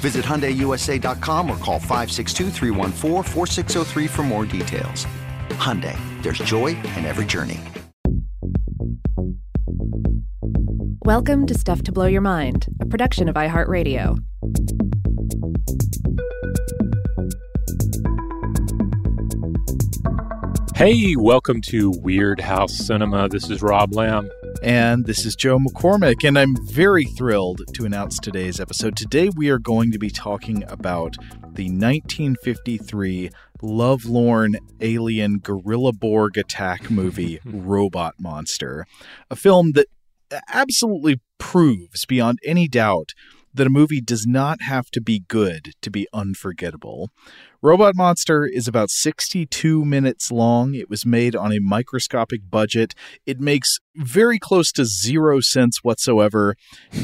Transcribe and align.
Visit 0.00 0.24
HyundaiUSA.com 0.24 1.50
or 1.50 1.56
call 1.56 1.78
562 1.78 2.50
for 4.06 4.22
more 4.22 4.44
details. 4.44 5.06
Hyundai, 5.50 5.98
there's 6.22 6.38
joy 6.38 6.68
in 6.96 7.04
every 7.04 7.24
journey. 7.24 7.60
Welcome 11.06 11.46
to 11.46 11.54
Stuff 11.54 11.82
to 11.84 11.92
Blow 11.92 12.06
Your 12.06 12.20
Mind, 12.20 12.66
a 12.80 12.86
production 12.86 13.28
of 13.28 13.36
iHeartRadio. 13.36 14.18
Hey, 20.74 21.16
welcome 21.16 21.62
to 21.62 21.90
Weird 22.02 22.38
House 22.38 22.74
Cinema. 22.74 23.28
This 23.28 23.48
is 23.48 23.62
Rob 23.62 23.94
Lamb. 23.94 24.28
And 24.62 25.06
this 25.06 25.24
is 25.26 25.36
Joe 25.36 25.58
McCormick, 25.58 26.26
and 26.26 26.38
I'm 26.38 26.56
very 26.66 27.04
thrilled 27.04 27.62
to 27.74 27.84
announce 27.84 28.18
today's 28.18 28.60
episode. 28.60 28.96
Today, 28.96 29.28
we 29.28 29.50
are 29.50 29.58
going 29.58 29.92
to 29.92 29.98
be 29.98 30.10
talking 30.10 30.64
about 30.68 31.16
the 31.54 31.70
1953 31.70 33.30
lovelorn 33.62 34.56
alien 34.80 35.38
gorilla 35.38 35.92
Borg 35.92 36.38
attack 36.38 36.90
movie, 36.90 37.40
Robot 37.44 38.14
Monster, 38.18 38.86
a 39.30 39.36
film 39.36 39.72
that 39.72 39.86
absolutely 40.52 41.20
proves 41.38 42.04
beyond 42.04 42.38
any 42.44 42.68
doubt 42.68 43.12
that 43.52 43.66
a 43.66 43.70
movie 43.70 44.00
does 44.00 44.26
not 44.26 44.62
have 44.62 44.90
to 44.90 45.00
be 45.00 45.24
good 45.28 45.72
to 45.80 45.90
be 45.90 46.06
unforgettable. 46.12 47.10
Robot 47.62 47.94
Monster 47.96 48.44
is 48.44 48.68
about 48.68 48.90
62 48.90 49.84
minutes 49.84 50.30
long. 50.30 50.74
It 50.74 50.90
was 50.90 51.06
made 51.06 51.34
on 51.34 51.52
a 51.52 51.58
microscopic 51.58 52.50
budget. 52.50 52.94
It 53.24 53.40
makes 53.40 53.78
very 53.94 54.38
close 54.38 54.70
to 54.72 54.84
zero 54.84 55.40
sense 55.40 55.78
whatsoever. 55.82 56.54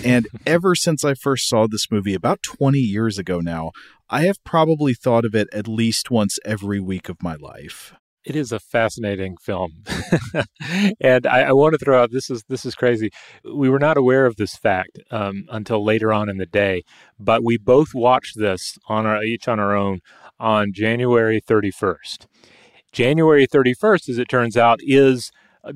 And 0.05 0.29
ever 0.47 0.75
since 0.75 1.05
I 1.05 1.15
first 1.15 1.49
saw 1.49 1.67
this 1.67 1.91
movie 1.91 2.15
about 2.15 2.43
20 2.43 2.79
years 2.79 3.19
ago 3.19 3.41
now, 3.41 3.73
I 4.11 4.23
have 4.23 4.45
probably 4.45 4.93
thought 4.93 5.25
of 5.25 5.35
it 5.35 5.49
at 5.55 5.67
least 5.67 6.11
once 6.11 6.39
every 6.45 6.81
week 6.81 7.09
of 7.09 7.23
my 7.23 7.35
life 7.37 7.95
it 8.25 8.37
is 8.37 8.53
a 8.53 8.61
fascinating 8.61 9.37
film, 9.37 9.83
and 11.01 11.27
I, 11.27 11.43
I, 11.43 11.53
want 11.53 11.73
to 11.73 11.79
throw 11.79 12.01
out 12.01 12.13
this 12.13 12.31
is 12.31 12.45
this 12.49 12.65
is 12.65 12.75
crazy. 12.75 13.11
We 13.45 13.69
were 13.69 13.79
not 13.79 13.97
aware 13.97 14.27
of 14.27 14.37
this 14.37 14.55
fact 14.55 15.01
um, 15.11 15.45
until 15.51 15.85
later 15.85 16.13
on 16.13 16.29
in 16.29 16.37
the 16.37 16.47
day, 16.47 16.85
but 17.19 17.43
we 17.43 17.57
both 17.57 17.95
watched 17.95 18.39
this 18.39 18.79
on 18.89 19.07
our 19.07 19.23
each 19.25 19.49
on 19.49 19.59
our 19.59 19.75
own 19.75 20.01
on 20.43 20.73
January 20.75 21.41
thirty 21.41 21.71
first. 21.71 22.27
January 22.93 23.47
thirty 23.47 23.73
first, 23.73 24.09
as 24.09 24.19
it 24.19 24.29
turns 24.29 24.57
out, 24.57 24.81
is 24.83 25.31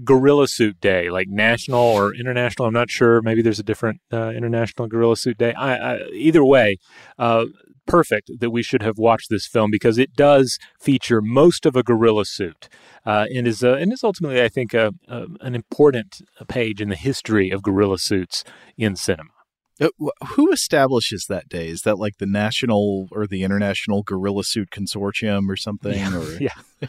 Gorilla 0.04 0.48
Suit 0.48 0.80
Day, 0.80 1.08
like 1.10 1.28
national 1.28 1.80
or 1.80 2.14
international. 2.14 2.66
I'm 2.66 2.74
not 2.74 2.90
sure. 2.90 3.22
Maybe 3.22 3.40
there's 3.40 3.60
a 3.60 3.64
different 3.64 4.00
uh, 4.12 4.30
international 4.30 4.88
Gorilla 4.88 5.16
Suit 5.16 5.38
Day. 5.38 5.54
I, 5.54 5.94
I, 5.94 6.06
either 6.12 6.44
way, 6.44 6.78
uh, 7.18 7.46
perfect 7.86 8.32
that 8.40 8.50
we 8.50 8.64
should 8.64 8.82
have 8.82 8.98
watched 8.98 9.30
this 9.30 9.46
film 9.46 9.70
because 9.70 9.96
it 9.96 10.14
does 10.14 10.58
feature 10.80 11.22
most 11.22 11.64
of 11.64 11.76
a 11.76 11.84
gorilla 11.84 12.24
suit 12.24 12.68
uh, 13.06 13.26
and 13.32 13.46
is 13.46 13.62
uh, 13.62 13.74
and 13.74 13.92
is 13.92 14.02
ultimately, 14.02 14.42
I 14.42 14.48
think, 14.48 14.74
an 14.74 15.54
important 15.54 16.20
page 16.48 16.80
in 16.80 16.88
the 16.88 16.96
history 16.96 17.50
of 17.50 17.62
gorilla 17.62 17.98
suits 17.98 18.42
in 18.76 18.96
cinema. 18.96 19.35
Uh, 19.80 19.88
who 20.28 20.50
establishes 20.52 21.26
that 21.28 21.48
day? 21.48 21.68
Is 21.68 21.82
that 21.82 21.98
like 21.98 22.16
the 22.18 22.26
national 22.26 23.08
or 23.12 23.26
the 23.26 23.42
international 23.42 24.02
gorilla 24.02 24.44
suit 24.44 24.70
consortium 24.70 25.48
or 25.48 25.56
something? 25.56 25.98
Yeah, 25.98 26.16
or? 26.16 26.30
yeah. 26.40 26.88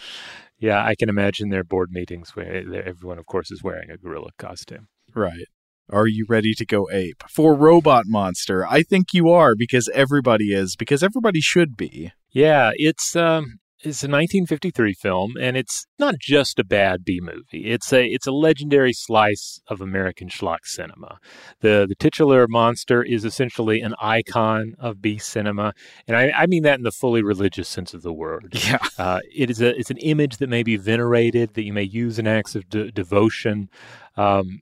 yeah, 0.60 0.86
I 0.86 0.96
can 0.96 1.10
imagine 1.10 1.50
their 1.50 1.64
board 1.64 1.90
meetings 1.92 2.36
where 2.36 2.64
everyone, 2.86 3.20
of 3.20 3.26
course, 3.26 3.52
is 3.52 3.62
wearing 3.62 3.90
a 3.90 3.98
gorilla 3.98 4.30
costume. 4.38 4.88
Right. 5.14 5.48
Are 5.90 6.08
you 6.08 6.26
ready 6.28 6.54
to 6.54 6.66
go 6.66 6.90
ape 6.92 7.24
for 7.30 7.56
Robot 7.56 8.04
Monster? 8.08 8.68
I 8.68 8.84
think 8.84 9.14
you 9.14 9.30
are 9.30 9.56
because 9.56 9.90
everybody 9.94 10.54
is 10.54 10.76
because 10.76 11.02
everybody 11.02 11.40
should 11.40 11.78
be. 11.78 12.12
Yeah, 12.32 12.72
it's 12.76 13.16
um 13.16 13.60
it's 13.80 14.02
a 14.02 14.10
1953 14.10 14.94
film 14.94 15.34
and 15.40 15.56
it's 15.56 15.86
not 16.00 16.16
just 16.20 16.58
a 16.58 16.64
bad 16.64 17.06
B 17.06 17.20
movie. 17.22 17.70
It's 17.70 17.94
a 17.94 18.06
it's 18.06 18.26
a 18.26 18.32
legendary 18.32 18.94
slice 18.94 19.60
of 19.68 19.82
American 19.82 20.30
schlock 20.30 20.66
cinema. 20.66 21.20
The 21.62 21.86
the 21.88 21.96
titular 21.96 22.48
monster 22.48 23.04
is 23.04 23.24
essentially 23.24 23.82
an 23.82 23.94
icon 24.02 24.74
of 24.80 25.02
B 25.02 25.18
cinema, 25.18 25.74
and 26.08 26.18
I, 26.18 26.32
I 26.32 26.48
mean 26.48 26.64
that 26.64 26.80
in 26.80 26.84
the 26.84 26.92
fully 26.92 27.22
religious 27.22 27.70
sense 27.70 27.94
of 27.94 28.02
the 28.02 28.14
word. 28.14 28.56
Yeah, 28.68 28.80
uh, 28.98 29.22
it 29.34 29.50
is 29.50 29.62
a 29.62 29.78
it's 29.78 29.92
an 29.92 29.98
image 29.98 30.38
that 30.38 30.50
may 30.50 30.62
be 30.62 30.76
venerated, 30.76 31.54
that 31.54 31.64
you 31.64 31.72
may 31.72 31.84
use 31.84 32.20
in 32.20 32.28
acts 32.28 32.54
of 32.54 32.68
de- 32.68 32.92
devotion. 32.92 33.70
Um, 34.18 34.62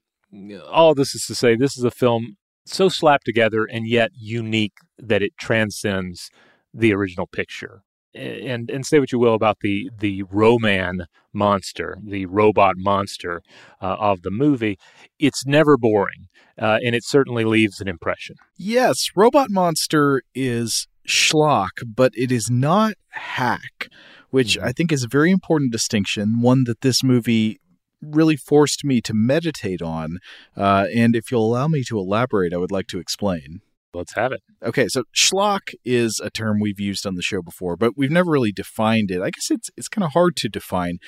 all 0.70 0.94
this 0.94 1.16
is 1.16 1.26
to 1.26 1.34
say, 1.34 1.56
this 1.56 1.76
is 1.78 1.84
a 1.84 1.90
film 1.90 2.38
so 2.66 2.90
slapped 2.90 3.26
together 3.26 3.66
and 3.66 3.88
yet 3.88 4.12
unique 4.16 4.74
that 5.00 5.24
it 5.24 5.38
transcends 5.40 6.30
the 6.74 6.94
original 6.94 7.26
picture. 7.26 7.84
And 8.16 8.70
and 8.70 8.86
say 8.86 9.00
what 9.00 9.12
you 9.12 9.20
will 9.20 9.34
about 9.34 9.59
the 9.59 9.90
the 10.00 10.24
Ro-Man 10.24 11.06
monster, 11.34 11.98
the 12.03 12.26
robot 12.26 12.76
monster 12.78 13.44
uh, 13.81 13.96
of 14.00 14.22
the 14.22 14.31
movie, 14.31 14.80
it's 15.20 15.46
never 15.46 15.78
boring, 15.78 16.28
uh, 16.59 16.80
and 16.84 16.96
it 16.96 17.03
certainly 17.03 17.44
leaves 17.44 17.82
an 17.82 17.88
impression. 17.88 18.38
Yes, 18.58 19.09
Robot 19.16 19.50
Monster 19.50 20.23
is 20.34 20.88
schlock, 21.08 21.84
but 21.85 22.14
it 22.16 22.32
is 22.32 22.50
not 22.50 22.94
hack, 23.09 23.90
which 24.29 24.58
mm-hmm. 24.58 24.66
I 24.66 24.72
think 24.72 24.91
is 24.91 25.03
a 25.03 25.09
very 25.09 25.32
important 25.32 25.72
distinction. 25.72 26.41
One 26.41 26.64
that 26.64 26.82
this 26.82 27.03
movie 27.03 27.59
really 28.02 28.35
forced 28.35 28.84
me 28.84 29.02
to 29.02 29.14
meditate 29.14 29.82
on. 29.82 30.20
Uh, 30.56 30.85
and 30.94 31.16
if 31.16 31.32
you'll 31.32 31.46
allow 31.46 31.68
me 31.68 31.84
to 31.84 31.97
elaborate, 31.97 32.53
I 32.53 32.58
would 32.58 32.72
like 32.72 32.88
to 32.88 33.00
explain. 33.00 33.61
Let's 33.96 34.14
have 34.14 34.32
it. 34.32 34.42
Okay, 34.64 34.88
so 34.88 35.03
schlock 35.16 35.74
is 35.84 36.20
a 36.24 36.30
term 36.30 36.59
we've 36.59 36.80
used 36.80 37.06
on 37.06 37.16
the 37.16 37.22
show 37.22 37.42
before, 37.42 37.76
but 37.76 37.97
we've 37.97 38.12
never 38.12 38.32
really 38.32 38.52
defined 38.52 39.12
it. 39.12 39.22
I 39.22 39.30
guess 39.30 39.50
it's 39.50 39.70
it's 39.78 39.88
kind 39.88 40.03
of 40.03 40.12
hard 40.12 40.36
to 40.38 40.50
define. 40.50 41.00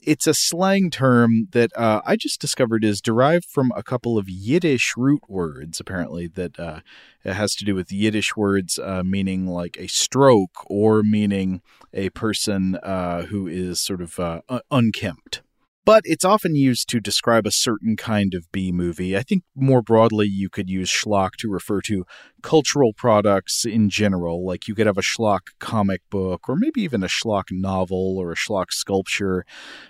It's 0.00 0.26
a 0.28 0.34
slang 0.34 0.90
term 0.90 1.48
that 1.50 1.76
uh, 1.76 2.00
I 2.06 2.14
just 2.14 2.40
discovered 2.40 2.84
is 2.84 3.00
derived 3.00 3.46
from 3.46 3.72
a 3.74 3.82
couple 3.82 4.18
of 4.18 4.28
Yiddish 4.28 4.92
root 4.96 5.22
words, 5.26 5.80
apparently, 5.80 6.28
that 6.28 6.60
uh, 6.60 6.80
it 7.24 7.32
has 7.32 7.54
to 7.56 7.64
do 7.64 7.74
with 7.74 7.90
Yiddish 7.90 8.36
words 8.36 8.78
uh, 8.78 9.02
meaning 9.04 9.48
like 9.48 9.76
a 9.80 9.88
stroke 9.88 10.64
or 10.66 11.02
meaning 11.02 11.60
a 11.92 12.10
person 12.10 12.76
uh, 12.84 13.22
who 13.22 13.48
is 13.48 13.80
sort 13.80 14.00
of 14.00 14.20
uh, 14.20 14.42
unkempt. 14.70 15.42
But 15.86 16.02
it's 16.04 16.24
often 16.24 16.56
used 16.56 16.88
to 16.88 17.00
describe 17.00 17.46
a 17.46 17.52
certain 17.52 17.96
kind 17.96 18.34
of 18.34 18.50
B 18.50 18.72
movie. 18.72 19.16
I 19.16 19.22
think 19.22 19.44
more 19.54 19.80
broadly, 19.80 20.26
you 20.26 20.50
could 20.50 20.68
use 20.68 20.90
schlock 20.90 21.36
to 21.38 21.48
refer 21.48 21.80
to 21.82 22.04
cultural 22.42 22.92
products 22.92 23.64
in 23.64 23.88
general. 23.88 24.44
Like 24.44 24.66
you 24.66 24.74
could 24.74 24.88
have 24.88 24.98
a 24.98 25.02
schlock 25.02 25.52
comic 25.60 26.02
book, 26.10 26.48
or 26.48 26.56
maybe 26.56 26.82
even 26.82 27.04
a 27.04 27.06
schlock 27.06 27.44
novel 27.52 28.18
or 28.18 28.32
a 28.32 28.36
schlock 28.36 28.72
sculpture. 28.72 29.46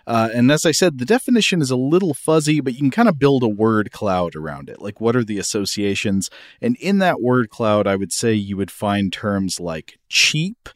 Uh, 0.07 0.29
and 0.35 0.53
as 0.53 0.67
I 0.67 0.73
said, 0.73 0.99
the 0.99 1.07
definition 1.07 1.63
is 1.63 1.71
a 1.71 1.77
little 1.77 2.13
fuzzy, 2.13 2.61
but 2.61 2.75
you 2.75 2.81
can 2.81 2.91
kind 2.91 3.09
of 3.09 3.19
build 3.19 3.43
a 3.43 3.49
word 3.49 3.91
cloud 3.91 4.37
around 4.37 4.69
it. 4.69 4.83
Like, 4.83 5.01
what 5.01 5.17
are 5.17 5.25
the 5.25 5.39
associations? 5.39 6.29
And 6.61 6.77
in 6.77 6.99
that 6.99 7.23
word 7.23 7.49
cloud, 7.49 7.87
I 7.87 7.97
would 7.97 8.13
say 8.13 8.35
you 8.35 8.59
would 8.59 8.71
find 8.71 9.11
terms 9.11 9.61
like 9.61 9.99
cheap, 10.11 10.69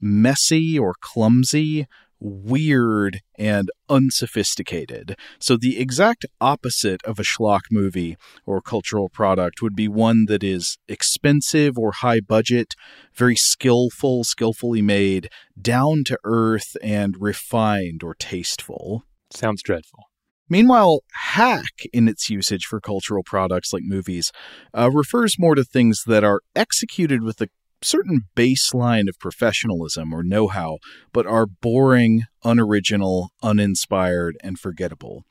messy, 0.00 0.78
or 0.78 0.94
clumsy 1.00 1.88
weird 2.20 3.20
and 3.38 3.70
unsophisticated. 3.88 5.16
So, 5.38 5.56
the 5.56 5.78
exact 5.78 6.26
opposite 6.40 7.02
of 7.04 7.18
a 7.18 7.22
schlock 7.22 7.62
movie 7.70 8.16
or 8.46 8.60
cultural 8.60 9.08
product 9.08 9.62
would 9.62 9.76
be 9.76 9.88
one 9.88 10.26
that 10.26 10.42
is 10.42 10.78
expensive 10.88 11.78
or 11.78 11.92
high 11.92 12.20
budget, 12.20 12.74
very 13.14 13.36
skillful, 13.36 14.24
skillfully 14.24 14.82
made, 14.82 15.28
down 15.60 16.04
to 16.06 16.18
earth, 16.24 16.76
and 16.82 17.16
refined 17.20 18.02
or 18.02 18.14
tasteful. 18.14 19.04
Sounds 19.30 19.62
dreadful. 19.62 20.04
Meanwhile, 20.50 21.00
hack, 21.12 21.82
in 21.92 22.08
its 22.08 22.30
usage 22.30 22.64
for 22.64 22.80
cultural 22.80 23.22
products 23.22 23.72
like 23.72 23.82
movies, 23.84 24.32
uh, 24.72 24.90
refers 24.90 25.38
more 25.38 25.54
to 25.54 25.62
things 25.62 26.04
that 26.06 26.24
are 26.24 26.40
executed 26.56 27.22
with 27.22 27.40
a 27.42 27.48
certain 27.82 28.22
baseline 28.36 29.08
of 29.08 29.18
professionalism 29.18 30.12
or 30.12 30.22
know 30.22 30.48
how, 30.48 30.78
but 31.12 31.26
are 31.26 31.46
boring, 31.46 32.24
unoriginal, 32.44 33.30
uninspired, 33.42 34.36
and 34.42 34.58
forgettable. 34.58 35.24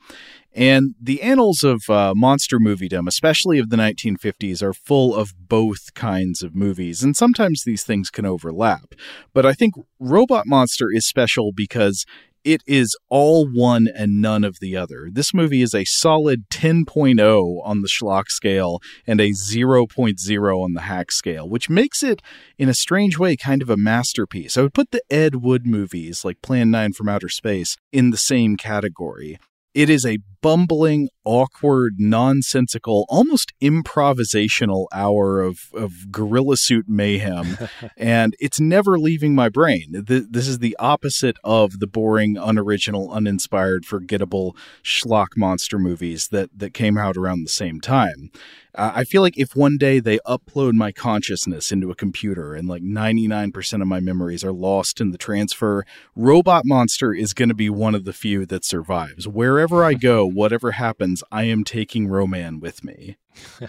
And 0.54 0.94
the 1.00 1.22
annals 1.22 1.62
of 1.62 1.82
uh, 1.88 2.14
monster 2.16 2.58
moviedom, 2.58 3.06
especially 3.06 3.58
of 3.58 3.70
the 3.70 3.76
1950s, 3.76 4.62
are 4.62 4.72
full 4.72 5.14
of 5.14 5.32
both 5.38 5.94
kinds 5.94 6.42
of 6.42 6.54
movies, 6.54 7.02
and 7.02 7.16
sometimes 7.16 7.62
these 7.64 7.84
things 7.84 8.10
can 8.10 8.26
overlap. 8.26 8.94
But 9.32 9.46
I 9.46 9.52
think 9.52 9.74
Robot 10.00 10.46
Monster 10.46 10.88
is 10.92 11.06
special 11.06 11.52
because 11.54 12.04
it 12.44 12.62
is 12.66 12.96
all 13.08 13.46
one 13.46 13.88
and 13.94 14.20
none 14.20 14.44
of 14.44 14.58
the 14.60 14.76
other. 14.76 15.08
This 15.12 15.34
movie 15.34 15.62
is 15.62 15.74
a 15.74 15.84
solid 15.84 16.48
10.0 16.50 17.60
on 17.64 17.82
the 17.82 17.88
schlock 17.88 18.28
scale 18.28 18.80
and 19.06 19.20
a 19.20 19.30
0.0 19.30 20.62
on 20.64 20.72
the 20.74 20.80
hack 20.82 21.12
scale, 21.12 21.48
which 21.48 21.70
makes 21.70 22.02
it, 22.02 22.22
in 22.56 22.68
a 22.68 22.74
strange 22.74 23.18
way, 23.18 23.36
kind 23.36 23.62
of 23.62 23.70
a 23.70 23.76
masterpiece. 23.76 24.56
I 24.56 24.62
would 24.62 24.74
put 24.74 24.90
the 24.90 25.02
Ed 25.10 25.36
Wood 25.36 25.66
movies, 25.66 26.24
like 26.24 26.42
Plan 26.42 26.70
9 26.70 26.92
from 26.92 27.08
Outer 27.08 27.28
Space, 27.28 27.76
in 27.92 28.10
the 28.10 28.16
same 28.16 28.56
category. 28.56 29.38
It 29.74 29.90
is 29.90 30.04
a 30.04 30.18
bumbling, 30.40 31.08
awkward, 31.24 31.94
nonsensical, 31.98 33.04
almost 33.08 33.52
improvisational 33.62 34.86
hour 34.92 35.40
of, 35.42 35.70
of 35.74 36.10
gorilla 36.10 36.56
suit 36.56 36.86
mayhem, 36.88 37.58
and 37.96 38.34
it's 38.38 38.60
never 38.60 38.98
leaving 38.98 39.34
my 39.34 39.48
brain. 39.48 40.04
This 40.06 40.48
is 40.48 40.58
the 40.58 40.76
opposite 40.78 41.36
of 41.44 41.80
the 41.80 41.86
boring, 41.86 42.36
unoriginal, 42.36 43.10
uninspired, 43.12 43.84
forgettable 43.84 44.56
schlock 44.82 45.36
monster 45.36 45.78
movies 45.78 46.28
that, 46.28 46.50
that 46.56 46.74
came 46.74 46.96
out 46.96 47.16
around 47.16 47.42
the 47.42 47.50
same 47.50 47.80
time. 47.80 48.30
Uh, 48.74 48.92
I 48.94 49.04
feel 49.04 49.22
like 49.22 49.36
if 49.36 49.56
one 49.56 49.76
day 49.76 49.98
they 49.98 50.18
upload 50.20 50.74
my 50.74 50.92
consciousness 50.92 51.72
into 51.72 51.90
a 51.90 51.96
computer 51.96 52.54
and 52.54 52.68
like 52.68 52.82
99% 52.82 53.82
of 53.82 53.88
my 53.88 53.98
memories 53.98 54.44
are 54.44 54.52
lost 54.52 55.00
in 55.00 55.10
the 55.10 55.18
transfer, 55.18 55.84
Robot 56.14 56.62
Monster 56.64 57.12
is 57.12 57.34
going 57.34 57.48
to 57.48 57.56
be 57.56 57.68
one 57.68 57.96
of 57.96 58.04
the 58.04 58.12
few 58.12 58.46
that 58.46 58.64
survives. 58.64 59.26
Wherever 59.26 59.84
I 59.84 59.94
go, 59.94 60.24
whatever 60.28 60.72
happens, 60.72 61.22
I 61.30 61.44
am 61.44 61.64
taking 61.64 62.08
Ro-Man 62.08 62.60
with 62.60 62.84
me. 62.84 63.16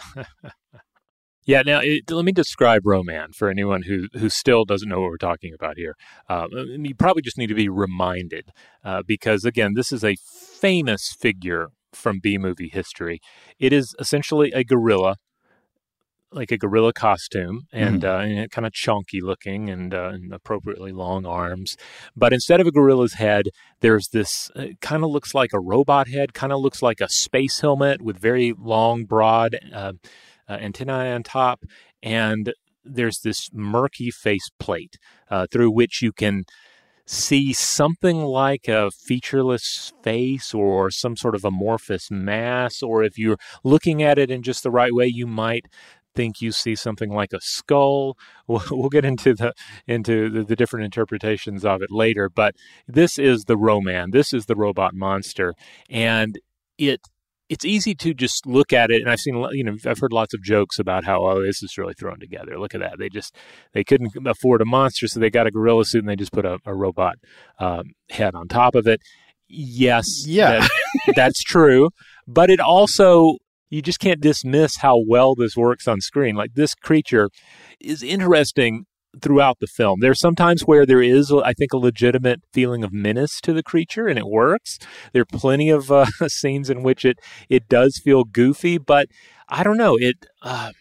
Yeah, 1.49 1.63
now 1.63 1.79
it, 1.79 2.11
let 2.11 2.25
me 2.25 2.31
describe 2.31 2.85
Ro-Man 2.85 3.31
for 3.31 3.49
anyone 3.49 3.81
who 3.81 4.07
who 4.13 4.29
still 4.29 4.65
doesn't 4.65 4.87
know 4.87 4.99
what 4.99 5.09
we're 5.09 5.17
talking 5.17 5.51
about 5.51 5.77
here. 5.77 5.95
Uh, 6.29 6.45
you 6.51 6.93
probably 6.93 7.23
just 7.23 7.39
need 7.39 7.47
to 7.47 7.55
be 7.55 7.67
reminded 7.67 8.51
uh, 8.83 9.01
because 9.07 9.45
again, 9.45 9.73
this 9.73 9.91
is 9.91 10.03
a 10.03 10.15
famous 10.61 11.11
figure 11.19 11.69
from 11.91 12.19
B 12.21 12.37
movie 12.37 12.69
history. 12.69 13.19
It 13.57 13.73
is 13.73 13.95
essentially 13.97 14.51
a 14.51 14.63
gorilla, 14.63 15.15
like 16.31 16.51
a 16.51 16.57
gorilla 16.57 16.93
costume, 16.93 17.67
and, 17.71 18.01
mm-hmm. 18.01 18.43
uh, 18.43 18.47
kind 18.47 18.67
of 18.67 18.73
chunky 18.73 19.21
looking 19.21 19.69
and, 19.69 19.93
uh, 19.93 20.11
and, 20.13 20.33
appropriately 20.33 20.91
long 20.91 21.25
arms. 21.25 21.75
But 22.15 22.33
instead 22.33 22.61
of 22.61 22.67
a 22.67 22.71
gorilla's 22.71 23.13
head, 23.13 23.49
there's 23.81 24.09
this 24.09 24.51
uh, 24.55 24.67
kind 24.81 25.03
of 25.03 25.09
looks 25.09 25.33
like 25.33 25.53
a 25.53 25.59
robot 25.59 26.07
head, 26.07 26.33
kind 26.33 26.53
of 26.53 26.61
looks 26.61 26.81
like 26.81 27.01
a 27.01 27.09
space 27.09 27.61
helmet 27.61 28.01
with 28.01 28.17
very 28.17 28.53
long, 28.57 29.05
broad 29.05 29.57
uh, 29.73 29.93
uh, 30.47 30.53
antennae 30.53 31.11
on 31.11 31.23
top, 31.23 31.63
and 32.03 32.53
there's 32.83 33.19
this 33.19 33.49
murky 33.53 34.11
face 34.11 34.49
plate 34.59 34.97
uh, 35.29 35.47
through 35.51 35.71
which 35.71 36.01
you 36.01 36.11
can 36.11 36.43
see 37.05 37.51
something 37.53 38.21
like 38.21 38.67
a 38.67 38.91
featureless 38.91 39.91
face 40.03 40.53
or 40.53 40.91
some 40.91 41.17
sort 41.17 41.33
of 41.33 41.43
amorphous 41.43 42.11
mass, 42.11 42.83
or 42.83 43.03
if 43.03 43.17
you're 43.17 43.39
looking 43.63 44.03
at 44.03 44.19
it 44.19 44.29
in 44.29 44.43
just 44.43 44.61
the 44.61 44.69
right 44.69 44.93
way, 44.93 45.07
you 45.07 45.25
might 45.25 45.65
think 46.15 46.41
you 46.41 46.51
see 46.51 46.75
something 46.75 47.09
like 47.09 47.33
a 47.33 47.39
skull. 47.41 48.17
We'll, 48.47 48.63
we'll 48.71 48.89
get 48.89 49.05
into 49.05 49.35
the 49.35 49.53
into 49.85 50.27
the, 50.27 50.43
the, 50.43 50.55
different 50.55 50.83
interpretations 50.83 51.63
of 51.63 51.83
it 51.83 51.91
later, 51.91 52.29
but 52.29 52.55
this 52.87 53.19
is 53.19 53.43
the 53.43 53.55
Ro-Man. 53.55 54.09
This 54.09 54.33
is 54.33 54.47
the 54.47 54.55
robot 54.55 54.95
monster, 54.95 55.53
and 55.87 56.39
it 56.79 56.99
it's 57.49 57.65
easy 57.65 57.95
to 57.95 58.13
just 58.13 58.45
look 58.45 58.71
at 58.71 58.91
it 58.91 59.01
and 59.01 59.09
i've 59.09 59.19
seen 59.19 59.35
you 59.51 59.63
know 59.63 59.75
i've 59.85 59.99
heard 59.99 60.13
lots 60.13 60.33
of 60.33 60.41
jokes 60.41 60.79
about 60.79 61.03
how 61.03 61.25
oh 61.25 61.41
this 61.41 61.61
is 61.61 61.77
really 61.77 61.93
thrown 61.93 62.19
together 62.19 62.57
look 62.59 62.75
at 62.75 62.79
that 62.79 62.97
they 62.99 63.09
just 63.09 63.35
they 63.73 63.83
couldn't 63.83 64.11
afford 64.25 64.61
a 64.61 64.65
monster 64.65 65.07
so 65.07 65.19
they 65.19 65.29
got 65.29 65.47
a 65.47 65.51
gorilla 65.51 65.83
suit 65.83 65.99
and 65.99 66.09
they 66.09 66.15
just 66.15 66.31
put 66.31 66.45
a, 66.45 66.59
a 66.65 66.73
robot 66.73 67.15
um, 67.59 67.83
head 68.09 68.35
on 68.35 68.47
top 68.47 68.75
of 68.75 68.87
it 68.87 69.01
yes 69.47 70.25
yeah 70.25 70.59
that, 70.59 70.69
that's 71.15 71.43
true 71.43 71.89
but 72.27 72.49
it 72.49 72.59
also 72.59 73.35
you 73.69 73.81
just 73.81 73.99
can't 73.99 74.21
dismiss 74.21 74.77
how 74.77 75.01
well 75.07 75.35
this 75.35 75.55
works 75.55 75.87
on 75.87 76.01
screen 76.01 76.35
like 76.35 76.53
this 76.55 76.75
creature 76.75 77.29
is 77.79 78.03
interesting 78.03 78.85
throughout 79.21 79.57
the 79.59 79.67
film. 79.67 79.99
There 79.99 80.09
There's 80.09 80.19
sometimes 80.19 80.63
where 80.63 80.85
there 80.85 81.01
is, 81.01 81.31
I 81.31 81.53
think, 81.53 81.73
a 81.73 81.77
legitimate 81.77 82.41
feeling 82.53 82.83
of 82.83 82.93
menace 82.93 83.39
to 83.41 83.53
the 83.53 83.63
creature, 83.63 84.07
and 84.07 84.19
it 84.19 84.27
works. 84.27 84.77
There 85.13 85.21
are 85.23 85.39
plenty 85.39 85.69
of 85.69 85.91
uh, 85.91 86.05
scenes 86.27 86.69
in 86.69 86.83
which 86.83 87.05
it 87.05 87.19
it 87.49 87.67
does 87.67 87.99
feel 88.03 88.23
goofy, 88.23 88.77
but 88.77 89.07
I 89.47 89.63
don't 89.63 89.77
know 89.77 89.97
it. 89.97 90.25
Uh, 90.41 90.71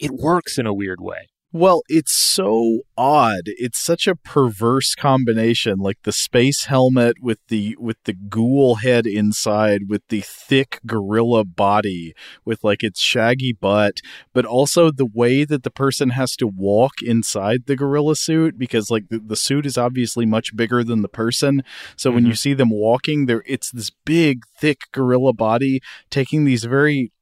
it 0.00 0.10
works 0.12 0.58
in 0.58 0.66
a 0.66 0.74
weird 0.74 1.00
way. 1.00 1.28
Well, 1.56 1.82
it's 1.88 2.12
so 2.12 2.80
odd. 2.98 3.42
It's 3.44 3.78
such 3.78 4.08
a 4.08 4.16
perverse 4.16 4.96
combination, 4.96 5.78
like 5.78 6.02
the 6.02 6.10
space 6.10 6.64
helmet 6.64 7.18
with 7.22 7.38
the 7.46 7.76
with 7.78 7.96
the 8.06 8.12
ghoul 8.12 8.74
head 8.74 9.06
inside, 9.06 9.82
with 9.88 10.02
the 10.08 10.24
thick 10.26 10.80
gorilla 10.84 11.44
body, 11.44 12.12
with 12.44 12.64
like 12.64 12.82
its 12.82 13.00
shaggy 13.00 13.52
butt, 13.52 13.98
but 14.32 14.44
also 14.44 14.90
the 14.90 15.06
way 15.06 15.44
that 15.44 15.62
the 15.62 15.70
person 15.70 16.10
has 16.10 16.34
to 16.38 16.48
walk 16.48 16.94
inside 17.00 17.66
the 17.66 17.76
gorilla 17.76 18.16
suit 18.16 18.58
because 18.58 18.90
like 18.90 19.08
the, 19.08 19.20
the 19.20 19.36
suit 19.36 19.64
is 19.64 19.78
obviously 19.78 20.26
much 20.26 20.56
bigger 20.56 20.82
than 20.82 21.02
the 21.02 21.08
person. 21.08 21.62
So 21.96 22.08
mm-hmm. 22.08 22.14
when 22.16 22.24
you 22.24 22.32
mm-hmm. 22.32 22.36
see 22.36 22.54
them 22.54 22.70
walking, 22.70 23.26
there 23.26 23.44
it's 23.46 23.70
this 23.70 23.90
big, 24.04 24.42
thick 24.58 24.80
gorilla 24.90 25.32
body 25.32 25.80
taking 26.10 26.46
these 26.46 26.64
very 26.64 27.12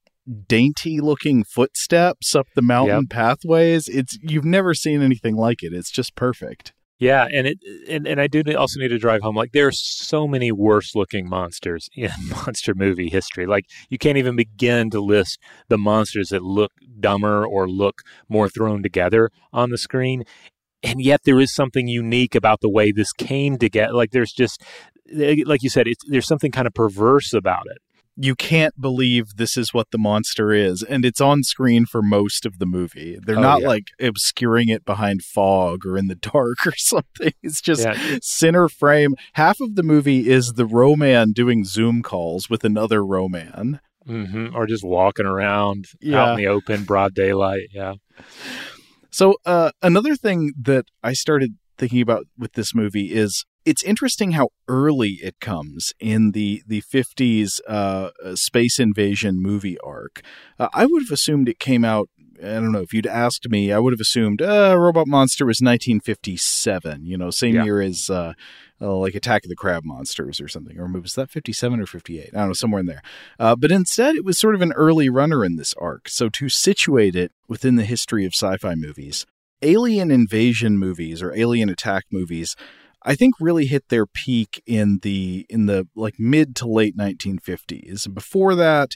dainty 0.48 1.00
looking 1.00 1.44
footsteps 1.44 2.34
up 2.34 2.46
the 2.54 2.62
mountain 2.62 3.02
yep. 3.02 3.10
pathways. 3.10 3.88
It's 3.88 4.18
you've 4.22 4.44
never 4.44 4.74
seen 4.74 5.02
anything 5.02 5.36
like 5.36 5.62
it. 5.62 5.72
It's 5.72 5.90
just 5.90 6.14
perfect. 6.14 6.72
Yeah, 6.98 7.26
and 7.32 7.48
it 7.48 7.58
and, 7.88 8.06
and 8.06 8.20
I 8.20 8.28
do 8.28 8.44
also 8.56 8.78
need 8.78 8.88
to 8.88 8.98
drive 8.98 9.22
home. 9.22 9.34
Like 9.34 9.50
there 9.50 9.66
are 9.66 9.72
so 9.72 10.28
many 10.28 10.52
worse 10.52 10.94
looking 10.94 11.28
monsters 11.28 11.88
in 11.96 12.10
monster 12.28 12.74
movie 12.76 13.08
history. 13.08 13.46
Like 13.46 13.64
you 13.88 13.98
can't 13.98 14.18
even 14.18 14.36
begin 14.36 14.90
to 14.90 15.00
list 15.00 15.38
the 15.68 15.78
monsters 15.78 16.28
that 16.28 16.44
look 16.44 16.70
dumber 17.00 17.44
or 17.44 17.68
look 17.68 18.02
more 18.28 18.48
thrown 18.48 18.82
together 18.82 19.30
on 19.52 19.70
the 19.70 19.78
screen. 19.78 20.22
And 20.84 21.00
yet 21.00 21.22
there 21.24 21.40
is 21.40 21.52
something 21.52 21.88
unique 21.88 22.34
about 22.36 22.60
the 22.60 22.70
way 22.70 22.92
this 22.92 23.12
came 23.12 23.58
together. 23.58 23.92
Like 23.92 24.12
there's 24.12 24.32
just 24.32 24.62
eh, 25.12 25.42
like 25.44 25.64
you 25.64 25.70
said, 25.70 25.88
it's 25.88 26.04
there's 26.06 26.28
something 26.28 26.52
kind 26.52 26.68
of 26.68 26.74
perverse 26.74 27.32
about 27.32 27.66
it 27.66 27.78
you 28.16 28.34
can't 28.34 28.78
believe 28.80 29.36
this 29.36 29.56
is 29.56 29.72
what 29.72 29.90
the 29.90 29.98
monster 29.98 30.52
is 30.52 30.82
and 30.82 31.04
it's 31.04 31.20
on 31.20 31.42
screen 31.42 31.86
for 31.86 32.02
most 32.02 32.44
of 32.44 32.58
the 32.58 32.66
movie 32.66 33.18
they're 33.22 33.38
oh, 33.38 33.42
not 33.42 33.62
yeah. 33.62 33.68
like 33.68 33.86
obscuring 34.00 34.68
it 34.68 34.84
behind 34.84 35.22
fog 35.22 35.86
or 35.86 35.96
in 35.96 36.08
the 36.08 36.14
dark 36.14 36.58
or 36.66 36.74
something 36.76 37.32
it's 37.42 37.60
just 37.60 37.84
yeah. 37.84 38.18
center 38.22 38.68
frame 38.68 39.14
half 39.34 39.60
of 39.60 39.76
the 39.76 39.82
movie 39.82 40.28
is 40.28 40.54
the 40.54 40.66
Ro-Man 40.66 41.32
doing 41.32 41.64
zoom 41.64 42.02
calls 42.02 42.50
with 42.50 42.64
another 42.64 43.04
Ro-Man 43.04 43.80
mm-hmm. 44.06 44.54
or 44.54 44.66
just 44.66 44.84
walking 44.84 45.26
around 45.26 45.86
yeah. 46.00 46.22
out 46.22 46.30
in 46.30 46.36
the 46.36 46.46
open 46.46 46.84
broad 46.84 47.14
daylight 47.14 47.68
yeah 47.72 47.94
so 49.10 49.36
uh, 49.46 49.70
another 49.80 50.16
thing 50.16 50.52
that 50.60 50.84
i 51.02 51.12
started 51.12 51.54
thinking 51.78 52.02
about 52.02 52.26
with 52.36 52.52
this 52.52 52.74
movie 52.74 53.12
is 53.12 53.46
it's 53.64 53.82
interesting 53.82 54.32
how 54.32 54.48
early 54.68 55.20
it 55.22 55.40
comes 55.40 55.92
in 56.00 56.32
the 56.32 56.62
the 56.66 56.82
50s 56.82 57.60
uh, 57.68 58.10
space 58.34 58.78
invasion 58.78 59.40
movie 59.40 59.78
arc. 59.80 60.22
Uh, 60.58 60.68
I 60.72 60.86
would 60.86 61.02
have 61.02 61.10
assumed 61.10 61.48
it 61.48 61.58
came 61.58 61.84
out. 61.84 62.08
I 62.40 62.54
don't 62.54 62.72
know 62.72 62.80
if 62.80 62.92
you'd 62.92 63.06
asked 63.06 63.48
me. 63.48 63.72
I 63.72 63.78
would 63.78 63.92
have 63.92 64.00
assumed 64.00 64.42
uh, 64.42 64.74
Robot 64.76 65.06
Monster 65.06 65.46
was 65.46 65.60
1957. 65.60 67.06
You 67.06 67.16
know, 67.16 67.30
same 67.30 67.54
yeah. 67.54 67.64
year 67.64 67.80
as 67.80 68.10
uh, 68.10 68.32
uh, 68.80 68.96
like 68.96 69.14
Attack 69.14 69.44
of 69.44 69.48
the 69.48 69.54
Crab 69.54 69.84
Monsters 69.84 70.40
or 70.40 70.48
something. 70.48 70.78
Or 70.78 70.86
was 70.88 71.14
that 71.14 71.30
57 71.30 71.80
or 71.80 71.86
58? 71.86 72.30
I 72.32 72.36
don't 72.36 72.48
know, 72.48 72.52
somewhere 72.52 72.80
in 72.80 72.86
there. 72.86 73.02
Uh, 73.38 73.54
but 73.54 73.70
instead, 73.70 74.16
it 74.16 74.24
was 74.24 74.38
sort 74.38 74.56
of 74.56 74.60
an 74.60 74.72
early 74.72 75.08
runner 75.08 75.44
in 75.44 75.54
this 75.54 75.72
arc. 75.74 76.08
So 76.08 76.28
to 76.30 76.48
situate 76.48 77.14
it 77.14 77.30
within 77.46 77.76
the 77.76 77.84
history 77.84 78.24
of 78.24 78.34
sci-fi 78.34 78.74
movies, 78.74 79.24
alien 79.62 80.10
invasion 80.10 80.76
movies 80.78 81.22
or 81.22 81.32
alien 81.36 81.68
attack 81.68 82.06
movies 82.10 82.56
I 83.04 83.14
think 83.14 83.34
really 83.40 83.66
hit 83.66 83.88
their 83.88 84.06
peak 84.06 84.62
in 84.66 84.98
the 85.02 85.46
in 85.48 85.66
the 85.66 85.86
like 85.94 86.18
mid 86.18 86.54
to 86.56 86.66
late 86.68 86.96
1950s. 86.96 88.12
Before 88.12 88.54
that, 88.54 88.94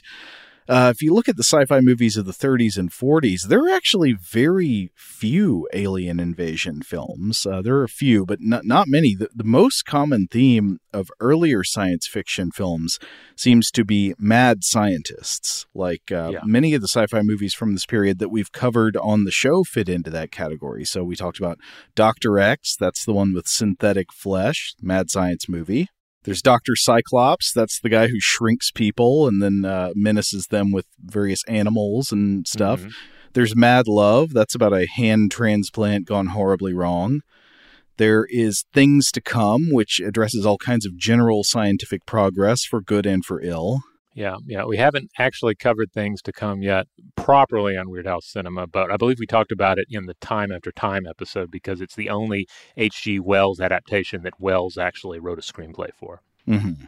uh, 0.67 0.91
if 0.93 1.01
you 1.01 1.13
look 1.13 1.29
at 1.29 1.37
the 1.37 1.43
sci-fi 1.43 1.79
movies 1.79 2.17
of 2.17 2.25
the 2.25 2.31
30s 2.31 2.77
and 2.77 2.91
40s, 2.91 3.43
there 3.43 3.63
are 3.63 3.69
actually 3.69 4.13
very 4.13 4.91
few 4.95 5.67
alien 5.73 6.19
invasion 6.19 6.81
films. 6.81 7.45
Uh, 7.45 7.61
there 7.61 7.75
are 7.75 7.83
a 7.83 7.89
few, 7.89 8.25
but 8.25 8.39
not 8.41 8.65
not 8.65 8.87
many. 8.87 9.15
The, 9.15 9.29
the, 9.33 9.43
most 9.43 9.85
common 9.85 10.27
theme 10.29 10.79
of 10.91 11.09
earlier 11.21 11.63
science 11.63 12.05
fiction 12.05 12.51
films 12.51 12.99
seems 13.35 13.71
to 13.71 13.85
be 13.85 14.13
mad 14.19 14.63
scientists. 14.63 15.65
Like 15.73 16.11
uh, 16.11 16.31
yeah. 16.33 16.39
many 16.43 16.73
of 16.73 16.81
the 16.81 16.87
sci-fi 16.87 17.21
movies 17.21 17.53
from 17.53 17.73
this 17.73 17.85
period 17.85 18.19
that 18.19 18.29
we've 18.29 18.51
covered 18.51 18.97
on 18.97 19.23
the 19.23 19.31
show 19.31 19.63
fit 19.63 19.87
into 19.87 20.09
that 20.09 20.31
category. 20.31 20.83
So 20.83 21.03
we 21.03 21.15
talked 21.15 21.39
about 21.39 21.59
Doctor 21.95 22.39
X. 22.39 22.75
That's 22.77 23.05
the 23.05 23.13
one 23.13 23.33
with 23.33 23.47
synthetic 23.47 24.11
flesh, 24.11 24.73
mad 24.81 25.09
science 25.09 25.47
movie. 25.47 25.87
There's 26.27 26.41
Dr. 26.41 26.75
Cyclops. 26.75 27.53
That's 27.53 27.79
the 27.79 27.87
guy 27.87 28.07
who 28.07 28.19
shrinks 28.19 28.69
people 28.69 29.29
and 29.29 29.41
then 29.41 29.63
uh, 29.63 29.93
menaces 29.95 30.47
them 30.47 30.73
with 30.73 30.85
various 30.99 31.41
animals 31.47 32.11
and 32.11 32.45
stuff. 32.45 32.81
Mm-hmm. 32.81 32.89
There's 33.31 33.55
Mad 33.55 33.87
Love. 33.87 34.33
That's 34.33 34.53
about 34.53 34.73
a 34.73 34.87
hand 34.87 35.31
transplant 35.31 36.05
gone 36.05 36.27
horribly 36.27 36.73
wrong. 36.73 37.21
There 37.95 38.27
is 38.29 38.65
Things 38.73 39.09
to 39.13 39.21
Come, 39.21 39.71
which 39.71 40.01
addresses 40.01 40.45
all 40.45 40.57
kinds 40.57 40.85
of 40.85 40.97
general 40.97 41.45
scientific 41.45 42.05
progress 42.05 42.65
for 42.65 42.81
good 42.81 43.05
and 43.05 43.23
for 43.23 43.41
ill. 43.41 43.79
Yeah, 44.17 44.37
yeah. 44.47 44.65
We 44.65 44.77
haven't 44.77 45.11
actually 45.19 45.53
covered 45.53 45.91
things 45.91 46.23
to 46.23 46.31
come 46.31 46.63
yet 46.63 46.87
properly 47.15 47.77
on 47.77 47.87
Weird 47.91 48.07
House 48.07 48.25
Cinema, 48.25 48.65
but 48.65 48.89
I 48.91 48.97
believe 48.97 49.19
we 49.19 49.27
talked 49.27 49.51
about 49.51 49.77
it 49.77 49.85
in 49.91 50.07
the 50.07 50.15
Time 50.15 50.51
After 50.51 50.71
Time 50.71 51.05
episode 51.05 51.51
because 51.51 51.81
it's 51.81 51.95
the 51.95 52.09
only 52.09 52.47
H.G. 52.77 53.19
Wells 53.19 53.59
adaptation 53.59 54.23
that 54.23 54.39
Wells 54.39 54.75
actually 54.75 55.19
wrote 55.19 55.37
a 55.37 55.43
screenplay 55.43 55.89
for. 55.93 56.23
Mm-hmm. 56.47 56.85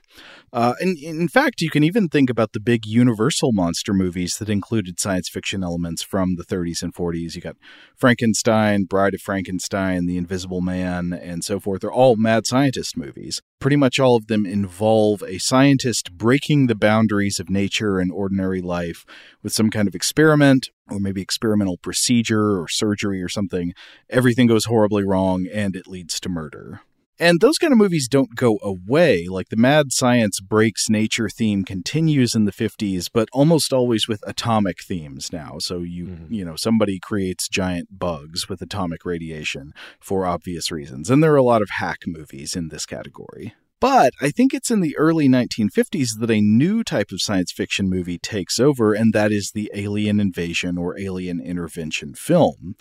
Uh, 0.51 0.74
and 0.80 0.98
in 0.98 1.28
fact, 1.28 1.62
you 1.62 1.70
can 1.70 1.84
even 1.84 2.08
think 2.08 2.30
about 2.30 2.54
the 2.54 2.60
big 2.60 2.86
Universal 2.86 3.51
monster 3.54 3.94
movies 3.94 4.38
that 4.39 4.50
included 4.50 5.00
science 5.00 5.30
fiction 5.30 5.63
elements 5.63 6.01
from 6.01 6.36
the 6.36 6.44
30s 6.44 6.82
and 6.82 6.94
40s. 6.94 7.36
You 7.36 7.42
got 7.42 7.58
Frankenstein, 7.96 8.86
Bride 8.86 9.13
of 9.13 9.22
Frankenstein, 9.22 10.08
The 10.08 10.18
Invisible 10.18 10.62
Man, 10.62 11.13
and 11.13 11.44
so 11.44 11.60
forth. 11.60 11.82
They're 11.82 11.92
all 11.92 12.16
mad 12.16 12.48
scientist 12.48 12.98
movies. 12.98 13.42
Pretty 13.60 13.75
much 13.75 14.00
all 14.00 14.16
of 14.16 14.28
them 14.28 14.46
involve 14.46 15.22
a 15.24 15.38
scientist 15.38 16.13
breaking 16.13 16.68
the 16.68 16.75
boundaries 16.75 17.39
of 17.39 17.50
nature 17.50 18.00
and 18.00 18.12
ordinary 18.12 18.62
life 18.62 19.06
with 19.44 19.54
some 19.54 19.70
kind 19.70 19.88
of 19.88 19.94
experiment 19.94 20.70
or 20.89 21.00
maybe 21.00 21.22
experimental 21.22 21.78
procedure 21.78 22.60
or 22.60 22.68
surgery 22.68 23.22
or 23.22 23.30
something. 23.30 23.74
Everything 24.10 24.48
goes 24.48 24.66
horribly 24.66 25.04
wrong 25.04 25.46
and 25.54 25.75
it 25.75 25.88
leads 25.88 26.20
to 26.22 26.30
murder. 26.30 26.82
And 27.19 27.41
those 27.41 27.57
kind 27.57 27.73
of 27.73 27.77
movies 27.77 28.07
don't 28.07 28.35
go 28.35 28.59
away. 28.63 29.27
Like 29.27 29.49
the 29.49 29.57
mad 29.57 29.91
science 29.91 30.39
breaks 30.39 30.89
nature 30.89 31.29
theme 31.29 31.65
continues 31.65 32.33
in 32.33 32.45
the 32.45 32.51
50s, 32.51 33.09
but 33.13 33.27
almost 33.33 33.73
always 33.73 34.07
with 34.07 34.23
atomic 34.25 34.81
themes 34.81 35.33
now. 35.33 35.57
So 35.59 35.79
you, 35.79 36.05
mm-hmm. 36.05 36.33
you 36.33 36.45
know, 36.45 36.55
somebody 36.55 36.97
creates 36.99 37.49
giant 37.49 37.99
bugs 37.99 38.47
with 38.47 38.61
atomic 38.61 39.05
radiation 39.05 39.73
for 39.99 40.25
obvious 40.25 40.71
reasons. 40.71 41.09
And 41.09 41.21
there 41.21 41.33
are 41.33 41.38
a 41.38 41.43
lot 41.43 41.61
of 41.61 41.71
hack 41.71 41.99
movies 42.07 42.55
in 42.55 42.69
this 42.69 42.85
category. 42.85 43.53
But 43.81 44.13
I 44.19 44.29
think 44.29 44.53
it's 44.53 44.71
in 44.71 44.81
the 44.81 44.97
early 44.97 45.29
1950s 45.29 46.19
that 46.19 46.29
a 46.29 46.41
new 46.41 46.83
type 46.83 47.11
of 47.11 47.21
science 47.21 47.51
fiction 47.53 47.89
movie 47.89 48.17
takes 48.17 48.59
over, 48.59 48.93
and 48.93 49.13
that 49.13 49.31
is 49.31 49.51
the 49.53 49.71
alien 49.73 50.19
invasion 50.19 50.77
or 50.77 50.99
alien 50.99 51.39
intervention 51.39 52.13
film. 52.13 52.75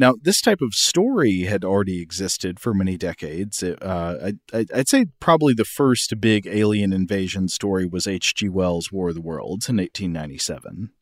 Now, 0.00 0.14
this 0.18 0.40
type 0.40 0.62
of 0.62 0.72
story 0.72 1.40
had 1.40 1.62
already 1.62 2.00
existed 2.00 2.58
for 2.58 2.72
many 2.72 2.96
decades. 2.96 3.62
Uh, 3.62 4.32
I, 4.50 4.64
would 4.72 4.88
say 4.88 5.04
probably 5.20 5.52
the 5.52 5.66
first 5.66 6.18
big 6.22 6.46
alien 6.46 6.94
invasion 6.94 7.48
story 7.48 7.84
was 7.84 8.06
H.G. 8.06 8.48
Wells' 8.48 8.90
War 8.90 9.10
of 9.10 9.14
the 9.16 9.20
Worlds 9.20 9.68
in 9.68 9.76
1897. 9.76 10.92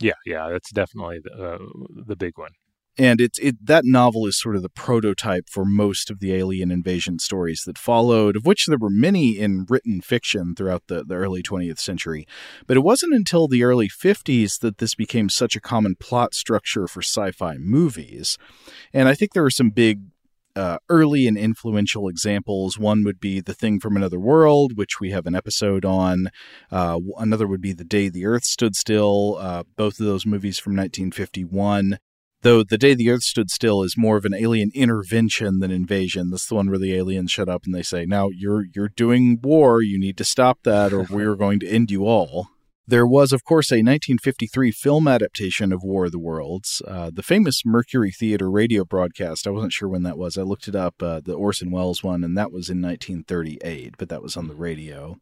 Yeah, 0.00 0.12
yeah, 0.24 0.48
that's 0.50 0.70
definitely 0.70 1.18
the, 1.22 1.32
uh, 1.32 1.58
the 2.06 2.16
big 2.16 2.38
one 2.38 2.52
and 2.98 3.20
it's 3.20 3.38
it 3.38 3.64
that 3.64 3.84
novel 3.84 4.26
is 4.26 4.38
sort 4.38 4.56
of 4.56 4.62
the 4.62 4.68
prototype 4.68 5.48
for 5.50 5.64
most 5.64 6.10
of 6.10 6.20
the 6.20 6.34
alien 6.34 6.70
invasion 6.70 7.18
stories 7.18 7.62
that 7.66 7.78
followed 7.78 8.36
of 8.36 8.46
which 8.46 8.66
there 8.66 8.78
were 8.78 8.90
many 8.90 9.38
in 9.38 9.66
written 9.68 10.00
fiction 10.00 10.54
throughout 10.54 10.82
the, 10.88 11.04
the 11.04 11.14
early 11.14 11.42
20th 11.42 11.78
century 11.78 12.26
but 12.66 12.76
it 12.76 12.80
wasn't 12.80 13.12
until 13.12 13.48
the 13.48 13.64
early 13.64 13.88
50s 13.88 14.60
that 14.60 14.78
this 14.78 14.94
became 14.94 15.28
such 15.28 15.56
a 15.56 15.60
common 15.60 15.94
plot 15.96 16.34
structure 16.34 16.86
for 16.86 17.00
sci-fi 17.00 17.56
movies 17.58 18.38
and 18.92 19.08
i 19.08 19.14
think 19.14 19.32
there 19.32 19.44
are 19.44 19.50
some 19.50 19.70
big 19.70 20.00
uh, 20.54 20.78
early 20.88 21.26
and 21.26 21.36
influential 21.36 22.08
examples. 22.08 22.78
One 22.78 23.04
would 23.04 23.20
be 23.20 23.40
The 23.40 23.52
Thing 23.52 23.78
from 23.78 23.94
Another 23.94 24.18
World, 24.18 24.72
which 24.74 24.98
we 24.98 25.10
have 25.10 25.26
an 25.26 25.34
episode 25.34 25.84
on. 25.84 26.30
Uh, 26.72 26.98
another 27.18 27.46
would 27.46 27.60
be 27.60 27.74
The 27.74 27.84
Day 27.84 28.08
the 28.08 28.24
Earth 28.24 28.44
Stood 28.44 28.74
Still, 28.74 29.36
uh, 29.38 29.64
both 29.76 30.00
of 30.00 30.06
those 30.06 30.24
movies 30.24 30.58
from 30.58 30.72
1951 30.72 31.98
though 32.46 32.62
the 32.62 32.78
day 32.78 32.94
the 32.94 33.10
earth 33.10 33.24
stood 33.24 33.50
still 33.50 33.82
is 33.82 33.96
more 33.96 34.16
of 34.16 34.24
an 34.24 34.34
alien 34.34 34.70
intervention 34.72 35.58
than 35.58 35.70
invasion 35.70 36.30
that's 36.30 36.46
the 36.46 36.54
one 36.54 36.68
where 36.68 36.78
the 36.78 36.94
aliens 36.94 37.32
shut 37.32 37.48
up 37.48 37.62
and 37.64 37.74
they 37.74 37.82
say 37.82 38.06
now 38.06 38.28
you're 38.28 38.66
you're 38.72 38.88
doing 38.88 39.38
war 39.42 39.82
you 39.82 39.98
need 39.98 40.16
to 40.16 40.24
stop 40.24 40.60
that 40.62 40.92
or 40.92 41.02
we're 41.10 41.34
going 41.44 41.58
to 41.58 41.68
end 41.68 41.90
you 41.90 42.06
all 42.06 42.48
there 42.88 43.06
was, 43.06 43.32
of 43.32 43.42
course, 43.42 43.72
a 43.72 43.82
1953 43.82 44.70
film 44.70 45.08
adaptation 45.08 45.72
of 45.72 45.82
War 45.82 46.04
of 46.04 46.12
the 46.12 46.20
Worlds, 46.20 46.80
uh, 46.86 47.10
the 47.12 47.22
famous 47.24 47.62
Mercury 47.64 48.12
Theater 48.12 48.48
radio 48.48 48.84
broadcast. 48.84 49.44
I 49.44 49.50
wasn't 49.50 49.72
sure 49.72 49.88
when 49.88 50.04
that 50.04 50.16
was. 50.16 50.38
I 50.38 50.42
looked 50.42 50.68
it 50.68 50.76
up, 50.76 51.02
uh, 51.02 51.20
the 51.20 51.34
Orson 51.34 51.72
Welles 51.72 52.04
one, 52.04 52.22
and 52.22 52.38
that 52.38 52.52
was 52.52 52.70
in 52.70 52.80
1938, 52.80 53.96
but 53.98 54.08
that 54.08 54.22
was 54.22 54.36
on 54.36 54.46
the 54.46 54.54
radio. 54.54 55.16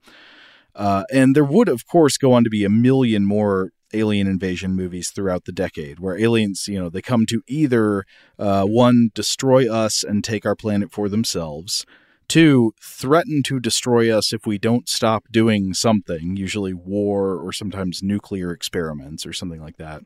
Uh, 0.75 1.04
and 1.11 1.35
there 1.35 1.43
would, 1.43 1.71
of 1.71 1.87
course, 1.87 2.19
go 2.19 2.35
on 2.35 2.45
to 2.45 2.50
be 2.50 2.64
a 2.64 2.69
million 2.69 3.25
more 3.25 3.71
alien 3.95 4.27
invasion 4.27 4.75
movies 4.75 5.11
throughout 5.11 5.45
the 5.45 5.53
decade, 5.53 6.01
where 6.01 6.19
aliens, 6.19 6.65
you 6.69 6.79
know, 6.79 6.89
they 6.89 7.03
come 7.03 7.27
to 7.27 7.43
either 7.47 8.05
uh, 8.39 8.65
one, 8.65 9.11
destroy 9.15 9.73
us 9.73 10.03
and 10.03 10.23
take 10.25 10.45
our 10.45 10.57
planet 10.57 10.91
for 10.91 11.09
themselves, 11.09 11.87
two, 12.28 12.73
threaten 12.81 13.43
to 13.45 13.61
destroy 13.61 14.16
us 14.16 14.33
if 14.33 14.47
we 14.47 14.59
don't 14.59 14.88
stop 14.88 15.25
doing 15.31 15.75
something, 15.75 16.37
usually 16.37 16.75
war 16.75 17.37
or 17.37 17.52
sometimes 17.52 18.02
nuclear 18.02 18.52
experiments 18.52 19.26
or 19.26 19.33
something 19.33 19.61
like 19.61 19.76
that. 19.76 20.02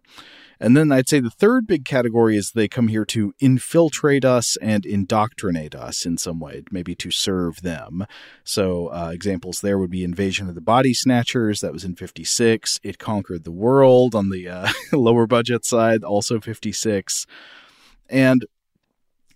And 0.61 0.77
then 0.77 0.91
I'd 0.91 1.09
say 1.09 1.21
the 1.21 1.31
third 1.31 1.67
big 1.67 1.85
category 1.85 2.37
is 2.37 2.51
they 2.51 2.69
come 2.69 2.89
here 2.89 3.05
to 3.07 3.33
infiltrate 3.39 4.25
us 4.25 4.57
and 4.57 4.85
indoctrinate 4.85 5.75
us 5.75 6.05
in 6.05 6.19
some 6.19 6.41
way, 6.41 6.65
maybe 6.71 6.95
to 6.97 7.11
serve 7.11 7.63
them. 7.63 8.07
So 8.43 8.89
uh, 8.89 9.11
examples 9.13 9.61
there 9.61 9.79
would 9.79 9.91
be 9.91 10.03
Invasion 10.03 10.49
of 10.49 10.55
the 10.55 10.61
Body 10.61 10.95
Snatchers, 10.95 11.61
that 11.61 11.73
was 11.73 11.85
in 11.85 11.95
56. 11.95 12.81
It 12.83 12.99
Conquered 12.99 13.45
the 13.45 13.53
World 13.53 14.15
on 14.15 14.31
the 14.31 14.49
uh, 14.49 14.69
lower 14.93 15.27
budget 15.27 15.65
side, 15.65 16.03
also 16.03 16.41
56. 16.41 17.27
And 18.09 18.45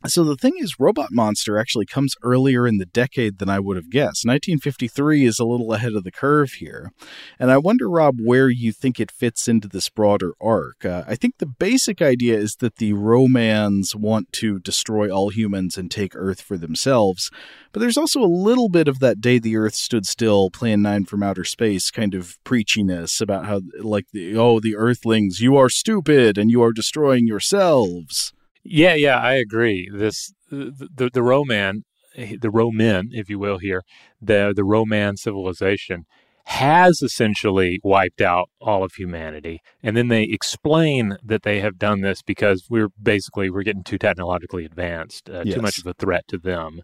so 0.06 0.24
the 0.24 0.36
thing 0.36 0.54
is, 0.58 0.80
Robot 0.80 1.08
Monster 1.12 1.58
actually 1.58 1.86
comes 1.86 2.14
earlier 2.22 2.66
in 2.66 2.78
the 2.78 2.86
decade 2.86 3.38
than 3.38 3.48
I 3.48 3.60
would 3.60 3.76
have 3.76 3.90
guessed. 3.90 4.26
1953 4.26 5.24
is 5.24 5.38
a 5.38 5.44
little 5.44 5.72
ahead 5.72 5.92
of 5.94 6.04
the 6.04 6.10
curve 6.10 6.52
here. 6.52 6.92
And 7.38 7.50
I 7.50 7.58
wonder, 7.58 7.88
Rob, 7.88 8.18
where 8.20 8.48
you 8.48 8.72
think 8.72 8.98
it 8.98 9.10
fits 9.10 9.48
into 9.48 9.68
this 9.68 9.88
broader 9.88 10.32
arc. 10.40 10.84
Uh, 10.84 11.04
I 11.06 11.14
think 11.14 11.38
the 11.38 11.46
basic 11.46 12.02
idea 12.02 12.36
is 12.36 12.56
that 12.56 12.76
the 12.76 12.92
Ro-Mans 12.94 13.94
want 13.94 14.32
to 14.34 14.58
destroy 14.58 15.10
all 15.10 15.30
humans 15.30 15.78
and 15.78 15.90
take 15.90 16.16
Earth 16.16 16.40
for 16.40 16.56
themselves. 16.56 17.30
But 17.72 17.80
there's 17.80 17.98
also 17.98 18.22
a 18.22 18.26
little 18.26 18.68
bit 18.68 18.88
of 18.88 18.98
that 19.00 19.20
day 19.20 19.38
the 19.38 19.56
Earth 19.56 19.74
stood 19.74 20.06
still, 20.06 20.50
Plan 20.50 20.82
9 20.82 21.04
from 21.04 21.22
outer 21.22 21.44
space 21.44 21.90
kind 21.90 22.14
of 22.14 22.38
preachiness 22.44 23.20
about 23.20 23.46
how, 23.46 23.60
like, 23.80 24.06
the, 24.12 24.36
oh, 24.36 24.60
the 24.60 24.76
Earthlings, 24.76 25.40
you 25.40 25.56
are 25.56 25.68
stupid 25.68 26.38
and 26.38 26.50
you 26.50 26.62
are 26.62 26.72
destroying 26.72 27.26
yourselves. 27.26 28.32
Yeah, 28.64 28.94
yeah, 28.94 29.18
I 29.18 29.34
agree. 29.34 29.88
This 29.92 30.32
the 30.50 30.88
the, 30.94 31.10
the 31.12 31.22
Roman, 31.22 31.84
the 32.16 32.50
Roman, 32.50 33.10
if 33.12 33.28
you 33.28 33.38
will, 33.38 33.58
here 33.58 33.82
the 34.20 34.52
the 34.54 34.64
Roman 34.64 35.16
civilization 35.16 36.04
has 36.44 37.02
essentially 37.02 37.78
wiped 37.84 38.20
out 38.20 38.48
all 38.60 38.82
of 38.82 38.92
humanity, 38.94 39.60
and 39.82 39.96
then 39.96 40.08
they 40.08 40.24
explain 40.24 41.16
that 41.22 41.42
they 41.42 41.60
have 41.60 41.78
done 41.78 42.00
this 42.00 42.22
because 42.22 42.66
we're 42.68 42.88
basically 43.00 43.48
we're 43.48 43.62
getting 43.62 43.84
too 43.84 43.98
technologically 43.98 44.64
advanced, 44.64 45.30
uh, 45.30 45.42
yes. 45.44 45.54
too 45.54 45.62
much 45.62 45.78
of 45.78 45.86
a 45.86 45.94
threat 45.94 46.26
to 46.28 46.38
them. 46.38 46.80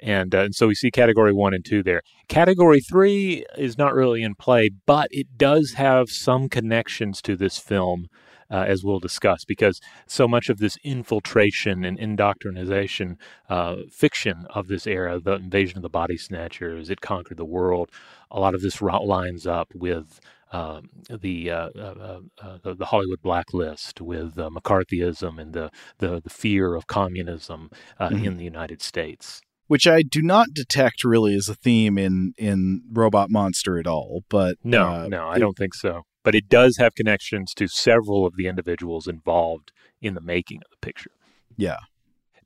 And, 0.00 0.34
uh, 0.34 0.40
and 0.40 0.54
so 0.54 0.66
we 0.66 0.74
see 0.74 0.90
category 0.90 1.32
one 1.32 1.54
and 1.54 1.64
two 1.64 1.82
there. 1.82 2.02
Category 2.28 2.80
three 2.80 3.46
is 3.56 3.78
not 3.78 3.94
really 3.94 4.22
in 4.22 4.34
play, 4.34 4.68
but 4.84 5.08
it 5.10 5.38
does 5.38 5.74
have 5.76 6.10
some 6.10 6.50
connections 6.50 7.22
to 7.22 7.36
this 7.36 7.56
film 7.58 8.08
uh, 8.50 8.64
as 8.66 8.84
we'll 8.84 9.00
discuss, 9.00 9.44
because 9.44 9.80
so 10.06 10.28
much 10.28 10.48
of 10.48 10.58
this 10.58 10.76
infiltration 10.84 11.84
and 11.84 11.98
indoctrination 11.98 13.18
uh, 13.48 13.76
fiction 13.90 14.46
of 14.50 14.68
this 14.68 14.86
era, 14.86 15.20
the 15.20 15.34
invasion 15.34 15.78
of 15.78 15.82
the 15.82 15.88
body 15.88 16.16
snatchers, 16.16 16.90
it 16.90 17.00
conquered 17.00 17.36
the 17.36 17.44
world, 17.44 17.90
a 18.30 18.40
lot 18.40 18.54
of 18.54 18.62
this 18.62 18.80
lines 18.80 19.46
up 19.46 19.68
with 19.74 20.20
um, 20.52 20.88
the, 21.10 21.50
uh, 21.50 21.68
uh, 21.76 22.20
uh, 22.40 22.58
the, 22.62 22.74
the 22.74 22.86
Hollywood 22.86 23.20
blacklist, 23.22 24.00
with 24.00 24.36
McCarthyism 24.36 25.40
and 25.40 25.52
the, 25.52 25.70
the, 25.98 26.20
the 26.20 26.30
fear 26.30 26.74
of 26.74 26.86
communism 26.86 27.70
mm-hmm. 28.00 28.24
in 28.24 28.36
the 28.36 28.44
United 28.44 28.82
States 28.82 29.40
which 29.66 29.86
I 29.86 30.02
do 30.02 30.20
not 30.20 30.48
detect 30.52 31.04
really 31.04 31.34
as 31.34 31.48
a 31.48 31.54
theme 31.54 31.96
in 31.96 32.34
in 32.36 32.82
Robot 32.92 33.30
Monster 33.30 33.78
at 33.78 33.86
all. 33.86 34.22
But 34.28 34.56
no, 34.62 34.86
uh, 34.86 35.08
no, 35.08 35.28
I 35.28 35.36
it, 35.36 35.38
don't 35.38 35.56
think 35.56 35.74
so 35.74 36.02
but 36.24 36.34
it 36.34 36.48
does 36.48 36.78
have 36.78 36.94
connections 36.94 37.54
to 37.54 37.68
several 37.68 38.26
of 38.26 38.36
the 38.36 38.48
individuals 38.48 39.06
involved 39.06 39.70
in 40.00 40.14
the 40.14 40.20
making 40.20 40.58
of 40.58 40.70
the 40.70 40.84
picture. 40.84 41.12
Yeah. 41.56 41.78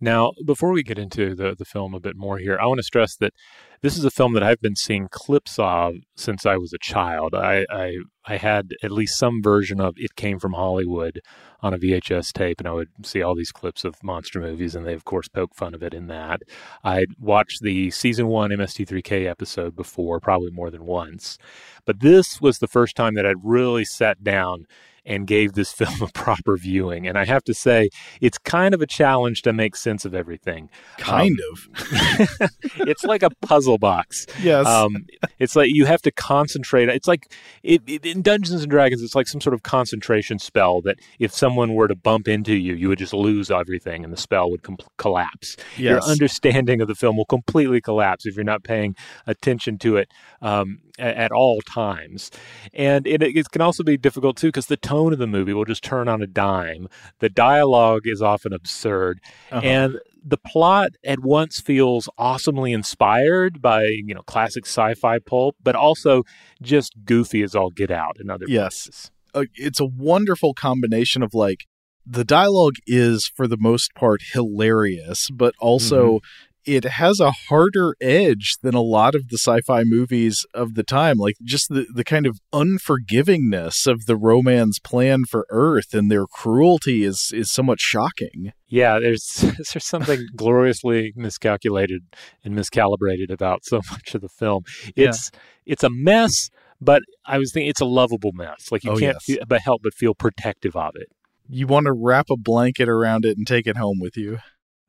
Now, 0.01 0.33
before 0.45 0.73
we 0.73 0.83
get 0.83 0.99
into 0.99 1.35
the, 1.35 1.55
the 1.59 1.65
film 1.65 1.95
a 1.95 2.01
bit 2.01 2.17
more 2.17 2.39
here, 2.39 2.59
I 2.61 2.67
want 2.67 2.79
to 2.79 2.85
stress 2.85 3.17
that 3.17 3.33
this 3.81 3.97
is 3.97 4.05
a 4.05 4.11
film 4.11 4.33
that 4.35 4.43
I've 4.43 4.61
been 4.61 4.77
seeing 4.77 5.09
clips 5.11 5.59
of 5.59 5.97
since 6.17 6.47
I 6.47 6.57
was 6.57 6.73
a 6.73 6.79
child. 6.79 7.35
I, 7.35 7.65
I, 7.71 7.97
I 8.27 8.37
had 8.37 8.73
at 8.83 8.91
least 8.91 9.19
some 9.19 9.43
version 9.43 9.81
of 9.81 9.95
It 9.97 10.17
Came 10.17 10.39
from 10.39 10.53
Hollywood 10.53 11.21
on 11.61 11.75
a 11.75 11.79
VHS 11.79 12.33
tape, 12.33 12.61
and 12.61 12.69
I 12.69 12.73
would 12.73 12.89
see 13.05 13.23
all 13.23 13.35
these 13.35 13.53
clips 13.53 13.85
of 13.85 14.03
monster 14.03 14.41
movies, 14.41 14.75
and 14.75 14.87
they 14.87 14.95
of 14.95 15.05
course 15.05 15.29
poke 15.29 15.55
fun 15.55 15.75
of 15.75 15.83
it 15.83 15.95
in 15.95 16.07
that. 16.09 16.43
I'd 16.85 17.19
watched 17.19 17.63
the 17.63 17.91
season 17.91 18.29
one 18.29 18.51
MST3K 18.51 19.27
episode 19.27 19.75
before, 19.75 20.21
probably 20.21 20.51
more 20.51 20.71
than 20.71 20.85
once, 20.85 21.39
but 21.85 22.01
this 22.01 22.41
was 22.41 22.59
the 22.59 22.69
first 22.69 22.95
time 22.95 23.15
that 23.15 23.27
I'd 23.27 23.45
really 23.45 23.85
sat 23.85 24.23
down 24.23 24.67
and 25.05 25.27
gave 25.27 25.53
this 25.53 25.73
film 25.79 26.03
a 26.03 26.09
proper 26.09 26.57
viewing. 26.57 27.07
And 27.07 27.19
I 27.19 27.25
have 27.25 27.45
to 27.45 27.55
say, 27.55 27.91
it's 28.21 28.39
kind 28.39 28.75
of 28.75 28.83
a 28.83 28.87
challenge 28.87 29.43
to 29.43 29.53
make 29.53 29.77
sense 29.77 30.05
of 30.05 30.15
everything. 30.15 30.71
Kind 30.99 31.39
um, 31.51 31.53
of. 31.53 32.51
it's 32.89 33.05
like 33.05 33.23
a 33.23 33.31
puzzle 33.43 33.79
box. 33.79 34.27
Yes. 34.41 34.67
Um, 34.67 35.07
it's 35.39 35.57
like 35.57 35.71
you 35.73 35.87
have 35.87 36.03
to 36.03 36.11
concentrate. 36.11 36.89
It's 36.89 37.09
like 37.09 37.33
it, 37.63 37.83
it, 37.87 38.05
in 38.05 38.23
Dungeons 38.23 38.63
and 38.63 38.71
Dragons, 38.71 39.03
it's 39.03 39.15
like 39.15 39.29
some 39.29 39.41
sort 39.41 39.55
of 39.55 39.63
concentration 39.63 40.39
spell 40.39 40.81
that 40.83 40.99
if 41.19 41.33
someone 41.33 41.75
were 41.75 41.89
to 41.89 41.95
bump 41.95 42.29
into 42.29 42.55
you, 42.55 42.75
you 42.75 42.89
would 42.89 42.99
just 42.99 43.13
lose 43.13 43.51
everything 43.51 44.05
and 44.05 44.13
the 44.13 44.17
spell 44.17 44.51
would 44.51 44.63
com- 44.63 44.79
collapse. 44.97 45.57
Yes. 45.77 45.81
Your 45.81 46.03
understanding 46.03 46.81
of 46.81 46.89
the 46.89 46.95
film 46.95 47.17
will 47.17 47.25
completely 47.25 47.81
collapse 47.81 48.27
if 48.27 48.37
you're 48.37 48.45
not 48.45 48.65
paying 48.65 48.97
attention 49.27 49.79
to 49.79 49.97
it. 49.97 50.11
Um, 50.43 50.81
at 50.99 51.33
all 51.33 51.61
times. 51.63 52.31
And 52.73 53.07
it, 53.07 53.23
it 53.23 53.51
can 53.51 53.63
also 53.63 53.83
be 53.83 53.97
difficult 53.97 54.37
too 54.37 54.49
because 54.49 54.67
the 54.67 54.77
tone 54.77 55.13
of 55.13 55.19
the 55.19 55.27
movie 55.27 55.53
will 55.53 55.65
just 55.65 55.85
turn 55.85 56.09
on 56.09 56.23
a 56.23 56.27
dime. 56.27 56.89
The 57.21 57.29
dialogue 57.29 58.03
is 58.05 58.23
often 58.23 58.53
absurd. 58.53 59.21
Uh-huh. 59.51 59.61
And 59.65 60.01
the 60.25 60.39
plot 60.39 60.91
at 61.05 61.21
once 61.21 61.61
feels 61.61 62.09
awesomely 62.19 62.73
inspired 62.73 63.63
by, 63.63 63.87
you 63.87 64.15
know, 64.15 64.23
classic 64.23 64.67
sci-fi 64.67 65.19
pulp, 65.19 65.57
but 65.63 65.75
also 65.75 66.25
just 66.61 66.95
goofy 67.05 67.43
as 67.43 67.55
all 67.55 67.71
get 67.71 67.91
out 67.91 68.17
in 68.21 68.31
other 68.31 68.47
yes. 68.49 68.87
places. 68.87 69.11
Uh, 69.35 69.45
it's 69.55 69.81
a 69.81 69.87
wonderful 69.87 70.55
combination 70.55 71.23
of 71.23 71.35
like 71.35 71.67
the 72.05 72.25
dialogue 72.25 72.77
is 72.87 73.31
for 73.37 73.47
the 73.47 73.59
most 73.59 73.95
part 73.95 74.23
hilarious, 74.33 75.29
but 75.31 75.55
also 75.61 76.07
mm-hmm 76.07 76.27
it 76.69 76.85
has 76.85 77.19
a 77.19 77.31
harder 77.31 77.97
edge 77.99 78.57
than 78.63 78.75
a 78.75 78.83
lot 78.83 79.15
of 79.15 79.29
the 79.29 79.39
sci-fi 79.39 79.85
movies 79.85 80.45
of 80.53 80.75
the 80.75 80.83
time 80.83 81.17
like 81.17 81.35
just 81.43 81.69
the, 81.71 81.87
the 81.95 82.05
kind 82.05 82.27
of 82.27 82.39
unforgivingness 82.53 83.87
of 83.87 84.05
the 84.05 84.17
Ro-Man's 84.17 84.79
plan 84.79 85.25
for 85.25 85.47
earth 85.49 85.95
and 85.95 86.11
their 86.11 86.27
cruelty 86.27 87.05
is 87.05 87.31
is 87.33 87.51
somewhat 87.51 87.81
shocking. 87.81 88.53
Yeah 88.67 88.99
there's 88.99 89.25
there's 89.73 89.87
something 89.87 90.27
gloriously 90.37 91.15
miscalculated 91.17 92.03
and 92.45 92.55
miscalibrated 92.55 93.31
about 93.31 93.65
so 93.65 93.81
much 93.91 94.15
of 94.15 94.21
the 94.21 94.29
film. 94.29 94.65
It's 94.95 95.31
yeah. 95.33 95.41
it's 95.65 95.83
a 95.83 95.91
mess 95.91 96.51
but 96.81 97.03
i 97.27 97.39
was 97.39 97.51
thinking 97.53 97.71
it's 97.71 97.81
a 97.81 97.87
lovable 97.87 98.33
mess. 98.35 98.71
Like 98.71 98.85
you 98.85 98.93
oh, 98.93 98.97
can't 98.97 99.17
yes. 99.17 99.25
feel, 99.25 99.39
but 99.49 99.63
help 99.63 99.83
but 99.83 99.95
feel 99.95 100.15
protective 100.15 100.77
of 100.77 100.93
it. 100.97 101.09
You 101.49 101.67
want 101.67 101.87
to 101.87 101.93
wrap 101.95 102.27
a 102.31 102.37
blanket 102.37 102.91
around 102.91 103.25
it 103.25 103.39
and 103.39 103.47
take 103.47 103.67
it 103.67 103.79
home 103.79 103.99
with 104.01 104.19
you. 104.19 104.39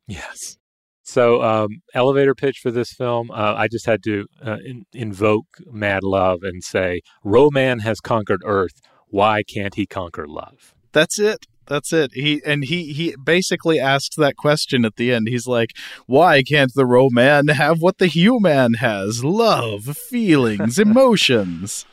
Yes 0.08 0.58
so, 1.10 1.42
um, 1.42 1.82
elevator 1.96 2.36
pitch 2.36 2.60
for 2.62 2.70
this 2.70 2.94
film, 2.94 3.32
uh, 3.32 3.56
I 3.58 3.68
just 3.68 3.88
had 3.88 4.04
to 4.04 4.28
uh, 4.46 4.58
in- 4.64 4.86
invoke 4.94 5.48
Mad 5.66 6.04
Love 6.04 6.44
and 6.44 6.64
say, 6.64 7.02
Ro-Man 7.24 7.80
has 7.80 8.00
conquered 8.00 8.42
Earth. 8.46 8.80
Why 9.08 9.42
can't 9.42 9.74
he 9.74 9.88
conquer 9.88 10.28
love? 10.28 10.76
That's 10.92 11.18
it. 11.18 11.48
That's 11.66 11.92
it. 11.94 12.12
He 12.14 12.44
and 12.46 12.64
he 12.64 12.94
he 12.94 13.16
basically 13.24 13.80
asks 13.80 14.16
that 14.18 14.36
question 14.36 14.86
at 14.86 14.98
the 14.98 15.12
end. 15.12 15.28
He's 15.30 15.48
like, 15.48 15.72
"Why 16.06 16.44
can't 16.44 16.72
the 16.76 16.86
Ro-Man 16.86 17.48
have 17.48 17.82
what 17.82 17.98
the 17.98 18.08
human 18.08 18.76
has? 18.76 19.24
Love, 19.24 19.98
feelings, 19.98 20.78
emotions." 20.88 21.88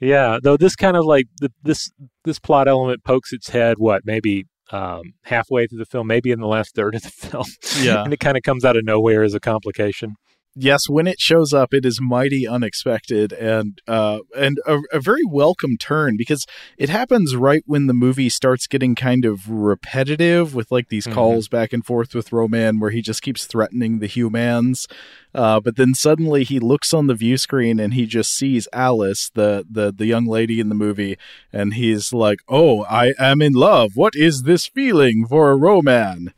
Yeah, 0.00 0.38
though 0.42 0.56
this 0.56 0.76
kind 0.76 0.96
of 0.96 1.04
like 1.04 1.26
the, 1.40 1.50
this 1.62 1.90
this 2.24 2.38
plot 2.38 2.68
element 2.68 3.04
pokes 3.04 3.32
its 3.32 3.50
head 3.50 3.76
what 3.78 4.02
maybe 4.04 4.46
um, 4.72 5.14
halfway 5.22 5.66
through 5.66 5.78
the 5.78 5.84
film, 5.86 6.06
maybe 6.06 6.30
in 6.30 6.40
the 6.40 6.46
last 6.46 6.74
third 6.74 6.94
of 6.94 7.02
the 7.02 7.10
film. 7.10 7.44
Yeah. 7.80 8.04
and 8.04 8.12
it 8.12 8.20
kind 8.20 8.36
of 8.36 8.42
comes 8.42 8.64
out 8.64 8.76
of 8.76 8.84
nowhere 8.84 9.22
as 9.22 9.34
a 9.34 9.40
complication. 9.40 10.14
Yes, 10.62 10.90
when 10.90 11.06
it 11.06 11.18
shows 11.18 11.54
up, 11.54 11.72
it 11.72 11.86
is 11.86 12.02
mighty 12.02 12.46
unexpected 12.46 13.32
and 13.32 13.80
uh, 13.88 14.18
and 14.36 14.58
a, 14.66 14.80
a, 14.92 15.00
very 15.00 15.24
welcome 15.24 15.78
turn 15.78 16.18
because 16.18 16.44
it 16.76 16.90
happens 16.90 17.34
right 17.34 17.62
when 17.64 17.86
the 17.86 17.94
movie 17.94 18.28
starts 18.28 18.66
getting 18.66 18.94
kind 18.94 19.24
of 19.24 19.48
repetitive 19.48 20.54
with 20.54 20.70
like 20.70 20.90
these 20.90 21.06
mm-hmm. 21.06 21.14
calls 21.14 21.48
back 21.48 21.72
and 21.72 21.86
forth 21.86 22.14
with 22.14 22.30
Ro-Man, 22.30 22.78
where 22.78 22.90
he 22.90 23.00
just 23.00 23.22
keeps 23.22 23.46
threatening 23.46 24.00
the 24.00 24.06
humans. 24.06 24.86
Uh, 25.34 25.60
but 25.60 25.76
then 25.76 25.94
suddenly 25.94 26.44
he 26.44 26.58
looks 26.58 26.92
on 26.92 27.06
the 27.06 27.14
view 27.14 27.38
screen 27.38 27.80
and 27.80 27.94
he 27.94 28.04
just 28.04 28.30
sees 28.30 28.68
Alice, 28.70 29.30
the, 29.30 29.64
the, 29.70 29.90
the 29.90 30.04
young 30.04 30.26
lady 30.26 30.60
in 30.60 30.68
the 30.68 30.74
movie, 30.74 31.16
and 31.54 31.72
he's 31.72 32.12
like, 32.12 32.40
Oh, 32.50 32.84
I 32.84 33.14
am 33.18 33.40
in 33.40 33.54
love. 33.54 33.92
What 33.94 34.14
is 34.14 34.42
this 34.42 34.66
feeling 34.66 35.24
for 35.26 35.52
a 35.52 35.56
Ro-Man? 35.56 36.34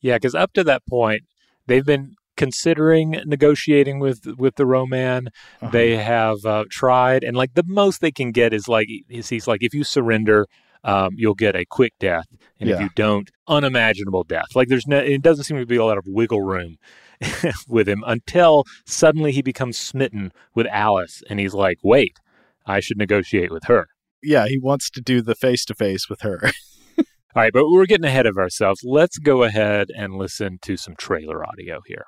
Yeah, 0.00 0.16
because 0.16 0.34
up 0.34 0.54
to 0.54 0.64
that 0.64 0.86
point, 0.86 1.24
they've 1.66 1.84
been 1.84 2.16
considering 2.40 3.20
negotiating 3.26 4.00
with 4.00 4.24
with 4.38 4.54
the 4.54 4.64
Ro-Man. 4.64 5.28
Uh-huh. 5.60 5.70
They 5.70 5.96
have 5.98 6.38
uh, 6.46 6.64
tried, 6.70 7.22
and 7.22 7.36
like 7.36 7.52
the 7.52 7.64
most 7.66 8.00
they 8.00 8.10
can 8.10 8.32
get 8.32 8.54
is 8.54 8.66
like 8.66 8.88
is 9.10 9.28
he's 9.28 9.46
like 9.46 9.62
if 9.62 9.74
you 9.74 9.84
surrender, 9.84 10.46
um, 10.82 11.10
you'll 11.16 11.34
get 11.34 11.54
a 11.54 11.66
quick 11.66 11.92
death, 12.00 12.24
and 12.58 12.70
yeah. 12.70 12.76
if 12.76 12.80
you 12.80 12.88
don't, 12.96 13.30
unimaginable 13.46 14.24
death. 14.24 14.46
Like 14.54 14.68
there's 14.68 14.86
no, 14.86 14.96
it 14.96 15.20
doesn't 15.20 15.44
seem 15.44 15.58
to 15.58 15.66
be 15.66 15.76
a 15.76 15.84
lot 15.84 15.98
of 15.98 16.04
wiggle 16.06 16.40
room 16.40 16.78
with 17.68 17.86
him 17.86 18.02
until 18.06 18.64
suddenly 18.86 19.32
he 19.32 19.42
becomes 19.42 19.76
smitten 19.76 20.32
with 20.54 20.66
Alice 20.68 21.22
and 21.28 21.38
he's 21.38 21.52
like, 21.52 21.76
wait, 21.82 22.16
I 22.64 22.80
should 22.80 22.96
negotiate 22.96 23.50
with 23.50 23.64
her. 23.64 23.88
Yeah, 24.22 24.46
he 24.48 24.58
wants 24.58 24.88
to 24.90 25.02
do 25.02 25.20
the 25.20 25.34
face 25.34 25.66
to 25.66 25.74
face 25.74 26.08
with 26.08 26.22
her. 26.22 26.40
All 26.98 27.42
right, 27.42 27.52
but 27.52 27.68
we're 27.68 27.84
getting 27.84 28.06
ahead 28.06 28.26
of 28.26 28.38
ourselves. 28.38 28.80
Let's 28.82 29.18
go 29.18 29.42
ahead 29.42 29.88
and 29.94 30.14
listen 30.14 30.58
to 30.62 30.78
some 30.78 30.96
trailer 30.96 31.46
audio 31.46 31.80
here. 31.86 32.06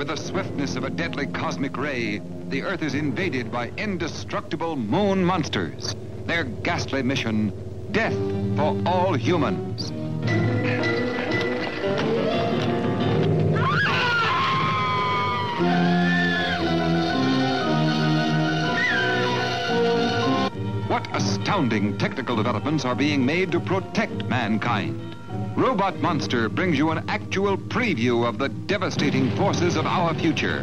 With 0.00 0.08
the 0.08 0.16
swiftness 0.16 0.76
of 0.76 0.84
a 0.84 0.90
deadly 0.90 1.26
cosmic 1.26 1.76
ray, 1.76 2.20
the 2.48 2.62
Earth 2.62 2.82
is 2.82 2.94
invaded 2.94 3.52
by 3.52 3.70
indestructible 3.76 4.76
moon 4.76 5.24
monsters. 5.24 5.94
Their 6.26 6.44
ghastly 6.44 7.02
mission, 7.02 7.52
death 7.92 8.14
for 8.56 8.80
all 8.86 9.14
humans. 9.14 9.92
Ah! 15.62 15.99
What 21.00 21.16
astounding 21.16 21.96
technical 21.96 22.36
developments 22.36 22.84
are 22.84 22.94
being 22.94 23.24
made 23.24 23.52
to 23.52 23.60
protect 23.60 24.26
mankind? 24.26 25.16
Robot 25.56 25.98
Monster 26.00 26.50
brings 26.50 26.76
you 26.76 26.90
an 26.90 27.08
actual 27.08 27.56
preview 27.56 28.28
of 28.28 28.36
the 28.36 28.50
devastating 28.50 29.34
forces 29.34 29.76
of 29.76 29.86
our 29.86 30.12
future. 30.12 30.62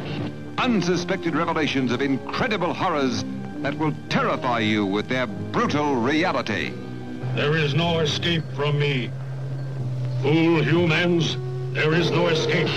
Unsuspected 0.59 1.35
revelations 1.35 1.91
of 1.91 2.03
incredible 2.03 2.71
horrors 2.71 3.25
that 3.63 3.75
will 3.79 3.95
terrify 4.09 4.59
you 4.59 4.85
with 4.85 5.07
their 5.07 5.25
brutal 5.25 5.95
reality. 5.95 6.71
There 7.33 7.57
is 7.57 7.73
no 7.73 7.99
escape 8.01 8.43
from 8.55 8.77
me. 8.77 9.09
Fool 10.21 10.61
humans, 10.63 11.35
there 11.73 11.95
is 11.95 12.11
no 12.11 12.27
escape. 12.27 12.69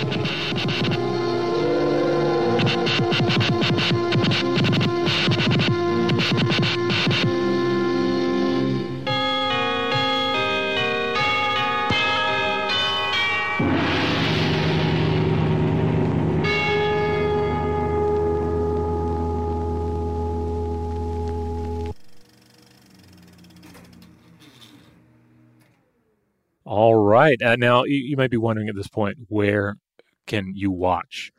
Right. 27.11 27.41
Uh, 27.41 27.55
now, 27.57 27.83
you, 27.83 27.97
you, 27.97 28.17
might 28.17 28.31
be 28.31 28.37
wondering 28.37 28.69
at 28.69 28.75
this 28.75 28.87
point 28.87 29.17
where 29.27 29.75
can 30.27 30.53
you 30.55 30.71
watch 30.71 31.31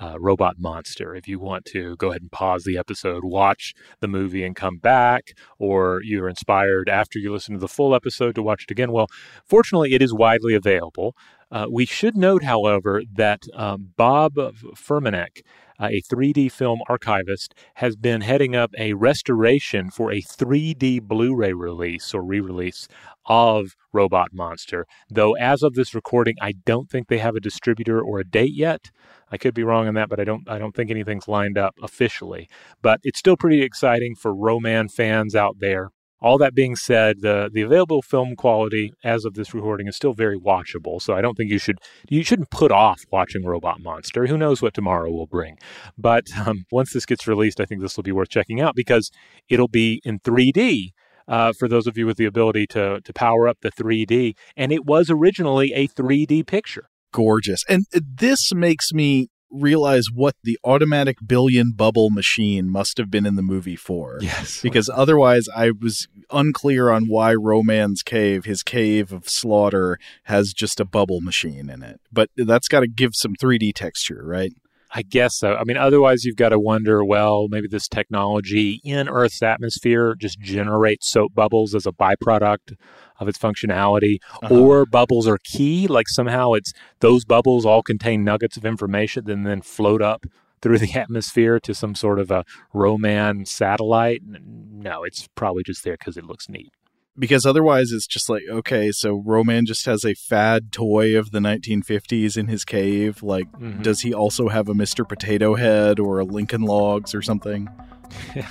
uh, 0.00 0.18
Robot 0.18 0.56
Monster? 0.58 1.14
If 1.14 1.28
you 1.28 1.38
want 1.38 1.64
to 1.66 1.96
go 1.96 2.08
ahead 2.10 2.22
and 2.22 2.32
pause 2.32 2.64
the 2.64 2.76
episode, 2.76 3.22
watch 3.24 3.72
the 4.00 4.08
movie, 4.08 4.44
and 4.44 4.56
come 4.56 4.78
back, 4.78 5.34
or 5.58 6.02
you're 6.02 6.28
inspired 6.28 6.88
after 6.88 7.18
you 7.18 7.32
listen 7.32 7.54
to 7.54 7.60
the 7.60 7.68
full 7.68 7.94
episode 7.94 8.34
to 8.34 8.42
watch 8.42 8.64
it 8.64 8.72
again, 8.72 8.90
well, 8.90 9.06
fortunately, 9.44 9.94
it 9.94 10.02
is 10.02 10.12
widely 10.12 10.54
available. 10.54 11.14
Uh, 11.52 11.66
we 11.70 11.86
should 11.86 12.16
note, 12.16 12.42
however, 12.42 13.02
that 13.12 13.44
um, 13.54 13.90
Bob 13.96 14.34
Furmanek 14.34 15.42
uh, 15.80 15.88
a 15.90 16.02
3D 16.02 16.52
film 16.52 16.80
archivist, 16.88 17.54
has 17.74 17.96
been 17.96 18.20
heading 18.20 18.54
up 18.54 18.70
a 18.78 18.92
restoration 18.92 19.90
for 19.90 20.12
a 20.12 20.20
3D 20.20 21.02
Blu 21.02 21.34
ray 21.34 21.52
release 21.52 22.14
or 22.14 22.22
re 22.22 22.40
release 22.40 22.86
of 23.26 23.76
Robot 23.92 24.28
Monster. 24.32 24.86
Though, 25.08 25.34
as 25.34 25.62
of 25.62 25.74
this 25.74 25.94
recording, 25.94 26.36
I 26.40 26.52
don't 26.52 26.90
think 26.90 27.08
they 27.08 27.18
have 27.18 27.36
a 27.36 27.40
distributor 27.40 28.00
or 28.00 28.20
a 28.20 28.24
date 28.24 28.54
yet. 28.54 28.90
I 29.30 29.38
could 29.38 29.54
be 29.54 29.64
wrong 29.64 29.88
on 29.88 29.94
that, 29.94 30.08
but 30.08 30.20
I 30.20 30.24
don't 30.24 30.48
I 30.48 30.58
don't 30.58 30.74
think 30.74 30.90
anything's 30.90 31.28
lined 31.28 31.56
up 31.56 31.74
officially. 31.82 32.48
But 32.82 33.00
it's 33.02 33.18
still 33.18 33.36
pretty 33.36 33.62
exciting 33.62 34.14
for 34.16 34.34
Ro-Man 34.34 34.88
fans 34.88 35.34
out 35.34 35.56
there. 35.60 35.90
All 36.22 36.36
that 36.38 36.54
being 36.54 36.76
said, 36.76 37.20
the 37.20 37.50
the 37.52 37.62
available 37.62 38.02
film 38.02 38.36
quality 38.36 38.92
as 39.02 39.24
of 39.24 39.34
this 39.34 39.54
recording 39.54 39.88
is 39.88 39.96
still 39.96 40.12
very 40.12 40.38
watchable. 40.38 41.00
So 41.00 41.14
I 41.14 41.20
don't 41.20 41.34
think 41.34 41.50
you 41.50 41.58
should 41.58 41.78
you 42.08 42.22
shouldn't 42.22 42.50
put 42.50 42.70
off 42.70 43.00
watching 43.10 43.44
Robot 43.44 43.80
Monster. 43.80 44.26
Who 44.26 44.36
knows 44.36 44.60
what 44.60 44.74
tomorrow 44.74 45.10
will 45.10 45.26
bring? 45.26 45.58
But 45.96 46.24
um, 46.46 46.64
once 46.70 46.92
this 46.92 47.06
gets 47.06 47.26
released, 47.26 47.60
I 47.60 47.64
think 47.64 47.80
this 47.80 47.96
will 47.96 48.04
be 48.04 48.12
worth 48.12 48.28
checking 48.28 48.60
out 48.60 48.74
because 48.74 49.10
it'll 49.48 49.68
be 49.68 50.00
in 50.04 50.20
3D. 50.20 50.90
Uh, 51.28 51.52
for 51.56 51.68
those 51.68 51.86
of 51.86 51.96
you 51.96 52.06
with 52.06 52.16
the 52.16 52.24
ability 52.24 52.66
to 52.66 53.00
to 53.02 53.12
power 53.12 53.46
up 53.46 53.58
the 53.62 53.70
3D, 53.70 54.34
and 54.56 54.72
it 54.72 54.84
was 54.84 55.10
originally 55.10 55.72
a 55.74 55.86
3D 55.88 56.46
picture. 56.46 56.88
Gorgeous, 57.12 57.64
and 57.68 57.84
this 57.92 58.52
makes 58.54 58.92
me 58.92 59.28
realize 59.50 60.06
what 60.12 60.34
the 60.42 60.58
automatic 60.64 61.18
billion 61.26 61.72
bubble 61.72 62.10
machine 62.10 62.70
must 62.70 62.98
have 62.98 63.10
been 63.10 63.26
in 63.26 63.36
the 63.36 63.42
movie 63.42 63.76
for. 63.76 64.18
Yes. 64.20 64.60
Because 64.62 64.90
otherwise, 64.92 65.48
I 65.54 65.70
was 65.70 66.08
unclear 66.30 66.90
on 66.90 67.06
why 67.06 67.34
Ro-Man's 67.34 68.02
cave, 68.02 68.44
his 68.44 68.62
cave 68.62 69.12
of 69.12 69.28
slaughter, 69.28 69.98
has 70.24 70.52
just 70.52 70.80
a 70.80 70.84
bubble 70.84 71.20
machine 71.20 71.68
in 71.68 71.82
it. 71.82 72.00
But 72.12 72.30
that's 72.36 72.68
got 72.68 72.80
to 72.80 72.88
give 72.88 73.14
some 73.14 73.34
3D 73.34 73.74
texture, 73.74 74.22
right? 74.24 74.52
I 74.92 75.02
guess 75.02 75.36
so. 75.36 75.54
I 75.54 75.62
mean, 75.64 75.76
otherwise, 75.76 76.24
you've 76.24 76.36
got 76.36 76.48
to 76.48 76.58
wonder 76.58 77.04
well, 77.04 77.46
maybe 77.48 77.68
this 77.68 77.86
technology 77.86 78.80
in 78.82 79.08
Earth's 79.08 79.42
atmosphere 79.42 80.16
just 80.18 80.40
generates 80.40 81.08
soap 81.08 81.32
bubbles 81.32 81.76
as 81.76 81.86
a 81.86 81.92
byproduct 81.92 82.74
of 83.20 83.28
its 83.28 83.38
functionality, 83.38 84.18
uh-huh. 84.42 84.54
or 84.54 84.86
bubbles 84.86 85.28
are 85.28 85.38
key, 85.44 85.86
like 85.86 86.08
somehow 86.08 86.54
it's 86.54 86.72
those 87.00 87.24
bubbles 87.24 87.64
all 87.64 87.82
contain 87.82 88.24
nuggets 88.24 88.56
of 88.56 88.64
information 88.64 89.30
and 89.30 89.46
then 89.46 89.62
float 89.62 90.02
up 90.02 90.24
through 90.62 90.78
the 90.78 90.92
atmosphere 90.98 91.60
to 91.60 91.74
some 91.74 91.94
sort 91.94 92.18
of 92.18 92.30
a 92.30 92.44
Ro-Man 92.72 93.44
satellite. 93.44 94.22
No, 94.24 95.04
it's 95.04 95.28
probably 95.34 95.62
just 95.62 95.84
there 95.84 95.96
because 95.98 96.16
it 96.16 96.24
looks 96.24 96.48
neat 96.48 96.72
because 97.18 97.44
otherwise 97.44 97.92
it's 97.92 98.06
just 98.06 98.28
like 98.28 98.42
okay 98.48 98.92
so 98.92 99.22
Ro-Man 99.26 99.66
just 99.66 99.84
has 99.84 100.04
a 100.04 100.14
fad 100.14 100.72
toy 100.72 101.18
of 101.18 101.32
the 101.32 101.40
1950s 101.40 102.36
in 102.36 102.46
his 102.46 102.64
cave 102.64 103.22
like 103.22 103.50
mm-hmm. 103.52 103.82
does 103.82 104.00
he 104.00 104.14
also 104.14 104.48
have 104.48 104.68
a 104.68 104.74
mr 104.74 105.06
potato 105.06 105.54
head 105.54 105.98
or 105.98 106.20
a 106.20 106.24
lincoln 106.24 106.62
logs 106.62 107.14
or 107.14 107.20
something 107.20 107.68
yeah 108.36 108.50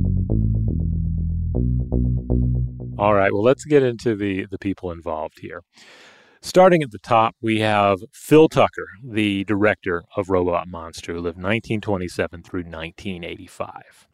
All 3.01 3.15
right, 3.15 3.33
well, 3.33 3.41
let's 3.41 3.65
get 3.65 3.81
into 3.81 4.15
the, 4.15 4.45
the 4.45 4.59
people 4.59 4.91
involved 4.91 5.39
here. 5.39 5.63
Starting 6.39 6.83
at 6.83 6.91
the 6.91 6.99
top, 6.99 7.35
we 7.41 7.59
have 7.59 7.97
Phil 8.13 8.47
Tucker, 8.47 8.85
the 9.03 9.43
director 9.45 10.03
of 10.15 10.29
Robot 10.29 10.67
Monster, 10.67 11.13
who 11.13 11.17
lived 11.17 11.37
1927 11.37 12.43
through 12.43 12.59
1985. 12.59 14.07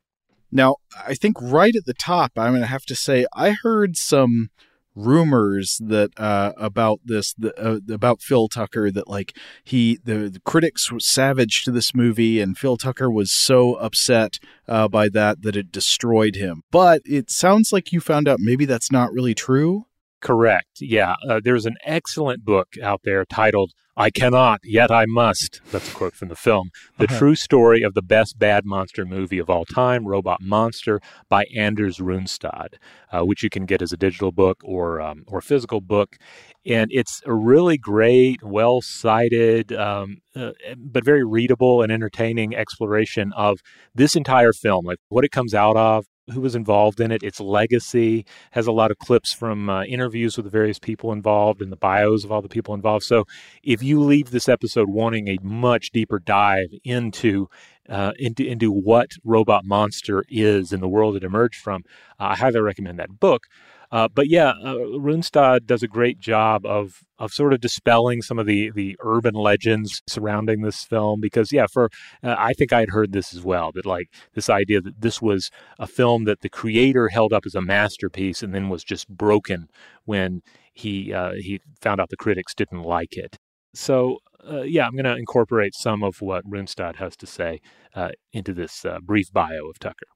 Now, 0.54 0.78
I 1.06 1.16
think 1.16 1.36
right 1.42 1.76
at 1.76 1.84
the 1.84 1.94
top, 1.94 2.32
I'm 2.38 2.52
going 2.52 2.62
to 2.62 2.68
have 2.68 2.86
to 2.86 2.96
say 2.96 3.26
I 3.36 3.58
heard 3.62 3.98
some 3.98 4.52
rumors 4.98 5.80
that 5.84 6.10
uh, 6.18 6.54
about 6.58 7.00
this 7.06 7.34
the, 7.36 7.54
uh, 7.62 7.80
about 7.94 8.22
Phil 8.22 8.48
Tucker 8.48 8.90
that 8.92 9.08
like 9.08 9.38
he 9.64 10.00
the, 10.04 10.30
the, 10.30 10.40
critics 10.40 10.92
were 10.92 11.00
savage 11.00 11.64
to 11.64 11.72
this 11.72 11.94
movie 11.94 12.42
and 12.42 12.58
Phil 12.58 12.78
Tucker 12.78 13.10
was 13.10 13.32
so 13.32 13.76
upset 13.76 14.40
uh, 14.68 14.88
by 14.88 15.08
that 15.10 15.44
that 15.44 15.56
it 15.56 15.72
destroyed 15.72 16.36
him. 16.36 16.64
But 16.72 17.02
it 17.06 17.30
sounds 17.30 17.72
like 17.72 17.92
you 17.92 18.02
found 18.02 18.28
out 18.28 18.40
maybe 18.40 18.66
that's 18.66 18.92
not 18.92 19.12
really 19.12 19.36
true. 19.36 19.86
Correct. 20.22 20.82
Yeah. 20.82 21.16
Uh, 21.28 21.40
there's 21.44 21.66
an 21.66 21.76
excellent 21.86 22.44
book 22.44 22.70
out 22.82 23.02
there 23.04 23.26
titled 23.26 23.72
I 24.00 24.12
Cannot, 24.12 24.60
Yet 24.64 24.92
I 24.92 25.06
Must. 25.08 25.60
That's 25.72 25.92
a 25.92 25.96
quote 25.96 26.14
from 26.14 26.30
the 26.30 26.36
film. 26.36 26.70
The 27.00 27.06
uh-huh. 27.06 27.18
True 27.18 27.36
Story 27.36 27.82
of 27.82 27.96
the 27.96 28.04
Best 28.04 28.38
Bad 28.38 28.64
Monster 28.64 29.06
Movie 29.06 29.40
of 29.40 29.50
All 29.50 29.66
Time, 29.66 30.06
Robot 30.06 30.40
Monster 30.40 31.02
by 31.30 31.46
Anders 31.56 31.98
Runestad, 31.98 32.76
uh, 33.12 33.26
which 33.26 33.42
you 33.42 33.50
can 33.50 33.66
get 33.66 33.82
as 33.82 33.92
a 33.92 33.98
digital 33.98 34.32
book 34.32 34.62
or, 34.64 35.02
um, 35.02 35.24
or 35.26 35.42
physical 35.42 35.82
book. 35.82 36.18
And 36.64 36.92
it's 36.94 37.24
a 37.26 37.34
really 37.34 37.80
great, 37.80 38.44
well 38.44 38.82
cited, 38.82 39.74
um, 39.74 40.18
uh, 40.36 40.52
but 40.78 41.04
very 41.04 41.26
readable 41.26 41.82
and 41.82 41.92
entertaining 41.92 42.56
exploration 42.56 43.34
of 43.36 43.60
this 43.96 44.16
entire 44.16 44.54
film, 44.54 44.86
like 44.86 45.00
what 45.10 45.26
it 45.26 45.32
comes 45.32 45.56
out 45.56 45.76
of, 45.76 46.06
who 46.34 46.42
was 46.42 46.56
involved 46.56 47.00
in 47.00 47.12
it, 47.12 47.24
its 47.24 47.40
legacy, 47.40 48.26
has 48.52 48.68
a 48.68 48.72
lot 48.72 48.92
of 48.92 48.98
clips 48.98 49.34
from 49.34 49.70
uh, 49.70 49.84
interviews 49.84 50.36
with 50.38 50.46
the 50.46 50.50
various 50.50 50.80
people 50.80 51.12
involved 51.12 51.62
and 51.62 51.72
the 51.72 51.78
bios 51.78 52.24
of 52.24 52.32
all 52.32 52.42
the 52.42 52.50
people 52.50 52.74
involved. 52.74 53.06
So 53.06 53.26
if 53.64 53.82
you 53.82 54.02
leave 54.02 54.32
this 54.32 54.50
episode 54.50 54.90
wanting 54.90 55.28
a 55.28 55.38
much 55.42 55.92
deeper 55.92 56.20
dive 56.20 56.74
into 56.84 57.50
uh, 57.90 58.12
into 58.20 58.46
into 58.46 58.70
what 58.70 59.12
Robot 59.24 59.64
Monster 59.64 60.26
is 60.28 60.74
and 60.74 60.84
the 60.84 60.90
world 60.90 61.16
it 61.16 61.24
emerged 61.24 61.62
from, 61.62 61.84
uh, 62.20 62.26
I 62.26 62.36
highly 62.36 62.60
recommend 62.60 63.00
that 63.00 63.20
book. 63.20 63.44
Uh, 63.92 64.08
but 64.14 64.28
yeah, 64.28 64.50
uh, 64.50 64.76
Runestad 64.76 65.66
does 65.66 65.82
a 65.82 65.88
great 65.88 66.20
job 66.20 66.66
of 66.66 67.04
of 67.20 67.32
sort 67.32 67.54
of 67.54 67.62
dispelling 67.62 68.22
some 68.22 68.38
of 68.38 68.46
the 68.46 68.70
the 68.72 68.98
urban 69.00 69.34
legends 69.34 70.02
surrounding 70.08 70.62
this 70.62 70.84
film 70.84 71.22
because 71.22 71.52
yeah, 71.52 71.68
for 71.72 71.90
uh, 72.22 72.36
I 72.38 72.54
think 72.54 72.74
I 72.74 72.82
had 72.82 72.90
heard 72.90 73.14
this 73.14 73.34
as 73.34 73.44
well 73.44 73.72
that 73.74 73.86
like 73.86 74.10
this 74.34 74.50
idea 74.50 74.82
that 74.82 75.02
this 75.02 75.22
was 75.22 75.50
a 75.80 75.88
film 75.88 76.26
that 76.26 76.42
the 76.42 76.50
creator 76.50 77.08
held 77.08 77.32
up 77.32 77.46
as 77.46 77.56
a 77.56 77.62
masterpiece 77.62 78.44
and 78.44 78.54
then 78.54 78.70
was 78.70 78.84
just 78.84 79.08
broken 79.08 79.70
when 80.04 80.42
he 80.74 81.14
uh, 81.14 81.34
he 81.34 81.62
found 81.82 82.02
out 82.02 82.10
the 82.10 82.18
critics 82.18 82.54
didn't 82.54 82.84
like 82.84 83.16
it. 83.16 83.38
So 83.74 84.18
uh, 84.50 84.62
yeah, 84.64 84.86
I'm 84.86 84.94
going 84.94 85.06
to 85.06 85.16
incorporate 85.16 85.76
some 85.76 86.04
of 86.04 86.22
what 86.22 86.50
Runestad 86.50 86.98
has 86.98 87.16
to 87.18 87.28
say 87.28 87.62
uh, 87.96 88.10
into 88.34 88.54
this 88.54 88.86
brief 89.04 89.32
bio 89.32 89.70
of 89.70 89.80
Tucker. 89.80 90.08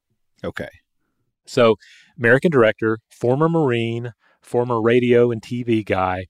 Okay. 0.44 0.70
So, 1.46 1.76
American 2.18 2.52
director, 2.52 3.00
former 3.10 3.50
Marine, 3.50 4.14
former 4.42 4.82
radio 4.82 5.32
and 5.32 5.42
TV 5.42 5.86
guy, 5.86 6.26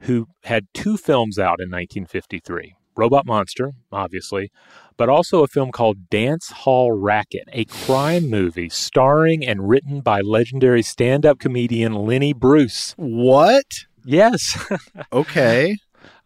who 0.00 0.26
had 0.44 0.66
two 0.74 0.96
films 0.96 1.38
out 1.38 1.60
in 1.60 1.70
1953 1.70 2.74
Robot 2.96 3.26
Monster, 3.26 3.72
obviously, 3.92 4.50
but 4.96 5.08
also 5.08 5.42
a 5.42 5.48
film 5.48 5.70
called 5.70 6.08
Dance 6.08 6.48
Hall 6.48 6.92
Racket, 6.92 7.48
a 7.52 7.66
crime 7.66 8.30
movie 8.30 8.70
starring 8.70 9.44
and 9.46 9.68
written 9.68 10.00
by 10.00 10.20
legendary 10.22 10.82
stand 10.82 11.26
up 11.26 11.38
comedian 11.38 11.92
Lenny 11.92 12.32
Bruce. 12.32 12.94
What? 12.96 13.66
Yes. 14.04 14.58
okay. 15.12 15.76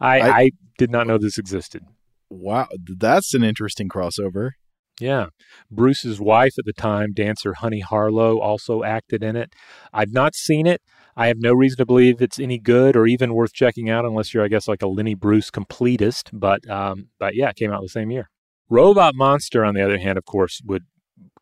I, 0.01 0.21
I, 0.21 0.39
I 0.39 0.51
did 0.79 0.91
not 0.91 1.07
know 1.07 1.19
this 1.19 1.39
existed. 1.39 1.83
Wow. 2.29 2.69
That's 2.87 3.35
an 3.35 3.43
interesting 3.43 3.89
crossover. 3.89 4.53
Yeah. 5.01 5.27
Bruce's 5.71 6.21
wife 6.21 6.53
at 6.59 6.65
the 6.65 6.73
time, 6.73 7.13
dancer 7.13 7.55
Honey 7.55 7.81
Harlow, 7.81 8.39
also 8.39 8.83
acted 8.83 9.23
in 9.23 9.37
it. 9.37 9.55
I've 9.93 10.13
not 10.13 10.35
seen 10.35 10.67
it. 10.67 10.83
I 11.17 11.27
have 11.27 11.39
no 11.39 11.53
reason 11.53 11.79
to 11.79 11.87
believe 11.87 12.23
it's 12.23 12.39
any 12.39 12.59
good 12.59 12.97
or 12.97 13.07
even 13.07 13.35
worth 13.35 13.53
checking 13.53 13.91
out 13.91 14.05
unless 14.05 14.33
you're, 14.33 14.45
I 14.45 14.49
guess, 14.49 14.69
like 14.69 14.83
a 14.83 14.87
Lenny 14.87 15.15
Bruce 15.15 15.51
completist. 15.51 16.31
But, 16.33 16.69
um, 16.71 17.09
but 17.19 17.35
yeah, 17.35 17.51
it 17.51 17.57
came 17.57 17.73
out 17.73 17.83
the 17.83 17.89
same 17.89 18.11
year. 18.11 18.31
Robot 18.69 19.15
Monster, 19.17 19.65
on 19.65 19.75
the 19.75 19.83
other 19.83 19.99
hand, 19.99 20.17
of 20.17 20.25
course, 20.25 20.61
would 20.65 20.85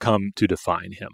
come 0.00 0.30
to 0.36 0.46
define 0.46 0.92
him. 0.92 1.10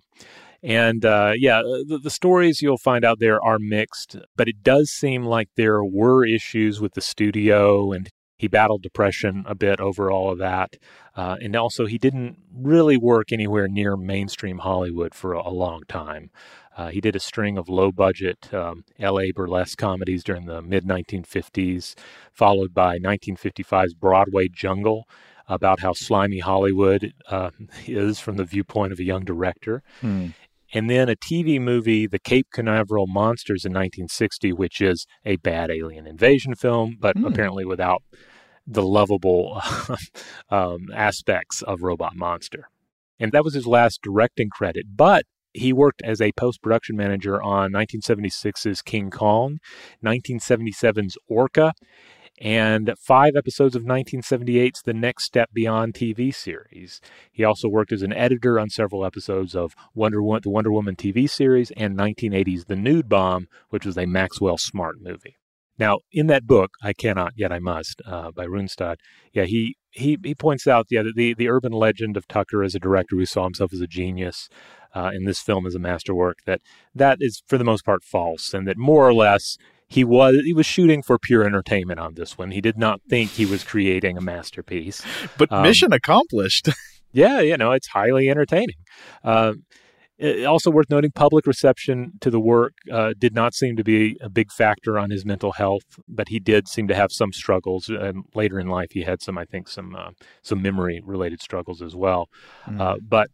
And 0.62 1.04
uh, 1.04 1.32
yeah, 1.36 1.60
the, 1.60 2.00
the, 2.02 2.10
stories 2.10 2.62
you'll 2.62 2.78
find 2.78 3.04
out 3.04 3.18
there 3.20 3.42
are 3.44 3.58
mixed, 3.58 4.16
but 4.34 4.48
it 4.48 4.62
does 4.62 4.88
seem 4.88 5.24
like 5.24 5.50
there 5.56 5.84
were 5.84 6.24
issues 6.24 6.80
with 6.80 6.94
the 6.94 7.02
studio 7.02 7.92
and 7.92 8.08
he 8.44 8.48
battled 8.48 8.82
depression 8.82 9.42
a 9.46 9.54
bit 9.54 9.80
over 9.80 10.10
all 10.10 10.30
of 10.30 10.36
that. 10.36 10.76
Uh, 11.16 11.36
and 11.40 11.56
also, 11.56 11.86
he 11.86 11.96
didn't 11.96 12.36
really 12.54 12.98
work 12.98 13.32
anywhere 13.32 13.66
near 13.68 13.96
mainstream 13.96 14.58
Hollywood 14.58 15.14
for 15.14 15.32
a, 15.32 15.48
a 15.48 15.50
long 15.50 15.80
time. 15.88 16.30
Uh, 16.76 16.88
he 16.88 17.00
did 17.00 17.16
a 17.16 17.20
string 17.20 17.56
of 17.56 17.70
low 17.70 17.90
budget 17.90 18.52
um, 18.52 18.84
LA 18.98 19.32
burlesque 19.34 19.78
comedies 19.78 20.22
during 20.22 20.44
the 20.44 20.60
mid 20.60 20.84
1950s, 20.84 21.94
followed 22.32 22.74
by 22.74 22.98
1955's 22.98 23.94
Broadway 23.94 24.48
Jungle, 24.48 25.08
about 25.48 25.80
how 25.80 25.94
slimy 25.94 26.40
Hollywood 26.40 27.14
uh, 27.30 27.48
is 27.86 28.20
from 28.20 28.36
the 28.36 28.44
viewpoint 28.44 28.92
of 28.92 28.98
a 28.98 29.04
young 29.04 29.24
director. 29.24 29.82
Hmm. 30.02 30.28
And 30.74 30.90
then 30.90 31.08
a 31.08 31.16
TV 31.16 31.58
movie, 31.58 32.06
The 32.06 32.18
Cape 32.18 32.48
Canaveral 32.52 33.06
Monsters 33.06 33.64
in 33.64 33.72
1960, 33.72 34.52
which 34.52 34.82
is 34.82 35.06
a 35.24 35.36
bad 35.36 35.70
alien 35.70 36.06
invasion 36.06 36.56
film, 36.56 36.96
but 36.98 37.16
mm. 37.16 37.24
apparently 37.26 37.64
without 37.64 38.02
the 38.66 38.82
lovable 38.82 39.60
um, 40.50 40.86
aspects 40.94 41.62
of 41.62 41.82
Robot 41.82 42.16
Monster. 42.16 42.68
And 43.20 43.32
that 43.32 43.44
was 43.44 43.54
his 43.54 43.66
last 43.66 44.00
directing 44.02 44.50
credit. 44.50 44.86
But 44.96 45.24
he 45.52 45.72
worked 45.72 46.02
as 46.02 46.20
a 46.20 46.32
post 46.32 46.60
production 46.62 46.96
manager 46.96 47.40
on 47.40 47.72
1976's 47.72 48.82
King 48.82 49.10
Kong, 49.10 49.58
1977's 50.04 51.16
Orca, 51.28 51.72
and 52.40 52.92
five 52.98 53.36
episodes 53.36 53.76
of 53.76 53.84
1978's 53.84 54.82
The 54.82 54.92
Next 54.92 55.24
Step 55.24 55.50
Beyond 55.52 55.94
TV 55.94 56.34
series. 56.34 57.00
He 57.30 57.44
also 57.44 57.68
worked 57.68 57.92
as 57.92 58.02
an 58.02 58.12
editor 58.12 58.58
on 58.58 58.70
several 58.70 59.04
episodes 59.04 59.54
of 59.54 59.74
Wonder 59.94 60.18
the 60.42 60.50
Wonder 60.50 60.72
Woman 60.72 60.96
TV 60.96 61.30
series 61.30 61.70
and 61.76 61.96
1980's 61.96 62.64
The 62.64 62.76
Nude 62.76 63.08
Bomb, 63.08 63.46
which 63.70 63.86
was 63.86 63.96
a 63.96 64.06
Maxwell 64.06 64.58
Smart 64.58 64.96
movie. 65.00 65.36
Now, 65.78 65.98
in 66.12 66.28
that 66.28 66.46
book, 66.46 66.72
I 66.82 66.92
cannot 66.92 67.32
yet 67.36 67.52
I 67.52 67.58
must, 67.58 68.00
uh, 68.06 68.30
by 68.30 68.46
Runestad, 68.46 68.96
yeah, 69.32 69.44
he, 69.44 69.76
he 69.90 70.18
he 70.22 70.34
points 70.34 70.66
out, 70.66 70.86
yeah, 70.90 71.02
the 71.14 71.34
the 71.34 71.48
urban 71.48 71.72
legend 71.72 72.16
of 72.16 72.26
Tucker 72.28 72.62
as 72.62 72.74
a 72.74 72.80
director 72.80 73.16
who 73.16 73.26
saw 73.26 73.44
himself 73.44 73.72
as 73.72 73.80
a 73.80 73.86
genius, 73.86 74.48
uh, 74.94 75.10
in 75.12 75.24
this 75.24 75.40
film 75.40 75.66
as 75.66 75.74
a 75.74 75.78
masterwork, 75.78 76.38
that 76.46 76.60
that 76.94 77.18
is 77.20 77.42
for 77.46 77.58
the 77.58 77.64
most 77.64 77.84
part 77.84 78.04
false, 78.04 78.54
and 78.54 78.66
that 78.66 78.78
more 78.78 79.06
or 79.06 79.14
less 79.14 79.58
he 79.86 80.04
was 80.04 80.36
he 80.44 80.52
was 80.52 80.66
shooting 80.66 81.02
for 81.02 81.18
pure 81.18 81.44
entertainment 81.44 82.00
on 82.00 82.14
this 82.14 82.38
one. 82.38 82.52
He 82.52 82.60
did 82.60 82.78
not 82.78 83.00
think 83.08 83.30
he 83.30 83.46
was 83.46 83.64
creating 83.64 84.16
a 84.16 84.20
masterpiece. 84.20 85.02
But 85.36 85.52
um, 85.52 85.62
mission 85.62 85.92
accomplished. 85.92 86.68
yeah, 87.12 87.40
you 87.40 87.56
know, 87.56 87.72
it's 87.72 87.88
highly 87.88 88.30
entertaining. 88.30 88.76
Uh, 89.22 89.54
also 90.46 90.70
worth 90.70 90.90
noting, 90.90 91.10
public 91.12 91.46
reception 91.46 92.12
to 92.20 92.30
the 92.30 92.40
work 92.40 92.74
uh, 92.90 93.14
did 93.18 93.34
not 93.34 93.54
seem 93.54 93.76
to 93.76 93.84
be 93.84 94.16
a 94.20 94.28
big 94.28 94.50
factor 94.52 94.98
on 94.98 95.10
his 95.10 95.24
mental 95.24 95.52
health, 95.52 95.98
but 96.08 96.28
he 96.28 96.38
did 96.38 96.68
seem 96.68 96.88
to 96.88 96.94
have 96.94 97.12
some 97.12 97.32
struggles. 97.32 97.88
And 97.88 98.24
later 98.34 98.58
in 98.58 98.68
life, 98.68 98.92
he 98.92 99.02
had 99.02 99.22
some, 99.22 99.38
I 99.38 99.44
think, 99.44 99.68
some 99.68 99.94
uh, 99.94 100.10
some 100.42 100.62
memory 100.62 101.00
related 101.04 101.40
struggles 101.40 101.82
as 101.82 101.94
well. 101.94 102.28
Mm. 102.66 102.98
but 103.08 103.30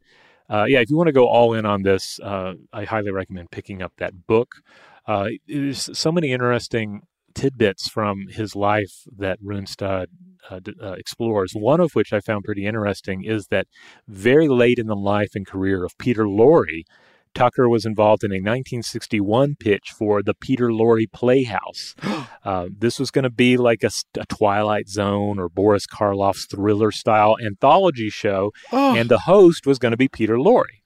yeah, 0.50 0.81
if 0.81 0.90
you 0.90 0.96
want 0.96 1.09
to 1.09 1.12
go 1.12 1.29
all 1.29 1.55
in 1.55 1.64
on 1.64 1.83
this, 1.83 2.18
I 2.22 2.85
highly 2.85 3.11
recommend 3.11 3.50
picking 3.50 3.83
up 3.83 3.92
that 3.98 4.26
book. 4.26 4.57
there's 5.07 5.98
so 5.98 6.12
many 6.12 6.33
interesting 6.33 7.03
tidbits 7.34 7.88
from 7.88 8.26
his 8.28 8.54
life 8.54 9.04
that 9.16 9.42
Runestad 9.42 10.06
uh, 10.50 10.60
uh, 10.82 10.92
explores. 10.92 11.52
One 11.52 11.80
of 11.80 11.92
which 11.92 12.12
I 12.12 12.20
found 12.20 12.44
pretty 12.44 12.66
interesting 12.66 13.24
is 13.24 13.46
that 13.48 13.66
very 14.08 14.48
late 14.48 14.78
in 14.78 14.86
the 14.86 14.96
life 14.96 15.30
and 15.34 15.46
career 15.46 15.84
of 15.84 15.96
Peter 15.98 16.24
Lorre, 16.24 16.84
Tucker 17.34 17.68
was 17.68 17.86
involved 17.86 18.24
in 18.24 18.32
a 18.32 18.42
1961 18.42 19.56
pitch 19.60 19.92
for 19.96 20.22
the 20.22 20.34
Peter 20.34 20.68
Lorre 20.68 21.10
Playhouse. 21.12 21.94
uh, 22.44 22.66
this 22.76 22.98
was 22.98 23.10
going 23.10 23.22
to 23.22 23.30
be 23.30 23.56
like 23.56 23.84
a, 23.84 23.90
a, 24.18 24.26
Twilight 24.26 24.88
Zone 24.88 25.38
or 25.38 25.48
Boris 25.48 25.86
Karloff's 25.86 26.46
thriller 26.46 26.90
style 26.90 27.36
anthology 27.44 28.10
show, 28.10 28.50
oh. 28.72 28.96
and 28.96 29.08
the 29.08 29.20
host 29.20 29.66
was 29.66 29.78
going 29.78 29.92
to 29.92 29.96
be 29.96 30.08
Peter 30.08 30.36
Lorre. 30.36 30.80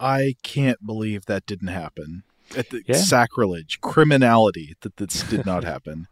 I 0.00 0.34
can't 0.42 0.84
believe 0.84 1.26
that 1.26 1.46
didn't 1.46 1.68
happen. 1.68 2.24
At 2.56 2.70
the 2.70 2.82
yeah. 2.86 2.96
sacrilege, 2.96 3.80
criminality 3.80 4.74
that 4.82 4.96
this 4.96 5.22
did 5.24 5.46
not 5.46 5.64
happen. 5.72 6.06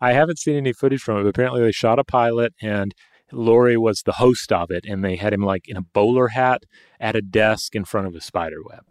I 0.00 0.12
haven't 0.12 0.38
seen 0.38 0.56
any 0.56 0.72
footage 0.72 1.00
from 1.00 1.18
it, 1.18 1.22
but 1.24 1.30
apparently 1.30 1.62
they 1.62 1.72
shot 1.72 1.98
a 1.98 2.04
pilot 2.04 2.54
and 2.62 2.94
Lorre 3.32 3.76
was 3.76 4.02
the 4.02 4.12
host 4.12 4.52
of 4.52 4.70
it, 4.70 4.84
and 4.86 5.04
they 5.04 5.16
had 5.16 5.32
him 5.32 5.42
like 5.42 5.68
in 5.68 5.76
a 5.76 5.82
bowler 5.82 6.28
hat 6.28 6.62
at 7.00 7.16
a 7.16 7.22
desk 7.22 7.74
in 7.74 7.84
front 7.84 8.06
of 8.06 8.14
a 8.14 8.20
spider 8.20 8.62
web. 8.64 8.84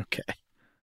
okay. 0.00 0.34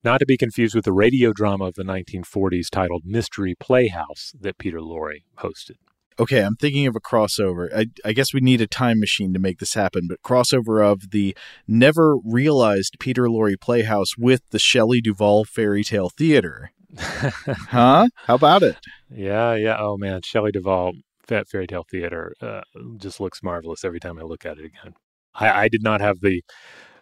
Not 0.05 0.19
to 0.19 0.27
be 0.27 0.37
confused 0.37 0.75
with 0.75 0.85
the 0.85 0.93
radio 0.93 1.33
drama 1.33 1.67
of 1.67 1.75
the 1.75 1.85
1940s 1.85 2.71
titled 2.71 3.05
Mystery 3.05 3.55
Playhouse 3.55 4.33
that 4.41 4.59
Peter 4.59 4.79
Lorre 4.79 5.23
hosted. 5.39 5.77
Okay, 6.23 6.39
I'm 6.39 6.55
thinking 6.55 6.87
of 6.87 6.95
a 6.95 7.01
crossover. 7.01 7.69
I, 7.75 7.87
I, 8.05 8.13
guess 8.13 8.33
we 8.33 8.39
need 8.39 8.61
a 8.61 8.69
time 8.69 9.01
machine 9.01 9.33
to 9.33 9.41
make 9.41 9.59
this 9.59 9.75
happen, 9.75 10.07
but 10.07 10.23
crossover 10.23 10.81
of 10.81 11.11
the 11.11 11.37
never 11.67 12.17
realized 12.19 13.01
Peter 13.01 13.25
Lorre 13.25 13.61
Playhouse 13.61 14.17
with 14.17 14.43
the 14.51 14.61
Shelley 14.61 15.01
Duvall 15.01 15.45
Fairy 15.45 15.83
Tale 15.83 16.11
Theater. 16.11 16.71
huh? 16.97 18.07
How 18.15 18.35
about 18.37 18.63
it? 18.63 18.77
Yeah, 19.11 19.57
yeah. 19.57 19.77
Oh 19.81 19.97
man, 19.97 20.21
Shelley 20.23 20.53
Duvall 20.53 20.93
Fat 21.27 21.49
Fairy 21.49 21.67
Tale 21.67 21.87
Theater 21.91 22.35
uh, 22.41 22.61
just 22.99 23.19
looks 23.19 23.43
marvelous 23.43 23.85
every 23.85 23.99
time 23.99 24.17
I 24.17 24.23
look 24.23 24.47
at 24.47 24.59
it 24.59 24.65
again. 24.65 24.95
I, 25.35 25.65
I 25.65 25.69
did 25.69 25.83
not 25.83 26.01
have 26.01 26.21
the 26.21 26.45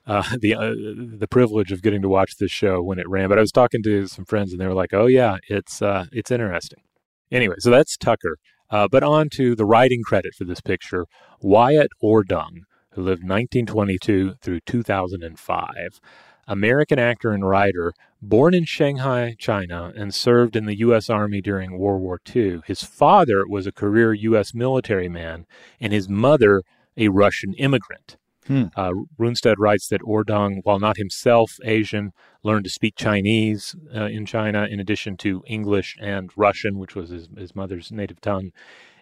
uh, 0.06 0.22
the 0.40 0.54
uh, 0.54 0.72
the 1.18 1.28
privilege 1.30 1.72
of 1.72 1.82
getting 1.82 2.00
to 2.00 2.08
watch 2.08 2.38
this 2.38 2.50
show 2.50 2.80
when 2.80 2.98
it 2.98 3.06
ran, 3.06 3.28
but 3.28 3.36
I 3.36 3.42
was 3.42 3.52
talking 3.52 3.82
to 3.82 4.06
some 4.06 4.24
friends 4.24 4.52
and 4.52 4.58
they 4.58 4.66
were 4.66 4.72
like, 4.72 4.94
"Oh 4.94 5.08
yeah, 5.08 5.36
it's 5.50 5.82
uh, 5.82 6.06
it's 6.10 6.30
interesting." 6.30 6.80
Anyway, 7.30 7.56
so 7.58 7.68
that's 7.68 7.98
Tucker. 7.98 8.38
Uh, 8.70 8.88
but 8.88 9.02
on 9.02 9.28
to 9.30 9.54
the 9.54 9.64
writing 9.64 10.02
credit 10.02 10.34
for 10.34 10.44
this 10.44 10.60
picture, 10.60 11.06
Wyatt 11.40 11.90
Ordung, 12.02 12.62
who 12.92 13.02
lived 13.02 13.22
1922 13.22 14.34
through 14.40 14.60
2005. 14.60 16.00
American 16.46 16.98
actor 16.98 17.30
and 17.30 17.48
writer, 17.48 17.92
born 18.20 18.54
in 18.54 18.64
Shanghai, 18.64 19.36
China, 19.38 19.92
and 19.94 20.12
served 20.12 20.56
in 20.56 20.66
the 20.66 20.78
U.S. 20.78 21.08
Army 21.08 21.40
during 21.40 21.78
World 21.78 22.02
War 22.02 22.20
II. 22.34 22.60
His 22.66 22.82
father 22.82 23.46
was 23.46 23.66
a 23.66 23.72
career 23.72 24.12
U.S. 24.12 24.52
military 24.52 25.08
man, 25.08 25.46
and 25.80 25.92
his 25.92 26.08
mother 26.08 26.62
a 26.96 27.08
Russian 27.08 27.54
immigrant. 27.54 28.16
Hmm. 28.50 28.64
Uh, 28.74 28.90
Runestad 29.16 29.54
writes 29.58 29.86
that 29.90 30.00
Ordung, 30.00 30.58
while 30.64 30.80
not 30.80 30.96
himself 30.96 31.52
Asian, 31.62 32.10
learned 32.42 32.64
to 32.64 32.70
speak 32.70 32.96
Chinese 32.96 33.76
uh, 33.94 34.06
in 34.06 34.26
China 34.26 34.66
in 34.68 34.80
addition 34.80 35.16
to 35.18 35.44
English 35.46 35.96
and 36.00 36.32
Russian, 36.34 36.76
which 36.76 36.96
was 36.96 37.10
his, 37.10 37.28
his 37.38 37.54
mother's 37.54 37.92
native 37.92 38.20
tongue. 38.20 38.50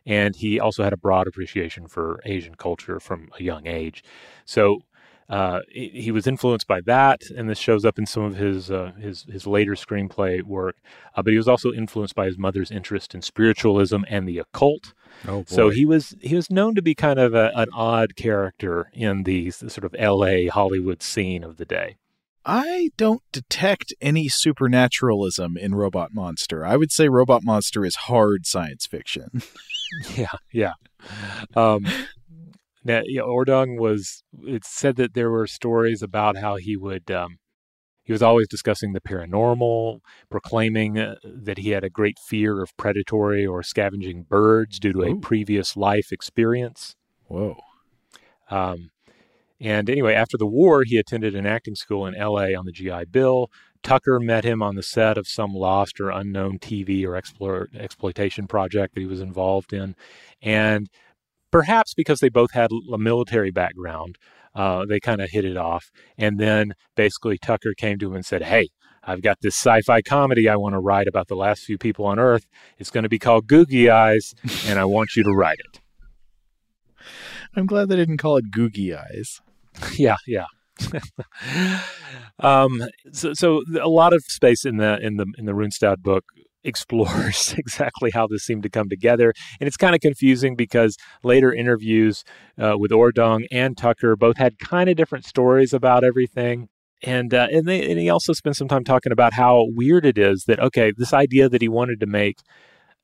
And 0.04 0.36
he 0.36 0.60
also 0.60 0.84
had 0.84 0.92
a 0.92 0.98
broad 0.98 1.26
appreciation 1.26 1.88
for 1.88 2.20
Asian 2.26 2.56
culture 2.56 3.00
from 3.00 3.30
a 3.40 3.42
young 3.42 3.66
age. 3.66 4.04
So 4.44 4.80
uh, 5.28 5.60
he 5.70 6.10
was 6.10 6.26
influenced 6.26 6.66
by 6.66 6.80
that, 6.82 7.22
and 7.36 7.50
this 7.50 7.58
shows 7.58 7.84
up 7.84 7.98
in 7.98 8.06
some 8.06 8.22
of 8.22 8.36
his 8.36 8.70
uh, 8.70 8.92
his 8.98 9.24
his 9.24 9.46
later 9.46 9.72
screenplay 9.72 10.42
work. 10.42 10.76
Uh, 11.14 11.22
but 11.22 11.32
he 11.32 11.36
was 11.36 11.48
also 11.48 11.70
influenced 11.70 12.14
by 12.14 12.24
his 12.24 12.38
mother's 12.38 12.70
interest 12.70 13.14
in 13.14 13.20
spiritualism 13.20 14.00
and 14.08 14.26
the 14.26 14.38
occult. 14.38 14.94
Oh, 15.26 15.38
boy. 15.38 15.44
so 15.46 15.68
he 15.68 15.84
was 15.84 16.14
he 16.22 16.34
was 16.34 16.50
known 16.50 16.74
to 16.76 16.82
be 16.82 16.94
kind 16.94 17.18
of 17.18 17.34
a, 17.34 17.52
an 17.54 17.68
odd 17.74 18.16
character 18.16 18.90
in 18.94 19.24
the, 19.24 19.50
sort 19.50 19.84
of 19.84 19.94
L.A. 19.98 20.46
Hollywood 20.46 21.02
scene 21.02 21.44
of 21.44 21.58
the 21.58 21.66
day. 21.66 21.96
I 22.46 22.92
don't 22.96 23.22
detect 23.30 23.92
any 24.00 24.28
supernaturalism 24.28 25.58
in 25.58 25.74
Robot 25.74 26.14
Monster. 26.14 26.64
I 26.64 26.76
would 26.76 26.90
say 26.90 27.10
Robot 27.10 27.42
Monster 27.44 27.84
is 27.84 27.96
hard 27.96 28.46
science 28.46 28.86
fiction. 28.86 29.42
yeah, 30.16 30.28
yeah. 30.50 30.72
Um, 31.54 31.86
now, 32.88 33.02
you 33.04 33.18
know, 33.18 33.26
Ordung 33.26 33.78
was. 33.78 34.22
It 34.42 34.64
said 34.64 34.96
that 34.96 35.14
there 35.14 35.30
were 35.30 35.46
stories 35.46 36.02
about 36.02 36.36
how 36.38 36.56
he 36.56 36.76
would. 36.76 37.10
Um, 37.10 37.38
he 38.02 38.12
was 38.12 38.22
always 38.22 38.48
discussing 38.48 38.94
the 38.94 39.02
paranormal, 39.02 40.00
proclaiming 40.30 40.98
uh, 40.98 41.16
that 41.22 41.58
he 41.58 41.70
had 41.70 41.84
a 41.84 41.90
great 41.90 42.18
fear 42.18 42.62
of 42.62 42.74
predatory 42.78 43.46
or 43.46 43.62
scavenging 43.62 44.22
birds 44.22 44.80
due 44.80 44.94
to 44.94 45.00
Ooh. 45.00 45.12
a 45.12 45.20
previous 45.20 45.76
life 45.76 46.10
experience. 46.10 46.96
Whoa. 47.26 47.58
Um, 48.50 48.90
and 49.60 49.90
anyway, 49.90 50.14
after 50.14 50.38
the 50.38 50.46
war, 50.46 50.84
he 50.84 50.96
attended 50.96 51.34
an 51.34 51.44
acting 51.44 51.74
school 51.74 52.06
in 52.06 52.14
L.A. 52.14 52.54
on 52.54 52.64
the 52.64 52.72
GI 52.72 53.06
Bill. 53.10 53.50
Tucker 53.82 54.18
met 54.18 54.44
him 54.44 54.62
on 54.62 54.74
the 54.74 54.82
set 54.82 55.18
of 55.18 55.28
some 55.28 55.52
lost 55.52 56.00
or 56.00 56.10
unknown 56.10 56.58
TV 56.58 57.06
or 57.06 57.14
exploitation 57.14 58.46
project 58.46 58.94
that 58.94 59.00
he 59.00 59.06
was 59.06 59.20
involved 59.20 59.72
in, 59.72 59.94
and 60.40 60.88
perhaps 61.50 61.94
because 61.94 62.20
they 62.20 62.28
both 62.28 62.52
had 62.52 62.70
a 62.92 62.98
military 62.98 63.50
background, 63.50 64.18
uh, 64.54 64.84
they 64.86 65.00
kind 65.00 65.20
of 65.20 65.30
hit 65.30 65.44
it 65.44 65.56
off. 65.56 65.90
And 66.16 66.38
then 66.38 66.74
basically 66.96 67.38
Tucker 67.38 67.74
came 67.74 67.98
to 67.98 68.08
him 68.08 68.14
and 68.14 68.26
said, 68.26 68.42
Hey, 68.42 68.68
I've 69.04 69.22
got 69.22 69.38
this 69.40 69.56
sci 69.56 69.80
fi 69.82 70.02
comedy 70.02 70.48
I 70.48 70.56
want 70.56 70.74
to 70.74 70.80
write 70.80 71.08
about 71.08 71.28
the 71.28 71.36
last 71.36 71.62
few 71.62 71.78
people 71.78 72.04
on 72.04 72.18
Earth. 72.18 72.46
It's 72.78 72.90
going 72.90 73.04
to 73.04 73.08
be 73.08 73.18
called 73.18 73.46
Googie 73.46 73.90
Eyes, 73.90 74.34
and 74.66 74.78
I 74.78 74.84
want 74.84 75.16
you 75.16 75.22
to 75.22 75.30
write 75.30 75.58
it. 75.60 75.80
I'm 77.56 77.66
glad 77.66 77.88
they 77.88 77.96
didn't 77.96 78.18
call 78.18 78.36
it 78.36 78.50
Googie 78.50 78.96
Eyes. 78.96 79.40
yeah, 79.98 80.16
yeah. 80.26 80.46
um, 82.38 82.82
so, 83.12 83.32
so 83.32 83.62
a 83.80 83.88
lot 83.88 84.12
of 84.12 84.22
space 84.24 84.64
in 84.64 84.76
the 84.76 84.98
in 85.00 85.16
the 85.16 85.26
in 85.36 85.46
the 85.46 85.52
Runestad 85.52 86.02
book 86.02 86.24
explores 86.64 87.54
exactly 87.58 88.10
how 88.10 88.26
this 88.26 88.44
seemed 88.44 88.62
to 88.64 88.70
come 88.70 88.88
together. 88.88 89.32
And 89.60 89.66
it's 89.66 89.76
kind 89.76 89.94
of 89.94 90.00
confusing 90.00 90.56
because 90.56 90.96
later 91.22 91.52
interviews 91.52 92.24
uh, 92.58 92.76
with 92.78 92.90
Ordung 92.90 93.46
and 93.50 93.76
Tucker 93.76 94.16
both 94.16 94.36
had 94.36 94.58
kind 94.58 94.88
of 94.88 94.96
different 94.96 95.24
stories 95.24 95.72
about 95.72 96.04
everything. 96.04 96.68
And 97.02 97.32
uh, 97.32 97.46
and, 97.52 97.66
they, 97.66 97.88
and 97.88 98.00
he 98.00 98.10
also 98.10 98.32
spent 98.32 98.56
some 98.56 98.66
time 98.66 98.82
talking 98.82 99.12
about 99.12 99.32
how 99.32 99.66
weird 99.68 100.04
it 100.04 100.18
is 100.18 100.44
that 100.44 100.58
okay, 100.58 100.92
this 100.96 101.12
idea 101.12 101.48
that 101.48 101.62
he 101.62 101.68
wanted 101.68 102.00
to 102.00 102.06
make 102.06 102.38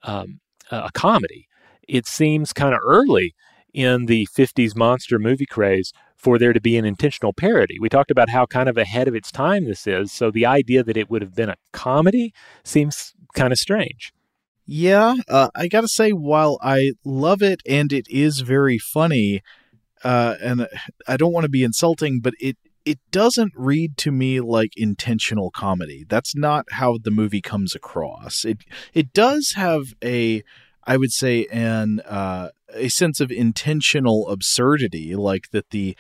um, 0.03 0.41
a 0.71 0.91
comedy, 0.93 1.47
it 1.87 2.07
seems 2.07 2.53
kind 2.53 2.75
of 2.75 2.81
early 2.85 3.35
in 3.73 4.07
the 4.07 4.27
50s 4.37 4.77
monster 4.77 5.19
movie 5.19 5.47
craze 5.47 5.93
for 6.17 6.39
there 6.39 6.53
to 6.53 6.61
be 6.61 6.77
an 6.77 6.85
intentional 6.85 7.33
parody. 7.33 7.79
We 7.79 7.89
talked 7.89 8.11
about 8.11 8.31
how 8.31 8.47
kind 8.47 8.69
of 8.69 8.79
ahead 8.79 9.09
of 9.09 9.15
its 9.15 9.31
time 9.31 9.65
this 9.65 9.87
is. 9.87 10.11
So 10.11 10.31
the 10.31 10.47
idea 10.47 10.83
that 10.83 10.97
it 10.97 11.11
would 11.11 11.21
have 11.23 11.35
been 11.35 11.51
a 11.51 11.57
comedy 11.73 12.33
seems 12.65 13.15
kind 13.35 13.53
of 13.53 13.59
strange. 13.59 14.13
Yeah, 14.67 15.17
uh, 15.29 15.51
I 15.55 15.69
gotta 15.69 15.89
say, 15.89 16.11
while 16.11 16.59
I 16.63 16.93
love 17.05 17.43
it 17.43 17.61
and 17.69 17.93
it 17.93 18.07
is 18.09 18.41
very 18.41 18.79
funny, 18.79 19.43
uh, 20.03 20.37
and 20.41 20.67
I 21.07 21.17
don't 21.17 21.33
want 21.33 21.45
to 21.45 21.51
be 21.51 21.65
insulting, 21.65 22.21
but 22.21 22.35
it 22.41 22.57
it 22.85 22.99
doesn't 23.11 23.53
read 23.57 23.97
to 23.99 24.11
me 24.11 24.41
like 24.41 24.73
intentional 24.77 25.51
comedy. 25.51 26.05
That's 26.09 26.35
not 26.35 26.67
how 26.73 26.99
the 27.03 27.11
movie 27.11 27.41
comes 27.41 27.75
across. 27.75 28.45
It 28.45 28.59
it 28.93 29.13
does 29.13 29.53
have 29.57 29.95
a, 30.03 30.43
I 30.85 30.97
would 30.97 31.13
say, 31.13 31.47
an 31.47 32.01
uh, 32.01 32.51
a 32.73 32.89
sense 32.89 33.21
of 33.21 33.31
intentional 33.31 34.29
absurdity, 34.29 35.15
like 35.15 35.51
that 35.53 35.71
the 35.71 35.97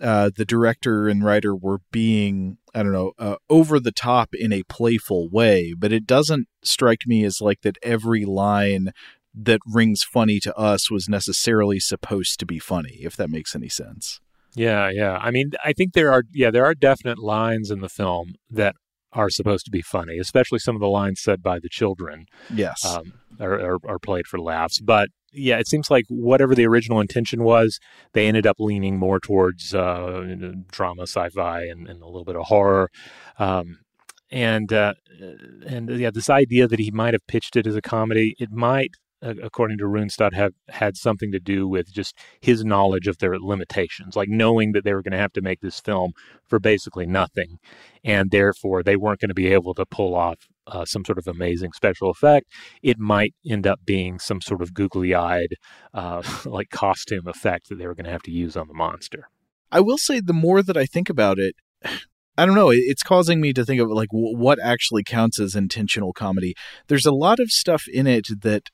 uh, 0.00 0.30
the 0.34 0.44
director 0.44 1.08
and 1.08 1.24
writer 1.24 1.54
were 1.54 1.80
being 1.90 2.58
I 2.74 2.82
don't 2.82 2.92
know 2.92 3.12
uh, 3.18 3.36
over 3.48 3.78
the 3.78 3.92
top 3.92 4.34
in 4.34 4.52
a 4.52 4.62
playful 4.64 5.28
way, 5.28 5.74
but 5.76 5.92
it 5.92 6.06
doesn't 6.06 6.48
strike 6.62 7.06
me 7.06 7.24
as 7.24 7.40
like 7.40 7.62
that 7.62 7.78
every 7.82 8.24
line 8.24 8.90
that 9.34 9.60
rings 9.66 10.02
funny 10.02 10.38
to 10.40 10.54
us 10.56 10.90
was 10.90 11.08
necessarily 11.08 11.80
supposed 11.80 12.38
to 12.38 12.46
be 12.46 12.58
funny, 12.58 12.98
if 13.00 13.16
that 13.16 13.30
makes 13.30 13.54
any 13.54 13.68
sense. 13.68 14.20
Yeah, 14.54 14.88
yeah. 14.88 15.18
I 15.20 15.30
mean, 15.30 15.52
I 15.64 15.72
think 15.72 15.92
there 15.92 16.12
are 16.12 16.22
yeah 16.32 16.50
there 16.50 16.64
are 16.64 16.74
definite 16.74 17.18
lines 17.18 17.70
in 17.70 17.80
the 17.80 17.88
film 17.88 18.34
that 18.50 18.76
are 19.14 19.30
supposed 19.30 19.64
to 19.64 19.70
be 19.70 19.82
funny, 19.82 20.18
especially 20.18 20.58
some 20.58 20.74
of 20.74 20.80
the 20.80 20.88
lines 20.88 21.20
said 21.22 21.42
by 21.42 21.58
the 21.58 21.68
children. 21.68 22.26
Yes. 22.52 22.84
Um, 22.84 23.14
are, 23.40 23.74
are, 23.74 23.78
are 23.86 23.98
played 23.98 24.26
for 24.26 24.38
laughs. 24.38 24.80
But 24.80 25.08
yeah, 25.32 25.58
it 25.58 25.68
seems 25.68 25.90
like 25.90 26.04
whatever 26.08 26.54
the 26.54 26.66
original 26.66 27.00
intention 27.00 27.42
was, 27.42 27.78
they 28.12 28.26
ended 28.26 28.46
up 28.46 28.56
leaning 28.58 28.98
more 28.98 29.18
towards 29.18 29.74
uh, 29.74 30.36
drama, 30.70 31.02
sci-fi, 31.02 31.62
and, 31.62 31.88
and, 31.88 32.02
a 32.02 32.06
little 32.06 32.24
bit 32.24 32.36
of 32.36 32.46
horror. 32.46 32.90
Um, 33.38 33.78
and 34.30 34.72
uh, 34.72 34.94
and 35.66 35.88
yeah, 35.90 36.10
this 36.12 36.30
idea 36.30 36.66
that 36.66 36.78
he 36.78 36.90
might 36.90 37.14
have 37.14 37.26
pitched 37.26 37.56
it 37.56 37.66
as 37.66 37.76
a 37.76 37.82
comedy, 37.82 38.34
it 38.38 38.50
might 38.50 38.90
according 39.24 39.78
to 39.78 39.84
Runestad, 39.84 40.32
have 40.34 40.52
had 40.68 40.96
something 40.96 41.32
to 41.32 41.40
do 41.40 41.66
with 41.66 41.92
just 41.92 42.16
his 42.40 42.64
knowledge 42.64 43.06
of 43.06 43.18
their 43.18 43.38
limitations, 43.38 44.16
like 44.16 44.28
knowing 44.28 44.72
that 44.72 44.84
they 44.84 44.92
were 44.92 45.02
going 45.02 45.12
to 45.12 45.18
have 45.18 45.32
to 45.34 45.42
make 45.42 45.60
this 45.60 45.80
film 45.80 46.12
for 46.46 46.58
basically 46.58 47.06
nothing, 47.06 47.58
and 48.04 48.30
therefore 48.30 48.82
they 48.82 48.96
weren't 48.96 49.20
going 49.20 49.28
to 49.28 49.34
be 49.34 49.52
able 49.52 49.74
to 49.74 49.86
pull 49.86 50.14
off 50.14 50.48
uh, 50.66 50.84
some 50.84 51.04
sort 51.04 51.18
of 51.18 51.26
amazing 51.26 51.72
special 51.72 52.10
effect. 52.10 52.46
It 52.82 52.98
might 52.98 53.34
end 53.46 53.66
up 53.66 53.80
being 53.84 54.18
some 54.18 54.40
sort 54.40 54.62
of 54.62 54.74
googly-eyed, 54.74 55.54
uh, 55.92 56.22
like 56.44 56.70
costume 56.70 57.26
effect 57.26 57.68
that 57.68 57.76
they 57.76 57.86
were 57.86 57.94
going 57.94 58.06
to 58.06 58.12
have 58.12 58.22
to 58.22 58.30
use 58.30 58.56
on 58.56 58.68
the 58.68 58.74
monster. 58.74 59.28
I 59.70 59.80
will 59.80 59.98
say, 59.98 60.20
the 60.20 60.32
more 60.32 60.62
that 60.62 60.76
I 60.76 60.86
think 60.86 61.08
about 61.08 61.38
it. 61.38 61.56
I 62.36 62.46
don't 62.46 62.56
know. 62.56 62.70
It's 62.70 63.04
causing 63.04 63.40
me 63.40 63.52
to 63.52 63.64
think 63.64 63.80
of 63.80 63.88
like 63.90 64.08
what 64.10 64.58
actually 64.60 65.04
counts 65.04 65.38
as 65.38 65.54
intentional 65.54 66.12
comedy. 66.12 66.54
There's 66.88 67.06
a 67.06 67.12
lot 67.12 67.38
of 67.38 67.52
stuff 67.52 67.84
in 67.86 68.08
it 68.08 68.26
that 68.40 68.70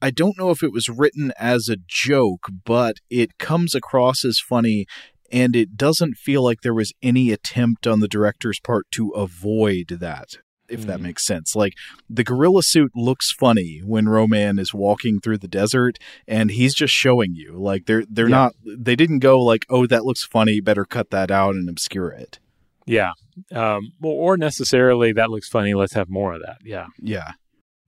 I 0.00 0.10
don't 0.10 0.38
know 0.38 0.50
if 0.50 0.62
it 0.62 0.72
was 0.72 0.88
written 0.88 1.32
as 1.38 1.68
a 1.68 1.76
joke, 1.86 2.48
but 2.64 2.96
it 3.10 3.38
comes 3.38 3.74
across 3.74 4.24
as 4.24 4.38
funny 4.38 4.86
and 5.30 5.54
it 5.54 5.76
doesn't 5.76 6.16
feel 6.16 6.42
like 6.42 6.62
there 6.62 6.74
was 6.74 6.92
any 7.02 7.32
attempt 7.32 7.86
on 7.86 8.00
the 8.00 8.08
director's 8.08 8.60
part 8.60 8.86
to 8.92 9.10
avoid 9.10 9.98
that 10.00 10.38
if 10.68 10.86
that 10.86 11.00
makes 11.00 11.24
sense. 11.24 11.56
Like 11.56 11.72
the 12.08 12.24
gorilla 12.24 12.62
suit 12.62 12.92
looks 12.94 13.32
funny 13.32 13.80
when 13.84 14.08
Ro-Man 14.08 14.58
is 14.58 14.74
walking 14.74 15.20
through 15.20 15.38
the 15.38 15.48
desert 15.48 15.98
and 16.26 16.50
he's 16.50 16.74
just 16.74 16.92
showing 16.94 17.34
you. 17.34 17.58
Like 17.58 17.86
they're 17.86 18.04
they're 18.08 18.28
yeah. 18.28 18.36
not 18.36 18.52
they 18.64 18.96
didn't 18.96 19.20
go 19.20 19.38
like, 19.38 19.64
"Oh, 19.68 19.86
that 19.86 20.04
looks 20.04 20.24
funny, 20.24 20.60
better 20.60 20.84
cut 20.84 21.10
that 21.10 21.30
out 21.30 21.54
and 21.54 21.68
obscure 21.68 22.10
it." 22.10 22.38
Yeah. 22.86 23.12
Um 23.52 23.92
or 24.02 24.36
necessarily 24.36 25.12
that 25.12 25.30
looks 25.30 25.48
funny, 25.48 25.74
let's 25.74 25.94
have 25.94 26.10
more 26.10 26.34
of 26.34 26.42
that. 26.42 26.58
Yeah. 26.64 26.86
Yeah. 27.00 27.32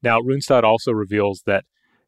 Now, 0.02 0.20
Runestad 0.20 0.62
also 0.62 0.92
reveals 0.92 1.42
that 1.44 1.64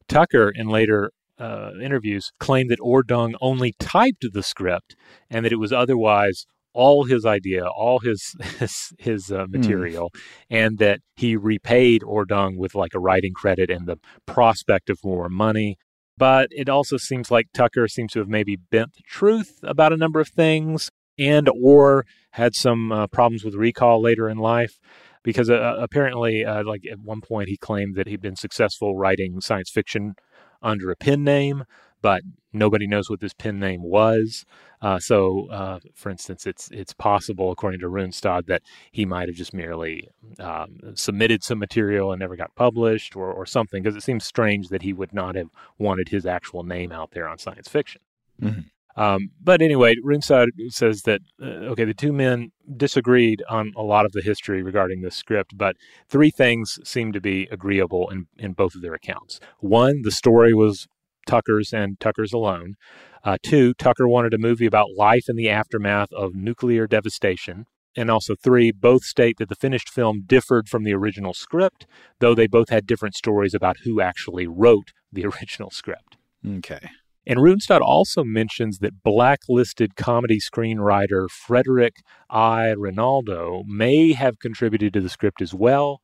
Tucker, 0.07 0.49
in 0.49 0.67
later 0.67 1.11
uh, 1.39 1.71
interviews, 1.81 2.31
claimed 2.39 2.69
that 2.69 2.79
Ordung 2.79 3.33
only 3.41 3.73
typed 3.79 4.25
the 4.31 4.43
script 4.43 4.95
and 5.29 5.45
that 5.45 5.51
it 5.51 5.57
was 5.57 5.73
otherwise 5.73 6.45
all 6.73 7.05
his 7.05 7.25
idea, 7.25 7.65
all 7.67 7.99
his 7.99 8.35
his, 8.59 8.93
his 8.97 9.31
uh, 9.31 9.45
hmm. 9.45 9.51
material, 9.51 10.11
mm. 10.13 10.19
and 10.49 10.77
that 10.79 10.99
he 11.15 11.35
repaid 11.35 12.01
Ordung 12.01 12.57
with 12.57 12.75
like 12.75 12.93
a 12.93 12.99
writing 12.99 13.33
credit 13.33 13.69
and 13.69 13.87
the 13.87 13.97
prospect 14.25 14.89
of 14.89 14.99
more 15.03 15.29
money. 15.29 15.77
But 16.17 16.49
it 16.51 16.69
also 16.69 16.97
seems 16.97 17.31
like 17.31 17.47
Tucker 17.53 17.87
seems 17.87 18.11
to 18.13 18.19
have 18.19 18.27
maybe 18.27 18.55
bent 18.55 18.93
the 18.93 19.01
truth 19.07 19.59
about 19.63 19.93
a 19.93 19.97
number 19.97 20.19
of 20.19 20.27
things, 20.27 20.89
and 21.17 21.49
or 21.49 22.05
had 22.31 22.55
some 22.55 22.91
uh, 22.91 23.07
problems 23.07 23.43
with 23.43 23.55
recall 23.55 24.01
later 24.01 24.29
in 24.29 24.37
life 24.37 24.79
because 25.23 25.49
uh, 25.49 25.77
apparently, 25.79 26.45
uh, 26.45 26.63
like 26.63 26.85
at 26.89 26.99
one 26.99 27.21
point, 27.21 27.49
he 27.49 27.57
claimed 27.57 27.95
that 27.95 28.07
he'd 28.07 28.21
been 28.21 28.35
successful 28.35 28.95
writing 28.95 29.41
science 29.41 29.69
fiction 29.69 30.15
under 30.61 30.91
a 30.91 30.95
pen 30.95 31.23
name, 31.23 31.63
but 32.01 32.21
nobody 32.51 32.85
knows 32.87 33.09
what 33.09 33.19
this 33.19 33.33
pen 33.33 33.59
name 33.59 33.81
was. 33.81 34.45
Uh, 34.81 34.99
so, 34.99 35.47
uh, 35.49 35.79
for 35.95 36.09
instance, 36.09 36.45
it's 36.45 36.69
it's 36.71 36.93
possible, 36.93 37.51
according 37.51 37.79
to 37.79 37.87
Runestad, 37.87 38.47
that 38.47 38.61
he 38.91 39.05
might 39.05 39.29
have 39.29 39.37
just 39.37 39.53
merely 39.53 40.09
um, 40.39 40.77
submitted 40.95 41.41
some 41.41 41.57
material 41.57 42.11
and 42.11 42.19
never 42.19 42.35
got 42.35 42.53
published, 42.55 43.15
or 43.15 43.31
or 43.31 43.45
something. 43.45 43.81
Because 43.81 43.95
it 43.95 44.03
seems 44.03 44.25
strange 44.25 44.67
that 44.67 44.81
he 44.81 44.91
would 44.91 45.13
not 45.13 45.35
have 45.35 45.47
wanted 45.77 46.09
his 46.09 46.25
actual 46.25 46.63
name 46.63 46.91
out 46.91 47.11
there 47.11 47.29
on 47.29 47.37
science 47.37 47.69
fiction. 47.69 48.01
Mm-hmm. 48.41 48.61
Um, 48.95 49.29
but 49.41 49.61
anyway, 49.61 49.95
Runestad 50.05 50.47
says 50.69 51.01
that, 51.03 51.21
uh, 51.41 51.71
okay, 51.71 51.83
the 51.83 51.93
two 51.93 52.13
men 52.13 52.51
disagreed 52.77 53.43
on 53.49 53.71
a 53.75 53.81
lot 53.81 54.05
of 54.05 54.11
the 54.11 54.21
history 54.21 54.61
regarding 54.61 55.01
this 55.01 55.15
script, 55.15 55.57
but 55.57 55.75
three 56.07 56.29
things 56.29 56.79
seem 56.83 57.11
to 57.11 57.21
be 57.21 57.47
agreeable 57.51 58.09
in, 58.09 58.27
in 58.37 58.53
both 58.53 58.75
of 58.75 58.81
their 58.81 58.93
accounts. 58.93 59.39
One, 59.59 60.01
the 60.03 60.11
story 60.11 60.53
was 60.53 60.87
Tucker's 61.25 61.73
and 61.73 61.99
Tucker's 61.99 62.33
alone. 62.33 62.75
Uh, 63.23 63.37
two, 63.41 63.73
Tucker 63.75 64.07
wanted 64.07 64.33
a 64.33 64.37
movie 64.37 64.65
about 64.65 64.95
life 64.95 65.29
in 65.29 65.35
the 65.35 65.49
aftermath 65.49 66.11
of 66.11 66.35
nuclear 66.35 66.87
devastation. 66.87 67.65
And 67.95 68.09
also, 68.09 68.35
three, 68.35 68.71
both 68.71 69.03
state 69.03 69.37
that 69.37 69.49
the 69.49 69.55
finished 69.55 69.87
film 69.87 70.23
differed 70.25 70.67
from 70.67 70.83
the 70.83 70.93
original 70.93 71.33
script, 71.33 71.85
though 72.19 72.33
they 72.33 72.47
both 72.47 72.69
had 72.69 72.87
different 72.87 73.15
stories 73.15 73.53
about 73.53 73.77
who 73.83 74.01
actually 74.01 74.47
wrote 74.47 74.93
the 75.11 75.25
original 75.41 75.69
script. 75.69 76.17
Okay. 76.45 76.89
And 77.25 77.39
Runestad 77.39 77.81
also 77.81 78.23
mentions 78.23 78.79
that 78.79 79.03
blacklisted 79.03 79.95
comedy 79.95 80.39
screenwriter 80.39 81.29
Frederick 81.29 81.97
I. 82.29 82.71
Rinaldo 82.71 83.63
may 83.65 84.13
have 84.13 84.39
contributed 84.39 84.93
to 84.93 85.01
the 85.01 85.09
script 85.09 85.41
as 85.41 85.53
well. 85.53 86.01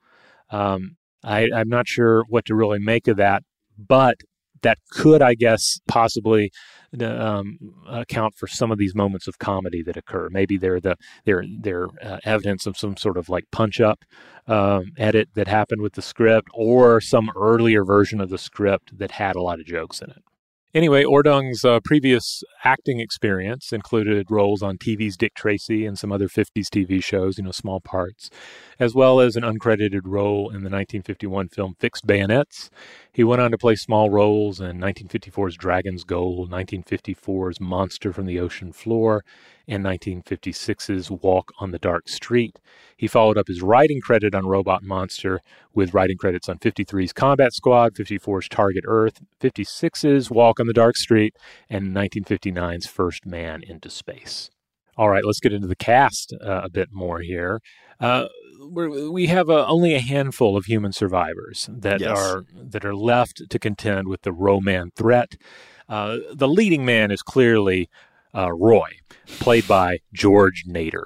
Um, 0.50 0.96
I, 1.24 1.50
I'm 1.54 1.70
not 1.70 1.88
sure 1.88 2.24
what 2.30 2.46
to 2.46 2.56
really 2.56 2.80
make 2.80 3.08
of 3.08 3.18
that, 3.18 3.44
but 3.78 4.16
that 4.62 4.78
could, 4.92 5.22
I 5.22 5.36
guess, 5.36 5.80
possibly 5.88 6.52
um, 7.02 7.58
account 7.88 8.36
for 8.36 8.48
some 8.48 8.72
of 8.72 8.78
these 8.78 8.96
moments 8.96 9.28
of 9.28 9.40
comedy 9.40 9.84
that 9.84 9.98
occur. 9.98 10.30
Maybe 10.32 10.58
they're 10.58 10.80
the 10.82 10.96
they're 11.26 11.46
they're 11.62 11.88
uh, 12.02 12.18
evidence 12.24 12.66
of 12.66 12.78
some 12.78 12.98
sort 12.98 13.18
of 13.18 13.30
like 13.30 13.46
punch 13.52 13.80
up 13.80 14.04
um, 14.48 14.92
edit 14.98 15.30
that 15.36 15.48
happened 15.48 15.82
with 15.82 15.94
the 15.94 16.02
script, 16.02 16.50
or 16.54 17.00
some 17.00 17.30
earlier 17.36 17.86
version 17.86 18.20
of 18.20 18.30
the 18.30 18.38
script 18.38 18.98
that 18.98 19.12
had 19.12 19.36
a 19.36 19.42
lot 19.42 19.60
of 19.60 19.66
jokes 19.66 20.02
in 20.02 20.10
it. 20.10 20.24
Anyway, 20.72 21.04
Ordung's 21.04 21.66
uh, 21.66 21.80
previous 21.84 22.44
acting 22.64 23.00
experience 23.00 23.74
included 23.74 24.30
roles 24.30 24.62
on 24.62 24.78
TV's 24.78 25.18
Dick 25.18 25.34
Tracy 25.34 25.84
and 25.84 25.98
some 25.98 26.12
other 26.12 26.28
50s 26.28 26.68
TV 26.68 27.04
shows, 27.04 27.40
you 27.40 27.44
know, 27.44 27.52
small 27.52 27.80
parts, 27.80 28.30
as 28.78 28.94
well 28.94 29.20
as 29.20 29.36
an 29.36 29.42
uncredited 29.42 30.02
role 30.04 30.50
in 30.50 30.62
the 30.62 30.70
1951 30.70 31.50
film 31.50 31.74
Fixed 31.80 32.06
Bayonets. 32.06 32.70
He 33.12 33.24
went 33.24 33.42
on 33.42 33.50
to 33.50 33.58
play 33.58 33.74
small 33.74 34.12
roles 34.12 34.62
in 34.62 34.78
1954's 34.78 35.58
Dragon's 35.58 36.04
Gold, 36.04 36.52
1954's 36.52 37.60
Monster 37.60 38.14
from 38.14 38.28
the 38.28 38.40
Ocean 38.40 38.72
Floor, 38.72 39.24
and 39.70 39.86
1956's 39.86 41.10
Walk 41.12 41.52
on 41.60 41.72
the 41.72 41.80
Dark 41.80 42.10
Street. 42.10 42.60
He 42.98 43.08
followed 43.08 43.38
up 43.38 43.48
his 43.48 43.62
writing 43.62 44.02
credit 44.02 44.36
on 44.36 44.48
Robot 44.48 44.84
Monster 44.84 45.40
with 45.74 45.94
writing 45.94 46.18
credits 46.18 46.50
on 46.50 46.58
53's 46.58 47.14
Combat 47.14 47.54
Squad, 47.54 47.94
54's 47.94 48.50
Target 48.50 48.84
Earth, 48.88 49.22
56's 49.40 50.30
Walk 50.30 50.60
on 50.60 50.68
the 50.68 50.74
Dark 50.74 50.98
Street, 50.98 51.36
and 51.70 51.96
1959's 51.96 52.88
First 52.88 53.26
Man 53.26 53.62
into 53.64 53.90
Space. 53.90 54.50
All 54.98 55.10
right, 55.10 55.24
let's 55.24 55.40
get 55.40 55.54
into 55.54 55.68
the 55.68 55.78
cast 55.78 56.34
uh, 56.44 56.62
a 56.64 56.70
bit 56.70 56.90
more 56.92 57.22
here. 57.22 57.62
Uh, 58.02 58.26
we 58.70 59.28
have 59.28 59.50
uh, 59.50 59.66
only 59.66 59.94
a 59.96 60.02
handful 60.02 60.58
of 60.58 60.66
human 60.66 60.92
survivors 60.92 61.70
that 61.72 62.02
yes. 62.02 62.18
are 62.18 62.44
that 62.54 62.84
are 62.84 62.96
left 62.96 63.50
to 63.50 63.60
contend 63.60 64.10
with 64.10 64.24
the 64.24 64.34
Ro-Man 64.34 64.92
threat. 64.96 65.38
Uh, 65.88 66.18
the 66.34 66.48
leading 66.48 66.86
man 66.86 67.12
is 67.12 67.22
clearly 67.22 67.90
uh, 68.36 68.52
Roy, 68.52 68.90
played 69.40 69.68
by 69.68 70.00
George 70.14 70.64
Nader. 70.68 71.06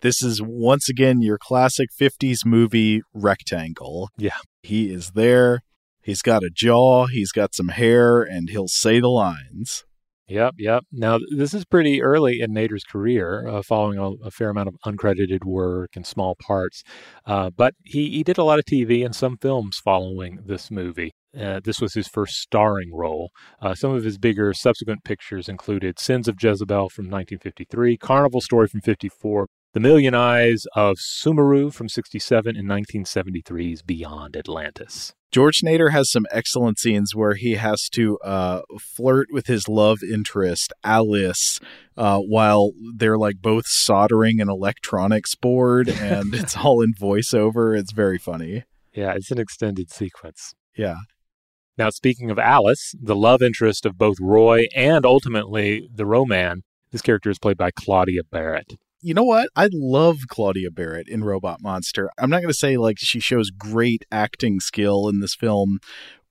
This 0.00 0.22
is 0.22 0.42
once 0.42 0.88
again 0.88 1.22
your 1.22 1.38
classic 1.38 1.88
50s 1.98 2.44
movie 2.44 3.02
rectangle. 3.14 4.10
Yeah. 4.18 4.38
He 4.62 4.92
is 4.92 5.12
there. 5.12 5.62
He's 6.02 6.22
got 6.22 6.44
a 6.44 6.50
jaw, 6.50 7.06
he's 7.06 7.32
got 7.32 7.54
some 7.54 7.68
hair, 7.68 8.22
and 8.22 8.48
he'll 8.48 8.68
say 8.68 9.00
the 9.00 9.08
lines. 9.08 9.84
Yep, 10.28 10.54
yep. 10.58 10.84
Now, 10.92 11.18
this 11.36 11.54
is 11.54 11.64
pretty 11.64 12.02
early 12.02 12.40
in 12.40 12.52
Nader's 12.52 12.82
career, 12.82 13.46
uh, 13.48 13.62
following 13.62 13.98
a, 13.98 14.26
a, 14.26 14.30
fair 14.30 14.50
amount 14.50 14.68
of 14.68 14.76
uncredited 14.84 15.44
work 15.44 15.90
and 15.94 16.04
small 16.04 16.34
parts. 16.34 16.82
Uh, 17.24 17.50
but 17.50 17.74
he, 17.84 18.10
he 18.10 18.22
did 18.24 18.38
a 18.38 18.42
lot 18.42 18.58
of 18.58 18.64
TV 18.64 19.04
and 19.04 19.14
some 19.14 19.36
films 19.36 19.78
following 19.78 20.40
this 20.44 20.68
movie. 20.68 21.12
Uh, 21.38 21.60
this 21.62 21.80
was 21.80 21.94
his 21.94 22.08
first 22.08 22.40
starring 22.40 22.94
role. 22.94 23.30
Uh, 23.60 23.74
some 23.74 23.92
of 23.92 24.04
his 24.04 24.18
bigger 24.18 24.52
subsequent 24.52 25.04
pictures 25.04 25.48
included 25.48 25.98
Sins 25.98 26.28
of 26.28 26.36
Jezebel 26.42 26.88
from 26.88 27.06
1953, 27.06 27.96
Carnival 27.96 28.40
Story 28.40 28.68
from 28.68 28.80
54, 28.80 29.46
The 29.72 29.80
Million 29.80 30.14
Eyes 30.14 30.64
of 30.74 30.96
Sumuru 30.96 31.72
from 31.72 31.88
67, 31.88 32.56
and 32.56 32.68
1973's 32.68 33.82
Beyond 33.82 34.36
Atlantis. 34.36 35.14
George 35.32 35.60
Nader 35.62 35.90
has 35.90 36.10
some 36.10 36.24
excellent 36.30 36.78
scenes 36.78 37.14
where 37.14 37.34
he 37.34 37.56
has 37.56 37.90
to 37.90 38.16
uh, 38.20 38.62
flirt 38.80 39.26
with 39.30 39.48
his 39.48 39.68
love 39.68 39.98
interest, 40.02 40.72
Alice, 40.82 41.60
uh, 41.96 42.18
while 42.20 42.70
they're 42.94 43.18
like 43.18 43.42
both 43.42 43.66
soldering 43.66 44.40
an 44.40 44.48
electronics 44.48 45.34
board 45.34 45.88
and 45.90 46.34
it's 46.34 46.56
all 46.56 46.80
in 46.80 46.94
voiceover. 46.94 47.78
It's 47.78 47.92
very 47.92 48.16
funny. 48.16 48.64
Yeah, 48.94 49.12
it's 49.14 49.30
an 49.30 49.38
extended 49.38 49.90
sequence. 49.90 50.54
Yeah. 50.74 50.96
Now, 51.78 51.90
speaking 51.90 52.30
of 52.30 52.38
Alice, 52.38 52.94
the 53.00 53.16
love 53.16 53.42
interest 53.42 53.84
of 53.84 53.98
both 53.98 54.16
Roy 54.20 54.66
and 54.74 55.04
ultimately 55.04 55.88
the 55.94 56.06
Ro-Man, 56.06 56.62
this 56.90 57.02
character 57.02 57.28
is 57.30 57.38
played 57.38 57.58
by 57.58 57.70
Claudia 57.70 58.22
Barrett. 58.30 58.74
you 59.02 59.14
know 59.14 59.24
what? 59.24 59.48
I 59.54 59.68
love 59.72 60.20
Claudia 60.28 60.70
Barrett 60.70 61.08
in 61.08 61.22
Robot 61.22 61.60
Monster. 61.60 62.10
I'm 62.18 62.30
not 62.30 62.38
going 62.38 62.48
to 62.48 62.54
say 62.54 62.76
like 62.76 62.98
she 62.98 63.20
shows 63.20 63.50
great 63.50 64.04
acting 64.10 64.58
skill 64.60 65.08
in 65.08 65.20
this 65.20 65.34
film, 65.34 65.78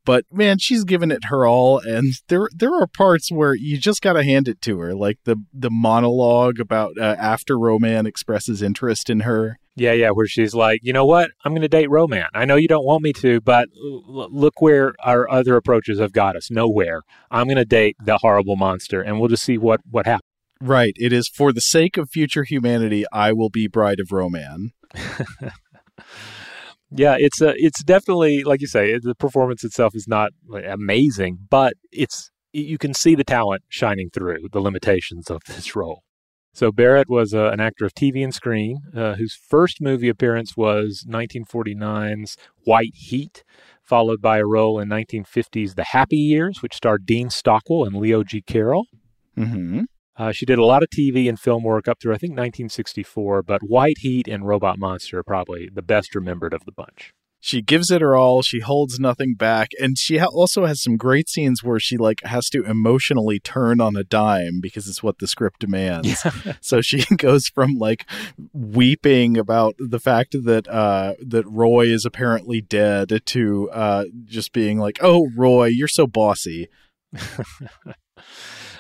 but 0.03 0.25
man, 0.31 0.57
she's 0.59 0.83
given 0.83 1.11
it 1.11 1.25
her 1.25 1.45
all, 1.45 1.79
and 1.79 2.13
there 2.27 2.47
there 2.55 2.73
are 2.73 2.87
parts 2.87 3.31
where 3.31 3.55
you 3.55 3.77
just 3.77 4.01
got 4.01 4.13
to 4.13 4.23
hand 4.23 4.47
it 4.47 4.61
to 4.61 4.79
her, 4.79 4.93
like 4.93 5.19
the 5.25 5.37
the 5.53 5.71
monologue 5.71 6.59
about 6.59 6.97
uh, 6.99 7.15
after 7.19 7.57
Ro-Man 7.57 8.05
expresses 8.05 8.61
interest 8.61 9.09
in 9.09 9.21
her. 9.21 9.57
Yeah, 9.75 9.91
yeah, 9.91 10.11
where 10.11 10.25
she's 10.25 10.55
like, 10.55 10.79
you 10.83 10.93
know 10.93 11.05
what? 11.05 11.31
I'm 11.43 11.51
going 11.51 11.61
to 11.61 11.67
date 11.67 11.89
Ro-Man. 11.89 12.27
I 12.33 12.45
know 12.45 12.55
you 12.55 12.67
don't 12.69 12.85
want 12.85 13.03
me 13.03 13.11
to, 13.13 13.41
but 13.41 13.67
l- 13.77 14.29
look 14.31 14.61
where 14.61 14.93
our 15.03 15.29
other 15.29 15.57
approaches 15.57 15.99
have 15.99 16.13
got 16.13 16.37
us. 16.37 16.49
Nowhere. 16.49 17.01
I'm 17.29 17.47
going 17.47 17.57
to 17.57 17.65
date 17.65 17.97
the 18.03 18.17
horrible 18.19 18.55
monster, 18.55 19.01
and 19.01 19.19
we'll 19.19 19.27
just 19.29 19.43
see 19.43 19.57
what 19.57 19.81
what 19.89 20.05
happens. 20.05 20.29
Right. 20.61 20.93
It 20.95 21.11
is 21.11 21.27
for 21.27 21.51
the 21.51 21.59
sake 21.59 21.97
of 21.97 22.09
future 22.09 22.43
humanity. 22.43 23.03
I 23.11 23.33
will 23.33 23.49
be 23.49 23.67
bride 23.67 23.99
of 23.99 24.11
Ro-Man. 24.11 24.71
Yeah, 26.91 27.15
it's 27.19 27.41
a, 27.41 27.53
it's 27.57 27.83
definitely 27.83 28.43
like 28.43 28.61
you 28.61 28.67
say, 28.67 28.97
the 28.97 29.15
performance 29.15 29.63
itself 29.63 29.95
is 29.95 30.07
not 30.07 30.31
like, 30.47 30.65
amazing, 30.65 31.39
but 31.49 31.73
it's 31.91 32.31
you 32.53 32.77
can 32.77 32.93
see 32.93 33.15
the 33.15 33.23
talent 33.23 33.63
shining 33.67 34.09
through 34.13 34.47
the 34.51 34.61
limitations 34.61 35.29
of 35.29 35.41
this 35.47 35.75
role. 35.75 36.03
So 36.55 36.71
Barrett 36.71 37.09
was 37.09 37.33
uh, 37.33 37.49
an 37.51 37.59
actor 37.59 37.83
of 37.83 37.93
TV 37.93 38.23
and 38.23 38.33
screen, 38.33 38.77
uh, 38.95 39.15
whose 39.15 39.33
first 39.35 39.81
movie 39.81 40.07
appearance 40.07 40.55
was 40.55 41.05
1949's 41.05 42.37
White 42.63 42.95
Heat, 42.95 43.43
followed 43.83 44.21
by 44.21 44.37
a 44.37 44.45
role 44.45 44.79
in 44.79 44.87
1950's 44.87 45.75
The 45.75 45.83
Happy 45.83 46.15
Years, 46.15 46.61
which 46.61 46.73
starred 46.73 47.05
Dean 47.05 47.29
Stockwell 47.29 47.83
and 47.83 47.97
Leo 47.97 48.23
G. 48.23 48.41
Carroll. 48.41 48.85
Mm-hmm. 49.37 49.81
Uh, 50.15 50.31
she 50.31 50.45
did 50.45 50.57
a 50.57 50.63
lot 50.63 50.81
of 50.81 50.87
TV 50.89 51.27
and 51.27 51.37
film 51.37 51.61
work 51.61 51.89
up 51.89 51.99
through, 51.99 52.13
I 52.13 52.17
think, 52.17 52.31
1964, 52.31 53.43
but 53.43 53.61
White 53.61 53.97
Heat 53.97 54.29
and 54.29 54.47
Robot 54.47 54.79
Monster 54.79 55.19
are 55.19 55.23
probably 55.23 55.69
the 55.69 55.81
best 55.81 56.15
remembered 56.15 56.53
of 56.53 56.63
the 56.63 56.71
bunch. 56.71 57.13
She 57.45 57.61
gives 57.61 57.91
it 57.91 58.01
her 58.01 58.15
all. 58.15 58.41
She 58.41 58.61
holds 58.61 58.99
nothing 58.99 59.35
back, 59.35 59.69
and 59.79 59.99
she 59.99 60.17
ha- 60.17 60.29
also 60.33 60.65
has 60.65 60.81
some 60.81 60.97
great 60.97 61.29
scenes 61.29 61.63
where 61.63 61.79
she 61.79 61.95
like 61.95 62.23
has 62.23 62.49
to 62.49 62.63
emotionally 62.63 63.39
turn 63.39 63.79
on 63.79 63.95
a 63.95 64.03
dime 64.03 64.59
because 64.59 64.87
it's 64.87 65.03
what 65.03 65.19
the 65.19 65.27
script 65.27 65.59
demands. 65.59 66.25
Yeah. 66.25 66.53
so 66.61 66.81
she 66.81 67.05
goes 67.17 67.47
from 67.47 67.75
like 67.75 68.09
weeping 68.51 69.37
about 69.37 69.75
the 69.77 69.99
fact 69.99 70.31
that 70.31 70.67
uh, 70.67 71.13
that 71.19 71.45
Roy 71.45 71.85
is 71.85 72.03
apparently 72.03 72.61
dead 72.61 73.21
to 73.23 73.69
uh, 73.69 74.05
just 74.23 74.51
being 74.51 74.79
like, 74.79 74.97
"Oh, 75.03 75.29
Roy, 75.37 75.65
you're 75.65 75.87
so 75.87 76.07
bossy." 76.07 76.67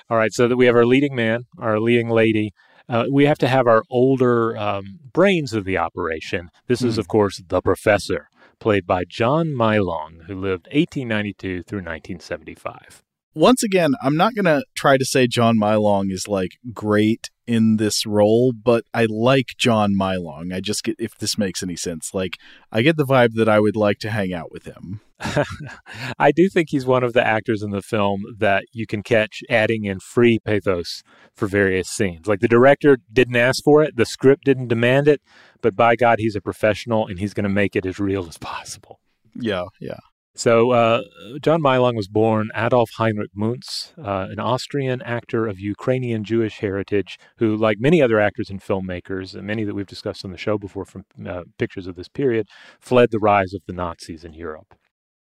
All 0.09 0.17
right, 0.17 0.33
so 0.33 0.47
that 0.47 0.57
we 0.57 0.65
have 0.65 0.75
our 0.75 0.87
leading 0.87 1.13
man, 1.13 1.43
our 1.59 1.79
leading 1.79 2.09
lady. 2.09 2.51
Uh, 2.89 3.05
we 3.11 3.25
have 3.25 3.37
to 3.39 3.47
have 3.47 3.67
our 3.67 3.83
older 3.91 4.57
um, 4.57 4.99
brains 5.13 5.53
of 5.53 5.65
the 5.65 5.77
operation. 5.77 6.49
This 6.67 6.81
is, 6.81 6.95
hmm. 6.95 6.99
of 6.99 7.07
course, 7.07 7.41
the 7.47 7.61
professor, 7.61 8.27
played 8.59 8.85
by 8.85 9.03
John 9.05 9.47
Mylong, 9.49 10.25
who 10.25 10.35
lived 10.35 10.67
1892 10.67 11.63
through 11.63 11.79
1975 11.79 13.03
once 13.35 13.61
again, 13.63 13.93
I'm 14.01 14.15
not 14.15 14.33
going 14.33 14.45
to 14.45 14.63
try 14.75 14.97
to 14.97 15.05
say 15.05 15.27
John 15.27 15.57
Mylong 15.57 16.11
is 16.11 16.27
like 16.27 16.51
great 16.73 17.29
in 17.47 17.77
this 17.77 18.05
role, 18.05 18.53
but 18.53 18.85
I 18.93 19.05
like 19.09 19.55
John 19.57 19.93
Mylong. 19.93 20.53
I 20.53 20.59
just 20.59 20.83
get 20.83 20.95
if 20.99 21.17
this 21.17 21.37
makes 21.37 21.61
any 21.61 21.75
sense. 21.75 22.13
Like 22.13 22.37
I 22.71 22.81
get 22.81 22.97
the 22.97 23.05
vibe 23.05 23.33
that 23.35 23.49
I 23.49 23.59
would 23.59 23.75
like 23.75 23.99
to 23.99 24.09
hang 24.09 24.33
out 24.33 24.51
with 24.51 24.65
him. 24.65 25.01
I 26.19 26.31
do 26.31 26.49
think 26.49 26.69
he's 26.69 26.85
one 26.85 27.03
of 27.03 27.13
the 27.13 27.25
actors 27.25 27.63
in 27.63 27.71
the 27.71 27.81
film 27.81 28.23
that 28.37 28.65
you 28.73 28.85
can 28.85 29.01
catch 29.01 29.41
adding 29.49 29.85
in 29.85 29.99
free 29.99 30.39
pathos 30.39 31.03
for 31.33 31.47
various 31.47 31.87
scenes. 31.87 32.27
Like 32.27 32.41
the 32.41 32.47
director 32.47 32.97
didn't 33.11 33.37
ask 33.37 33.63
for 33.63 33.81
it, 33.81 33.95
the 33.95 34.05
script 34.05 34.43
didn't 34.43 34.67
demand 34.67 35.07
it, 35.07 35.21
but 35.61 35.75
by 35.75 35.95
God, 35.95 36.19
he's 36.19 36.35
a 36.35 36.41
professional 36.41 37.07
and 37.07 37.19
he's 37.19 37.33
going 37.33 37.45
to 37.45 37.49
make 37.49 37.75
it 37.75 37.85
as 37.85 37.99
real 37.99 38.27
as 38.27 38.37
possible. 38.37 38.99
Yeah, 39.35 39.65
yeah. 39.79 39.99
So, 40.37 40.71
uh, 40.71 41.03
John 41.41 41.61
Mylong 41.61 41.95
was 41.95 42.09
born 42.09 42.49
Adolf 42.53 42.89
Heinrich 42.97 43.31
Muntz, 43.33 43.93
uh, 43.97 44.27
an 44.29 44.37
Austrian 44.37 45.01
actor 45.03 45.47
of 45.47 45.61
Ukrainian 45.61 46.25
Jewish 46.25 46.59
heritage, 46.59 47.17
who, 47.37 47.55
like 47.55 47.77
many 47.79 48.01
other 48.01 48.19
actors 48.19 48.49
and 48.49 48.61
filmmakers, 48.61 49.41
many 49.41 49.63
that 49.63 49.73
we've 49.73 49.85
discussed 49.85 50.25
on 50.25 50.31
the 50.31 50.37
show 50.37 50.57
before 50.57 50.83
from 50.83 51.05
uh, 51.25 51.43
pictures 51.57 51.87
of 51.87 51.95
this 51.95 52.09
period, 52.09 52.47
fled 52.81 53.11
the 53.11 53.19
rise 53.19 53.53
of 53.53 53.61
the 53.65 53.71
Nazis 53.71 54.25
in 54.25 54.33
Europe. 54.33 54.75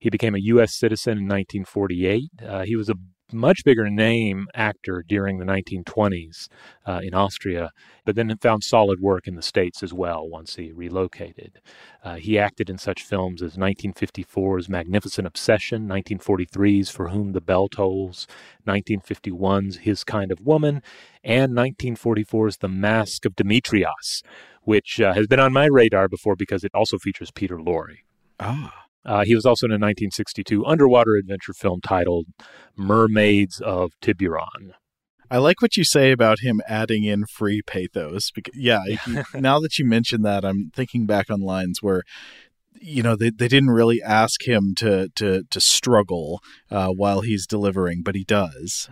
He 0.00 0.10
became 0.10 0.34
a 0.34 0.40
U.S. 0.54 0.76
citizen 0.76 1.12
in 1.12 1.24
1948. 1.28 2.30
Uh, 2.44 2.62
he 2.64 2.74
was 2.74 2.88
a 2.88 2.94
much 3.32 3.64
bigger 3.64 3.88
name 3.90 4.46
actor 4.54 5.04
during 5.06 5.38
the 5.38 5.44
1920s 5.44 6.48
uh, 6.86 7.00
in 7.02 7.14
Austria, 7.14 7.70
but 8.04 8.16
then 8.16 8.34
found 8.38 8.64
solid 8.64 9.00
work 9.00 9.26
in 9.26 9.34
the 9.34 9.42
States 9.42 9.82
as 9.82 9.92
well 9.92 10.28
once 10.28 10.56
he 10.56 10.72
relocated. 10.72 11.60
Uh, 12.02 12.16
he 12.16 12.38
acted 12.38 12.70
in 12.70 12.78
such 12.78 13.02
films 13.02 13.42
as 13.42 13.56
1954's 13.56 14.68
Magnificent 14.68 15.26
Obsession, 15.26 15.88
1943's 15.88 16.90
For 16.90 17.08
Whom 17.08 17.32
the 17.32 17.40
Bell 17.40 17.68
Tolls, 17.68 18.26
1951's 18.66 19.78
His 19.78 20.04
Kind 20.04 20.32
of 20.32 20.40
Woman, 20.40 20.82
and 21.22 21.52
1944's 21.52 22.58
The 22.58 22.68
Mask 22.68 23.24
of 23.24 23.36
Demetrios, 23.36 24.22
which 24.62 25.00
uh, 25.00 25.14
has 25.14 25.26
been 25.26 25.40
on 25.40 25.52
my 25.52 25.66
radar 25.66 26.08
before 26.08 26.36
because 26.36 26.64
it 26.64 26.74
also 26.74 26.98
features 26.98 27.30
Peter 27.30 27.58
Lorre. 27.58 27.98
Ah. 28.40 28.87
Uh, 29.08 29.24
he 29.24 29.34
was 29.34 29.46
also 29.46 29.64
in 29.64 29.70
a 29.70 29.80
1962 29.80 30.66
underwater 30.66 31.16
adventure 31.16 31.54
film 31.54 31.80
titled 31.80 32.26
Mermaids 32.76 33.58
of 33.58 33.92
Tiburon. 34.02 34.74
I 35.30 35.38
like 35.38 35.62
what 35.62 35.78
you 35.78 35.84
say 35.84 36.12
about 36.12 36.40
him 36.40 36.60
adding 36.68 37.04
in 37.04 37.24
free 37.24 37.62
pathos. 37.62 38.30
Because, 38.30 38.54
yeah, 38.54 38.82
now 39.34 39.60
that 39.60 39.78
you 39.78 39.86
mention 39.86 40.20
that, 40.22 40.44
I'm 40.44 40.70
thinking 40.74 41.06
back 41.06 41.30
on 41.30 41.40
lines 41.40 41.78
where 41.80 42.02
you 42.80 43.02
know 43.02 43.16
they, 43.16 43.30
they 43.30 43.48
didn't 43.48 43.70
really 43.70 44.02
ask 44.02 44.46
him 44.46 44.74
to 44.76 45.08
to 45.16 45.42
to 45.50 45.60
struggle 45.60 46.40
uh, 46.70 46.88
while 46.88 47.22
he's 47.22 47.46
delivering, 47.46 48.02
but 48.02 48.14
he 48.14 48.24
does. 48.24 48.90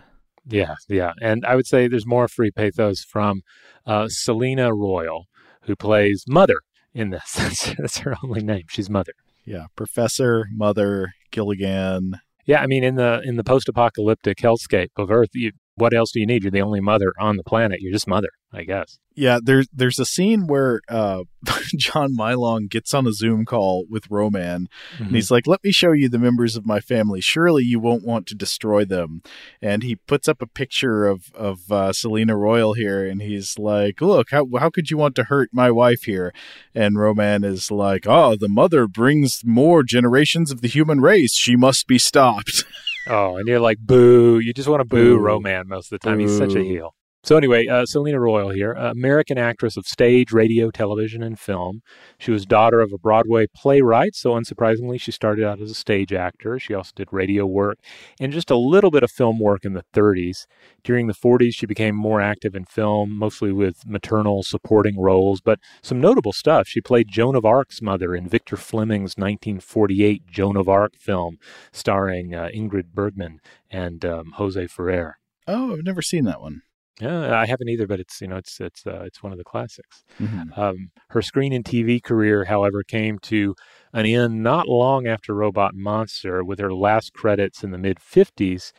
Yeah, 0.49 0.75
yeah, 0.89 1.13
and 1.21 1.45
I 1.45 1.55
would 1.55 1.67
say 1.67 1.87
there's 1.87 2.07
more 2.07 2.27
free 2.27 2.51
pathos 2.51 3.03
from 3.03 3.41
uh, 3.85 4.07
Selena 4.09 4.73
Royle, 4.73 5.25
who 5.63 5.75
plays 5.75 6.23
Mother 6.27 6.57
in 6.91 7.11
this. 7.11 7.73
that's 7.77 7.99
her 7.99 8.15
only 8.23 8.41
name. 8.41 8.63
She's 8.67 8.89
Mother 8.89 9.13
yeah, 9.47 9.67
Professor, 9.75 10.49
Mother, 10.53 11.13
Gilligan. 11.31 12.19
Yeah, 12.45 12.61
I 12.61 12.67
mean, 12.67 12.83
in 12.83 12.95
the 12.95 13.21
in 13.23 13.37
the 13.37 13.43
post-apocalyptic 13.43 14.37
hellscape 14.37 14.89
of 14.97 15.09
Earth, 15.09 15.29
you, 15.33 15.53
what 15.77 15.93
else 15.93 16.11
do 16.11 16.19
you 16.19 16.25
need? 16.25 16.43
You're 16.43 16.51
the 16.51 16.61
only 16.61 16.81
mother 16.81 17.13
on 17.19 17.37
the 17.37 17.43
planet. 17.43 17.81
You're 17.81 17.93
just 17.93 18.07
mother, 18.07 18.29
I 18.51 18.63
guess. 18.63 18.97
Yeah, 19.15 19.39
there's 19.41 19.67
there's 19.71 19.99
a 19.99 20.05
scene 20.05 20.47
where 20.47 20.81
uh, 20.89 21.23
John 21.77 22.15
Mylong 22.15 22.69
gets 22.69 22.93
on 22.93 23.07
a 23.07 23.11
Zoom 23.11 23.45
call 23.45 23.85
with 23.89 24.09
Ro-Man, 24.09 24.67
mm-hmm. 24.93 25.03
and 25.03 25.15
he's 25.15 25.31
like, 25.31 25.47
"Let 25.47 25.63
me 25.63 25.71
show 25.71 25.91
you 25.91 26.09
the 26.09 26.19
members 26.19 26.55
of 26.55 26.65
my 26.65 26.79
family. 26.79 27.21
Surely 27.21 27.63
you 27.63 27.79
won't 27.79 28.05
want 28.05 28.25
to 28.27 28.35
destroy 28.35 28.85
them." 28.85 29.21
And 29.61 29.83
he 29.83 29.95
puts 29.95 30.27
up 30.27 30.41
a 30.41 30.47
picture 30.47 31.05
of 31.05 31.31
of 31.33 31.71
uh, 31.71 31.93
Selena 31.93 32.35
Royle 32.35 32.73
here, 32.73 33.05
and 33.07 33.21
he's 33.21 33.57
like, 33.57 34.01
"Look, 34.01 34.29
how 34.31 34.47
how 34.59 34.69
could 34.69 34.89
you 34.89 34.97
want 34.97 35.15
to 35.15 35.25
hurt 35.25 35.49
my 35.51 35.69
wife 35.69 36.03
here?" 36.03 36.33
And 36.73 36.99
Ro-Man 36.99 37.43
is 37.43 37.71
like, 37.71 38.05
"Oh, 38.07 38.35
the 38.35 38.49
mother 38.49 38.87
brings 38.87 39.41
more 39.43 39.83
generations 39.83 40.51
of 40.51 40.61
the 40.61 40.67
human 40.67 41.01
race. 41.01 41.35
She 41.35 41.55
must 41.55 41.87
be 41.87 41.97
stopped." 41.97 42.65
Oh, 43.09 43.37
and 43.37 43.47
you're 43.47 43.59
like, 43.59 43.79
boo. 43.79 44.39
You 44.39 44.53
just 44.53 44.67
want 44.67 44.81
to 44.81 44.85
boo, 44.85 45.17
boo. 45.17 45.23
Ro-Man 45.23 45.67
most 45.67 45.91
of 45.91 45.99
the 45.99 46.07
time. 46.07 46.17
Boo. 46.17 46.23
He's 46.23 46.37
such 46.37 46.55
a 46.55 46.63
heel. 46.63 46.93
So 47.27 47.35
anyway, 47.35 47.67
uh, 47.67 47.85
Selena 47.85 48.21
Royle 48.21 48.51
here, 48.51 48.71
American 48.71 49.37
actress 49.37 49.75
of 49.75 49.85
stage, 49.85 50.31
radio, 50.31 50.71
television, 50.71 51.21
and 51.21 51.37
film. 51.37 51.81
She 52.17 52.31
was 52.31 52.45
daughter 52.45 52.79
of 52.79 52.93
a 52.93 52.97
Broadway 52.97 53.47
playwright, 53.53 54.15
so 54.15 54.31
unsurprisingly, 54.31 54.97
she 54.97 55.11
started 55.11 55.43
out 55.43 55.59
as 55.59 55.69
a 55.69 55.73
stage 55.73 56.13
actor. 56.13 56.57
She 56.57 56.73
also 56.73 56.93
did 56.95 57.09
radio 57.11 57.45
work 57.45 57.79
and 58.17 58.31
just 58.31 58.49
a 58.49 58.55
little 58.55 58.91
bit 58.91 59.03
of 59.03 59.11
film 59.11 59.41
work 59.41 59.65
in 59.65 59.73
the 59.73 59.83
30s. 59.93 60.45
During 60.85 61.07
the 61.07 61.13
40s, 61.13 61.53
she 61.53 61.65
became 61.65 61.97
more 61.97 62.21
active 62.21 62.55
in 62.55 62.63
film, 62.63 63.11
mostly 63.11 63.51
with 63.51 63.85
maternal 63.85 64.41
supporting 64.41 64.97
roles, 64.97 65.41
but 65.41 65.59
some 65.83 65.99
notable 65.99 66.31
stuff. 66.31 66.65
She 66.69 66.79
played 66.79 67.09
Joan 67.09 67.35
of 67.35 67.43
Arc's 67.43 67.81
mother 67.81 68.15
in 68.15 68.29
Victor 68.29 68.55
Fleming's 68.55 69.17
1948 69.17 70.27
Joan 70.27 70.55
of 70.55 70.69
Arc 70.69 70.95
film, 70.95 71.39
starring 71.73 72.33
uh, 72.33 72.47
Ingrid 72.55 72.93
Bergman 72.93 73.41
and 73.69 74.05
um, 74.05 74.31
Jose 74.35 74.65
Ferrer. 74.67 75.17
Oh, 75.45 75.73
I've 75.73 75.83
never 75.83 76.01
seen 76.01 76.23
that 76.23 76.39
one. 76.39 76.61
Yeah, 76.99 77.39
I 77.39 77.45
haven't 77.45 77.69
either, 77.69 77.85
but 77.85 77.99
it's 77.99 78.21
you 78.21 78.27
know 78.27 78.37
it's 78.37 78.59
it's 78.59 78.85
uh, 78.87 79.03
it's 79.05 79.21
one 79.21 79.31
of 79.31 79.37
the 79.37 79.43
classics. 79.43 80.03
Mm-hmm. 80.19 80.59
Um, 80.59 80.89
her 81.09 81.21
screen 81.21 81.53
and 81.53 81.63
TV 81.63 82.01
career, 82.01 82.45
however, 82.45 82.83
came 82.83 83.19
to 83.19 83.55
an 83.93 84.05
end 84.05 84.41
not 84.41 84.67
long 84.67 85.05
after 85.05 85.33
Robot 85.35 85.75
Monster, 85.75 86.43
with 86.43 86.59
her 86.59 86.73
last 86.73 87.13
credits 87.13 87.63
in 87.63 87.71
the 87.71 87.77
mid 87.77 87.99
'50s. 87.99 88.71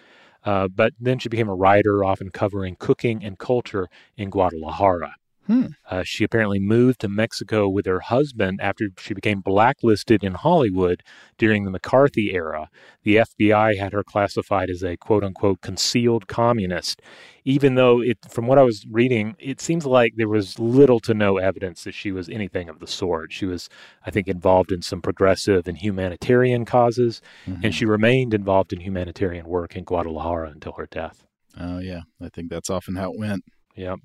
Uh, 0.44 0.66
but 0.68 0.94
then 0.98 1.18
she 1.18 1.28
became 1.28 1.48
a 1.48 1.54
writer, 1.54 2.02
often 2.04 2.30
covering 2.30 2.76
cooking 2.78 3.22
and 3.24 3.38
culture 3.38 3.88
in 4.16 4.30
Guadalajara. 4.30 5.14
Hmm. 5.48 5.66
Uh, 5.90 6.02
she 6.04 6.22
apparently 6.24 6.58
moved 6.60 7.00
to 7.00 7.08
Mexico 7.08 7.68
with 7.68 7.86
her 7.86 8.00
husband 8.00 8.60
after 8.62 8.90
she 8.98 9.14
became 9.14 9.40
blacklisted 9.40 10.22
in 10.22 10.34
Hollywood 10.34 11.02
during 11.38 11.64
the 11.64 11.70
McCarthy 11.70 12.32
era. 12.34 12.68
The 13.02 13.16
FBI 13.16 13.78
had 13.78 13.92
her 13.94 14.04
classified 14.04 14.68
as 14.68 14.82
a 14.84 14.96
quote 14.98 15.24
unquote 15.24 15.62
concealed 15.62 16.28
communist, 16.28 17.00
even 17.44 17.76
though 17.76 18.02
it, 18.02 18.18
from 18.28 18.46
what 18.46 18.58
I 18.58 18.62
was 18.62 18.84
reading, 18.90 19.36
it 19.38 19.58
seems 19.60 19.86
like 19.86 20.12
there 20.16 20.28
was 20.28 20.58
little 20.58 21.00
to 21.00 21.14
no 21.14 21.38
evidence 21.38 21.82
that 21.84 21.94
she 21.94 22.12
was 22.12 22.28
anything 22.28 22.68
of 22.68 22.78
the 22.78 22.86
sort. 22.86 23.32
She 23.32 23.46
was, 23.46 23.70
I 24.04 24.10
think, 24.10 24.28
involved 24.28 24.70
in 24.70 24.82
some 24.82 25.00
progressive 25.00 25.66
and 25.66 25.78
humanitarian 25.78 26.66
causes, 26.66 27.22
Mm-hmm. 27.48 27.64
and 27.64 27.74
she 27.74 27.86
remained 27.86 28.34
involved 28.34 28.72
in 28.72 28.80
humanitarian 28.80 29.46
work 29.46 29.74
in 29.76 29.84
Guadalajara 29.84 30.50
until 30.50 30.72
her 30.72 30.86
death. 30.90 31.26
Oh, 31.58 31.78
yeah. 31.78 32.02
I 32.20 32.28
think 32.28 32.50
that's 32.50 32.68
often 32.68 32.96
how 32.96 33.12
it 33.12 33.18
went. 33.18 33.44
Yeah. 33.74 33.96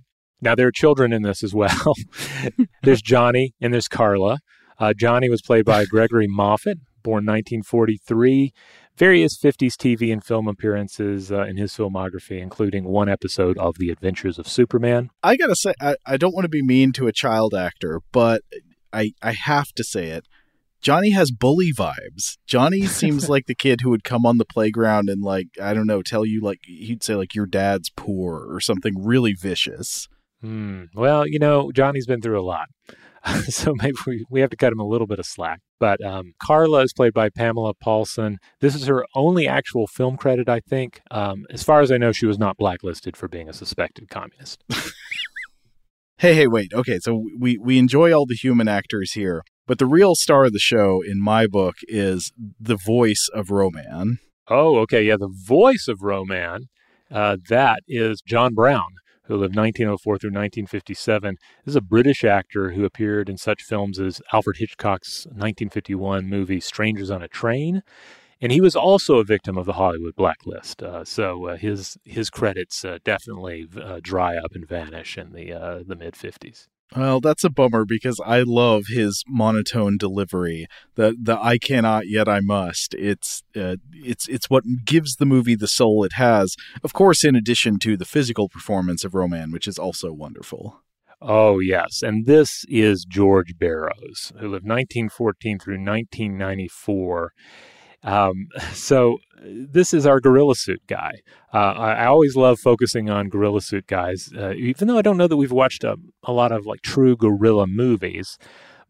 Now 0.43 0.55
there 0.55 0.67
are 0.67 0.71
children 0.71 1.13
in 1.13 1.21
this 1.21 1.43
as 1.43 1.53
well. 1.53 1.93
there's 2.83 3.01
Johnny 3.01 3.53
and 3.61 3.73
there's 3.73 3.87
Carla. 3.87 4.39
Uh, 4.77 4.93
Johnny 4.93 5.29
was 5.29 5.41
played 5.41 5.65
by 5.65 5.85
Gregory 5.85 6.27
Moffett, 6.27 6.79
born 7.01 7.25
1943. 7.25 8.51
Various 8.95 9.39
50s 9.39 9.73
TV 9.73 10.13
and 10.13 10.23
film 10.23 10.47
appearances 10.47 11.31
uh, 11.31 11.45
in 11.45 11.57
his 11.57 11.71
filmography, 11.73 12.39
including 12.39 12.83
one 12.83 13.09
episode 13.09 13.57
of 13.57 13.75
The 13.79 13.89
Adventures 13.89 14.37
of 14.37 14.47
Superman. 14.47 15.09
I 15.23 15.35
gotta 15.35 15.55
say, 15.55 15.73
I, 15.81 15.95
I 16.05 16.17
don't 16.17 16.35
want 16.35 16.45
to 16.45 16.49
be 16.49 16.61
mean 16.61 16.91
to 16.93 17.07
a 17.07 17.11
child 17.11 17.55
actor, 17.55 18.01
but 18.11 18.41
I 18.91 19.13
I 19.21 19.31
have 19.31 19.71
to 19.73 19.83
say 19.83 20.09
it. 20.09 20.27
Johnny 20.79 21.11
has 21.11 21.31
bully 21.31 21.71
vibes. 21.73 22.37
Johnny 22.45 22.81
seems 22.85 23.29
like 23.29 23.47
the 23.47 23.55
kid 23.55 23.81
who 23.81 23.89
would 23.89 24.03
come 24.03 24.25
on 24.25 24.37
the 24.37 24.45
playground 24.45 25.09
and 25.09 25.23
like 25.23 25.47
I 25.59 25.73
don't 25.73 25.87
know, 25.87 26.01
tell 26.03 26.25
you 26.25 26.41
like 26.41 26.59
he'd 26.65 27.01
say 27.01 27.15
like 27.15 27.33
your 27.33 27.47
dad's 27.47 27.89
poor 27.89 28.45
or 28.47 28.59
something 28.59 28.93
really 29.03 29.33
vicious. 29.33 30.07
Hmm. 30.43 30.83
Well, 30.93 31.25
you 31.25 31.39
know, 31.39 31.71
Johnny's 31.71 32.05
been 32.05 32.21
through 32.21 32.39
a 32.39 32.43
lot. 32.43 32.67
so 33.47 33.73
maybe 33.75 33.95
we, 34.05 34.25
we 34.29 34.41
have 34.41 34.49
to 34.49 34.57
cut 34.57 34.73
him 34.73 34.79
a 34.79 34.85
little 34.85 35.07
bit 35.07 35.19
of 35.19 35.25
slack. 35.25 35.61
But 35.79 36.03
um, 36.03 36.33
Carla 36.41 36.81
is 36.81 36.91
played 36.91 37.13
by 37.13 37.29
Pamela 37.29 37.73
Paulson. 37.73 38.39
This 38.59 38.75
is 38.75 38.87
her 38.87 39.05
only 39.15 39.47
actual 39.47 39.87
film 39.87 40.17
credit, 40.17 40.49
I 40.49 40.59
think. 40.59 40.99
Um, 41.09 41.45
as 41.49 41.63
far 41.63 41.79
as 41.79 41.91
I 41.91 41.97
know, 41.97 42.11
she 42.11 42.25
was 42.25 42.37
not 42.37 42.57
blacklisted 42.57 43.15
for 43.15 43.29
being 43.29 43.47
a 43.47 43.53
suspected 43.53 44.09
communist. 44.09 44.63
Hey, 46.23 46.35
hey, 46.35 46.47
wait. 46.47 46.71
Okay, 46.73 46.99
so 46.99 47.25
we 47.37 47.57
we 47.57 47.77
enjoy 47.77 48.13
all 48.13 48.25
the 48.25 48.33
human 48.35 48.69
actors 48.69 49.11
here, 49.11 49.41
but 49.67 49.77
the 49.77 49.85
real 49.85 50.15
star 50.15 50.45
of 50.45 50.53
the 50.53 50.59
show 50.59 51.01
in 51.01 51.21
my 51.21 51.47
book 51.47 51.75
is 51.89 52.31
the 52.57 52.77
voice 52.77 53.27
of 53.33 53.51
Ro-Man. 53.51 54.19
Oh, 54.47 54.77
okay. 54.77 55.03
Yeah, 55.03 55.17
the 55.17 55.27
voice 55.27 55.87
of 55.89 56.01
Ro-Man, 56.01 56.67
uh, 57.11 57.35
that 57.49 57.81
is 57.89 58.21
John 58.25 58.53
Brown, 58.53 58.93
who 59.25 59.35
lived 59.35 59.55
1904 59.55 60.17
through 60.17 60.29
1957. 60.29 61.37
Is 61.65 61.75
a 61.75 61.81
British 61.81 62.23
actor 62.23 62.71
who 62.71 62.85
appeared 62.85 63.29
in 63.29 63.37
such 63.37 63.63
films 63.63 63.99
as 63.99 64.21
Alfred 64.31 64.57
Hitchcock's 64.57 65.25
1951 65.27 66.27
movie 66.27 66.59
Strangers 66.59 67.09
on 67.09 67.21
a 67.21 67.27
Train. 67.27 67.83
And 68.41 68.51
he 68.51 68.59
was 68.59 68.75
also 68.75 69.19
a 69.19 69.23
victim 69.23 69.57
of 69.57 69.65
the 69.65 69.73
Hollywood 69.73 70.15
blacklist. 70.15 70.83
Uh, 70.83 71.05
so 71.05 71.47
uh, 71.47 71.55
his 71.55 71.97
his 72.03 72.29
credits 72.29 72.83
uh, 72.83 72.97
definitely 73.05 73.67
uh, 73.81 73.99
dry 74.01 74.35
up 74.35 74.53
and 74.53 74.67
vanish 74.67 75.17
in 75.17 75.31
the 75.31 75.53
uh, 75.53 75.83
the 75.87 75.95
mid 75.95 76.13
50s. 76.15 76.67
Well, 76.95 77.21
that's 77.21 77.43
a 77.43 77.49
bummer 77.49 77.85
because 77.85 78.19
I 78.23 78.43
love 78.45 78.85
his 78.87 79.23
monotone 79.27 79.97
delivery. 79.97 80.67
The 80.95 81.15
the 81.19 81.39
I 81.41 81.57
cannot 81.57 82.07
yet 82.07 82.29
I 82.29 82.39
must. 82.39 82.93
It's 82.93 83.41
uh, 83.55 83.77
it's 83.91 84.27
it's 84.27 84.49
what 84.49 84.63
gives 84.85 85.15
the 85.15 85.25
movie 85.25 85.55
the 85.55 85.67
soul 85.67 86.03
it 86.03 86.13
has. 86.13 86.55
Of 86.83 86.93
course, 86.93 87.23
in 87.23 87.35
addition 87.35 87.79
to 87.79 87.97
the 87.97 88.05
physical 88.05 88.47
performance 88.47 89.03
of 89.03 89.15
Ro-Man, 89.15 89.51
which 89.51 89.67
is 89.67 89.79
also 89.79 90.13
wonderful. 90.13 90.83
Oh, 91.25 91.59
yes. 91.59 92.01
And 92.01 92.25
this 92.25 92.65
is 92.67 93.05
George 93.05 93.57
Barrows, 93.57 94.33
who 94.33 94.49
lived 94.49 94.67
1914 94.67 95.57
through 95.57 95.75
1994. 95.75 97.31
Um, 98.03 98.47
so 98.73 99.17
this 99.43 99.93
is 99.93 100.05
our 100.05 100.19
gorilla 100.19 100.55
suit 100.55 100.81
guy. 100.87 101.19
Uh, 101.53 101.57
I, 101.57 101.93
I, 101.93 102.05
always 102.05 102.35
love 102.35 102.59
focusing 102.59 103.09
on 103.09 103.29
gorilla 103.29 103.61
suit 103.61 103.87
guys, 103.87 104.29
uh, 104.37 104.53
even 104.53 104.87
though 104.87 104.97
I 104.97 105.01
don't 105.01 105.17
know 105.17 105.27
that 105.27 105.37
we've 105.37 105.51
watched 105.51 105.83
a, 105.83 105.97
a 106.23 106.31
lot 106.31 106.51
of 106.51 106.65
like 106.65 106.81
true 106.81 107.15
gorilla 107.15 107.67
movies. 107.67 108.37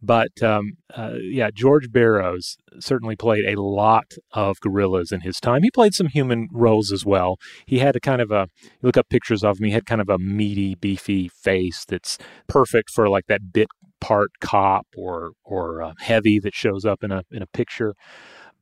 But 0.06 0.44
um, 0.44 0.74
uh, 0.94 1.14
yeah, 1.22 1.50
George 1.54 1.90
Barrows 1.90 2.58
certainly 2.78 3.16
played 3.16 3.46
a 3.46 3.62
lot 3.62 4.16
of 4.34 4.60
gorillas 4.60 5.14
in 5.14 5.22
his 5.22 5.40
time. 5.40 5.64
He 5.64 5.72
played 5.72 5.94
some 5.94 6.08
human 6.08 6.50
roles 6.52 6.92
as 6.92 7.06
well. 7.06 7.38
He 7.66 7.80
had 7.80 7.96
a 7.96 8.02
kind 8.02 8.22
of 8.22 8.30
a 8.30 8.48
look 8.82 8.98
up 8.98 9.08
pictures 9.10 9.46
of 9.46 9.60
him. 9.60 9.66
He 9.66 9.72
had 9.72 9.86
kind 9.86 10.02
of 10.02 10.10
a 10.10 10.20
meaty, 10.20 10.76
beefy 10.76 11.30
face 11.30 11.86
that's 11.86 12.18
perfect 12.50 12.90
for 12.90 13.08
like 13.08 13.28
that 13.28 13.54
bit 13.54 13.70
part 14.02 14.32
cop 14.42 14.86
or 14.98 15.32
or 15.46 15.82
uh, 15.82 15.94
heavy 16.00 16.38
that 16.38 16.54
shows 16.54 16.84
up 16.84 17.02
in 17.06 17.12
a 17.12 17.24
in 17.32 17.42
a 17.42 17.48
picture 17.48 17.94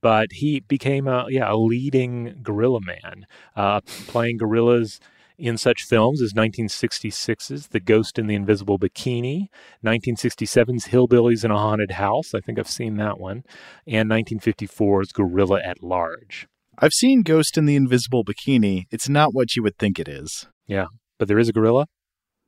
but 0.01 0.27
he 0.33 0.59
became 0.59 1.07
a 1.07 1.25
yeah 1.29 1.51
a 1.51 1.55
leading 1.55 2.39
gorilla 2.41 2.81
man, 2.81 3.25
uh, 3.55 3.81
playing 4.07 4.37
gorillas 4.37 4.99
in 5.37 5.57
such 5.57 5.83
films 5.83 6.21
as 6.21 6.33
1966's 6.33 7.69
The 7.69 7.79
Ghost 7.79 8.19
in 8.19 8.27
the 8.27 8.35
Invisible 8.35 8.77
Bikini, 8.77 9.47
1967's 9.83 10.87
Hillbillies 10.89 11.43
in 11.43 11.49
a 11.49 11.57
Haunted 11.57 11.91
House. 11.91 12.35
I 12.35 12.41
think 12.41 12.59
I've 12.59 12.69
seen 12.69 12.97
that 12.97 13.19
one, 13.19 13.43
and 13.87 14.09
1954's 14.09 15.11
Gorilla 15.11 15.59
at 15.63 15.81
Large. 15.81 16.47
I've 16.77 16.93
seen 16.93 17.23
Ghost 17.23 17.57
in 17.57 17.65
the 17.65 17.75
Invisible 17.75 18.23
Bikini. 18.23 18.85
It's 18.91 19.09
not 19.09 19.33
what 19.33 19.55
you 19.55 19.63
would 19.63 19.77
think 19.77 19.97
it 19.99 20.07
is. 20.07 20.47
Yeah, 20.67 20.85
but 21.17 21.27
there 21.27 21.39
is 21.39 21.49
a 21.49 21.53
gorilla. 21.53 21.87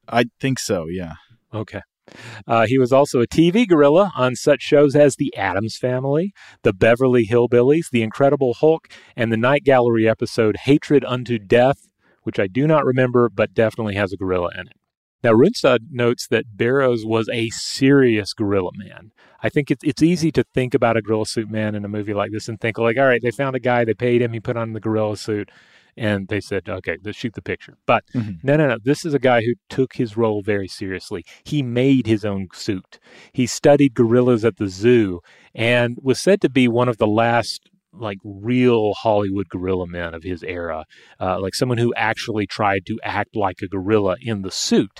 I 0.07 0.25
think 0.39 0.59
so. 0.59 0.85
Yeah. 0.87 1.13
Okay. 1.53 1.81
Uh, 2.47 2.65
he 2.67 2.77
was 2.77 2.91
also 2.91 3.21
a 3.21 3.27
TV 3.27 3.67
gorilla 3.67 4.11
on 4.15 4.35
such 4.35 4.61
shows 4.61 4.95
as 4.95 5.15
The 5.15 5.35
Addams 5.35 5.77
Family, 5.77 6.33
The 6.63 6.73
Beverly 6.73 7.25
Hillbillies, 7.25 7.89
The 7.91 8.01
Incredible 8.01 8.55
Hulk, 8.55 8.87
and 9.15 9.31
the 9.31 9.37
Night 9.37 9.63
Gallery 9.63 10.07
episode 10.07 10.57
Hatred 10.63 11.05
Unto 11.05 11.39
Death, 11.39 11.87
which 12.23 12.39
I 12.39 12.47
do 12.47 12.67
not 12.67 12.85
remember, 12.85 13.29
but 13.29 13.53
definitely 13.53 13.95
has 13.95 14.13
a 14.13 14.17
gorilla 14.17 14.49
in 14.55 14.67
it. 14.67 14.77
Now, 15.23 15.31
Runestad 15.31 15.91
notes 15.91 16.27
that 16.27 16.57
Barrows 16.57 17.05
was 17.05 17.29
a 17.31 17.49
serious 17.51 18.33
gorilla 18.33 18.71
man. 18.75 19.11
I 19.41 19.47
think 19.47 19.71
it's, 19.71 19.83
it's 19.83 20.03
easy 20.03 20.33
to 20.33 20.43
think 20.53 20.73
about 20.73 20.97
a 20.97 21.01
gorilla 21.01 21.25
suit 21.25 21.49
man 21.49 21.75
in 21.75 21.85
a 21.85 21.89
movie 21.89 22.13
like 22.13 22.31
this 22.31 22.49
and 22.49 22.59
think, 22.59 22.77
like, 22.77 22.97
all 22.97 23.05
right, 23.05 23.21
they 23.21 23.31
found 23.31 23.55
a 23.55 23.59
guy, 23.59 23.85
they 23.85 23.93
paid 23.93 24.21
him, 24.21 24.33
he 24.33 24.41
put 24.41 24.57
on 24.57 24.73
the 24.73 24.81
gorilla 24.81 25.15
suit, 25.15 25.49
and 25.97 26.27
they 26.27 26.39
said, 26.39 26.67
okay, 26.67 26.97
let's 27.03 27.17
shoot 27.17 27.33
the 27.33 27.41
picture. 27.41 27.77
But 27.85 28.03
mm-hmm. 28.13 28.33
no, 28.43 28.57
no, 28.57 28.67
no. 28.67 28.77
This 28.83 29.05
is 29.05 29.13
a 29.13 29.19
guy 29.19 29.41
who 29.41 29.53
took 29.69 29.93
his 29.93 30.17
role 30.17 30.41
very 30.41 30.67
seriously. 30.67 31.25
He 31.43 31.61
made 31.61 32.07
his 32.07 32.25
own 32.25 32.47
suit. 32.53 32.99
He 33.33 33.47
studied 33.47 33.93
gorillas 33.93 34.45
at 34.45 34.57
the 34.57 34.67
zoo 34.67 35.21
and 35.53 35.97
was 36.01 36.19
said 36.19 36.41
to 36.41 36.49
be 36.49 36.67
one 36.67 36.89
of 36.89 36.97
the 36.97 37.07
last 37.07 37.69
like 37.93 38.17
real 38.23 38.93
Hollywood 38.93 39.49
gorilla 39.49 39.87
men 39.87 40.13
of 40.13 40.23
his 40.23 40.43
era, 40.43 40.85
uh, 41.19 41.39
like 41.39 41.53
someone 41.53 41.77
who 41.77 41.93
actually 41.95 42.47
tried 42.47 42.85
to 42.87 42.99
act 43.03 43.35
like 43.35 43.57
a 43.61 43.67
gorilla 43.67 44.15
in 44.21 44.41
the 44.41 44.51
suit. 44.51 44.99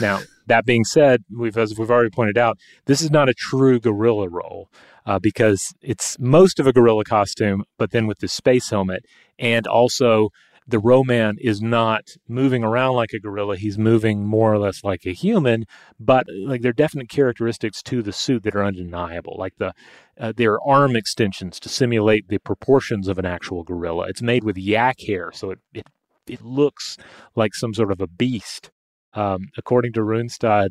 now, 0.00 0.20
that 0.46 0.66
being 0.66 0.84
said, 0.84 1.22
we've 1.30 1.56
as 1.56 1.78
we've 1.78 1.90
already 1.90 2.10
pointed 2.10 2.36
out, 2.36 2.58
this 2.86 3.00
is 3.00 3.10
not 3.10 3.28
a 3.28 3.34
true 3.34 3.78
gorilla 3.78 4.28
role. 4.28 4.68
Uh, 5.04 5.18
because 5.18 5.74
it's 5.82 6.16
most 6.20 6.60
of 6.60 6.66
a 6.66 6.72
gorilla 6.72 7.04
costume, 7.04 7.64
but 7.76 7.90
then 7.90 8.06
with 8.06 8.18
the 8.20 8.28
space 8.28 8.70
helmet, 8.70 9.04
and 9.38 9.66
also 9.66 10.28
the 10.66 10.78
Ro-Man 10.78 11.36
is 11.40 11.60
not 11.60 12.10
moving 12.28 12.62
around 12.62 12.94
like 12.94 13.12
a 13.12 13.18
gorilla. 13.18 13.56
He's 13.56 13.78
moving 13.78 14.24
more 14.24 14.52
or 14.52 14.58
less 14.58 14.84
like 14.84 15.04
a 15.04 15.12
human, 15.12 15.64
but 15.98 16.26
like 16.46 16.62
there 16.62 16.70
are 16.70 16.74
definite 16.74 17.08
characteristics 17.08 17.82
to 17.84 18.02
the 18.02 18.12
suit 18.12 18.44
that 18.44 18.54
are 18.54 18.64
undeniable. 18.64 19.36
Like 19.38 19.54
the 19.58 19.72
uh, 20.20 20.32
there 20.36 20.52
are 20.52 20.68
arm 20.68 20.94
extensions 20.94 21.58
to 21.60 21.68
simulate 21.68 22.28
the 22.28 22.38
proportions 22.38 23.08
of 23.08 23.18
an 23.18 23.26
actual 23.26 23.64
gorilla. 23.64 24.06
It's 24.08 24.22
made 24.22 24.44
with 24.44 24.56
yak 24.56 25.00
hair, 25.06 25.32
so 25.32 25.50
it 25.50 25.58
it, 25.74 25.86
it 26.28 26.42
looks 26.42 26.96
like 27.34 27.54
some 27.54 27.74
sort 27.74 27.92
of 27.92 28.00
a 28.00 28.06
beast. 28.06 28.70
Um, 29.14 29.48
according 29.58 29.92
to 29.94 30.00
Runestad, 30.00 30.68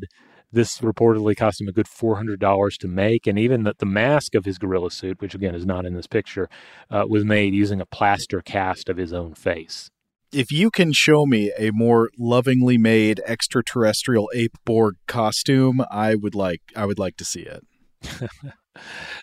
this 0.52 0.78
reportedly 0.78 1.36
cost 1.36 1.60
him 1.60 1.68
a 1.68 1.72
good 1.72 1.86
$400 1.86 2.78
to 2.78 2.88
make. 2.88 3.26
And 3.26 3.38
even 3.38 3.64
that 3.64 3.78
the 3.78 3.86
mask 3.86 4.34
of 4.34 4.44
his 4.44 4.58
gorilla 4.58 4.90
suit, 4.90 5.20
which 5.20 5.34
again 5.34 5.54
is 5.54 5.66
not 5.66 5.86
in 5.86 5.94
this 5.94 6.06
picture, 6.06 6.48
uh, 6.90 7.06
was 7.08 7.24
made 7.24 7.54
using 7.54 7.80
a 7.80 7.86
plaster 7.86 8.40
cast 8.42 8.88
of 8.88 8.96
his 8.96 9.12
own 9.12 9.34
face. 9.34 9.90
If 10.32 10.50
you 10.50 10.70
can 10.70 10.92
show 10.92 11.26
me 11.26 11.52
a 11.58 11.70
more 11.72 12.10
lovingly 12.18 12.78
made 12.78 13.20
extraterrestrial 13.26 14.30
ape 14.34 14.56
Borg 14.64 14.96
costume, 15.06 15.82
I 15.90 16.14
would 16.14 16.34
like 16.34 16.62
I 16.74 16.86
would 16.86 16.98
like 16.98 17.16
to 17.18 17.24
see 17.24 17.42
it. 17.42 17.64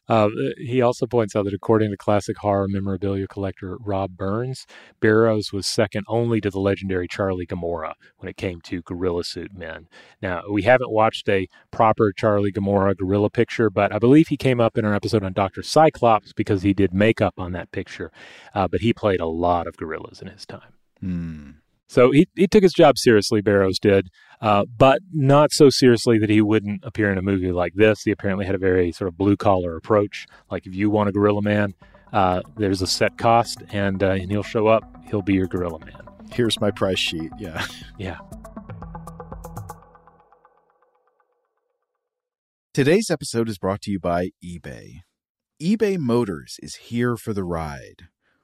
uh, 0.07 0.29
he 0.57 0.81
also 0.81 1.05
points 1.05 1.35
out 1.35 1.45
that 1.45 1.53
according 1.53 1.91
to 1.91 1.97
classic 1.97 2.37
horror 2.37 2.67
memorabilia 2.67 3.27
collector 3.27 3.77
Bob 3.79 4.15
Burns, 4.15 4.65
Barrows 4.99 5.51
was 5.51 5.67
second 5.67 6.05
only 6.07 6.39
to 6.41 6.49
the 6.49 6.59
legendary 6.59 7.07
Charlie 7.07 7.45
Gemora 7.45 7.93
when 8.17 8.29
it 8.29 8.37
came 8.37 8.61
to 8.61 8.81
gorilla 8.81 9.23
suit 9.23 9.53
men. 9.53 9.87
Now, 10.21 10.43
we 10.49 10.63
haven't 10.63 10.91
watched 10.91 11.27
a 11.29 11.47
proper 11.71 12.11
Charlie 12.11 12.51
Gemora 12.51 12.95
gorilla 12.95 13.29
picture, 13.29 13.69
but 13.69 13.93
I 13.93 13.99
believe 13.99 14.27
he 14.27 14.37
came 14.37 14.61
up 14.61 14.77
in 14.77 14.85
our 14.85 14.93
episode 14.93 15.23
on 15.23 15.33
Dr. 15.33 15.63
Cyclops 15.63 16.33
because 16.33 16.63
he 16.63 16.73
did 16.73 16.93
makeup 16.93 17.33
on 17.37 17.51
that 17.53 17.71
picture, 17.71 18.11
uh, 18.53 18.67
but 18.67 18.81
he 18.81 18.93
played 18.93 19.19
a 19.19 19.27
lot 19.27 19.67
of 19.67 19.77
gorillas 19.77 20.21
in 20.21 20.27
his 20.27 20.45
time. 20.45 20.73
Hmm. 20.99 21.49
So 21.89 22.11
he, 22.11 22.27
he 22.35 22.47
took 22.47 22.61
his 22.61 22.71
job 22.71 22.99
seriously, 22.99 23.41
Barrows 23.41 23.79
did, 23.79 24.09
uh, 24.41 24.65
but 24.77 24.99
not 25.11 25.51
so 25.51 25.71
seriously 25.71 26.19
that 26.19 26.29
he 26.29 26.39
wouldn't 26.39 26.85
appear 26.85 27.11
in 27.11 27.17
a 27.17 27.23
movie 27.23 27.51
like 27.51 27.73
this. 27.73 28.03
He 28.03 28.11
apparently 28.11 28.45
had 28.45 28.53
a 28.53 28.59
very 28.59 28.91
sort 28.91 29.07
of 29.07 29.17
blue 29.17 29.35
collar 29.35 29.75
approach. 29.75 30.27
Like 30.51 30.67
if 30.67 30.75
you 30.75 30.91
want 30.91 31.09
a 31.09 31.11
gorilla 31.11 31.41
man, 31.41 31.73
uh, 32.13 32.43
there's 32.57 32.83
a 32.83 32.87
set 32.87 33.17
cost, 33.17 33.63
and, 33.71 34.03
uh, 34.03 34.11
and 34.11 34.29
he'll 34.31 34.43
show 34.43 34.67
up. 34.67 34.83
He'll 35.09 35.23
be 35.23 35.33
your 35.33 35.47
gorilla 35.47 35.79
man. 35.79 35.97
Here's 36.31 36.61
my 36.61 36.69
price 36.71 36.99
sheet. 36.99 37.31
Yeah. 37.39 37.65
Yeah. 37.97 38.19
Today's 42.73 43.09
episode 43.09 43.49
is 43.49 43.57
brought 43.57 43.81
to 43.81 43.91
you 43.91 43.99
by 43.99 44.29
eBay. 44.41 45.01
eBay 45.61 45.97
Motors 45.97 46.57
is 46.61 46.75
here 46.75 47.17
for 47.17 47.33
the 47.33 47.43
ride. 47.43 48.07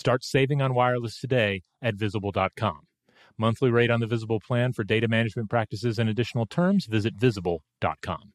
Start 0.00 0.24
saving 0.24 0.62
on 0.62 0.72
wireless 0.72 1.20
today 1.20 1.60
at 1.82 1.94
visible.com. 1.94 2.86
Monthly 3.36 3.70
rate 3.70 3.90
on 3.90 4.00
the 4.00 4.06
Visible 4.06 4.40
plan 4.40 4.72
for 4.72 4.82
data 4.82 5.08
management 5.08 5.50
practices 5.50 5.98
and 5.98 6.08
additional 6.08 6.46
terms, 6.46 6.86
visit 6.86 7.16
visible.com. 7.16 8.32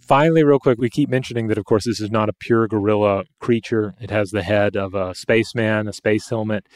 Finally, 0.00 0.44
real 0.44 0.60
quick, 0.60 0.78
we 0.78 0.88
keep 0.88 1.08
mentioning 1.08 1.48
that, 1.48 1.58
of 1.58 1.64
course, 1.64 1.86
this 1.86 2.00
is 2.00 2.12
not 2.12 2.28
a 2.28 2.32
pure 2.32 2.68
gorilla 2.68 3.24
creature. 3.40 3.94
It 4.00 4.10
has 4.10 4.30
the 4.30 4.44
head 4.44 4.76
of 4.76 4.94
a 4.94 5.16
spaceman, 5.16 5.88
a 5.88 5.92
space 5.92 6.28
helmet. 6.28 6.68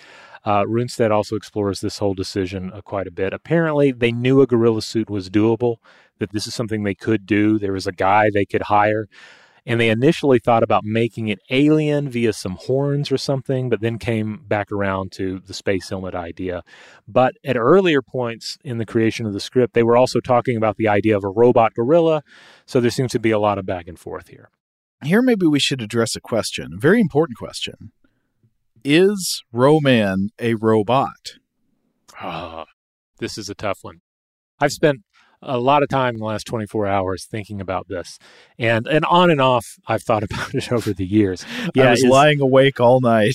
Uh, 0.47 0.63
Runestad 0.63 1.11
also 1.11 1.35
explores 1.35 1.81
this 1.81 1.99
whole 1.99 2.15
decision 2.15 2.71
uh, 2.73 2.81
quite 2.81 3.09
a 3.09 3.11
bit. 3.11 3.33
Apparently, 3.33 3.91
they 3.91 4.13
knew 4.13 4.41
a 4.41 4.47
gorilla 4.47 4.81
suit 4.81 5.11
was 5.11 5.29
doable, 5.29 5.79
that 6.21 6.33
this 6.33 6.47
is 6.47 6.55
something 6.55 6.85
they 6.85 6.95
could 6.95 7.27
do. 7.27 7.59
There 7.59 7.73
was 7.73 7.89
a 7.89 7.93
guy 7.93 8.31
they 8.33 8.47
could 8.47 8.63
hire. 8.63 9.09
And 9.69 9.81
they 9.81 9.89
initially 9.89 10.39
thought 10.39 10.63
about 10.63 10.85
making 10.85 11.27
it 11.27 11.41
alien 11.51 12.09
via 12.09 12.33
some 12.33 12.53
horns 12.53 13.11
or 13.11 13.19
something, 13.19 13.69
but 13.69 13.81
then 13.81 13.99
came 13.99 14.45
back 14.47 14.71
around 14.71 15.11
to 15.13 15.41
the 15.41 15.53
space 15.53 15.89
helmet 15.89 16.15
idea. 16.15 16.63
But 17.09 17.35
at 17.45 17.57
earlier 17.57 18.01
points 18.01 18.59
in 18.63 18.79
the 18.79 18.87
creation 18.87 19.27
of 19.27 19.33
the 19.33 19.41
script, 19.41 19.75
they 19.75 19.83
were 19.83 19.97
also 19.97 20.21
talking 20.21 20.57
about 20.57 20.77
the 20.77 20.87
idea 20.87 21.17
of 21.17 21.25
a 21.25 21.29
robot 21.29 21.75
gorilla. 21.75 22.23
So 22.65 22.81
there 22.81 22.93
seems 22.93 23.11
to 23.13 23.19
be 23.19 23.33
a 23.33 23.41
lot 23.41 23.59
of 23.59 23.67
back 23.67 23.89
and 23.89 23.99
forth 23.99 24.29
here. 24.29 24.51
Here, 25.03 25.21
maybe 25.21 25.47
we 25.47 25.59
should 25.59 25.83
address 25.83 26.15
a 26.15 26.21
question, 26.21 26.75
a 26.75 26.81
very 26.81 27.01
important 27.01 27.37
question. 27.37 27.91
Is 28.89 29.43
Ro-Man 29.51 30.29
a 30.39 30.55
robot? 30.55 31.41
Ah, 32.21 32.67
this 33.19 33.37
is 33.37 33.51
a 33.51 33.55
tough 33.57 33.81
one. 33.83 33.97
I've 34.61 34.71
spent 34.71 35.01
a 35.43 35.59
lot 35.59 35.83
of 35.83 35.89
time 35.89 36.15
in 36.15 36.21
the 36.21 36.25
last 36.25 36.47
24 36.47 36.87
hours 36.87 37.27
thinking 37.29 37.61
about 37.61 37.89
this 37.89 38.17
and 38.61 38.87
and 38.87 39.05
on 39.05 39.31
and 39.31 39.41
off 39.41 39.67
i've 39.87 40.03
thought 40.03 40.23
about 40.31 40.55
it 40.55 40.73
over 40.73 40.95
the 40.95 41.05
years 41.05 41.45
yeah 41.75 41.89
i 41.89 41.91
was 41.91 42.05
lying 42.05 42.41
awake 42.41 42.81
all 42.81 43.03
night 43.03 43.35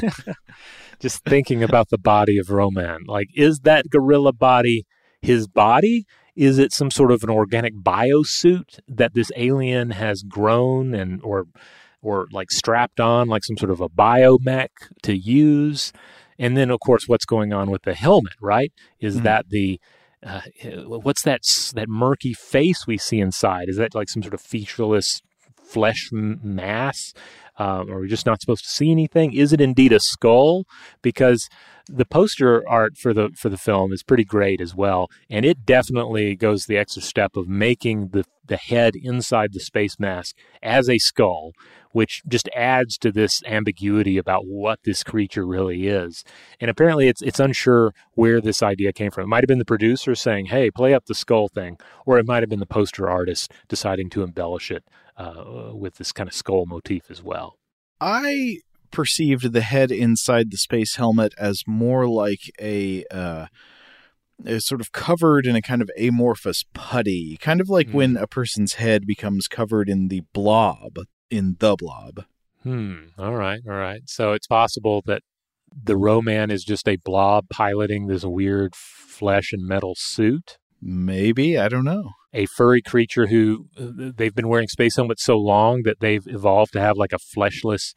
just 0.98 1.22
thinking 1.24 1.62
about 1.62 1.90
the 1.90 1.98
body 1.98 2.38
of 2.38 2.48
Ro-Man 2.48 3.00
like 3.06 3.28
is 3.34 3.60
that 3.64 3.90
gorilla 3.90 4.32
body 4.32 4.86
his 5.20 5.46
body 5.46 6.06
is 6.34 6.58
it 6.58 6.72
some 6.72 6.90
sort 6.90 7.12
of 7.12 7.22
an 7.22 7.30
organic 7.30 7.74
biosuit 7.74 8.78
that 8.88 9.12
this 9.12 9.30
alien 9.36 9.90
has 9.90 10.22
grown 10.22 10.94
and 10.94 11.20
or 11.22 11.44
or 12.06 12.26
like 12.32 12.50
strapped 12.50 13.00
on 13.00 13.28
like 13.28 13.44
some 13.44 13.56
sort 13.56 13.70
of 13.70 13.80
a 13.80 13.88
biomech 13.88 14.68
to 15.02 15.16
use 15.16 15.92
and 16.38 16.56
then 16.56 16.70
of 16.70 16.80
course 16.80 17.04
what's 17.06 17.24
going 17.24 17.52
on 17.52 17.70
with 17.70 17.82
the 17.82 17.94
helmet 17.94 18.34
right 18.40 18.72
is 19.00 19.16
mm-hmm. 19.16 19.24
that 19.24 19.48
the 19.50 19.80
uh, 20.26 20.40
what's 20.86 21.22
that 21.22 21.42
that 21.74 21.88
murky 21.88 22.34
face 22.34 22.86
we 22.86 22.98
see 22.98 23.20
inside? 23.20 23.68
Is 23.68 23.76
that 23.76 23.94
like 23.94 24.08
some 24.08 24.22
sort 24.22 24.34
of 24.34 24.40
featureless 24.40 25.22
flesh 25.62 26.08
mass? 26.12 27.14
Um, 27.58 27.90
are 27.90 28.00
we 28.00 28.08
just 28.08 28.26
not 28.26 28.40
supposed 28.40 28.64
to 28.64 28.70
see 28.70 28.90
anything? 28.90 29.32
Is 29.32 29.52
it 29.52 29.60
indeed 29.60 29.92
a 29.92 30.00
skull? 30.00 30.64
Because 31.02 31.48
the 31.88 32.04
poster 32.04 32.68
art 32.68 32.96
for 32.96 33.14
the 33.14 33.30
for 33.36 33.48
the 33.48 33.56
film 33.56 33.92
is 33.92 34.02
pretty 34.02 34.24
great 34.24 34.60
as 34.60 34.74
well, 34.74 35.08
and 35.30 35.44
it 35.44 35.64
definitely 35.64 36.34
goes 36.34 36.66
the 36.66 36.76
extra 36.76 37.02
step 37.02 37.36
of 37.36 37.48
making 37.48 38.08
the 38.08 38.24
the 38.44 38.56
head 38.56 38.94
inside 38.96 39.52
the 39.52 39.60
space 39.60 39.98
mask 39.98 40.36
as 40.62 40.88
a 40.88 40.98
skull, 40.98 41.52
which 41.92 42.22
just 42.28 42.48
adds 42.54 42.96
to 42.98 43.10
this 43.12 43.42
ambiguity 43.44 44.18
about 44.18 44.46
what 44.46 44.80
this 44.84 45.02
creature 45.02 45.46
really 45.46 45.86
is. 45.86 46.24
And 46.60 46.70
apparently, 46.70 47.08
it's 47.08 47.22
it's 47.22 47.40
unsure 47.40 47.92
where 48.14 48.40
this 48.40 48.62
idea 48.62 48.92
came 48.92 49.10
from. 49.10 49.24
It 49.24 49.28
might 49.28 49.44
have 49.44 49.48
been 49.48 49.58
the 49.58 49.64
producer 49.64 50.14
saying, 50.14 50.46
"Hey, 50.46 50.70
play 50.70 50.92
up 50.92 51.06
the 51.06 51.14
skull 51.14 51.48
thing," 51.48 51.78
or 52.04 52.18
it 52.18 52.26
might 52.26 52.42
have 52.42 52.50
been 52.50 52.60
the 52.60 52.66
poster 52.66 53.08
artist 53.08 53.52
deciding 53.68 54.10
to 54.10 54.22
embellish 54.22 54.70
it 54.70 54.84
uh, 55.16 55.70
with 55.72 55.96
this 55.96 56.12
kind 56.12 56.28
of 56.28 56.34
skull 56.34 56.66
motif 56.66 57.10
as 57.10 57.22
well. 57.22 57.58
I 58.00 58.58
perceived 58.90 59.52
the 59.52 59.62
head 59.62 59.90
inside 59.90 60.50
the 60.50 60.56
space 60.56 60.96
helmet 60.96 61.34
as 61.38 61.62
more 61.66 62.08
like 62.08 62.50
a 62.60 63.04
uh, 63.10 63.46
sort 64.58 64.80
of 64.80 64.92
covered 64.92 65.46
in 65.46 65.56
a 65.56 65.62
kind 65.62 65.82
of 65.82 65.90
amorphous 65.98 66.64
putty, 66.74 67.36
kind 67.38 67.60
of 67.60 67.68
like 67.68 67.88
mm. 67.88 67.94
when 67.94 68.16
a 68.16 68.26
person's 68.26 68.74
head 68.74 69.06
becomes 69.06 69.48
covered 69.48 69.88
in 69.88 70.08
the 70.08 70.22
blob 70.32 70.98
in 71.30 71.56
the 71.58 71.76
blob. 71.76 72.24
Hmm. 72.62 73.06
All 73.18 73.34
right. 73.34 73.60
All 73.66 73.74
right. 73.74 74.02
So 74.06 74.32
it's 74.32 74.46
possible 74.46 75.02
that 75.06 75.22
the 75.84 75.96
Ro-Man 75.96 76.50
is 76.50 76.64
just 76.64 76.88
a 76.88 76.96
blob 76.96 77.46
piloting 77.50 78.06
this 78.06 78.24
weird 78.24 78.74
flesh 78.74 79.52
and 79.52 79.66
metal 79.66 79.94
suit. 79.96 80.58
Maybe 80.80 81.58
I 81.58 81.68
don't 81.68 81.84
know. 81.84 82.10
A 82.36 82.46
furry 82.46 82.82
creature 82.82 83.26
who 83.26 83.66
uh, 83.80 84.12
they've 84.16 84.34
been 84.34 84.48
wearing 84.48 84.68
space 84.68 84.96
helmets 84.96 85.24
so 85.24 85.38
long 85.38 85.82
that 85.82 86.00
they've 86.00 86.26
evolved 86.26 86.74
to 86.74 86.80
have 86.80 86.96
like 86.96 87.12
a 87.12 87.18
fleshless 87.18 87.94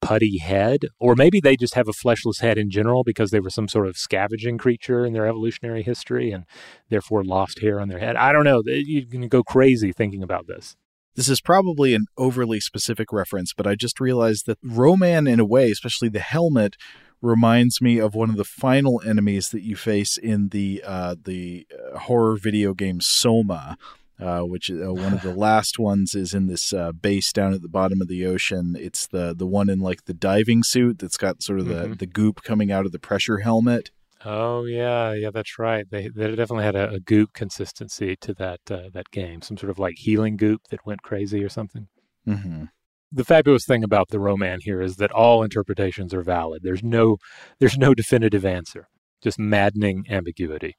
putty 0.00 0.38
head, 0.38 0.80
or 0.98 1.14
maybe 1.14 1.40
they 1.40 1.56
just 1.56 1.74
have 1.74 1.88
a 1.88 1.92
fleshless 1.92 2.40
head 2.40 2.58
in 2.58 2.70
general 2.70 3.04
because 3.04 3.30
they 3.30 3.40
were 3.40 3.50
some 3.50 3.68
sort 3.68 3.86
of 3.86 3.96
scavenging 3.96 4.58
creature 4.58 5.06
in 5.06 5.12
their 5.12 5.26
evolutionary 5.26 5.82
history 5.82 6.32
and 6.32 6.44
therefore 6.90 7.22
lost 7.22 7.60
hair 7.60 7.80
on 7.80 7.88
their 7.88 8.00
head. 8.00 8.16
I 8.16 8.32
don't 8.32 8.44
know. 8.44 8.62
You 8.66 9.06
can 9.06 9.28
go 9.28 9.42
crazy 9.42 9.92
thinking 9.92 10.22
about 10.22 10.46
this. 10.46 10.76
This 11.14 11.28
is 11.28 11.40
probably 11.40 11.94
an 11.94 12.06
overly 12.16 12.58
specific 12.58 13.12
reference, 13.12 13.52
but 13.54 13.66
I 13.66 13.74
just 13.74 14.00
realized 14.00 14.46
that 14.46 14.58
Ro-Man, 14.62 15.26
in 15.26 15.38
a 15.38 15.44
way, 15.44 15.70
especially 15.70 16.08
the 16.08 16.20
helmet, 16.20 16.76
reminds 17.22 17.80
me 17.80 17.98
of 17.98 18.14
one 18.14 18.28
of 18.28 18.36
the 18.36 18.44
final 18.44 19.00
enemies 19.06 19.50
that 19.50 19.62
you 19.62 19.76
face 19.76 20.18
in 20.18 20.48
the 20.48 20.82
uh, 20.84 21.14
the 21.22 21.66
uh, 21.72 22.00
horror 22.00 22.36
video 22.36 22.74
game 22.74 23.00
Soma, 23.00 23.78
uh, 24.20 24.40
which 24.40 24.70
uh, 24.70 24.92
one 24.92 25.14
of 25.14 25.22
the 25.22 25.34
last 25.36 25.78
ones 25.78 26.14
is 26.14 26.34
in 26.34 26.48
this 26.48 26.72
uh, 26.72 26.92
base 26.92 27.32
down 27.32 27.54
at 27.54 27.62
the 27.62 27.68
bottom 27.68 28.02
of 28.02 28.08
the 28.08 28.26
ocean. 28.26 28.76
It's 28.78 29.06
the 29.06 29.34
the 29.34 29.46
one 29.46 29.70
in 29.70 29.78
like 29.78 30.04
the 30.04 30.14
diving 30.14 30.64
suit 30.64 30.98
that's 30.98 31.16
got 31.16 31.42
sort 31.42 31.60
of 31.60 31.66
the 31.66 31.74
mm-hmm. 31.74 31.92
the 31.94 32.06
goop 32.06 32.42
coming 32.42 32.72
out 32.72 32.84
of 32.84 32.92
the 32.92 32.98
pressure 32.98 33.38
helmet. 33.38 33.90
Oh 34.24 34.64
yeah, 34.64 35.12
yeah, 35.12 35.30
that's 35.30 35.58
right. 35.58 35.88
They 35.88 36.08
they 36.08 36.28
definitely 36.34 36.64
had 36.64 36.76
a, 36.76 36.90
a 36.90 37.00
goop 37.00 37.32
consistency 37.32 38.16
to 38.16 38.34
that 38.34 38.60
uh, 38.70 38.88
that 38.92 39.10
game, 39.10 39.42
some 39.42 39.56
sort 39.56 39.70
of 39.70 39.78
like 39.78 39.94
healing 39.98 40.36
goop 40.36 40.62
that 40.70 40.84
went 40.84 41.02
crazy 41.02 41.42
or 41.42 41.48
something. 41.48 41.88
Mm-hmm 42.26 42.64
the 43.12 43.24
fabulous 43.24 43.66
thing 43.66 43.84
about 43.84 44.08
the 44.08 44.18
Ro-Man 44.18 44.60
here 44.62 44.80
is 44.80 44.96
that 44.96 45.12
all 45.12 45.42
interpretations 45.42 46.14
are 46.14 46.22
valid. 46.22 46.62
There's 46.62 46.82
no 46.82 47.18
there's 47.58 47.78
no 47.78 47.94
definitive 47.94 48.44
answer. 48.44 48.88
Just 49.22 49.38
maddening 49.38 50.04
ambiguity. 50.08 50.76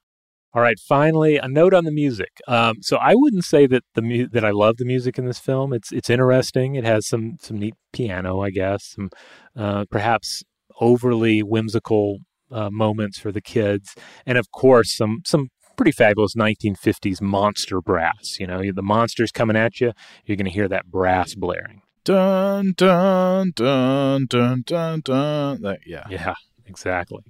All 0.55 0.61
right, 0.61 0.77
finally, 0.79 1.37
a 1.37 1.47
note 1.47 1.73
on 1.73 1.83
the 1.83 1.91
music. 1.91 2.29
Um, 2.47 2.75
so 2.81 2.97
I 2.97 3.15
wouldn't 3.15 3.43
say 3.43 3.65
that 3.67 3.83
the 3.95 4.03
mu- 4.03 4.27
that 4.27 4.45
I 4.45 4.51
love 4.51 4.77
the 4.77 4.85
music 4.85 5.17
in 5.17 5.25
this 5.25 5.39
film. 5.39 5.73
It's 5.73 5.91
it's 5.91 6.09
interesting. 6.09 6.75
It 6.75 6.83
has 6.83 7.07
some 7.07 7.37
some 7.41 7.57
neat 7.57 7.75
piano, 7.91 8.41
I 8.41 8.49
guess, 8.51 8.85
some 8.85 9.09
uh, 9.55 9.85
perhaps 9.89 10.43
overly 10.79 11.41
whimsical 11.41 12.19
uh, 12.51 12.69
moments 12.69 13.17
for 13.17 13.31
the 13.31 13.41
kids, 13.41 13.95
and 14.25 14.37
of 14.37 14.51
course 14.51 14.95
some 14.95 15.21
some 15.25 15.49
pretty 15.75 15.91
fabulous 15.91 16.35
1950s 16.35 17.21
monster 17.21 17.81
brass. 17.81 18.37
You 18.39 18.47
know, 18.47 18.61
the 18.71 18.83
monster's 18.83 19.31
coming 19.31 19.57
at 19.57 19.81
you. 19.81 19.93
You're 20.25 20.37
going 20.37 20.45
to 20.45 20.51
hear 20.51 20.67
that 20.67 20.85
brass 20.87 21.35
blaring. 21.35 21.82
Dun 22.03 22.73
dun 22.75 23.51
dun 23.55 24.25
dun 24.27 24.63
dun 24.65 24.99
dun. 25.01 25.77
Yeah, 25.85 26.05
yeah, 26.09 26.33
exactly. 26.65 27.23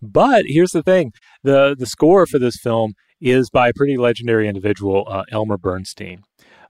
But 0.00 0.44
here's 0.46 0.70
the 0.70 0.82
thing: 0.82 1.12
the 1.42 1.76
the 1.78 1.86
score 1.86 2.26
for 2.26 2.38
this 2.38 2.56
film 2.56 2.94
is 3.20 3.50
by 3.50 3.68
a 3.68 3.72
pretty 3.74 3.96
legendary 3.96 4.48
individual, 4.48 5.06
uh, 5.08 5.24
Elmer 5.30 5.58
Bernstein, 5.58 6.22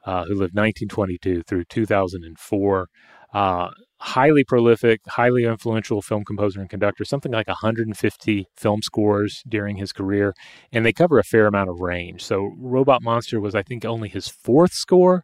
uh, 0.04 0.24
who 0.24 0.34
lived 0.34 0.54
1922 0.54 1.42
through 1.44 1.64
2004. 1.64 2.88
Uh, 3.32 3.70
highly 4.02 4.42
prolific, 4.42 5.00
highly 5.06 5.44
influential 5.44 6.02
film 6.02 6.24
composer 6.24 6.60
and 6.60 6.68
conductor, 6.68 7.04
something 7.04 7.30
like 7.30 7.46
150 7.46 8.46
film 8.56 8.82
scores 8.82 9.44
during 9.48 9.76
his 9.76 9.92
career, 9.92 10.34
and 10.72 10.84
they 10.84 10.92
cover 10.92 11.20
a 11.20 11.24
fair 11.24 11.46
amount 11.46 11.70
of 11.70 11.78
range. 11.78 12.22
So, 12.22 12.52
Robot 12.58 13.00
Monster 13.00 13.40
was, 13.40 13.54
I 13.54 13.62
think, 13.62 13.84
only 13.84 14.08
his 14.08 14.26
fourth 14.26 14.72
score, 14.72 15.22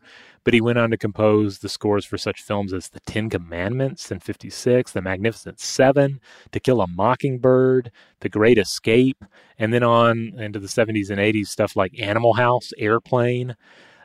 but 0.49 0.55
he 0.55 0.63
went 0.63 0.79
on 0.79 0.91
to 0.91 0.97
compose 0.97 1.59
the 1.59 1.69
scores 1.69 2.07
for 2.07 2.17
such 2.17 2.41
films 2.41 2.73
as 2.73 2.89
The 2.89 3.01
Ten 3.01 3.29
Commandments 3.29 4.11
in 4.11 4.19
56, 4.19 4.93
The 4.93 5.03
Magnificent 5.03 5.61
Seven, 5.61 6.21
To 6.53 6.59
Kill 6.59 6.81
a 6.81 6.87
Mockingbird, 6.87 7.93
The 8.21 8.31
Great 8.31 8.57
Escape, 8.57 9.23
and 9.59 9.75
then 9.75 9.83
on 9.83 10.33
into 10.39 10.59
the 10.59 10.67
70s 10.67 11.11
and 11.11 11.19
80s, 11.19 11.49
stuff 11.49 11.77
like 11.77 12.01
Animal 12.01 12.33
House, 12.33 12.71
Airplane, 12.79 13.57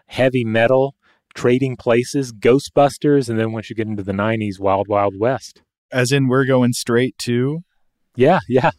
Heavy 0.07 0.43
Metal, 0.43 0.95
Trading 1.33 1.77
Places, 1.77 2.33
Ghostbusters, 2.33 3.29
and 3.29 3.39
then 3.39 3.53
once 3.53 3.69
you 3.69 3.75
get 3.77 3.87
into 3.87 4.03
the 4.03 4.11
90s, 4.11 4.59
Wild 4.59 4.89
Wild 4.89 5.17
West. 5.17 5.61
As 5.93 6.11
in, 6.11 6.27
we're 6.27 6.43
going 6.43 6.73
straight 6.73 7.17
to? 7.19 7.61
Yeah, 8.17 8.39
yeah. 8.49 8.71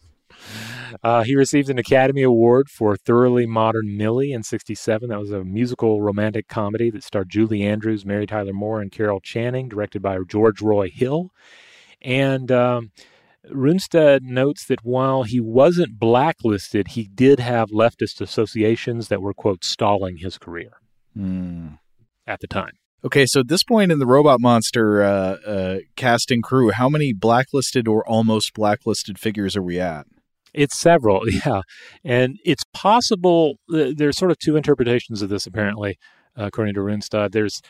Uh, 1.03 1.23
he 1.23 1.35
received 1.35 1.69
an 1.69 1.79
Academy 1.79 2.23
Award 2.23 2.69
for 2.69 2.95
Thoroughly 2.95 3.45
Modern 3.45 3.97
Millie 3.97 4.31
in 4.31 4.43
67. 4.43 5.09
That 5.09 5.19
was 5.19 5.31
a 5.31 5.43
musical 5.43 6.01
romantic 6.01 6.47
comedy 6.47 6.89
that 6.91 7.03
starred 7.03 7.29
Julie 7.29 7.63
Andrews, 7.63 8.05
Mary 8.05 8.25
Tyler 8.25 8.53
Moore, 8.53 8.81
and 8.81 8.91
Carol 8.91 9.19
Channing, 9.19 9.69
directed 9.69 10.01
by 10.01 10.17
George 10.27 10.61
Roy 10.61 10.89
Hill. 10.89 11.31
And 12.01 12.51
um, 12.51 12.91
Runestad 13.51 14.21
notes 14.21 14.65
that 14.65 14.83
while 14.83 15.23
he 15.23 15.39
wasn't 15.39 15.99
blacklisted, 15.99 16.89
he 16.89 17.09
did 17.13 17.39
have 17.39 17.69
leftist 17.69 18.21
associations 18.21 19.07
that 19.07 19.21
were, 19.21 19.33
quote, 19.33 19.63
stalling 19.63 20.17
his 20.17 20.37
career 20.37 20.73
mm. 21.17 21.77
at 22.27 22.39
the 22.39 22.47
time. 22.47 22.73
Okay, 23.03 23.25
so 23.27 23.41
at 23.41 23.49
this 23.49 23.63
point 23.63 23.91
in 23.91 23.99
the 23.99 24.05
Robot 24.07 24.39
Monster 24.39 25.03
uh, 25.03 25.35
uh, 25.45 25.77
casting 25.95 26.41
crew, 26.41 26.71
how 26.71 26.89
many 26.89 27.13
blacklisted 27.13 27.87
or 27.87 28.07
almost 28.07 28.53
blacklisted 28.53 29.19
figures 29.19 29.55
are 29.55 29.61
we 29.61 29.79
at? 29.79 30.07
It's 30.55 30.77
several, 30.77 31.29
yeah. 31.45 31.61
And 32.03 32.39
it's 32.43 32.63
possible, 32.73 33.55
there's 33.67 34.17
sort 34.17 34.31
of 34.31 34.39
two 34.39 34.55
interpretations 34.55 35.21
of 35.21 35.29
this, 35.29 35.45
apparently, 35.45 35.97
uh, 36.37 36.45
according 36.45 36.73
to 36.75 36.79
Runestad. 36.81 37.31
There's, 37.31 37.61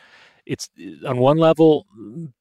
it's 0.46 0.68
on 1.04 1.18
one 1.18 1.38
level, 1.38 1.86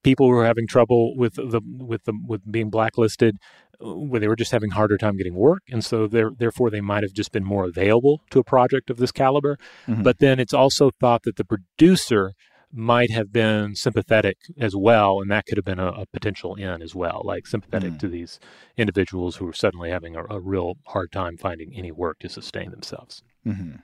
people 0.03 0.27
were 0.27 0.45
having 0.45 0.67
trouble 0.67 1.15
with 1.17 1.33
the 1.35 1.59
with 1.79 2.03
the 2.03 2.13
with 2.27 2.41
being 2.49 2.69
blacklisted, 2.69 3.37
where 3.79 4.19
they 4.19 4.27
were 4.27 4.35
just 4.35 4.51
having 4.51 4.71
harder 4.71 4.97
time 4.97 5.17
getting 5.17 5.33
work, 5.33 5.63
and 5.71 5.83
so 5.83 6.07
therefore 6.07 6.69
they 6.69 6.81
might 6.81 7.01
have 7.01 7.13
just 7.13 7.31
been 7.31 7.43
more 7.43 7.65
available 7.65 8.21
to 8.29 8.39
a 8.39 8.43
project 8.43 8.91
of 8.91 8.97
this 8.97 9.11
caliber. 9.11 9.57
Mm-hmm. 9.87 10.03
But 10.03 10.19
then 10.19 10.39
it's 10.39 10.53
also 10.53 10.91
thought 10.99 11.23
that 11.23 11.37
the 11.37 11.45
producer 11.45 12.33
might 12.75 13.09
have 13.11 13.31
been 13.31 13.75
sympathetic 13.75 14.37
as 14.59 14.75
well, 14.75 15.21
and 15.21 15.31
that 15.31 15.45
could 15.45 15.57
have 15.57 15.65
been 15.65 15.79
a, 15.79 15.87
a 15.87 16.05
potential 16.07 16.55
in 16.55 16.81
as 16.81 16.93
well, 16.93 17.21
like 17.23 17.47
sympathetic 17.47 17.93
mm. 17.93 17.99
to 17.99 18.07
these 18.07 18.39
individuals 18.77 19.37
who 19.37 19.47
are 19.47 19.53
suddenly 19.53 19.89
having 19.89 20.15
a, 20.15 20.23
a, 20.29 20.39
real 20.39 20.75
hard 20.87 21.11
time 21.11 21.37
finding 21.37 21.73
any 21.75 21.91
work 21.91 22.19
to 22.19 22.29
sustain 22.29 22.71
themselves. 22.71 23.23
Mm-hmm. 23.45 23.77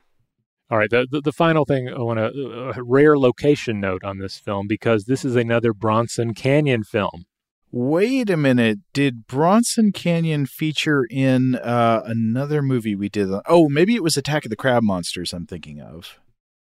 All 0.70 0.78
right, 0.78 0.90
the, 0.90 1.08
the, 1.10 1.22
the 1.22 1.32
final 1.32 1.66
thing 1.66 1.90
I 1.90 2.00
want 2.00 2.20
to 2.20 2.74
a 2.78 2.84
rare 2.84 3.18
location 3.18 3.80
note 3.80 4.04
on 4.04 4.20
this 4.20 4.38
film 4.38 4.68
because 4.68 5.06
this 5.06 5.26
is 5.26 5.36
another 5.36 5.74
Bronson 5.74 6.34
Canyon 6.34 6.84
film. 6.84 7.26
Wait 7.74 8.30
a 8.30 8.38
minute. 8.38 8.80
Did 8.94 9.28
Bronson 9.28 9.92
Canyon 9.94 10.46
feature 10.46 11.06
in 11.10 11.56
uh, 11.56 12.04
another 12.06 12.62
movie 12.62 12.96
we 12.96 13.08
did? 13.08 13.30
Oh, 13.46 13.70
maybe 13.70 13.96
it 13.96 14.04
was 14.04 14.18
Attack 14.18 14.46
of 14.46 14.50
the 14.50 14.58
Crab 14.58 14.84
Monsters 14.84 15.32
I'm 15.32 15.46
thinking 15.46 15.80
of. 15.80 16.20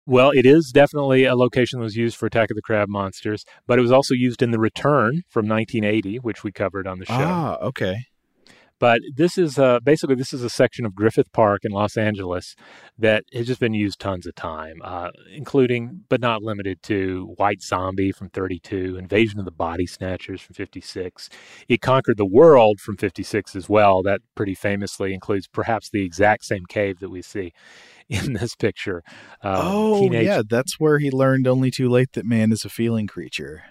Well, 0.07 0.31
it 0.31 0.45
is 0.45 0.73
definitely 0.73 1.25
a 1.25 1.37
location 1.37 1.79
that 1.79 1.85
was 1.85 1.97
used 1.97 2.17
for 2.17 2.27
Attack 2.27 2.51
of 2.51 2.57
the 2.57 2.63
Crab 2.63 2.89
Monsters, 2.89 3.45
but 3.67 3.79
it 3.79 3.83
was 3.83 3.93
also 3.93 4.15
used 4.15 4.43
in 4.43 4.51
The 4.51 4.59
Return 4.59 5.23
from 5.29 5.47
1980, 5.47 6.19
which 6.19 6.43
we 6.43 6.51
covered 6.51 6.87
on 6.87 6.99
the 6.99 7.07
show. 7.07 7.15
Ah, 7.15 7.57
okay. 7.63 7.97
But 8.83 9.01
this 9.15 9.39
is 9.39 9.61
uh, 9.61 9.79
basically 9.85 10.17
this 10.17 10.33
is 10.33 10.43
a 10.43 10.51
section 10.51 10.85
of 10.85 10.97
Griffith 10.97 11.31
Park 11.31 11.61
in 11.63 11.71
Los 11.71 11.97
Angeles 11.97 12.57
that 12.99 13.23
has 13.33 13.47
just 13.47 13.61
been 13.61 13.75
used 13.75 14.01
tons 14.01 14.27
of 14.27 14.35
time, 14.35 14.81
uh, 14.83 15.11
including 15.33 16.01
but 16.09 16.21
not 16.21 16.43
limited 16.43 16.83
to 16.83 17.33
White 17.37 17.63
Zombie 17.63 18.11
from 18.11 18.29
32, 18.31 18.97
Invasion 18.97 19.39
of 19.39 19.45
the 19.45 19.53
Body 19.53 19.87
Snatchers 19.87 20.41
from 20.41 20.55
56. 20.55 21.29
It 21.69 21.81
conquered 21.81 22.17
the 22.17 22.27
world 22.27 22.81
from 22.81 22.97
56 22.97 23.55
as 23.55 23.69
well. 23.69 24.03
That 24.03 24.21
pretty 24.35 24.57
famously 24.57 25.15
includes 25.15 25.47
perhaps 25.47 25.89
the 25.89 26.05
exact 26.05 26.45
same 26.45 26.67
cave 26.69 26.99
that 26.99 27.11
we 27.11 27.23
see 27.23 27.53
in 28.13 28.35
this 28.35 28.55
picture. 28.55 29.03
Uh, 29.43 29.61
oh, 29.65 30.01
teenage... 30.01 30.27
yeah, 30.27 30.43
that's 30.49 30.79
where 30.79 30.99
he 30.99 31.11
learned 31.11 31.47
only 31.47 31.71
too 31.71 31.89
late 31.89 32.13
that 32.13 32.27
man 32.27 32.53
is 32.53 32.65
a 32.65 32.69
feeling 32.69 33.07
creature. 33.07 33.65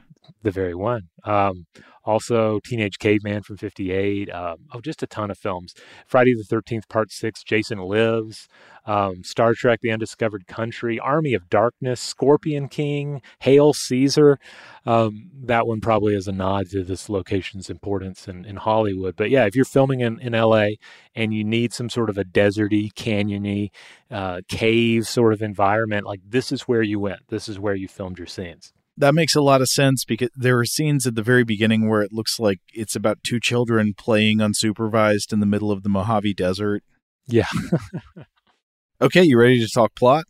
The 0.44 0.52
very 0.52 0.76
one. 0.76 1.10
Um, 1.24 1.66
also, 2.04 2.60
Teenage 2.64 2.98
Caveman 2.98 3.44
from 3.44 3.58
58. 3.58 4.30
Um, 4.32 4.58
oh, 4.74 4.82
just 4.82 5.04
a 5.04 5.08
ton 5.08 5.30
of 5.30 5.38
films. 5.38 5.76
Friday 6.08 6.34
the 6.34 6.44
13th, 6.44 6.90
Part 6.90 7.12
6, 7.12 7.44
Jason 7.44 7.78
Lives. 7.78 8.48
Um, 8.88 9.24
Star 9.24 9.54
Trek, 9.54 9.80
The 9.82 9.92
Undiscovered 9.92 10.48
Country. 10.48 11.00
Army 11.00 11.36
of 11.36 11.48
Darkness, 11.50 12.02
Scorpion 12.02 12.70
King, 12.70 13.22
Hail 13.40 13.74
Caesar. 13.74 14.40
Um, 14.84 15.30
that 15.44 15.68
one 15.68 15.80
probably 15.80 16.16
is 16.16 16.28
a 16.28 16.32
nod 16.32 16.70
to 16.72 16.84
this 16.84 17.08
location's 17.08 17.70
importance 17.70 18.28
in, 18.28 18.46
in 18.46 18.56
Hollywood. 18.56 19.16
But 19.16 19.30
yeah, 19.30 19.46
if 19.46 19.56
you're 19.56 19.64
filming 19.64 20.00
in, 20.00 20.20
in 20.20 20.34
LA 20.34 20.70
and 21.14 21.34
you 21.36 21.44
need 21.44 21.72
some 21.72 21.90
sort 21.90 22.10
of 22.10 22.18
a 22.18 22.24
deserty, 22.26 22.92
canyony, 22.94 23.70
uh, 24.10 24.42
cave 24.48 25.08
sort 25.08 25.34
of 25.34 25.44
environment, 25.44 26.08
like 26.08 26.22
this 26.28 26.52
is 26.52 26.64
where 26.64 26.82
you 26.82 27.00
went. 27.00 27.28
This 27.28 27.48
is 27.48 27.60
where 27.60 27.76
you 27.76 27.88
filmed 27.88 28.18
your 28.18 28.28
scenes 28.28 28.74
that 29.02 29.16
makes 29.16 29.36
a 29.36 29.42
lot 29.42 29.62
of 29.62 29.68
sense 29.68 30.06
because 30.06 30.30
there 30.36 30.60
are 30.60 30.66
scenes 30.66 31.08
at 31.08 31.16
the 31.16 31.24
very 31.24 31.44
beginning 31.44 31.90
where 31.90 32.02
it 32.02 32.14
looks 32.14 32.40
like 32.40 32.60
it's 32.72 32.96
about 32.96 33.18
two 33.24 33.40
children 33.40 33.94
playing 33.98 34.38
unsupervised 34.38 35.34
in 35.34 35.40
the 35.40 35.46
middle 35.48 35.72
of 35.72 35.82
the 35.82 35.90
Mojave 35.90 36.36
Desert. 36.36 36.84
Yeah. 37.28 37.48
okay, 39.02 39.24
you 39.24 39.40
ready 39.40 39.60
to 39.60 39.68
talk 39.68 39.96
plot? 39.96 40.26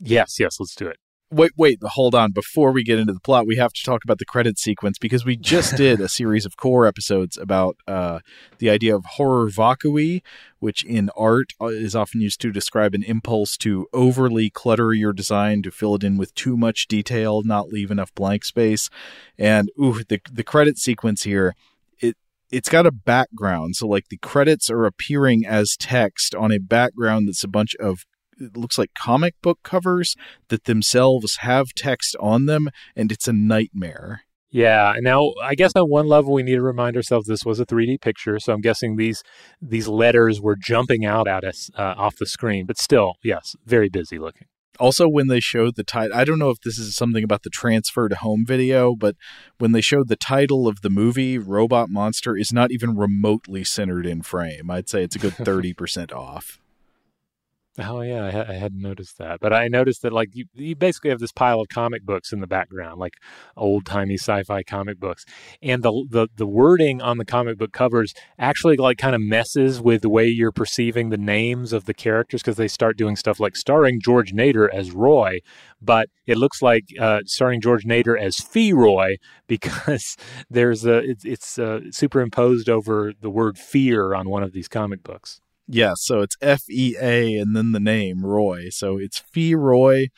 Yes, 0.00 0.38
yes, 0.40 0.58
let's 0.58 0.74
do 0.74 0.88
it. 0.88 0.96
Wait, 1.32 1.50
wait, 1.56 1.80
hold 1.82 2.14
on. 2.14 2.30
Before 2.30 2.70
we 2.70 2.84
get 2.84 3.00
into 3.00 3.12
the 3.12 3.18
plot, 3.18 3.48
we 3.48 3.56
have 3.56 3.72
to 3.72 3.82
talk 3.82 4.04
about 4.04 4.18
the 4.18 4.24
credit 4.24 4.60
sequence 4.60 4.96
because 4.96 5.24
we 5.24 5.36
just 5.36 5.76
did 5.76 6.00
a 6.00 6.08
series 6.08 6.46
of 6.46 6.56
core 6.56 6.86
episodes 6.86 7.36
about 7.36 7.76
uh, 7.88 8.20
the 8.58 8.70
idea 8.70 8.94
of 8.94 9.04
horror 9.04 9.50
vacui, 9.50 10.22
which 10.60 10.84
in 10.84 11.10
art 11.16 11.52
uh, 11.60 11.66
is 11.66 11.96
often 11.96 12.20
used 12.20 12.40
to 12.42 12.52
describe 12.52 12.94
an 12.94 13.02
impulse 13.02 13.56
to 13.56 13.88
overly 13.92 14.50
clutter 14.50 14.92
your 14.92 15.12
design 15.12 15.62
to 15.62 15.72
fill 15.72 15.96
it 15.96 16.04
in 16.04 16.16
with 16.16 16.32
too 16.36 16.56
much 16.56 16.86
detail, 16.86 17.42
not 17.42 17.70
leave 17.70 17.90
enough 17.90 18.14
blank 18.14 18.44
space. 18.44 18.88
And 19.36 19.68
ooh, 19.80 20.04
the 20.08 20.20
the 20.30 20.44
credit 20.44 20.78
sequence 20.78 21.24
here 21.24 21.56
it 21.98 22.16
it's 22.52 22.68
got 22.68 22.86
a 22.86 22.92
background, 22.92 23.74
so 23.74 23.88
like 23.88 24.10
the 24.10 24.18
credits 24.18 24.70
are 24.70 24.86
appearing 24.86 25.44
as 25.44 25.76
text 25.76 26.36
on 26.36 26.52
a 26.52 26.60
background 26.60 27.26
that's 27.26 27.42
a 27.42 27.48
bunch 27.48 27.74
of 27.80 28.06
it 28.38 28.56
looks 28.56 28.78
like 28.78 28.90
comic 28.94 29.34
book 29.42 29.58
covers 29.62 30.16
that 30.48 30.64
themselves 30.64 31.38
have 31.40 31.68
text 31.76 32.16
on 32.20 32.46
them, 32.46 32.68
and 32.94 33.12
it's 33.12 33.28
a 33.28 33.32
nightmare. 33.32 34.22
Yeah. 34.50 34.94
Now, 35.00 35.32
I 35.42 35.54
guess 35.54 35.72
on 35.74 35.90
one 35.90 36.06
level, 36.06 36.32
we 36.32 36.42
need 36.42 36.54
to 36.54 36.62
remind 36.62 36.96
ourselves 36.96 37.26
this 37.26 37.44
was 37.44 37.60
a 37.60 37.66
3D 37.66 38.00
picture, 38.00 38.38
so 38.38 38.52
I'm 38.52 38.60
guessing 38.60 38.96
these 38.96 39.22
these 39.60 39.88
letters 39.88 40.40
were 40.40 40.56
jumping 40.56 41.04
out 41.04 41.28
at 41.28 41.44
us 41.44 41.68
uh, 41.76 41.94
off 41.96 42.16
the 42.16 42.26
screen. 42.26 42.64
But 42.64 42.78
still, 42.78 43.14
yes, 43.22 43.54
very 43.64 43.88
busy 43.88 44.18
looking. 44.18 44.46
Also, 44.78 45.08
when 45.08 45.28
they 45.28 45.40
showed 45.40 45.76
the 45.76 45.84
title, 45.84 46.16
I 46.16 46.24
don't 46.24 46.38
know 46.38 46.50
if 46.50 46.60
this 46.60 46.78
is 46.78 46.94
something 46.94 47.24
about 47.24 47.42
the 47.42 47.50
transfer 47.50 48.08
to 48.08 48.16
home 48.16 48.44
video, 48.46 48.94
but 48.94 49.16
when 49.58 49.72
they 49.72 49.80
showed 49.80 50.08
the 50.08 50.16
title 50.16 50.68
of 50.68 50.82
the 50.82 50.90
movie, 50.90 51.38
Robot 51.38 51.88
Monster 51.88 52.36
is 52.36 52.52
not 52.52 52.70
even 52.70 52.96
remotely 52.96 53.64
centered 53.64 54.06
in 54.06 54.22
frame. 54.22 54.70
I'd 54.70 54.88
say 54.88 55.02
it's 55.02 55.16
a 55.16 55.18
good 55.18 55.32
30% 55.36 56.12
off. 56.12 56.60
Oh 57.78 58.00
yeah, 58.00 58.24
I, 58.24 58.52
I, 58.52 58.54
hadn't 58.54 58.80
noticed 58.80 59.18
that, 59.18 59.38
but 59.38 59.52
I 59.52 59.68
noticed 59.68 60.00
that 60.00 60.12
like 60.12 60.30
you, 60.34 60.46
you 60.54 60.74
basically 60.74 61.10
have 61.10 61.18
this 61.18 61.32
pile 61.32 61.60
of 61.60 61.68
comic 61.68 62.04
books 62.04 62.32
in 62.32 62.40
the 62.40 62.46
background, 62.46 62.98
like 62.98 63.14
old 63.54 63.84
timey 63.84 64.14
sci-fi 64.14 64.62
comic 64.62 64.98
books, 64.98 65.26
and 65.60 65.82
the, 65.82 66.06
the 66.08 66.28
the 66.36 66.46
wording 66.46 67.02
on 67.02 67.18
the 67.18 67.26
comic 67.26 67.58
book 67.58 67.72
covers 67.72 68.14
actually 68.38 68.76
like 68.78 68.96
kind 68.96 69.14
of 69.14 69.20
messes 69.20 69.78
with 69.78 70.00
the 70.00 70.08
way 70.08 70.26
you're 70.26 70.52
perceiving 70.52 71.10
the 71.10 71.18
names 71.18 71.74
of 71.74 71.84
the 71.84 71.92
characters 71.92 72.40
because 72.40 72.56
they 72.56 72.68
start 72.68 72.96
doing 72.96 73.14
stuff 73.14 73.38
like 73.38 73.56
starring 73.56 74.00
George 74.00 74.32
Nader 74.32 74.72
as 74.72 74.92
Roy, 74.92 75.40
but 75.82 76.08
it 76.26 76.38
looks 76.38 76.62
like 76.62 76.84
uh, 76.98 77.20
starring 77.26 77.60
George 77.60 77.84
Nader 77.84 78.18
as 78.18 78.38
Fee 78.38 78.72
Roy 78.72 79.16
because 79.48 80.16
there's 80.48 80.86
a 80.86 80.96
it's, 80.98 81.26
it's 81.26 81.58
uh, 81.58 81.80
superimposed 81.90 82.70
over 82.70 83.12
the 83.20 83.30
word 83.30 83.58
fear 83.58 84.14
on 84.14 84.30
one 84.30 84.42
of 84.42 84.52
these 84.52 84.66
comic 84.68 85.02
books. 85.02 85.42
Yeah, 85.68 85.94
so 85.96 86.20
it's 86.20 86.36
F 86.40 86.62
E 86.70 86.94
A 87.00 87.36
and 87.36 87.56
then 87.56 87.72
the 87.72 87.80
name 87.80 88.24
Roy. 88.24 88.68
So 88.70 88.98
it's 88.98 89.18
Fee 89.18 89.54
Roy. 89.54 90.08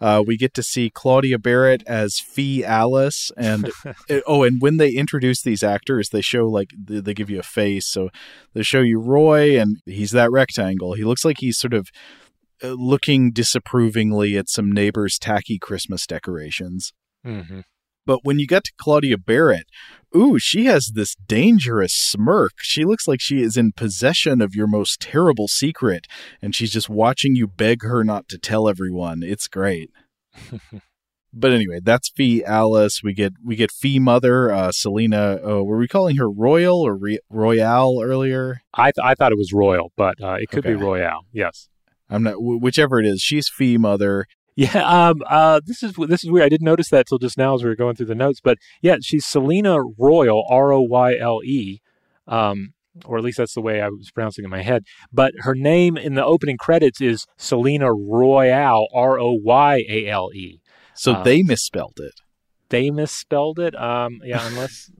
Uh, 0.00 0.22
we 0.26 0.36
get 0.36 0.52
to 0.54 0.62
see 0.62 0.90
Claudia 0.90 1.38
Barrett 1.38 1.82
as 1.86 2.18
Fee 2.18 2.62
Alice, 2.62 3.30
and 3.36 3.70
oh, 4.26 4.42
and 4.42 4.60
when 4.60 4.76
they 4.76 4.90
introduce 4.90 5.40
these 5.42 5.62
actors, 5.62 6.10
they 6.10 6.20
show 6.20 6.46
like 6.46 6.70
they, 6.78 7.00
they 7.00 7.14
give 7.14 7.30
you 7.30 7.38
a 7.38 7.44
face. 7.44 7.86
So 7.88 8.10
they 8.52 8.62
show 8.62 8.80
you 8.80 9.00
Roy, 9.00 9.58
and 9.58 9.78
he's 9.86 10.10
that 10.10 10.30
rectangle. 10.30 10.92
He 10.92 11.04
looks 11.04 11.24
like 11.24 11.38
he's 11.38 11.58
sort 11.58 11.74
of 11.74 11.88
uh, 12.62 12.74
looking 12.78 13.32
disapprovingly 13.32 14.36
at 14.36 14.50
some 14.50 14.70
neighbors' 14.70 15.18
tacky 15.18 15.58
Christmas 15.58 16.06
decorations. 16.06 16.92
Mm-hmm. 17.26 17.60
But 18.08 18.20
when 18.24 18.38
you 18.38 18.46
get 18.46 18.64
to 18.64 18.72
Claudia 18.78 19.18
Barrett, 19.18 19.66
ooh, 20.16 20.38
she 20.38 20.64
has 20.64 20.92
this 20.94 21.14
dangerous 21.14 21.92
smirk. 21.92 22.52
She 22.62 22.86
looks 22.86 23.06
like 23.06 23.20
she 23.20 23.42
is 23.42 23.58
in 23.58 23.72
possession 23.72 24.40
of 24.40 24.54
your 24.54 24.66
most 24.66 24.98
terrible 24.98 25.46
secret, 25.46 26.06
and 26.40 26.54
she's 26.54 26.72
just 26.72 26.88
watching 26.88 27.36
you 27.36 27.46
beg 27.46 27.82
her 27.82 28.02
not 28.04 28.26
to 28.30 28.38
tell 28.38 28.66
everyone. 28.66 29.22
It's 29.22 29.46
great. 29.46 29.90
but 31.34 31.52
anyway, 31.52 31.80
that's 31.82 32.08
Fee 32.08 32.42
Alice. 32.46 33.02
We 33.04 33.12
get 33.12 33.34
we 33.44 33.56
get 33.56 33.70
Fee 33.70 33.98
Mother, 33.98 34.50
uh, 34.50 34.72
Selena. 34.72 35.38
Oh, 35.42 35.62
were 35.62 35.76
we 35.76 35.86
calling 35.86 36.16
her 36.16 36.30
Royal 36.30 36.80
or 36.80 36.96
Re- 36.96 37.20
Royale 37.28 38.00
earlier? 38.02 38.62
I 38.72 38.84
th- 38.84 39.04
I 39.04 39.16
thought 39.16 39.32
it 39.32 39.38
was 39.38 39.52
Royal, 39.52 39.92
but 39.98 40.14
uh, 40.22 40.36
it 40.40 40.48
could 40.48 40.60
okay. 40.60 40.70
be 40.70 40.82
Royale. 40.82 41.26
Yes. 41.30 41.68
I'm 42.08 42.22
not 42.22 42.36
whichever 42.38 42.98
it 43.00 43.04
is. 43.04 43.20
She's 43.20 43.50
Fee 43.50 43.76
Mother, 43.76 44.24
yeah, 44.58 45.08
um, 45.08 45.22
uh, 45.24 45.60
this 45.64 45.84
is 45.84 45.92
this 46.08 46.24
is 46.24 46.32
weird. 46.32 46.44
I 46.44 46.48
didn't 46.48 46.64
notice 46.64 46.88
that 46.90 47.06
till 47.06 47.18
just 47.18 47.38
now 47.38 47.54
as 47.54 47.62
we 47.62 47.68
were 47.68 47.76
going 47.76 47.94
through 47.94 48.06
the 48.06 48.16
notes. 48.16 48.40
But 48.42 48.58
yeah, 48.82 48.96
she's 49.00 49.24
Selena 49.24 49.78
Royle, 49.96 50.44
R 50.50 50.72
O 50.72 50.80
Y 50.80 51.16
L 51.16 51.40
E, 51.44 51.80
um, 52.26 52.72
or 53.04 53.18
at 53.18 53.22
least 53.22 53.38
that's 53.38 53.54
the 53.54 53.60
way 53.60 53.80
I 53.80 53.88
was 53.88 54.10
pronouncing 54.10 54.42
it 54.42 54.46
in 54.46 54.50
my 54.50 54.62
head. 54.62 54.82
But 55.12 55.32
her 55.42 55.54
name 55.54 55.96
in 55.96 56.14
the 56.14 56.24
opening 56.24 56.56
credits 56.56 57.00
is 57.00 57.24
Selena 57.36 57.92
Royale, 57.94 58.88
R 58.92 59.20
O 59.20 59.38
Y 59.40 59.84
A 59.88 60.08
L 60.08 60.30
E. 60.34 60.60
So 60.92 61.14
um, 61.14 61.22
they 61.22 61.44
misspelled 61.44 62.00
it. 62.00 62.14
They 62.68 62.90
misspelled 62.90 63.60
it. 63.60 63.80
Um, 63.80 64.18
yeah, 64.24 64.44
unless 64.44 64.90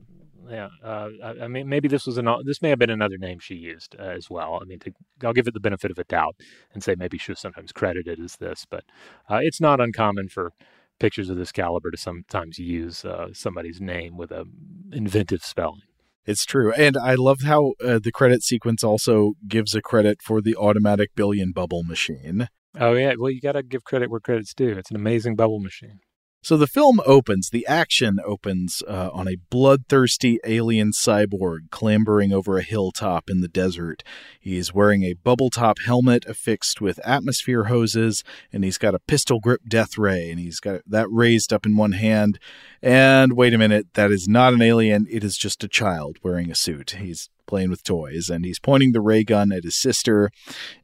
yeah. 0.49 0.69
Uh, 0.83 1.09
I, 1.23 1.29
I, 1.43 1.47
mean, 1.47 1.69
maybe 1.69 1.87
this 1.87 2.05
was 2.05 2.17
an 2.17 2.27
this 2.43 2.61
may 2.61 2.69
have 2.69 2.79
been 2.79 2.89
another 2.89 3.17
name 3.17 3.39
she 3.39 3.55
used 3.55 3.95
uh, 3.99 4.03
as 4.03 4.29
well. 4.29 4.59
I 4.61 4.65
mean, 4.65 4.79
to, 4.79 4.91
I'll 5.23 5.33
give 5.33 5.47
it 5.47 5.53
the 5.53 5.59
benefit 5.59 5.91
of 5.91 5.99
a 5.99 6.03
doubt 6.03 6.35
and 6.73 6.83
say 6.83 6.95
maybe 6.97 7.17
she 7.17 7.31
was 7.31 7.39
sometimes 7.39 7.71
credited 7.71 8.19
as 8.19 8.37
this, 8.37 8.65
but 8.69 8.83
uh, 9.29 9.39
it's 9.41 9.61
not 9.61 9.79
uncommon 9.79 10.29
for 10.29 10.51
pictures 10.99 11.29
of 11.29 11.37
this 11.37 11.51
caliber 11.51 11.91
to 11.91 11.97
sometimes 11.97 12.59
use 12.59 13.05
uh, 13.05 13.27
somebody's 13.33 13.79
name 13.79 14.17
with 14.17 14.31
a 14.31 14.45
inventive 14.91 15.43
spelling. 15.43 15.81
It's 16.25 16.45
true, 16.45 16.71
and 16.73 16.97
I 16.97 17.15
love 17.15 17.41
how 17.41 17.73
uh, 17.83 17.99
the 18.01 18.11
credit 18.11 18.43
sequence 18.43 18.83
also 18.83 19.33
gives 19.47 19.73
a 19.73 19.81
credit 19.81 20.21
for 20.21 20.41
the 20.41 20.55
automatic 20.55 21.11
billion 21.15 21.51
bubble 21.51 21.83
machine. 21.83 22.49
Oh 22.79 22.93
yeah, 22.93 23.13
well 23.17 23.31
you 23.31 23.41
got 23.41 23.53
to 23.53 23.63
give 23.63 23.83
credit 23.83 24.11
where 24.11 24.19
credit's 24.19 24.53
due. 24.53 24.77
It's 24.77 24.91
an 24.91 24.95
amazing 24.95 25.35
bubble 25.35 25.59
machine. 25.59 26.01
So 26.41 26.55
the 26.55 26.67
film 26.67 27.01
opens, 27.05 27.49
the 27.49 27.67
action 27.67 28.17
opens 28.25 28.81
uh, 28.87 29.09
on 29.11 29.27
a 29.27 29.35
bloodthirsty 29.49 30.39
alien 30.45 30.91
cyborg 30.91 31.69
clambering 31.69 32.31
over 32.31 32.57
a 32.57 32.63
hilltop 32.63 33.29
in 33.29 33.41
the 33.41 33.49
desert. 33.49 34.03
He's 34.39 34.73
wearing 34.73 35.03
a 35.03 35.15
bubble 35.15 35.49
top 35.49 35.79
helmet 35.85 36.25
affixed 36.25 36.79
with 36.79 37.05
atmosphere 37.05 37.65
hoses, 37.65 38.23
and 38.53 38.63
he's 38.63 38.77
got 38.77 38.95
a 38.95 38.99
pistol 38.99 39.41
grip 39.41 39.61
death 39.67 39.97
ray, 39.97 40.31
and 40.31 40.39
he's 40.39 40.61
got 40.61 40.81
that 40.87 41.07
raised 41.11 41.51
up 41.51 41.65
in 41.65 41.75
one 41.75 41.91
hand. 41.91 42.39
And 42.81 43.33
wait 43.33 43.53
a 43.53 43.57
minute, 43.57 43.87
that 43.95 44.09
is 44.09 44.27
not 44.29 44.53
an 44.53 44.61
alien, 44.61 45.07
it 45.09 45.25
is 45.25 45.37
just 45.37 45.65
a 45.65 45.67
child 45.67 46.19
wearing 46.23 46.49
a 46.49 46.55
suit. 46.55 46.91
He's 46.91 47.29
playing 47.47 47.69
with 47.71 47.83
toys 47.83 48.29
and 48.29 48.45
he's 48.45 48.59
pointing 48.59 48.91
the 48.91 49.01
ray 49.01 49.23
gun 49.23 49.51
at 49.51 49.63
his 49.63 49.75
sister 49.75 50.29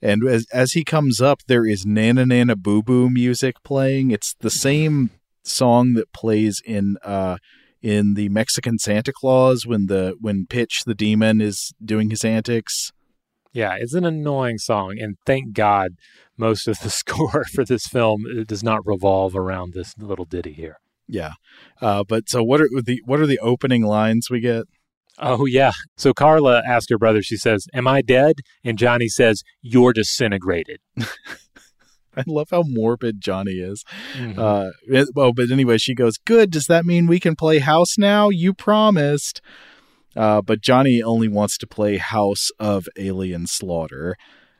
and 0.02 0.28
as 0.28 0.48
as 0.52 0.72
he 0.72 0.84
comes 0.84 1.22
up 1.22 1.42
there 1.46 1.64
is 1.64 1.86
nana 1.86 2.26
nana 2.26 2.56
boo 2.56 2.82
boo 2.82 3.08
music 3.08 3.62
playing 3.62 4.10
it's 4.10 4.34
the 4.40 4.50
same 4.50 5.12
song 5.46 5.94
that 5.94 6.12
plays 6.14 6.62
in 6.66 6.98
uh 7.04 7.38
in 7.82 8.16
the 8.16 8.30
Mexican 8.30 8.80
Santa 8.80 9.14
Claus 9.14 9.66
when 9.66 9.86
the 9.86 10.16
when 10.20 10.48
Pitch 10.48 10.84
the 10.86 10.96
demon 10.96 11.42
is 11.42 11.74
doing 11.84 12.10
his 12.10 12.26
antics. 12.26 12.92
Yeah, 13.54 13.76
it's 13.80 13.94
an 13.94 14.06
annoying 14.06 14.58
song, 14.58 14.98
and 15.00 15.16
thank 15.26 15.54
God 15.54 15.92
most 16.38 16.68
of 16.68 16.80
the 16.80 16.90
score 17.02 17.46
for 17.54 17.64
this 17.64 17.86
film 17.88 18.26
does 18.48 18.64
not 18.64 18.86
revolve 18.86 19.36
around 19.36 19.74
this 19.74 19.94
little 19.98 20.26
ditty 20.26 20.54
here. 20.54 20.80
Yeah, 21.08 21.34
uh, 21.82 22.04
but 22.04 22.28
so 22.28 22.44
what 22.44 22.60
are 22.60 22.70
the 22.84 23.02
what 23.06 23.20
are 23.20 23.28
the 23.28 23.40
opening 23.40 23.84
lines 23.84 24.30
we 24.30 24.40
get? 24.40 24.66
Oh, 25.18 25.46
yeah. 25.46 25.72
So 25.96 26.14
Carla 26.14 26.62
asks 26.68 26.90
her 26.90 26.98
brother, 26.98 27.22
she 27.22 27.38
says, 27.38 27.68
Am 27.74 27.88
I 27.88 28.02
dead? 28.02 28.36
And 28.64 28.78
Johnny 28.78 29.08
says, 29.08 29.44
You're 29.62 29.94
disintegrated. 29.94 30.80
I 32.18 32.24
love 32.28 32.50
how 32.52 32.64
morbid 32.66 33.22
Johnny 33.22 33.54
is. 33.54 33.84
Mm-hmm. 34.18 34.40
Uh, 34.40 34.70
it, 34.88 35.10
well, 35.16 35.34
but 35.34 35.52
anyway, 35.52 35.78
she 35.78 35.94
goes, 35.94 36.18
Good. 36.18 36.52
Does 36.52 36.68
that 36.68 36.86
mean 36.86 37.08
we 37.08 37.20
can 37.20 37.36
play 37.36 37.60
house 37.60 37.98
now? 37.98 38.30
You 38.30 38.54
promised. 38.54 39.42
Uh, 40.16 40.42
but 40.42 40.62
Johnny 40.62 41.04
only 41.04 41.28
wants 41.28 41.58
to 41.58 41.68
play 41.68 41.98
House 41.98 42.50
of 42.60 42.88
Alien 42.98 43.48
Slaughter. 43.48 44.16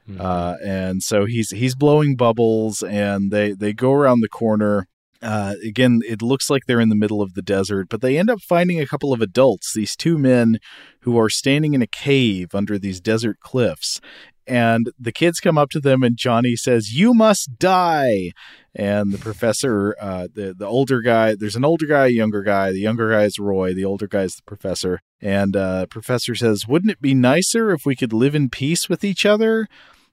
Mm-hmm. 0.10 0.22
Uh, 0.22 0.56
and 0.64 1.02
so 1.02 1.26
he's 1.26 1.50
he's 1.52 1.76
blowing 1.76 2.16
bubbles, 2.16 2.84
and 2.84 3.32
they 3.32 3.54
they 3.54 3.74
go 3.74 3.94
around 3.94 4.20
the 4.20 4.30
corner. 4.30 4.88
Uh, 5.22 5.56
again, 5.64 6.02
it 6.08 6.22
looks 6.22 6.50
like 6.50 6.64
they're 6.68 6.82
in 6.82 6.90
the 6.90 6.96
middle 6.96 7.22
of 7.22 7.34
the 7.34 7.42
desert, 7.42 7.88
but 7.90 8.02
they 8.02 8.18
end 8.18 8.30
up 8.30 8.42
finding 8.42 8.80
a 8.80 8.86
couple 8.86 9.12
of 9.12 9.22
adults, 9.22 9.74
these 9.74 9.96
two 9.96 10.20
men 10.20 10.60
who 11.02 11.18
are 11.18 11.30
standing 11.30 11.74
in 11.74 11.82
a 11.82 11.88
cave 11.88 12.54
under 12.54 12.78
these 12.78 13.02
desert 13.02 13.40
cliffs. 13.40 14.00
And 14.48 14.92
the 15.00 15.12
kids 15.12 15.40
come 15.40 15.58
up 15.58 15.70
to 15.72 15.80
them, 15.80 16.04
and 16.04 16.18
Johnny 16.18 16.56
says, 16.56 16.94
You 16.94 17.14
must 17.14 17.58
die. 17.58 18.32
And 18.76 19.12
the 19.12 19.18
professor, 19.18 19.96
uh, 20.00 20.28
the, 20.34 20.54
the 20.54 20.68
older 20.68 21.02
guy, 21.02 21.36
there's 21.36 21.56
an 21.56 21.66
older 21.66 21.86
guy, 21.86 22.08
younger 22.08 22.44
guy. 22.44 22.72
The 22.72 22.80
younger 22.80 23.10
guy 23.12 23.24
is 23.24 23.40
Roy, 23.40 23.74
the 23.74 23.86
older 23.86 24.08
guy 24.08 24.24
is 24.24 24.36
the 24.36 24.44
professor. 24.44 25.00
And 25.22 25.56
uh, 25.56 25.88
professor 25.88 26.36
says, 26.36 26.68
Wouldn't 26.68 26.92
it 26.92 27.02
be 27.02 27.14
nicer 27.14 27.72
if 27.72 27.86
we 27.86 27.96
could 27.96 28.14
live 28.14 28.36
in 28.36 28.50
peace 28.50 28.90
with 28.90 29.04
each 29.04 29.26
other? 29.26 29.68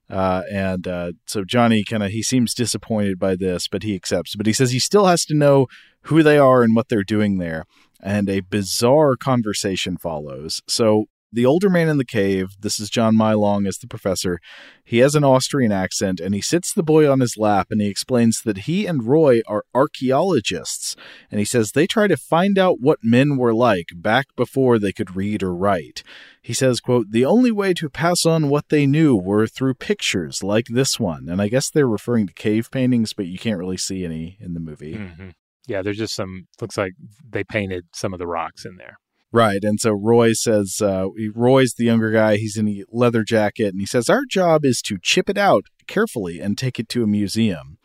Uh, 0.08 0.42
and 0.50 0.86
uh, 0.86 1.12
so 1.26 1.44
Johnny 1.44 1.84
kind 1.84 2.02
of 2.02 2.10
he 2.10 2.22
seems 2.22 2.54
disappointed 2.54 3.18
by 3.18 3.34
this, 3.34 3.66
but 3.66 3.82
he 3.82 3.94
accepts. 3.94 4.36
But 4.36 4.46
he 4.46 4.52
says 4.52 4.70
he 4.70 4.78
still 4.78 5.06
has 5.06 5.24
to 5.26 5.34
know 5.34 5.66
who 6.02 6.22
they 6.22 6.38
are 6.38 6.62
and 6.62 6.76
what 6.76 6.88
they're 6.88 7.02
doing 7.02 7.38
there. 7.38 7.64
And 8.02 8.28
a 8.28 8.40
bizarre 8.40 9.16
conversation 9.16 9.96
follows. 9.96 10.60
So 10.66 11.06
the 11.32 11.46
older 11.46 11.70
man 11.70 11.88
in 11.88 11.96
the 11.96 12.04
cave, 12.04 12.50
this 12.60 12.78
is 12.78 12.90
John 12.90 13.16
Mylong 13.16 13.66
as 13.66 13.78
the 13.78 13.86
professor, 13.86 14.38
he 14.84 14.98
has 14.98 15.14
an 15.14 15.24
Austrian 15.24 15.72
accent 15.72 16.20
and 16.20 16.34
he 16.34 16.40
sits 16.40 16.72
the 16.72 16.82
boy 16.82 17.10
on 17.10 17.20
his 17.20 17.36
lap 17.36 17.68
and 17.70 17.80
he 17.80 17.88
explains 17.88 18.42
that 18.44 18.58
he 18.58 18.86
and 18.86 19.06
Roy 19.06 19.40
are 19.46 19.64
archaeologists. 19.74 20.94
And 21.30 21.38
he 21.38 21.44
says 21.44 21.72
they 21.72 21.86
try 21.86 22.06
to 22.06 22.16
find 22.16 22.58
out 22.58 22.80
what 22.80 22.98
men 23.02 23.36
were 23.36 23.54
like 23.54 23.88
back 23.94 24.26
before 24.36 24.78
they 24.78 24.92
could 24.92 25.16
read 25.16 25.42
or 25.42 25.54
write. 25.54 26.02
He 26.42 26.52
says, 26.52 26.80
quote, 26.80 27.10
the 27.10 27.24
only 27.24 27.52
way 27.52 27.72
to 27.74 27.88
pass 27.88 28.26
on 28.26 28.48
what 28.48 28.68
they 28.68 28.86
knew 28.86 29.16
were 29.16 29.46
through 29.46 29.74
pictures 29.74 30.42
like 30.42 30.66
this 30.68 30.98
one. 30.98 31.28
And 31.28 31.40
I 31.40 31.48
guess 31.48 31.70
they're 31.70 31.86
referring 31.86 32.26
to 32.26 32.34
cave 32.34 32.70
paintings, 32.70 33.12
but 33.12 33.26
you 33.26 33.38
can't 33.38 33.58
really 33.58 33.76
see 33.76 34.04
any 34.04 34.36
in 34.40 34.54
the 34.54 34.60
movie. 34.60 34.94
Mm-hmm. 34.94 35.28
Yeah, 35.68 35.82
there's 35.82 35.98
just 35.98 36.14
some, 36.14 36.48
looks 36.60 36.76
like 36.76 36.92
they 37.26 37.44
painted 37.44 37.84
some 37.94 38.12
of 38.12 38.18
the 38.18 38.26
rocks 38.26 38.64
in 38.64 38.76
there. 38.76 38.96
Right. 39.32 39.64
And 39.64 39.80
so 39.80 39.92
Roy 39.92 40.34
says, 40.34 40.82
uh, 40.82 41.06
Roy's 41.34 41.74
the 41.74 41.84
younger 41.84 42.10
guy. 42.10 42.36
He's 42.36 42.58
in 42.58 42.68
a 42.68 42.84
leather 42.90 43.24
jacket. 43.24 43.68
And 43.68 43.80
he 43.80 43.86
says, 43.86 44.10
Our 44.10 44.24
job 44.28 44.64
is 44.64 44.82
to 44.82 44.98
chip 45.00 45.30
it 45.30 45.38
out 45.38 45.64
carefully 45.86 46.38
and 46.38 46.58
take 46.58 46.78
it 46.78 46.88
to 46.90 47.02
a 47.02 47.06
museum. 47.06 47.78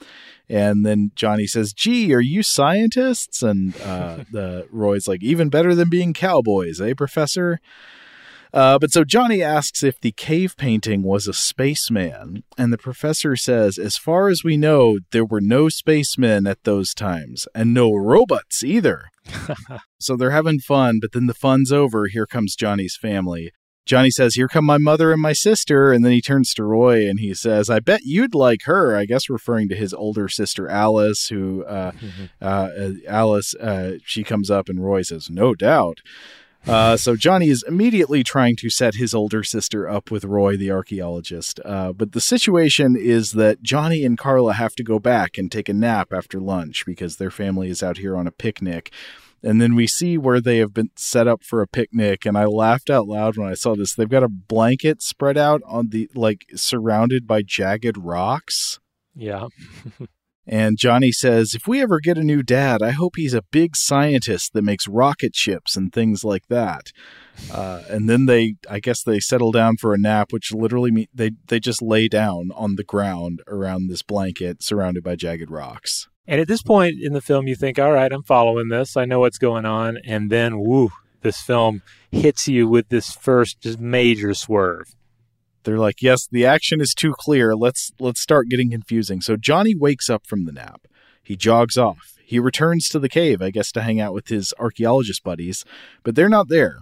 And 0.49 0.85
then 0.85 1.11
Johnny 1.15 1.47
says, 1.47 1.71
Gee, 1.71 2.13
are 2.13 2.21
you 2.21 2.43
scientists? 2.43 3.41
And 3.41 3.79
uh, 3.81 4.25
the 4.31 4.67
Roy's 4.71 5.07
like, 5.07 5.23
Even 5.23 5.47
better 5.47 5.73
than 5.73 5.89
being 5.89 6.13
cowboys, 6.13 6.81
eh, 6.81 6.93
Professor? 6.95 7.59
Uh, 8.53 8.79
but 8.79 8.91
so 8.91 9.03
Johnny 9.03 9.43
asks 9.43 9.83
if 9.83 9.99
the 9.99 10.13
cave 10.13 10.55
painting 10.57 11.03
was 11.03 11.27
a 11.27 11.33
spaceman, 11.33 12.43
and 12.57 12.71
the 12.71 12.77
professor 12.77 13.35
says, 13.35 13.77
as 13.77 13.97
far 13.97 14.29
as 14.29 14.43
we 14.43 14.55
know, 14.55 14.99
there 15.11 15.25
were 15.25 15.41
no 15.41 15.67
spacemen 15.69 16.47
at 16.47 16.63
those 16.63 16.93
times, 16.93 17.47
and 17.53 17.73
no 17.73 17.93
robots 17.93 18.63
either. 18.63 19.11
so 19.99 20.15
they're 20.15 20.31
having 20.31 20.59
fun, 20.59 20.99
but 21.01 21.11
then 21.13 21.27
the 21.27 21.33
fun's 21.33 21.71
over. 21.71 22.07
Here 22.07 22.25
comes 22.25 22.55
Johnny's 22.55 22.97
family. 22.97 23.51
Johnny 23.87 24.11
says, 24.11 24.35
Here 24.35 24.49
come 24.49 24.65
my 24.65 24.77
mother 24.77 25.11
and 25.13 25.21
my 25.21 25.33
sister. 25.33 25.93
And 25.93 26.03
then 26.03 26.11
he 26.11 26.21
turns 26.21 26.53
to 26.53 26.63
Roy 26.63 27.09
and 27.09 27.19
he 27.19 27.33
says, 27.33 27.69
I 27.69 27.79
bet 27.79 28.01
you'd 28.03 28.35
like 28.35 28.63
her. 28.65 28.95
I 28.95 29.05
guess 29.05 29.29
referring 29.29 29.69
to 29.69 29.75
his 29.75 29.93
older 29.93 30.27
sister, 30.27 30.67
Alice, 30.67 31.27
who, 31.29 31.63
uh, 31.63 31.91
mm-hmm. 31.91 32.25
uh, 32.41 32.69
Alice, 33.07 33.55
uh, 33.55 33.93
she 34.03 34.23
comes 34.23 34.51
up 34.51 34.67
and 34.67 34.83
Roy 34.83 35.01
says, 35.03 35.29
No 35.29 35.55
doubt. 35.55 35.99
Uh, 36.67 36.97
so 36.97 37.15
Johnny 37.15 37.47
is 37.47 37.63
immediately 37.65 38.23
trying 38.23 38.57
to 38.57 38.69
set 38.69 38.95
his 38.95 39.13
older 39.13 39.41
sister 39.41 39.87
up 39.87 40.11
with 40.11 40.25
Roy, 40.25 40.57
the 40.57 40.69
archaeologist. 40.69 41.61
Uh, 41.63 41.93
but 41.93 42.11
the 42.11 42.19
situation 42.19 42.97
is 42.97 43.31
that 43.33 43.63
Johnny 43.63 44.03
and 44.03 44.17
Carla 44.17 44.53
have 44.53 44.75
to 44.75 44.83
go 44.83 44.99
back 44.99 45.37
and 45.37 45.49
take 45.49 45.69
a 45.69 45.73
nap 45.73 46.11
after 46.11 46.41
lunch 46.41 46.85
because 46.85 47.15
their 47.15 47.31
family 47.31 47.69
is 47.69 47.81
out 47.81 47.97
here 47.97 48.17
on 48.17 48.27
a 48.27 48.31
picnic. 48.31 48.91
And 49.41 49.61
then 49.61 49.75
we 49.75 49.87
see 49.87 50.17
where 50.17 50.41
they 50.41 50.57
have 50.57 50.73
been 50.73 50.89
set 50.97 51.25
up 51.25 51.41
for 51.41 51.61
a 51.61 51.67
picnic. 51.67 52.25
And 52.25 52.37
I 52.37 52.43
laughed 52.45 52.89
out 52.89 53.07
loud 53.07 53.37
when 53.37 53.47
I 53.47 53.53
saw 53.53 53.75
this. 53.75 53.93
They've 53.93 54.09
got 54.09 54.23
a 54.23 54.27
blanket 54.27 55.01
spread 55.01 55.37
out 55.37 55.61
on 55.65 55.89
the, 55.89 56.09
like, 56.15 56.47
surrounded 56.55 57.25
by 57.25 57.43
jagged 57.43 57.97
rocks. 57.97 58.79
Yeah. 59.15 59.47
And 60.47 60.77
Johnny 60.77 61.11
says, 61.11 61.53
If 61.53 61.67
we 61.67 61.81
ever 61.81 61.99
get 61.99 62.17
a 62.17 62.23
new 62.23 62.41
dad, 62.41 62.81
I 62.81 62.91
hope 62.91 63.17
he's 63.17 63.33
a 63.33 63.43
big 63.51 63.75
scientist 63.75 64.53
that 64.53 64.63
makes 64.63 64.87
rocket 64.87 65.35
ships 65.35 65.75
and 65.75 65.91
things 65.91 66.23
like 66.23 66.47
that. 66.47 66.91
Uh, 67.51 67.83
and 67.89 68.09
then 68.09 68.25
they, 68.25 68.55
I 68.69 68.79
guess 68.79 69.03
they 69.03 69.19
settle 69.19 69.51
down 69.51 69.75
for 69.77 69.93
a 69.93 69.97
nap, 69.97 70.31
which 70.31 70.53
literally 70.53 70.91
mean 70.91 71.07
they, 71.13 71.31
they 71.47 71.59
just 71.59 71.81
lay 71.81 72.07
down 72.07 72.49
on 72.55 72.75
the 72.75 72.83
ground 72.83 73.41
around 73.47 73.89
this 73.89 74.01
blanket 74.01 74.63
surrounded 74.63 75.03
by 75.03 75.15
jagged 75.15 75.51
rocks. 75.51 76.07
And 76.25 76.41
at 76.41 76.47
this 76.47 76.61
point 76.61 76.95
in 77.01 77.13
the 77.13 77.21
film, 77.21 77.47
you 77.47 77.55
think, 77.55 77.77
all 77.77 77.91
right, 77.91 78.11
I'm 78.11 78.23
following 78.23 78.69
this. 78.69 78.97
I 78.97 79.05
know 79.05 79.19
what's 79.19 79.37
going 79.37 79.65
on. 79.65 79.97
And 80.05 80.29
then, 80.29 80.59
woo, 80.59 80.91
this 81.21 81.41
film 81.41 81.81
hits 82.11 82.47
you 82.47 82.67
with 82.67 82.89
this 82.89 83.11
first 83.11 83.61
just 83.61 83.79
major 83.79 84.33
swerve. 84.33 84.96
They're 85.67 85.77
like, 85.77 86.01
"Yes, 86.01 86.25
the 86.25 86.45
action 86.45 86.79
is 86.79 86.93
too 86.93 87.13
clear. 87.13 87.53
Let's 87.53 87.91
let's 87.99 88.21
start 88.21 88.47
getting 88.47 88.71
confusing." 88.71 89.19
So 89.19 89.35
Johnny 89.35 89.75
wakes 89.75 90.09
up 90.09 90.25
from 90.25 90.45
the 90.45 90.53
nap. 90.53 90.87
He 91.21 91.35
jogs 91.35 91.77
off. 91.77 92.13
He 92.23 92.39
returns 92.39 92.87
to 92.89 92.99
the 92.99 93.09
cave, 93.09 93.41
I 93.41 93.51
guess 93.51 93.73
to 93.73 93.81
hang 93.81 93.99
out 93.99 94.13
with 94.13 94.29
his 94.29 94.53
archaeologist 94.57 95.25
buddies, 95.25 95.65
but 96.03 96.15
they're 96.15 96.29
not 96.29 96.47
there. 96.47 96.79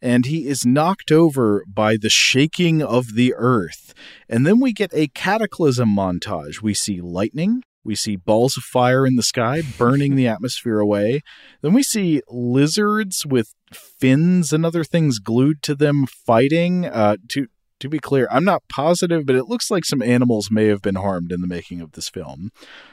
And 0.00 0.26
he 0.26 0.46
is 0.46 0.64
knocked 0.64 1.10
over 1.10 1.64
by 1.66 1.96
the 1.96 2.08
shaking 2.08 2.82
of 2.82 3.16
the 3.16 3.34
earth. 3.36 3.94
And 4.28 4.46
then 4.46 4.60
we 4.60 4.72
get 4.72 4.94
a 4.94 5.08
cataclysm 5.08 5.88
montage. 5.88 6.62
We 6.62 6.72
see 6.72 7.00
lightning, 7.00 7.62
we 7.82 7.96
see 7.96 8.14
balls 8.14 8.56
of 8.56 8.62
fire 8.62 9.06
in 9.06 9.16
the 9.16 9.22
sky 9.22 9.62
burning 9.76 10.14
the 10.14 10.28
atmosphere 10.28 10.78
away. 10.78 11.22
Then 11.62 11.72
we 11.72 11.82
see 11.82 12.22
lizards 12.28 13.26
with 13.26 13.54
fins 13.72 14.52
and 14.52 14.64
other 14.64 14.84
things 14.84 15.18
glued 15.18 15.62
to 15.62 15.74
them 15.74 16.06
fighting 16.06 16.86
uh, 16.86 17.16
to 17.30 17.48
to 17.80 17.88
be 17.88 17.98
clear, 17.98 18.28
I'm 18.30 18.44
not 18.44 18.62
positive, 18.68 19.26
but 19.26 19.36
it 19.36 19.46
looks 19.46 19.70
like 19.70 19.84
some 19.84 20.02
animals 20.02 20.50
may 20.50 20.66
have 20.66 20.82
been 20.82 20.94
harmed 20.94 21.32
in 21.32 21.40
the 21.40 21.46
making 21.46 21.80
of 21.80 21.92
this 21.92 22.08
film. 22.08 22.50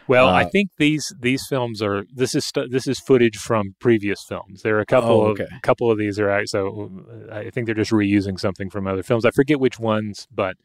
Well, 0.08 0.28
uh, 0.28 0.34
I 0.34 0.46
think 0.46 0.72
these 0.78 1.14
these 1.20 1.46
films 1.48 1.82
are 1.82 2.06
this 2.14 2.34
is 2.34 2.52
this 2.70 2.88
is 2.88 3.00
footage 3.00 3.38
from 3.38 3.76
previous 3.80 4.24
films. 4.24 4.62
There 4.64 4.78
are 4.78 4.82
a 4.82 4.86
couple 4.86 5.22
oh, 5.22 5.28
okay. 5.28 5.44
of 5.44 5.62
couple 5.62 5.92
of 5.92 5.98
these 5.98 6.20
are 6.20 6.46
so 6.46 6.90
I 7.32 7.50
think 7.50 7.66
they're 7.66 7.76
just 7.76 7.92
reusing 7.92 8.40
something 8.40 8.70
from 8.70 8.88
other 8.88 9.04
films. 9.04 9.26
I 9.26 9.32
forget 9.32 9.60
which 9.60 9.80
ones, 9.80 10.28
but 10.34 10.56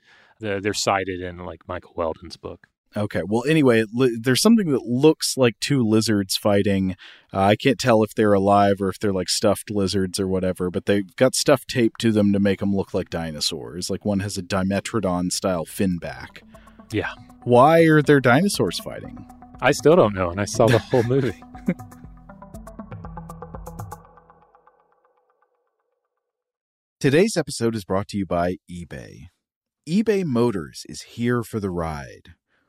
they're 0.40 0.74
cited 0.74 1.20
in 1.20 1.38
like 1.38 1.68
Michael 1.68 1.92
Weldon's 1.96 2.36
book. 2.36 2.68
Okay. 2.97 3.22
Well, 3.26 3.45
anyway, 3.49 3.84
li- 3.93 4.18
there's 4.20 4.43
something 4.43 4.70
that 4.70 4.84
looks 4.84 5.36
like 5.36 5.59
two 5.61 5.82
lizards 5.82 6.36
fighting. 6.36 6.97
Uh, 7.32 7.40
I 7.40 7.57
can't 7.57 7.78
tell 7.78 8.03
if 8.03 8.14
they're 8.14 8.34
alive 8.34 8.82
or 8.82 8.88
if 8.90 8.99
they're 8.99 9.12
like 9.12 9.30
stuffed 9.30 9.70
lizards 9.70 10.20
or 10.20 10.28
whatever, 10.28 10.70
but 10.70 10.84
they've 10.86 11.14
got 11.16 11.34
stuff 11.34 11.64
taped 11.66 12.01
to 12.03 12.12
them 12.12 12.32
to 12.32 12.38
make 12.40 12.61
them 12.61 12.74
look 12.74 12.93
like 12.93 13.09
dinosaurs. 13.09 13.88
Like 13.88 14.05
one 14.05 14.20
has 14.20 14.36
a 14.36 14.43
Dimetrodon 14.43 15.32
style 15.32 15.64
fin 15.64 15.97
back. 15.99 16.43
Yeah. 16.90 17.12
Why 17.45 17.80
are 17.84 18.03
there 18.03 18.20
dinosaurs 18.20 18.78
fighting? 18.78 19.26
I 19.62 19.70
still 19.72 19.97
don't 19.97 20.14
know, 20.14 20.30
and 20.30 20.40
I 20.40 20.45
saw 20.45 20.66
the 20.66 20.78
whole 20.90 21.05
movie. 21.05 21.40
Today's 27.01 27.36
episode 27.36 27.74
is 27.74 27.84
brought 27.84 28.09
to 28.09 28.16
you 28.18 28.26
by 28.26 28.57
eBay. 28.70 29.26
eBay 29.88 30.24
Motors 30.24 30.84
is 30.88 31.03
here 31.03 31.43
for 31.43 31.59
the 31.59 31.70
ride. 31.70 32.34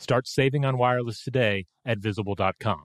Start 0.00 0.26
saving 0.26 0.64
on 0.64 0.78
wireless 0.78 1.22
today 1.22 1.66
at 1.84 1.98
visible.com. 1.98 2.84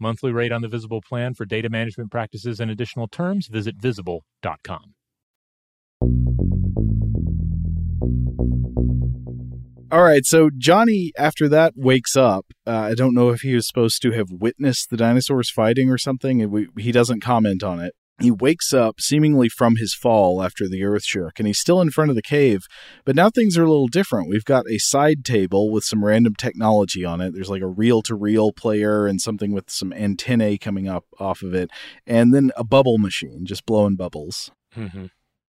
Monthly 0.00 0.32
rate 0.32 0.52
on 0.52 0.60
the 0.60 0.68
Visible 0.68 1.00
plan 1.00 1.34
for 1.34 1.44
data 1.44 1.70
management 1.70 2.10
practices 2.10 2.60
and 2.60 2.70
additional 2.70 3.06
terms, 3.06 3.46
visit 3.46 3.76
visible.com. 3.80 4.94
All 9.90 10.02
right, 10.02 10.26
so 10.26 10.50
Johnny, 10.56 11.12
after 11.16 11.48
that, 11.48 11.72
wakes 11.74 12.16
up. 12.16 12.46
Uh, 12.66 12.72
I 12.72 12.94
don't 12.94 13.14
know 13.14 13.30
if 13.30 13.40
he 13.40 13.54
was 13.54 13.66
supposed 13.66 14.02
to 14.02 14.10
have 14.10 14.30
witnessed 14.30 14.90
the 14.90 14.98
dinosaurs 14.98 15.50
fighting 15.50 15.88
or 15.88 15.96
something. 15.96 16.50
We, 16.50 16.68
he 16.76 16.92
doesn't 16.92 17.20
comment 17.20 17.62
on 17.62 17.80
it. 17.80 17.94
He 18.20 18.30
wakes 18.32 18.72
up 18.72 19.00
seemingly 19.00 19.48
from 19.48 19.76
his 19.76 19.94
fall 19.94 20.42
after 20.42 20.68
the 20.68 20.82
earth 20.82 21.04
shook, 21.04 21.38
and 21.38 21.46
he's 21.46 21.60
still 21.60 21.80
in 21.80 21.90
front 21.90 22.10
of 22.10 22.16
the 22.16 22.22
cave. 22.22 22.66
But 23.04 23.14
now 23.14 23.30
things 23.30 23.56
are 23.56 23.62
a 23.62 23.70
little 23.70 23.86
different. 23.86 24.28
We've 24.28 24.44
got 24.44 24.68
a 24.68 24.78
side 24.78 25.24
table 25.24 25.70
with 25.70 25.84
some 25.84 26.04
random 26.04 26.34
technology 26.34 27.04
on 27.04 27.20
it. 27.20 27.32
There's 27.32 27.50
like 27.50 27.62
a 27.62 27.68
reel 27.68 28.02
to 28.02 28.16
reel 28.16 28.52
player 28.52 29.06
and 29.06 29.20
something 29.20 29.52
with 29.52 29.70
some 29.70 29.92
antennae 29.92 30.58
coming 30.58 30.88
up 30.88 31.04
off 31.20 31.42
of 31.42 31.54
it, 31.54 31.70
and 32.06 32.34
then 32.34 32.50
a 32.56 32.64
bubble 32.64 32.98
machine 32.98 33.46
just 33.46 33.64
blowing 33.64 33.94
bubbles. 33.94 34.50
Mm-hmm. 34.76 35.06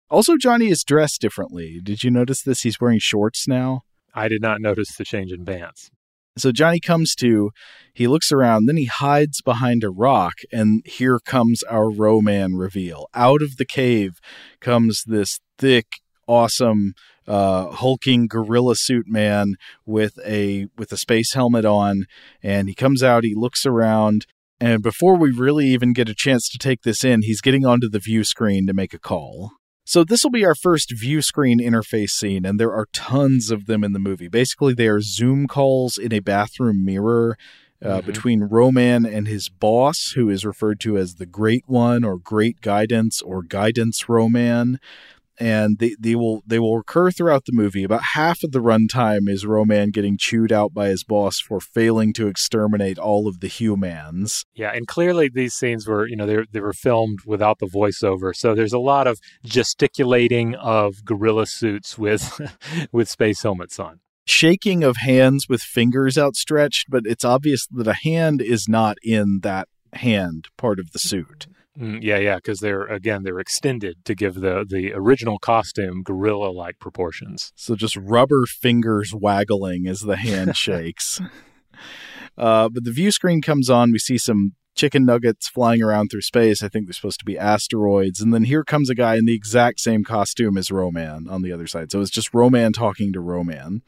Also, 0.10 0.38
Johnny 0.38 0.70
is 0.70 0.84
dressed 0.84 1.22
differently. 1.22 1.80
Did 1.84 2.04
you 2.04 2.12
notice 2.12 2.42
this? 2.42 2.62
He's 2.62 2.80
wearing 2.80 3.00
shorts 3.00 3.48
now. 3.48 3.82
I 4.14 4.28
did 4.28 4.42
not 4.42 4.62
notice 4.62 4.96
the 4.96 5.04
change 5.04 5.32
in 5.32 5.46
pants. 5.46 5.92
So 6.38 6.52
Johnny 6.52 6.80
comes 6.82 7.16
to, 7.16 7.52
he 7.94 8.08
looks 8.08 8.32
around, 8.32 8.66
then 8.66 8.76
he 8.76 8.86
hides 8.86 9.42
behind 9.42 9.84
a 9.84 9.90
rock, 9.90 10.34
and 10.52 10.86
here 10.86 11.20
comes 11.26 11.64
our 11.64 11.90
Ro-Man 11.90 12.56
reveal. 12.56 13.08
Out 13.14 13.42
of 13.42 13.56
the 13.58 13.66
cave 13.66 14.20
comes 14.60 15.04
this 15.06 15.40
thick, 15.58 15.88
awesome, 16.28 16.94
uh, 17.28 17.72
hulking 17.72 18.28
gorilla 18.28 18.76
suit 18.76 19.08
man 19.08 19.56
with 19.86 20.20
a 20.26 20.68
with 20.78 20.92
a 20.92 20.98
space 20.98 21.34
helmet 21.34 21.66
on, 21.66 22.06
and 22.44 22.68
he 22.68 22.76
comes 22.76 23.02
out. 23.02 23.24
He 23.24 23.34
looks 23.34 23.66
around, 23.66 24.26
and 24.60 24.84
before 24.84 25.16
we 25.16 25.32
really 25.32 25.68
even 25.68 25.94
get 25.94 26.10
a 26.10 26.16
chance 26.16 26.50
to 26.50 26.58
take 26.58 26.82
this 26.82 27.04
in, 27.04 27.22
he's 27.22 27.42
getting 27.42 27.66
onto 27.66 27.90
the 27.90 28.00
view 28.00 28.24
screen 28.24 28.68
to 28.68 28.74
make 28.74 28.94
a 28.94 29.00
call. 29.00 29.52
So 29.88 30.04
this 30.04 30.24
will 30.24 30.32
be 30.32 30.44
our 30.44 30.56
first 30.56 30.92
view 30.92 31.22
screen 31.22 31.60
interface 31.60 32.10
scene, 32.10 32.44
and 32.44 32.60
there 32.60 32.74
are 32.74 32.88
tons 32.92 33.52
of 33.52 33.68
them 33.68 33.84
in 33.84 33.94
the 33.94 34.00
movie. 34.00 34.28
Basically, 34.28 34.74
they 34.74 34.88
are 34.88 35.00
Zoom 35.00 35.48
calls 35.48 35.98
in 36.00 36.12
a 36.12 36.20
bathroom 36.20 36.84
mirror 36.84 37.38
uh, 37.84 38.02
Mhm. 38.02 38.06
between 38.06 38.44
Ro-Man 38.44 39.06
and 39.06 39.28
his 39.28 39.48
boss, 39.50 40.14
who 40.16 40.30
is 40.30 40.44
referred 40.46 40.80
to 40.80 40.98
as 40.98 41.16
the 41.16 41.26
Great 41.26 41.66
One 41.68 42.04
or 42.04 42.18
Great 42.18 42.62
Guidance 42.62 43.22
or 43.22 43.44
Guidance 43.44 44.10
Ro-Man. 44.10 44.80
And 45.38 45.80
they, 45.80 45.96
they 46.00 46.16
will 46.16 46.42
they 46.48 46.60
will 46.60 46.78
recur 46.78 47.12
throughout 47.12 47.46
the 47.46 47.52
movie. 47.52 47.84
About 47.84 48.04
half 48.14 48.42
of 48.44 48.52
the 48.52 48.62
runtime 48.62 49.28
is 49.30 49.46
Ro-Man 49.46 49.90
getting 49.90 50.18
chewed 50.18 50.52
out 50.52 50.74
by 50.74 50.88
his 50.88 51.04
boss 51.04 51.40
for 51.40 51.60
failing 51.60 52.14
to 52.14 52.28
exterminate 52.28 52.98
all 52.98 53.28
of 53.28 53.42
the 53.42 53.48
humans. 53.48 54.46
Yeah, 54.56 54.72
and 54.74 54.88
clearly 54.88 55.30
these 55.30 55.54
scenes 55.54 55.88
were, 55.88 56.08
you 56.08 56.16
know, 56.16 56.26
they 56.26 56.46
they 56.52 56.62
were 56.62 56.74
filmed 56.74 57.20
without 57.26 57.60
the 57.60 57.66
voiceover, 57.68 58.36
so 58.36 58.56
there's 58.56 58.74
a 58.74 58.80
lot 58.80 59.08
of 59.08 59.20
gesticulating 59.44 60.56
of 60.56 61.04
gorilla 61.04 61.46
suits 61.48 61.98
with 61.98 62.40
with 62.92 63.10
space 63.10 63.44
helmets 63.44 63.80
on. 63.80 64.00
shaking 64.26 64.84
of 64.84 64.98
hands 64.98 65.48
with 65.50 65.62
fingers 65.62 66.18
outstretched, 66.18 66.88
but 66.90 67.04
it's 67.06 67.26
obvious 67.26 67.68
that 67.68 67.88
a 67.88 67.94
hand 67.94 68.42
is 68.42 68.68
not 68.68 68.98
in 69.04 69.40
that 69.44 69.68
hand 69.94 70.48
part 70.58 70.80
of 70.80 70.92
the 70.92 71.00
suit. 71.00 71.48
Mm, 71.80 72.00
yeah, 72.02 72.18
yeah, 72.18 72.36
because 72.36 72.60
they're 72.60 72.86
again 72.86 73.24
they're 73.24 73.40
extended 73.40 74.06
to 74.06 74.16
give 74.16 74.36
the 74.36 74.66
the 74.68 74.94
original 74.94 75.40
costume 75.40 76.04
gorilla 76.04 76.50
like 76.50 76.80
proportions. 76.80 77.52
So 77.56 77.76
just 77.76 77.98
rubber 77.98 78.46
fingers 78.46 79.14
waggling 79.14 79.88
as 79.88 80.02
the 80.02 80.16
hand 80.16 80.56
shakes. 80.58 81.20
Uh, 82.38 82.70
but 82.70 82.84
the 82.84 82.92
view 82.92 83.12
screen 83.12 83.42
comes 83.42 83.70
on. 83.70 83.92
We 83.92 84.00
see 84.00 84.18
some 84.18 84.54
chicken 84.76 85.06
nuggets 85.06 85.48
flying 85.48 85.82
around 85.82 86.10
through 86.10 86.22
space. 86.22 86.62
I 86.62 86.68
think 86.68 86.86
they're 86.86 86.94
supposed 86.94 87.20
to 87.20 87.26
be 87.26 87.38
asteroids. 87.38 88.22
And 88.22 88.34
then 88.34 88.44
here 88.44 88.64
comes 88.64 88.90
a 88.90 88.96
guy 88.96 89.16
in 89.16 89.26
the 89.26 89.36
exact 89.36 89.80
same 89.80 90.04
costume 90.04 90.58
as 90.58 90.70
Ro-Man 90.70 91.28
on 91.30 91.42
the 91.42 91.52
other 91.52 91.66
side. 91.66 91.92
So 91.92 92.02
it's 92.02 92.12
just 92.12 92.34
Ro-Man 92.34 92.74
talking 92.74 93.14
to 93.14 93.22
Ro-Man. 93.22 93.82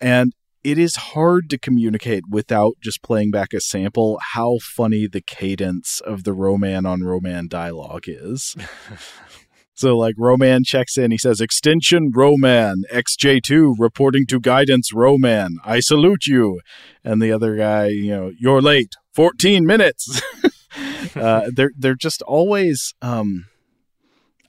And 0.00 0.32
it 0.70 0.78
is 0.78 0.96
hard 0.96 1.48
to 1.50 1.58
communicate 1.58 2.24
without 2.28 2.74
just 2.82 3.02
playing 3.02 3.30
back 3.30 3.54
a 3.54 3.60
sample 3.60 4.18
how 4.32 4.58
funny 4.60 5.06
the 5.06 5.22
cadence 5.22 6.00
of 6.00 6.24
the 6.24 6.34
Ro-Man 6.34 6.84
on 6.84 7.00
Ro-Man 7.02 7.48
dialogue 7.48 8.04
is. 8.06 8.54
So, 9.74 9.96
like, 9.96 10.16
Ro-Man 10.18 10.64
checks 10.64 10.98
in. 10.98 11.12
He 11.12 11.18
says, 11.18 11.40
Extension 11.40 12.10
Ro-Man, 12.12 12.82
XJ2 12.92 13.76
reporting 13.78 14.26
to 14.26 14.40
guidance 14.40 14.92
Ro-Man. 14.92 15.58
I 15.64 15.78
salute 15.78 16.26
you. 16.26 16.58
And 17.04 17.22
the 17.22 17.30
other 17.30 17.54
guy, 17.54 17.86
you 17.86 18.10
know, 18.10 18.32
you're 18.40 18.60
late. 18.60 18.94
14 19.14 19.64
minutes. 19.64 20.20
uh, 21.14 21.50
they're, 21.54 21.70
they're 21.78 21.94
just 21.94 22.22
always, 22.22 22.92
um, 23.02 23.46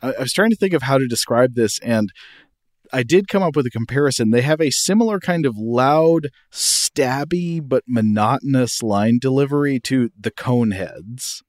I, 0.02 0.14
I 0.14 0.20
was 0.22 0.34
trying 0.34 0.50
to 0.50 0.56
think 0.56 0.74
of 0.74 0.82
how 0.82 0.98
to 0.98 1.06
describe 1.06 1.54
this. 1.54 1.78
And 1.84 2.10
I 2.92 3.04
did 3.04 3.28
come 3.28 3.44
up 3.44 3.56
with 3.56 3.66
a 3.66 3.70
comparison. 3.72 4.32
They 4.32 4.42
have 4.42 4.62
a 4.62 4.72
similar 4.72 5.20
kind 5.20 5.46
of 5.46 5.58
loud, 5.58 6.28
stabby, 6.52 7.62
but 7.64 7.84
monotonous 7.88 8.82
line 8.82 9.20
delivery 9.20 9.80
to 9.82 10.10
the 10.20 10.32
Coneheads. 10.32 11.42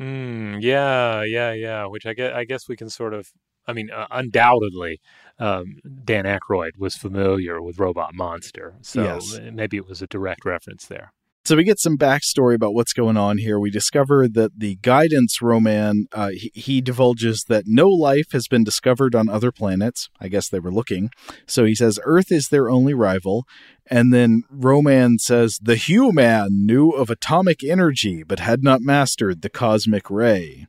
Mm, 0.00 0.62
yeah, 0.62 1.22
yeah, 1.22 1.52
yeah. 1.52 1.86
Which 1.86 2.06
I 2.06 2.14
guess 2.14 2.32
I 2.34 2.44
guess 2.44 2.68
we 2.68 2.76
can 2.76 2.90
sort 2.90 3.14
of. 3.14 3.28
I 3.66 3.72
mean, 3.72 3.90
uh, 3.90 4.06
undoubtedly, 4.10 5.00
um, 5.38 5.78
Dan 6.04 6.24
Aykroyd 6.24 6.72
was 6.76 6.96
familiar 6.96 7.62
with 7.62 7.78
Robot 7.78 8.14
Monster, 8.14 8.74
so 8.82 9.02
Yes. 9.02 9.40
maybe 9.52 9.78
it 9.78 9.86
was 9.88 10.02
a 10.02 10.06
direct 10.06 10.44
reference 10.44 10.84
there. 10.84 11.14
So 11.46 11.56
we 11.56 11.64
get 11.64 11.78
some 11.78 11.98
backstory 11.98 12.54
about 12.54 12.72
what's 12.72 12.94
going 12.94 13.18
on 13.18 13.36
here. 13.36 13.60
We 13.60 13.70
discover 13.70 14.26
that 14.28 14.58
the 14.58 14.76
guidance 14.76 15.42
Ro-Man 15.42 16.06
uh, 16.10 16.30
he, 16.30 16.50
he 16.54 16.80
divulges 16.80 17.44
that 17.48 17.64
no 17.66 17.90
life 17.90 18.32
has 18.32 18.48
been 18.48 18.64
discovered 18.64 19.14
on 19.14 19.28
other 19.28 19.52
planets. 19.52 20.08
I 20.18 20.28
guess 20.28 20.48
they 20.48 20.58
were 20.58 20.72
looking. 20.72 21.10
So 21.46 21.66
he 21.66 21.74
says 21.74 22.00
Earth 22.04 22.32
is 22.32 22.48
their 22.48 22.70
only 22.70 22.94
rival. 22.94 23.44
And 23.90 24.10
then 24.10 24.44
Ro-Man 24.48 25.18
says 25.18 25.58
the 25.60 25.76
human 25.76 26.64
knew 26.64 26.88
of 26.88 27.10
atomic 27.10 27.62
energy 27.62 28.22
but 28.22 28.40
had 28.40 28.62
not 28.62 28.80
mastered 28.80 29.42
the 29.42 29.50
cosmic 29.50 30.08
ray. 30.08 30.66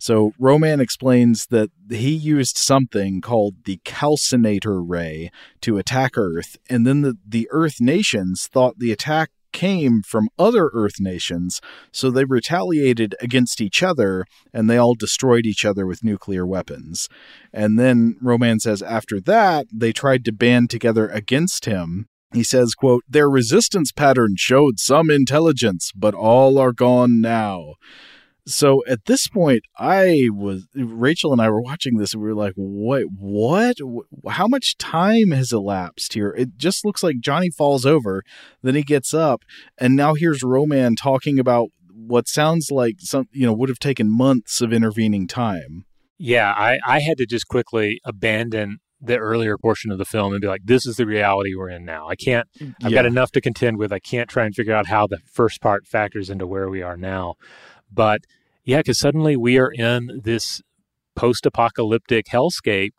So 0.00 0.32
Ro-Man 0.36 0.80
explains 0.80 1.46
that 1.46 1.70
he 1.88 2.10
used 2.10 2.56
something 2.56 3.20
called 3.20 3.64
the 3.64 3.80
calcinator 3.84 4.82
ray 4.82 5.30
to 5.60 5.78
attack 5.78 6.16
Earth, 6.16 6.56
and 6.70 6.86
then 6.86 7.02
the, 7.02 7.18
the 7.26 7.48
Earth 7.50 7.80
nations 7.80 8.46
thought 8.46 8.78
the 8.78 8.92
attack 8.92 9.30
came 9.52 10.02
from 10.02 10.28
other 10.38 10.70
Earth 10.72 11.00
nations, 11.00 11.60
so 11.92 12.10
they 12.10 12.24
retaliated 12.24 13.14
against 13.20 13.60
each 13.60 13.82
other 13.82 14.24
and 14.52 14.68
they 14.68 14.76
all 14.76 14.94
destroyed 14.94 15.46
each 15.46 15.64
other 15.64 15.86
with 15.86 16.04
nuclear 16.04 16.46
weapons. 16.46 17.08
And 17.52 17.78
then 17.78 18.16
Ro-Man 18.20 18.60
says 18.60 18.82
after 18.82 19.20
that, 19.22 19.66
they 19.72 19.92
tried 19.92 20.24
to 20.26 20.32
band 20.32 20.70
together 20.70 21.08
against 21.08 21.64
him. 21.64 22.08
He 22.34 22.44
says, 22.44 22.74
quote, 22.74 23.04
their 23.08 23.30
resistance 23.30 23.90
pattern 23.90 24.34
showed 24.36 24.78
some 24.78 25.10
intelligence, 25.10 25.92
but 25.94 26.14
all 26.14 26.58
are 26.58 26.72
gone 26.72 27.20
now. 27.20 27.74
So 28.48 28.82
at 28.86 29.04
this 29.04 29.28
point, 29.28 29.62
I 29.78 30.28
was 30.32 30.66
Rachel 30.74 31.32
and 31.32 31.40
I 31.40 31.50
were 31.50 31.60
watching 31.60 31.98
this 31.98 32.14
and 32.14 32.22
we 32.22 32.28
were 32.28 32.34
like, 32.34 32.54
"What? 32.56 33.04
What? 33.16 33.76
How 34.28 34.48
much 34.48 34.76
time 34.78 35.30
has 35.32 35.52
elapsed 35.52 36.14
here?" 36.14 36.34
It 36.36 36.56
just 36.56 36.84
looks 36.84 37.02
like 37.02 37.20
Johnny 37.20 37.50
falls 37.50 37.84
over, 37.84 38.22
then 38.62 38.74
he 38.74 38.82
gets 38.82 39.12
up, 39.12 39.42
and 39.78 39.94
now 39.94 40.14
here's 40.14 40.42
Ro-Man 40.42 40.96
talking 40.96 41.38
about 41.38 41.68
what 41.92 42.26
sounds 42.28 42.70
like 42.70 42.94
some, 43.00 43.26
you 43.32 43.44
know, 43.46 43.52
would 43.52 43.68
have 43.68 43.78
taken 43.78 44.08
months 44.10 44.60
of 44.60 44.72
intervening 44.72 45.26
time. 45.26 45.84
Yeah, 46.16 46.52
I, 46.56 46.78
I 46.86 47.00
had 47.00 47.18
to 47.18 47.26
just 47.26 47.48
quickly 47.48 48.00
abandon 48.04 48.78
the 49.00 49.16
earlier 49.18 49.56
portion 49.58 49.92
of 49.92 49.98
the 49.98 50.04
film 50.04 50.32
and 50.32 50.40
be 50.40 50.48
like, 50.48 50.62
this 50.64 50.86
is 50.86 50.96
the 50.96 51.06
reality 51.06 51.54
we're 51.54 51.68
in 51.68 51.84
now. 51.84 52.08
I 52.08 52.16
can't, 52.16 52.48
I've 52.60 52.90
Yeah. 52.90 52.96
got 53.02 53.06
enough 53.06 53.30
to 53.32 53.40
contend 53.40 53.76
with. 53.78 53.92
I 53.92 54.00
can't 54.00 54.28
try 54.28 54.44
and 54.44 54.54
figure 54.54 54.74
out 54.74 54.86
how 54.86 55.06
the 55.06 55.18
first 55.32 55.60
part 55.60 55.86
factors 55.86 56.30
into 56.30 56.46
where 56.46 56.68
we 56.68 56.82
are 56.82 56.96
now. 56.96 57.34
But 57.92 58.22
yeah, 58.68 58.80
because 58.80 58.98
suddenly 58.98 59.34
we 59.34 59.58
are 59.58 59.72
in 59.72 60.20
this 60.22 60.60
post 61.16 61.46
apocalyptic 61.46 62.26
hellscape. 62.26 62.92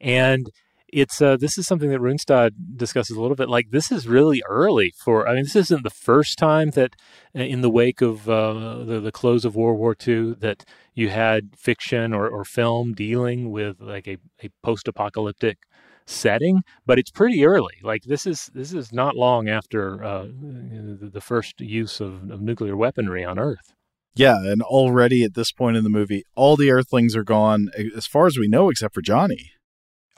And 0.00 0.48
it's 0.86 1.20
uh, 1.20 1.36
this 1.36 1.58
is 1.58 1.66
something 1.66 1.90
that 1.90 1.98
Runestad 1.98 2.52
discusses 2.76 3.16
a 3.16 3.20
little 3.20 3.34
bit. 3.34 3.48
Like 3.48 3.70
this 3.72 3.90
is 3.90 4.06
really 4.06 4.40
early 4.48 4.92
for. 4.96 5.26
I 5.26 5.34
mean, 5.34 5.42
this 5.42 5.56
isn't 5.56 5.82
the 5.82 5.90
first 5.90 6.38
time 6.38 6.70
that, 6.70 6.94
uh, 7.34 7.40
in 7.40 7.60
the 7.60 7.68
wake 7.68 8.00
of 8.02 8.30
uh, 8.30 8.84
the 8.84 9.00
the 9.00 9.10
close 9.10 9.44
of 9.44 9.56
World 9.56 9.80
War 9.80 9.96
II, 10.06 10.34
that 10.34 10.64
you 10.94 11.08
had 11.08 11.56
fiction 11.56 12.14
or, 12.14 12.28
or 12.28 12.44
film 12.44 12.94
dealing 12.94 13.50
with 13.50 13.80
like 13.80 14.06
a, 14.06 14.18
a 14.44 14.50
post 14.62 14.86
apocalyptic 14.86 15.58
setting. 16.06 16.62
But 16.86 17.00
it's 17.00 17.10
pretty 17.10 17.44
early. 17.44 17.74
Like 17.82 18.02
this 18.04 18.26
is 18.26 18.48
this 18.54 18.72
is 18.72 18.92
not 18.92 19.16
long 19.16 19.48
after 19.48 20.04
uh, 20.04 20.26
the, 20.26 21.10
the 21.12 21.20
first 21.20 21.60
use 21.60 22.00
of, 22.00 22.30
of 22.30 22.40
nuclear 22.40 22.76
weaponry 22.76 23.24
on 23.24 23.40
Earth. 23.40 23.75
Yeah, 24.16 24.38
and 24.38 24.62
already 24.62 25.24
at 25.24 25.34
this 25.34 25.52
point 25.52 25.76
in 25.76 25.84
the 25.84 25.90
movie, 25.90 26.24
all 26.34 26.56
the 26.56 26.70
Earthlings 26.70 27.14
are 27.14 27.24
gone, 27.24 27.68
as 27.94 28.06
far 28.06 28.26
as 28.26 28.38
we 28.38 28.48
know, 28.48 28.70
except 28.70 28.94
for 28.94 29.02
Johnny. 29.02 29.52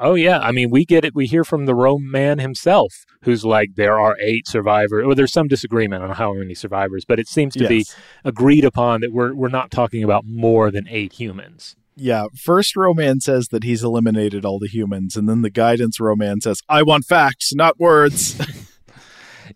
Oh 0.00 0.14
yeah, 0.14 0.38
I 0.38 0.52
mean 0.52 0.70
we 0.70 0.84
get 0.84 1.04
it. 1.04 1.14
We 1.14 1.26
hear 1.26 1.42
from 1.42 1.66
the 1.66 1.74
Ro-Man 1.74 2.38
himself, 2.38 3.04
who's 3.22 3.44
like, 3.44 3.70
there 3.74 3.98
are 3.98 4.16
eight 4.20 4.46
survivors. 4.46 5.04
Well, 5.04 5.16
there's 5.16 5.32
some 5.32 5.48
disagreement 5.48 6.04
on 6.04 6.10
how 6.10 6.34
many 6.34 6.54
survivors, 6.54 7.04
but 7.04 7.18
it 7.18 7.26
seems 7.26 7.54
to 7.54 7.66
be 7.66 7.84
agreed 8.24 8.64
upon 8.64 9.00
that 9.00 9.12
we're 9.12 9.34
we're 9.34 9.48
not 9.48 9.72
talking 9.72 10.04
about 10.04 10.24
more 10.24 10.70
than 10.70 10.86
eight 10.88 11.14
humans. 11.14 11.74
Yeah, 11.96 12.26
first 12.40 12.76
Ro-Man 12.76 13.20
says 13.20 13.48
that 13.48 13.64
he's 13.64 13.82
eliminated 13.82 14.44
all 14.44 14.60
the 14.60 14.68
humans, 14.68 15.16
and 15.16 15.28
then 15.28 15.42
the 15.42 15.50
guidance 15.50 15.98
Ro-Man 15.98 16.40
says, 16.42 16.60
"I 16.68 16.84
want 16.84 17.04
facts, 17.04 17.52
not 17.52 17.80
words." 17.80 18.40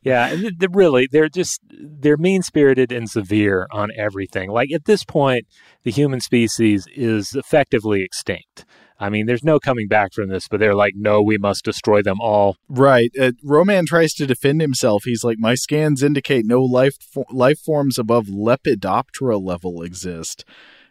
Yeah, 0.03 0.27
and 0.29 0.41
th- 0.41 0.55
they're 0.59 0.69
really 0.73 1.09
they're 1.11 1.29
just 1.29 1.61
they're 1.71 2.17
mean 2.17 2.43
spirited 2.43 2.91
and 2.93 3.09
severe 3.09 3.67
on 3.71 3.91
everything. 3.97 4.51
Like 4.51 4.73
at 4.73 4.85
this 4.85 5.05
point, 5.05 5.47
the 5.85 5.91
human 5.91 6.21
species 6.21 6.87
is 6.95 7.35
effectively 7.35 8.03
extinct. 8.03 8.65
I 8.99 9.09
mean, 9.09 9.27
there's 9.27 9.43
no 9.43 9.59
coming 9.59 9.89
back 9.89 10.13
from 10.13 10.29
this, 10.29 10.47
but 10.47 10.61
they're 10.61 10.77
like, 10.77 10.93
no, 10.95 11.21
we 11.21 11.37
must 11.37 11.65
destroy 11.65 12.03
them 12.03 12.21
all. 12.21 12.57
right. 12.69 13.11
Uh, 13.21 13.33
Ro-Man 13.43 13.85
tries 13.87 14.13
to 14.15 14.27
defend 14.27 14.61
himself. 14.61 15.03
He's 15.05 15.25
like, 15.25 15.39
"My 15.41 15.55
scans 15.57 16.05
indicate 16.05 16.47
no 16.47 16.63
life 16.63 16.95
fo- 17.01 17.25
life 17.33 17.59
forms 17.59 17.99
above 17.99 18.27
Lepidoptera 18.27 19.43
level 19.43 19.83
exist." 19.83 20.45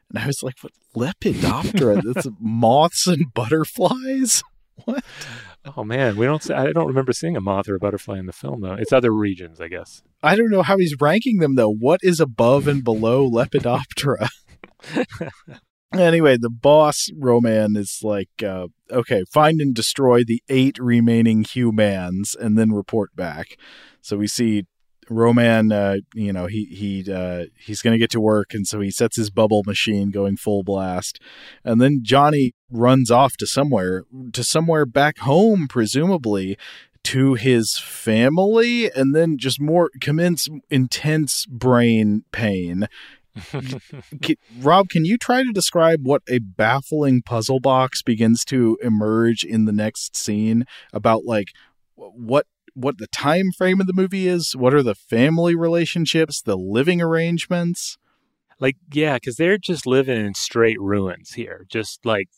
And 0.09 0.19
I 0.21 0.27
was 0.27 0.43
like, 0.43 0.55
"What 0.61 0.73
Lepidoptera? 0.95 2.01
That's 2.13 2.27
moths 2.39 3.07
and 3.07 3.33
butterflies." 3.33 4.43
What? 4.85 5.03
Oh 5.63 5.83
man, 5.83 6.15
we 6.15 6.25
don't. 6.25 6.41
See, 6.41 6.53
I 6.53 6.71
don't 6.71 6.87
remember 6.87 7.13
seeing 7.13 7.37
a 7.37 7.41
moth 7.41 7.69
or 7.69 7.75
a 7.75 7.79
butterfly 7.79 8.17
in 8.17 8.25
the 8.25 8.33
film 8.33 8.61
though. 8.61 8.73
It's 8.73 8.91
other 8.91 9.11
regions, 9.11 9.61
I 9.61 9.67
guess. 9.67 10.01
I 10.23 10.35
don't 10.35 10.49
know 10.49 10.63
how 10.63 10.77
he's 10.77 10.95
ranking 10.99 11.37
them 11.37 11.55
though. 11.55 11.71
What 11.71 11.99
is 12.03 12.19
above 12.19 12.67
and 12.67 12.83
below 12.83 13.29
Lepidoptera? 13.29 14.27
anyway, 15.93 16.37
the 16.37 16.49
boss 16.49 17.09
Ro-Man 17.15 17.75
is 17.75 17.99
like, 18.01 18.29
uh, 18.43 18.67
okay, 18.89 19.23
find 19.31 19.61
and 19.61 19.75
destroy 19.75 20.23
the 20.23 20.41
eight 20.49 20.77
remaining 20.79 21.43
humans, 21.43 22.35
and 22.39 22.57
then 22.57 22.71
report 22.71 23.15
back. 23.15 23.57
So 24.01 24.17
we 24.17 24.27
see 24.27 24.65
Ro-Man, 25.11 25.71
uh, 25.71 25.97
you 26.13 26.31
know, 26.31 26.47
he 26.47 26.65
he 26.65 27.11
uh, 27.11 27.45
he's 27.59 27.81
going 27.81 27.93
to 27.93 27.99
get 27.99 28.11
to 28.11 28.21
work, 28.21 28.53
and 28.53 28.65
so 28.65 28.79
he 28.79 28.89
sets 28.89 29.17
his 29.17 29.29
bubble 29.29 29.63
machine 29.65 30.09
going 30.09 30.37
full 30.37 30.63
blast, 30.63 31.19
and 31.63 31.81
then 31.81 31.99
Johnny 32.01 32.53
runs 32.69 33.11
off 33.11 33.35
to 33.37 33.45
somewhere 33.45 34.03
to 34.31 34.43
somewhere 34.43 34.85
back 34.85 35.19
home, 35.19 35.67
presumably 35.67 36.57
to 37.03 37.33
his 37.33 37.77
family, 37.77 38.89
and 38.91 39.13
then 39.13 39.37
just 39.37 39.59
more 39.59 39.89
commence 39.99 40.47
intense 40.69 41.45
brain 41.45 42.23
pain. 42.31 42.87
Can, 44.21 44.35
Rob, 44.59 44.89
can 44.89 45.05
you 45.05 45.17
try 45.17 45.41
to 45.41 45.53
describe 45.53 46.01
what 46.03 46.21
a 46.27 46.39
baffling 46.39 47.21
puzzle 47.21 47.61
box 47.61 48.01
begins 48.01 48.43
to 48.43 48.77
emerge 48.81 49.45
in 49.45 49.63
the 49.63 49.71
next 49.71 50.17
scene 50.17 50.65
about 50.91 51.23
like 51.23 51.47
what 51.95 52.45
what 52.73 52.97
the 52.97 53.07
time 53.07 53.51
frame 53.57 53.81
of 53.81 53.87
the 53.87 53.93
movie 53.93 54.27
is? 54.27 54.55
What 54.55 54.73
are 54.73 54.83
the 54.83 54.95
family 54.95 55.55
relationships, 55.55 56.41
the 56.41 56.57
living 56.57 57.01
arrangements? 57.01 57.97
like 58.61 58.77
yeah 58.93 59.15
because 59.15 59.35
they're 59.35 59.57
just 59.57 59.85
living 59.85 60.25
in 60.25 60.33
straight 60.33 60.79
ruins 60.79 61.33
here 61.33 61.65
just 61.67 62.05
like 62.05 62.29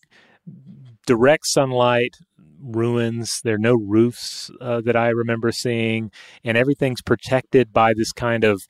direct 1.05 1.45
sunlight 1.45 2.15
ruins 2.59 3.41
there 3.43 3.55
are 3.55 3.59
no 3.59 3.75
roofs 3.75 4.49
uh, 4.61 4.81
that 4.81 4.95
i 4.95 5.09
remember 5.09 5.51
seeing 5.51 6.09
and 6.43 6.57
everything's 6.57 7.01
protected 7.01 7.71
by 7.71 7.93
this 7.93 8.11
kind 8.11 8.43
of 8.43 8.63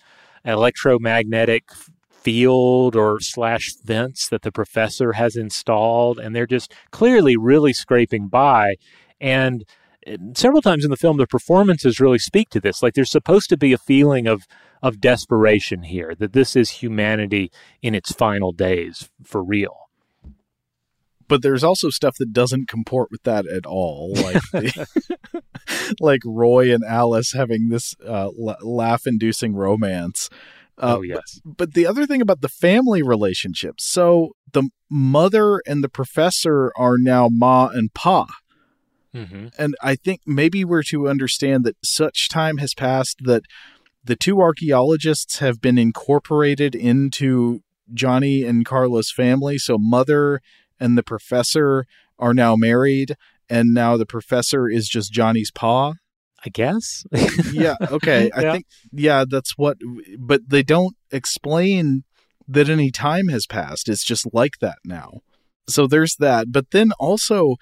electromagnetic 0.43 1.63
field 2.09 2.95
or 2.95 3.19
slash 3.19 3.69
fence 3.85 4.27
that 4.29 4.41
the 4.41 4.51
professor 4.51 5.13
has 5.13 5.35
installed 5.35 6.19
and 6.19 6.35
they're 6.35 6.47
just 6.47 6.73
clearly 6.91 7.37
really 7.37 7.71
scraping 7.71 8.27
by 8.27 8.75
and 9.21 9.63
several 10.33 10.61
times 10.61 10.83
in 10.83 10.91
the 10.91 10.97
film 10.97 11.17
the 11.17 11.27
performances 11.27 11.99
really 11.99 12.19
speak 12.19 12.49
to 12.49 12.59
this 12.59 12.81
like 12.83 12.93
there's 12.93 13.11
supposed 13.11 13.49
to 13.49 13.57
be 13.57 13.73
a 13.73 13.77
feeling 13.77 14.27
of 14.27 14.43
of 14.81 14.99
desperation 14.99 15.83
here 15.83 16.13
that 16.15 16.33
this 16.33 16.55
is 16.55 16.69
humanity 16.69 17.51
in 17.81 17.95
its 17.95 18.11
final 18.11 18.51
days 18.51 19.09
for 19.23 19.43
real 19.43 19.89
but 21.27 21.41
there's 21.41 21.63
also 21.63 21.89
stuff 21.89 22.15
that 22.19 22.33
doesn't 22.33 22.67
comport 22.67 23.09
with 23.09 23.23
that 23.23 23.47
at 23.47 23.65
all 23.65 24.13
like 24.15 24.41
the, 24.51 25.43
like 25.99 26.21
roy 26.25 26.73
and 26.73 26.83
alice 26.83 27.33
having 27.33 27.69
this 27.69 27.95
uh, 28.05 28.29
la- 28.37 28.55
laugh-inducing 28.61 29.55
romance 29.55 30.29
Uh, 30.77 30.97
oh 30.97 31.01
yes. 31.03 31.39
But, 31.45 31.57
but 31.57 31.73
the 31.75 31.85
other 31.85 32.07
thing 32.07 32.21
about 32.21 32.41
the 32.41 32.49
family 32.49 33.03
relationships, 33.03 33.85
so 33.85 34.31
the 34.53 34.69
mother 34.89 35.61
and 35.67 35.83
the 35.83 35.89
professor 35.89 36.71
are 36.75 36.97
now 36.97 37.29
ma 37.31 37.67
and 37.67 37.93
pa. 37.93 38.25
Mm-hmm. 39.13 39.47
And 39.57 39.75
I 39.81 39.95
think 39.95 40.21
maybe 40.25 40.65
we're 40.65 40.83
to 40.83 41.07
understand 41.07 41.63
that 41.65 41.77
such 41.83 42.29
time 42.29 42.57
has 42.57 42.73
passed 42.73 43.17
that 43.23 43.43
the 44.03 44.15
two 44.15 44.41
archaeologists 44.41 45.39
have 45.39 45.61
been 45.61 45.77
incorporated 45.77 46.75
into 46.75 47.61
Johnny 47.93 48.43
and 48.43 48.65
Carla's 48.65 49.11
family. 49.11 49.57
So 49.57 49.77
mother 49.77 50.41
and 50.79 50.97
the 50.97 51.03
professor 51.03 51.85
are 52.19 52.33
now 52.33 52.55
married, 52.55 53.15
and 53.49 53.73
now 53.73 53.97
the 53.97 54.05
professor 54.05 54.67
is 54.67 54.87
just 54.87 55.11
Johnny's 55.11 55.51
pa. 55.51 55.93
I 56.45 56.49
guess. 56.49 57.05
yeah. 57.53 57.75
Okay. 57.81 58.29
I 58.35 58.41
think, 58.51 58.65
yeah, 58.91 59.23
that's 59.29 59.57
what, 59.57 59.77
but 60.19 60.41
they 60.49 60.61
don't 60.61 60.95
explain 61.09 62.03
that 62.49 62.67
any 62.67 62.91
time 62.91 63.29
has 63.29 63.47
passed. 63.47 63.87
It's 63.87 64.03
just 64.03 64.27
like 64.33 64.59
that 64.59 64.77
now. 64.83 65.21
So 65.69 65.87
there's 65.87 66.17
that. 66.17 66.51
But 66.51 66.71
then 66.71 66.91
also, 66.99 67.55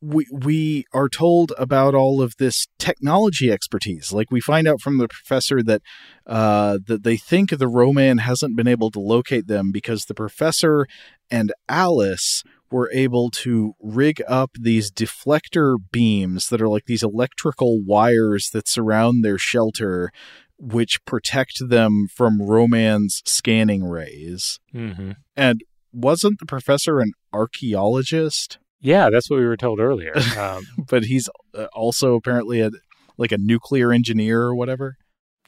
we 0.00 0.26
we 0.30 0.84
are 0.92 1.08
told 1.08 1.52
about 1.58 1.94
all 1.94 2.20
of 2.20 2.36
this 2.38 2.66
technology 2.78 3.50
expertise. 3.50 4.12
Like 4.12 4.30
we 4.30 4.40
find 4.40 4.68
out 4.68 4.80
from 4.80 4.98
the 4.98 5.08
professor 5.08 5.62
that 5.62 5.82
uh, 6.26 6.78
that 6.86 7.02
they 7.02 7.16
think 7.16 7.50
the 7.50 7.68
Ro-Man 7.68 8.18
hasn't 8.18 8.56
been 8.56 8.68
able 8.68 8.90
to 8.90 9.00
locate 9.00 9.46
them 9.46 9.72
because 9.72 10.04
the 10.04 10.14
professor 10.14 10.86
and 11.30 11.52
Alice 11.68 12.42
were 12.70 12.90
able 12.92 13.30
to 13.30 13.74
rig 13.80 14.20
up 14.26 14.50
these 14.58 14.90
deflector 14.90 15.76
beams 15.92 16.48
that 16.48 16.60
are 16.60 16.68
like 16.68 16.86
these 16.86 17.02
electrical 17.02 17.80
wires 17.82 18.50
that 18.52 18.68
surround 18.68 19.24
their 19.24 19.38
shelter, 19.38 20.10
which 20.58 21.04
protect 21.04 21.68
them 21.68 22.06
from 22.12 22.42
Ro-Man's 22.42 23.22
scanning 23.24 23.84
rays. 23.84 24.58
Mm-hmm. 24.74 25.12
And 25.36 25.62
wasn't 25.92 26.40
the 26.40 26.46
professor 26.46 27.00
an 27.00 27.12
archaeologist? 27.32 28.58
Yeah, 28.86 29.10
that's 29.10 29.28
what 29.28 29.40
we 29.40 29.46
were 29.46 29.56
told 29.56 29.80
earlier. 29.80 30.16
Um, 30.38 30.64
but 30.88 31.04
he's 31.04 31.28
uh, 31.54 31.66
also 31.74 32.14
apparently 32.14 32.60
a 32.60 32.70
like 33.18 33.32
a 33.32 33.38
nuclear 33.38 33.92
engineer 33.92 34.42
or 34.42 34.54
whatever. 34.54 34.94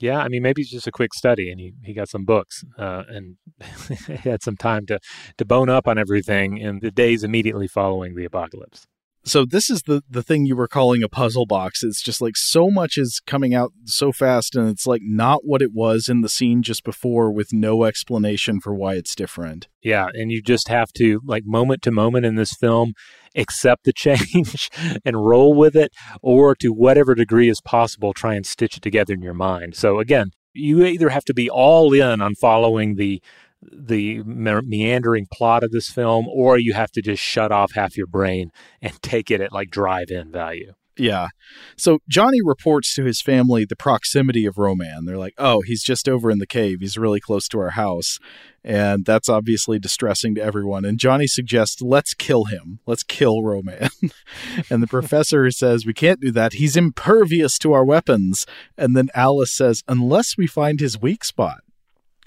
Yeah, 0.01 0.19
I 0.19 0.29
mean, 0.29 0.43
maybe 0.43 0.63
it's 0.63 0.71
just 0.71 0.87
a 0.87 0.93
quick 0.93 1.15
study, 1.15 1.51
and 1.51 1.61
he, 1.61 1.73
he 1.85 1.93
got 1.93 2.09
some 2.09 2.25
books, 2.25 2.65
uh, 2.79 3.03
and 3.09 3.37
he 4.07 4.15
had 4.17 4.43
some 4.43 4.57
time 4.57 4.87
to 4.87 4.99
to 5.37 5.45
bone 5.45 5.69
up 5.69 5.87
on 5.87 5.99
everything 5.99 6.59
in 6.59 6.81
the 6.81 6.91
days 6.91 7.23
immediately 7.23 7.69
following 7.69 8.17
the 8.17 8.25
apocalypse 8.25 8.87
so 9.29 9.45
this 9.45 9.71
is 9.71 9.83
the 9.83 10.03
the 10.09 10.23
thing 10.23 10.47
you 10.47 10.57
were 10.57 10.69
calling 10.69 11.03
a 11.03 11.09
puzzle 11.09 11.47
box. 11.47 11.83
It's 11.83 12.03
just 12.03 12.21
like 12.21 12.37
so 12.37 12.71
much 12.71 12.97
is 12.97 13.21
coming 13.27 13.55
out 13.55 13.73
so 13.85 14.13
fast 14.13 14.57
and 14.57 14.69
it's 14.69 14.87
like 14.87 15.03
not 15.05 15.45
what 15.45 15.63
it 15.63 15.73
was 15.73 16.09
in 16.09 16.23
the 16.23 16.29
scene 16.29 16.63
just 16.63 16.85
before 16.85 17.31
with 17.31 17.53
no 17.53 17.85
explanation 17.85 18.61
for 18.61 18.75
why 18.75 18.95
it's 18.95 19.15
different. 19.15 19.69
Yeah 19.83 20.09
and 20.15 20.33
you 20.33 20.43
just 20.43 20.69
have 20.69 20.93
to 20.95 21.21
like 21.25 21.45
moment 21.47 21.83
to 21.83 21.91
moment 21.91 22.27
in 22.27 22.35
this 22.35 22.55
film 22.55 22.95
accept 23.35 23.85
the 23.85 23.93
change 23.97 24.71
and 25.05 25.25
roll 25.25 25.55
with 25.55 25.77
it 25.77 25.93
or 26.23 26.55
to 26.57 26.73
whatever 26.73 27.15
degree 27.15 27.49
is 27.49 27.61
possible 27.61 28.13
try 28.13 28.35
and 28.35 28.47
stitch 28.47 28.77
it 28.77 28.83
together 28.83 29.15
in 29.15 29.23
your 29.23 29.35
mind. 29.35 29.77
So 29.77 29.99
again 29.99 30.31
you 30.55 30.85
either 30.85 31.11
have 31.11 31.25
to 31.25 31.35
be 31.35 31.49
all 31.49 31.93
in 31.93 32.21
on 32.21 32.35
following 32.35 32.97
the 32.97 33.23
the 33.63 34.23
meandering 34.25 35.27
plot 35.33 35.65
of 35.65 35.71
this 35.71 35.91
film, 35.91 36.27
or 36.29 36.59
you 36.59 36.75
have 36.75 36.93
to 36.93 37.03
just 37.03 37.23
shut 37.23 37.53
off 37.53 37.73
half 37.75 37.97
your 37.97 38.07
brain 38.07 38.51
and 38.81 38.93
take 39.03 39.31
it 39.31 39.41
at 39.41 39.53
like 39.53 39.71
drive 39.71 40.11
in 40.11 40.31
value. 40.31 40.73
Yeah. 40.99 41.29
So 41.77 42.01
Johnny 42.09 42.41
reports 42.43 42.95
to 42.97 43.05
his 43.05 43.23
family 43.23 43.65
the 43.65 43.77
proximity 43.77 44.45
of 44.47 44.59
Ro-Man. 44.59 45.05
They're 45.05 45.17
like, 45.17 45.35
oh, 45.39 45.63
he's 45.63 45.83
just 45.83 46.09
over 46.09 46.29
in 46.29 46.39
the 46.39 46.47
cave. 46.47 46.79
He's 46.81 46.99
really 46.99 47.21
close 47.21 47.47
to 47.49 47.61
our 47.61 47.71
house. 47.71 48.19
And 48.65 49.05
that's 49.05 49.29
obviously 49.29 49.79
distressing 49.79 50.35
to 50.35 50.43
everyone. 50.43 50.85
And 50.85 50.99
Johnny 50.99 51.29
suggests, 51.29 51.81
let's 51.81 52.15
kill 52.15 52.47
him. 52.47 52.81
Let's 52.85 53.05
kill 53.05 53.43
Ro-Man. 53.43 53.91
and 54.71 54.83
the 54.83 54.89
professor 54.89 55.49
says, 55.53 55.87
we 55.87 55.95
can't 55.95 56.21
do 56.21 56.33
that. 56.33 56.55
He's 56.55 56.77
impervious 56.77 57.59
to 57.59 57.73
our 57.73 57.85
weapons. 57.85 58.45
And 58.77 58.97
then 58.97 59.09
Alice 59.15 59.57
says, 59.57 59.85
unless 59.87 60.37
we 60.37 60.49
find 60.49 60.81
his 60.81 61.01
weak 61.01 61.25
spot. 61.25 61.61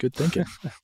Good 0.00 0.14
thinking. 0.14 0.46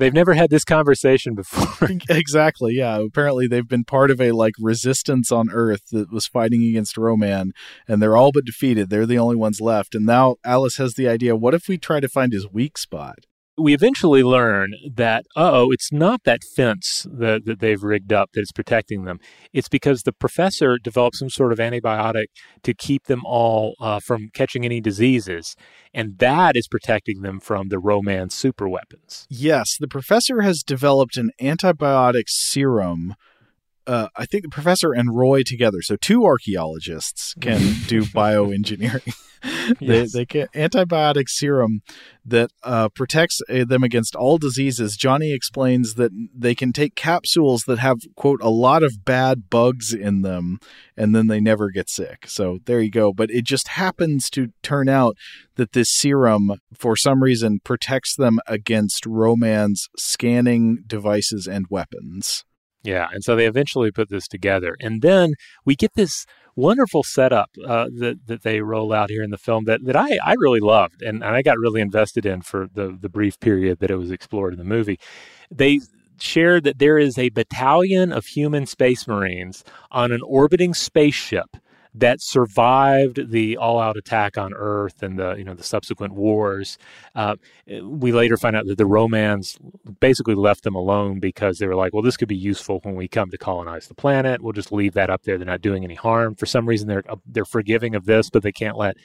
They've 0.00 0.14
never 0.14 0.32
had 0.32 0.48
this 0.50 0.64
conversation 0.64 1.34
before. 1.34 1.90
exactly. 2.08 2.74
Yeah. 2.74 2.98
Apparently, 2.98 3.46
they've 3.46 3.68
been 3.68 3.84
part 3.84 4.10
of 4.10 4.20
a 4.20 4.32
like 4.32 4.54
resistance 4.58 5.30
on 5.30 5.50
Earth 5.52 5.82
that 5.92 6.10
was 6.10 6.26
fighting 6.26 6.64
against 6.64 6.96
Ro-Man, 6.96 7.52
and 7.86 8.00
they're 8.00 8.16
all 8.16 8.32
but 8.32 8.46
defeated. 8.46 8.88
They're 8.88 9.06
the 9.06 9.18
only 9.18 9.36
ones 9.36 9.60
left. 9.60 9.94
And 9.94 10.06
now 10.06 10.36
Alice 10.44 10.78
has 10.78 10.94
the 10.94 11.06
idea: 11.06 11.36
what 11.36 11.54
if 11.54 11.68
we 11.68 11.76
try 11.76 12.00
to 12.00 12.08
find 12.08 12.32
his 12.32 12.50
weak 12.50 12.78
spot? 12.78 13.26
We 13.60 13.74
eventually 13.74 14.22
learn 14.22 14.72
that 14.94 15.24
oh 15.36 15.70
it's 15.70 15.92
not 15.92 16.24
that 16.24 16.40
fence 16.56 17.06
that, 17.10 17.44
that 17.44 17.60
they've 17.60 17.82
rigged 17.82 18.12
up 18.12 18.30
that 18.32 18.40
is 18.40 18.52
protecting 18.52 19.04
them. 19.04 19.20
It's 19.52 19.68
because 19.68 20.02
the 20.02 20.12
professor 20.12 20.78
developed 20.78 21.16
some 21.16 21.30
sort 21.30 21.52
of 21.52 21.58
antibiotic 21.58 22.26
to 22.62 22.74
keep 22.74 23.04
them 23.04 23.22
all 23.24 23.74
uh, 23.80 24.00
from 24.00 24.28
catching 24.34 24.64
any 24.64 24.80
diseases 24.80 25.56
and 25.92 26.18
that 26.18 26.56
is 26.56 26.68
protecting 26.68 27.22
them 27.22 27.40
from 27.40 27.68
the 27.68 27.78
Ro-Man 27.78 28.30
super 28.30 28.68
weapons 28.68 29.26
yes 29.28 29.76
the 29.78 29.88
professor 29.88 30.42
has 30.42 30.62
developed 30.62 31.16
an 31.16 31.30
antibiotic 31.40 32.24
serum 32.28 33.14
uh, 33.86 34.08
I 34.16 34.26
think 34.26 34.44
the 34.44 34.50
professor 34.50 34.92
and 34.92 35.16
Roy 35.16 35.42
together, 35.42 35.82
so 35.82 35.96
two 35.96 36.24
archaeologists 36.24 37.34
can 37.40 37.58
do 37.88 38.02
bioengineering. 38.02 39.14
yes. 39.80 40.12
they, 40.12 40.20
they 40.20 40.26
can 40.26 40.46
antibiotic 40.54 41.28
serum 41.28 41.82
that 42.24 42.50
uh, 42.62 42.88
protects 42.90 43.40
uh, 43.48 43.64
them 43.64 43.82
against 43.82 44.14
all 44.14 44.38
diseases. 44.38 44.96
Johnny 44.96 45.32
explains 45.32 45.94
that 45.94 46.10
they 46.34 46.54
can 46.54 46.72
take 46.72 46.94
capsules 46.94 47.64
that 47.64 47.78
have 47.78 47.98
quote 48.16 48.42
a 48.42 48.50
lot 48.50 48.82
of 48.82 49.04
bad 49.04 49.48
bugs 49.50 49.92
in 49.92 50.22
them, 50.22 50.58
and 50.96 51.14
then 51.14 51.26
they 51.26 51.40
never 51.40 51.70
get 51.70 51.88
sick. 51.88 52.26
So 52.26 52.58
there 52.66 52.80
you 52.80 52.90
go. 52.90 53.12
But 53.12 53.30
it 53.30 53.44
just 53.44 53.68
happens 53.68 54.30
to 54.30 54.48
turn 54.62 54.88
out 54.88 55.16
that 55.56 55.72
this 55.72 55.90
serum, 55.90 56.52
for 56.74 56.96
some 56.96 57.22
reason, 57.22 57.60
protects 57.64 58.14
them 58.16 58.38
against 58.46 59.06
Ro-Man's 59.06 59.88
scanning 59.96 60.84
devices 60.86 61.46
and 61.46 61.66
weapons. 61.70 62.44
Yeah, 62.82 63.08
and 63.12 63.22
so 63.22 63.36
they 63.36 63.46
eventually 63.46 63.90
put 63.90 64.08
this 64.08 64.26
together, 64.26 64.74
and 64.80 65.02
then 65.02 65.34
we 65.66 65.76
get 65.76 65.92
this 65.94 66.24
wonderful 66.60 67.02
setup 67.02 67.50
uh, 67.66 67.86
that 67.98 68.18
that 68.26 68.42
they 68.42 68.60
roll 68.60 68.92
out 68.92 69.10
here 69.10 69.22
in 69.22 69.30
the 69.30 69.38
film 69.38 69.64
that 69.64 69.84
that 69.84 69.96
I, 69.96 70.18
I 70.24 70.34
really 70.38 70.60
loved, 70.60 71.02
and, 71.02 71.22
and 71.22 71.34
I 71.34 71.42
got 71.42 71.58
really 71.58 71.80
invested 71.80 72.26
in 72.26 72.42
for 72.42 72.68
the 72.74 72.96
the 73.00 73.08
brief 73.08 73.40
period 73.40 73.80
that 73.80 73.90
it 73.90 73.96
was 73.96 74.10
explored 74.10 74.52
in 74.52 74.58
the 74.58 74.64
movie. 74.64 74.98
They 75.50 75.80
shared 76.18 76.64
that 76.64 76.78
there 76.78 76.98
is 76.98 77.18
a 77.18 77.30
battalion 77.30 78.12
of 78.12 78.26
human 78.26 78.66
space 78.66 79.08
marines 79.08 79.64
on 79.90 80.12
an 80.12 80.20
orbiting 80.22 80.74
spaceship 80.74 81.56
that 81.94 82.20
survived 82.20 83.30
the 83.30 83.56
all-out 83.56 83.96
attack 83.96 84.38
on 84.38 84.52
Earth 84.54 85.02
and 85.02 85.18
the 85.18 85.34
you 85.34 85.44
know 85.44 85.54
the 85.54 85.64
subsequent 85.64 86.14
wars. 86.14 86.78
Uh, 87.14 87.36
we 87.82 88.12
later 88.12 88.36
find 88.36 88.54
out 88.54 88.66
that 88.66 88.78
the 88.78 88.86
Ro-Mans 88.86 89.58
basically 89.98 90.34
left 90.34 90.62
them 90.62 90.74
alone 90.74 91.18
because 91.18 91.58
they 91.58 91.66
were 91.66 91.74
like, 91.74 91.92
well, 91.92 92.02
this 92.02 92.16
could 92.16 92.28
be 92.28 92.36
useful 92.36 92.80
when 92.82 92.94
we 92.94 93.08
come 93.08 93.30
to 93.30 93.38
colonize 93.38 93.88
the 93.88 93.94
planet. 93.94 94.40
We'll 94.40 94.52
just 94.52 94.72
leave 94.72 94.94
that 94.94 95.10
up 95.10 95.22
there. 95.22 95.36
They're 95.36 95.46
not 95.46 95.62
doing 95.62 95.84
any 95.84 95.96
harm. 95.96 96.36
For 96.36 96.46
some 96.46 96.66
reason, 96.66 96.88
they're 96.88 97.04
uh, 97.08 97.16
they're 97.26 97.44
forgiving 97.44 97.94
of 97.94 98.06
this, 98.06 98.30
but 98.30 98.42
they 98.42 98.52
can't 98.52 98.76
let 98.76 98.96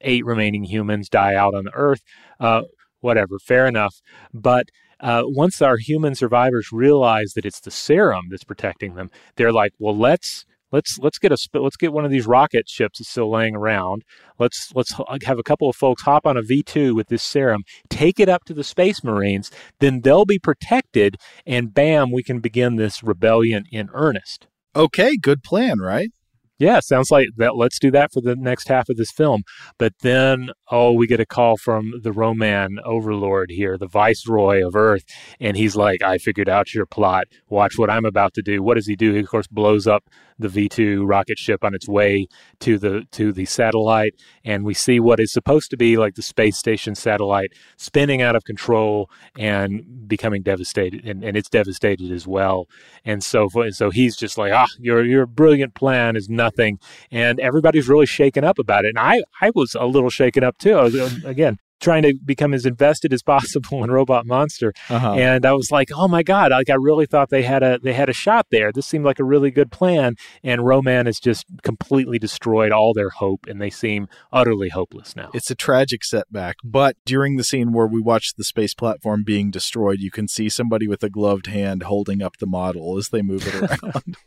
eight 0.00 0.24
remaining 0.24 0.64
humans 0.64 1.08
die 1.08 1.34
out 1.34 1.54
on 1.54 1.64
the 1.64 1.74
Earth. 1.74 2.02
Uh, 2.38 2.62
whatever, 3.00 3.38
fair 3.38 3.66
enough, 3.66 4.00
but. 4.32 4.68
Uh, 5.00 5.22
once 5.26 5.62
our 5.62 5.76
human 5.76 6.12
survivors 6.12 6.72
realize 6.72 7.34
that 7.34 7.46
it's 7.46 7.60
the 7.60 7.70
serum 7.70 8.24
that's 8.30 8.42
protecting 8.42 8.96
them, 8.96 9.08
they're 9.36 9.52
like, 9.52 9.72
well, 9.78 9.96
let's 9.96 10.44
let's 10.72 10.98
let's 10.98 11.18
get 11.18 11.32
a 11.32 11.36
let's 11.54 11.76
get 11.76 11.92
one 11.92 12.04
of 12.04 12.10
these 12.10 12.26
rocket 12.26 12.68
ships 12.68 12.98
that's 12.98 13.10
still 13.10 13.30
laying 13.30 13.54
around. 13.54 14.02
Let's 14.38 14.70
let's 14.74 14.94
have 15.24 15.38
a 15.38 15.42
couple 15.42 15.68
of 15.68 15.76
folks 15.76 16.02
hop 16.02 16.26
on 16.26 16.36
a 16.36 16.42
V 16.42 16.62
two 16.62 16.94
with 16.94 17.08
this 17.08 17.22
serum, 17.22 17.62
take 17.88 18.20
it 18.20 18.28
up 18.28 18.44
to 18.44 18.54
the 18.54 18.64
Space 18.64 19.02
Marines, 19.02 19.50
then 19.80 20.00
they'll 20.02 20.24
be 20.24 20.38
protected, 20.38 21.16
and 21.46 21.74
bam, 21.74 22.10
we 22.12 22.22
can 22.22 22.40
begin 22.40 22.76
this 22.76 23.02
rebellion 23.02 23.64
in 23.70 23.88
earnest. 23.92 24.46
Okay, 24.76 25.16
good 25.16 25.42
plan, 25.42 25.78
right? 25.78 26.10
Yeah, 26.58 26.80
sounds 26.80 27.10
like 27.12 27.28
that. 27.36 27.56
Let's 27.56 27.78
do 27.78 27.92
that 27.92 28.12
for 28.12 28.20
the 28.20 28.34
next 28.34 28.66
half 28.68 28.88
of 28.88 28.96
this 28.96 29.12
film. 29.12 29.44
But 29.78 29.94
then, 30.00 30.50
oh, 30.70 30.92
we 30.92 31.06
get 31.06 31.20
a 31.20 31.26
call 31.26 31.56
from 31.56 31.92
the 32.02 32.12
Ro-Man 32.12 32.78
overlord 32.84 33.50
here, 33.50 33.78
the 33.78 33.86
viceroy 33.86 34.66
of 34.66 34.74
Earth. 34.74 35.04
And 35.38 35.56
he's 35.56 35.76
like, 35.76 36.02
I 36.02 36.18
figured 36.18 36.48
out 36.48 36.74
your 36.74 36.86
plot. 36.86 37.26
Watch 37.48 37.78
what 37.78 37.90
I'm 37.90 38.04
about 38.04 38.34
to 38.34 38.42
do. 38.42 38.60
What 38.60 38.74
does 38.74 38.86
he 38.86 38.96
do? 38.96 39.12
He, 39.12 39.20
of 39.20 39.28
course, 39.28 39.46
blows 39.46 39.86
up 39.86 40.04
the 40.38 40.48
V2 40.48 41.08
rocket 41.08 41.38
ship 41.38 41.64
on 41.64 41.74
its 41.74 41.88
way 41.88 42.26
to 42.60 42.78
the 42.78 43.04
to 43.12 43.32
the 43.32 43.44
satellite, 43.44 44.14
and 44.44 44.64
we 44.64 44.74
see 44.74 45.00
what 45.00 45.20
is 45.20 45.32
supposed 45.32 45.70
to 45.70 45.76
be 45.76 45.96
like 45.96 46.14
the 46.14 46.22
space 46.22 46.56
station 46.56 46.94
satellite 46.94 47.52
spinning 47.76 48.22
out 48.22 48.36
of 48.36 48.44
control 48.44 49.10
and 49.36 50.06
becoming 50.06 50.42
devastated, 50.42 51.04
and, 51.04 51.24
and 51.24 51.36
it's 51.36 51.48
devastated 51.48 52.12
as 52.12 52.26
well. 52.26 52.66
And 53.04 53.22
so 53.22 53.48
so 53.70 53.90
he's 53.90 54.16
just 54.16 54.38
like, 54.38 54.52
ah, 54.52 54.68
your 54.78 55.04
your 55.04 55.26
brilliant 55.26 55.74
plan 55.74 56.16
is 56.16 56.28
nothing, 56.28 56.47
and 57.10 57.38
everybody's 57.40 57.88
really 57.88 58.06
shaken 58.06 58.44
up 58.44 58.58
about 58.58 58.84
it. 58.84 58.90
And 58.90 58.98
I 58.98 59.22
I 59.40 59.50
was 59.54 59.74
a 59.74 59.86
little 59.86 60.10
shaken 60.10 60.44
up 60.44 60.58
too. 60.58 60.74
I 60.74 60.82
was, 60.84 61.24
again, 61.24 61.58
trying 61.80 62.02
to 62.02 62.12
become 62.24 62.52
as 62.54 62.66
invested 62.66 63.12
as 63.12 63.22
possible 63.34 63.84
in 63.84 63.90
Robot 63.90 64.26
Monster, 64.26 64.72
Uh-huh. 64.90 65.12
and 65.12 65.46
I 65.46 65.52
was 65.52 65.70
like, 65.70 65.90
"Oh 65.94 66.08
my 66.08 66.24
god!" 66.24 66.50
Like 66.50 66.70
I 66.70 66.74
really 66.74 67.06
thought 67.06 67.30
they 67.30 67.42
had 67.44 67.62
a 67.62 67.78
they 67.80 67.92
had 67.92 68.08
a 68.08 68.12
shot 68.12 68.46
there. 68.50 68.72
This 68.72 68.86
seemed 68.86 69.04
like 69.04 69.20
a 69.20 69.24
really 69.24 69.52
good 69.52 69.70
plan, 69.70 70.16
and 70.42 70.66
Ro-Man 70.66 71.06
has 71.06 71.20
just 71.20 71.44
completely 71.62 72.18
destroyed 72.18 72.72
all 72.72 72.92
their 72.94 73.10
hope, 73.10 73.46
and 73.46 73.60
they 73.62 73.70
seem 73.70 74.08
utterly 74.32 74.70
hopeless 74.70 75.14
now. 75.14 75.30
It's 75.34 75.52
a 75.52 75.54
tragic 75.54 76.04
setback, 76.04 76.56
but 76.64 76.96
during 77.06 77.36
the 77.36 77.44
scene 77.44 77.72
where 77.72 77.86
we 77.86 78.00
watch 78.00 78.32
the 78.36 78.44
space 78.44 78.74
platform 78.74 79.22
being 79.24 79.52
destroyed, 79.52 79.98
you 80.00 80.10
can 80.10 80.26
see 80.26 80.48
somebody 80.48 80.88
with 80.88 81.04
a 81.04 81.10
gloved 81.10 81.46
hand 81.46 81.84
holding 81.84 82.22
up 82.22 82.38
the 82.38 82.46
model 82.46 82.98
as 82.98 83.10
they 83.10 83.22
move 83.22 83.46
it 83.46 83.54
around. 83.84 84.16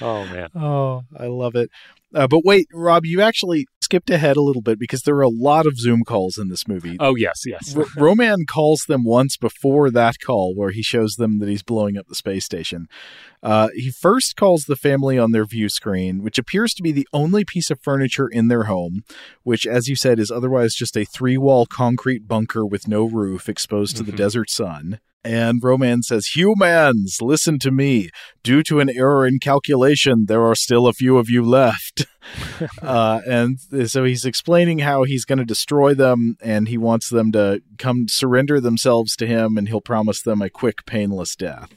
oh 0.00 0.24
man. 0.26 0.48
oh, 0.54 1.02
I 1.18 1.26
love 1.26 1.54
it. 1.54 1.70
Uh, 2.14 2.28
but 2.28 2.44
wait, 2.44 2.68
Rob, 2.72 3.04
you 3.04 3.20
actually 3.20 3.66
skipped 3.80 4.08
ahead 4.08 4.36
a 4.36 4.40
little 4.40 4.62
bit 4.62 4.78
because 4.78 5.02
there 5.02 5.16
are 5.16 5.22
a 5.22 5.28
lot 5.28 5.66
of 5.66 5.76
Zoom 5.76 6.04
calls 6.04 6.38
in 6.38 6.48
this 6.48 6.66
movie. 6.68 6.96
Oh 7.00 7.16
yes, 7.16 7.42
yes. 7.44 7.76
R- 7.76 7.84
Ro-Man 7.96 8.46
calls 8.46 8.84
them 8.86 9.02
once 9.04 9.36
before 9.36 9.90
that 9.90 10.16
call 10.24 10.54
where 10.54 10.70
he 10.70 10.80
shows 10.82 11.16
them 11.16 11.38
that 11.40 11.48
he's 11.48 11.62
blowing 11.64 11.98
up 11.98 12.06
the 12.06 12.14
space 12.14 12.44
station. 12.44 12.86
Uh, 13.42 13.68
he 13.74 13.90
first 13.90 14.36
calls 14.36 14.64
the 14.64 14.76
family 14.76 15.18
on 15.18 15.32
their 15.32 15.44
view 15.44 15.68
screen, 15.68 16.22
which 16.22 16.38
appears 16.38 16.72
to 16.74 16.82
be 16.82 16.92
the 16.92 17.08
only 17.12 17.44
piece 17.44 17.68
of 17.70 17.80
furniture 17.80 18.28
in 18.28 18.48
their 18.48 18.64
home, 18.64 19.02
which, 19.42 19.66
as 19.66 19.88
you 19.88 19.96
said, 19.96 20.18
is 20.20 20.30
otherwise 20.30 20.74
just 20.74 20.96
a 20.96 21.04
three 21.04 21.36
wall 21.36 21.66
concrete 21.66 22.26
bunker 22.28 22.64
with 22.64 22.86
no 22.88 23.04
roof 23.04 23.48
exposed 23.48 23.96
to 23.96 24.02
the 24.04 24.12
Mhm. 24.12 24.16
desert 24.16 24.50
sun. 24.50 25.00
And 25.24 25.60
Ro-Man 25.62 26.02
says, 26.02 26.26
Humans, 26.34 27.18
listen 27.22 27.58
to 27.60 27.70
me. 27.70 28.10
Due 28.42 28.62
to 28.64 28.80
an 28.80 28.90
error 28.90 29.26
in 29.26 29.38
calculation, 29.38 30.26
there 30.26 30.42
are 30.42 30.54
still 30.54 30.86
a 30.86 30.92
few 30.92 31.16
of 31.16 31.30
you 31.30 31.42
left. 31.42 32.06
uh, 32.82 33.20
and 33.26 33.58
so 33.86 34.04
he's 34.04 34.26
explaining 34.26 34.80
how 34.80 35.04
he's 35.04 35.24
going 35.24 35.38
to 35.38 35.44
destroy 35.44 35.94
them 35.94 36.36
and 36.42 36.68
he 36.68 36.76
wants 36.76 37.08
them 37.08 37.32
to 37.32 37.62
come 37.78 38.06
surrender 38.08 38.60
themselves 38.60 39.16
to 39.16 39.26
him 39.26 39.56
and 39.56 39.68
he'll 39.68 39.80
promise 39.80 40.20
them 40.20 40.42
a 40.42 40.50
quick, 40.50 40.84
painless 40.84 41.34
death. 41.34 41.70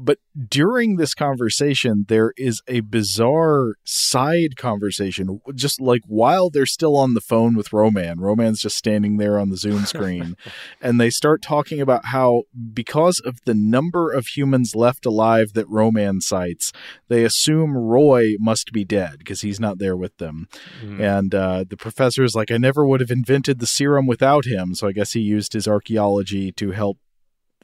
But 0.00 0.18
during 0.48 0.94
this 0.94 1.12
conversation, 1.12 2.04
there 2.06 2.32
is 2.36 2.62
a 2.68 2.80
bizarre 2.80 3.74
side 3.82 4.56
conversation, 4.56 5.40
just 5.56 5.80
like 5.80 6.02
while 6.06 6.50
they're 6.50 6.66
still 6.66 6.96
on 6.96 7.14
the 7.14 7.20
phone 7.20 7.56
with 7.56 7.72
Ro-Man. 7.72 8.20
Ro-Man's 8.20 8.60
just 8.60 8.76
standing 8.76 9.16
there 9.16 9.40
on 9.40 9.50
the 9.50 9.56
Zoom 9.56 9.86
screen, 9.86 10.36
and 10.80 11.00
they 11.00 11.10
start 11.10 11.42
talking 11.42 11.80
about 11.80 12.06
how, 12.06 12.44
because 12.72 13.18
of 13.18 13.40
the 13.44 13.54
number 13.54 14.12
of 14.12 14.28
humans 14.28 14.76
left 14.76 15.04
alive 15.04 15.54
that 15.54 15.68
Ro-Man 15.68 16.20
cites, 16.20 16.72
they 17.08 17.24
assume 17.24 17.76
Roy 17.76 18.36
must 18.38 18.70
be 18.72 18.84
dead 18.84 19.18
because 19.18 19.40
he's 19.40 19.58
not 19.58 19.78
there 19.78 19.96
with 19.96 20.16
them. 20.18 20.46
Mm. 20.80 21.00
And 21.00 21.34
uh, 21.34 21.64
the 21.68 21.76
professor 21.76 22.22
is 22.22 22.36
like, 22.36 22.52
I 22.52 22.56
never 22.56 22.86
would 22.86 23.00
have 23.00 23.10
invented 23.10 23.58
the 23.58 23.66
serum 23.66 24.06
without 24.06 24.44
him. 24.44 24.76
So 24.76 24.86
I 24.86 24.92
guess 24.92 25.14
he 25.14 25.20
used 25.20 25.54
his 25.54 25.66
archaeology 25.66 26.52
to 26.52 26.70
help 26.70 26.98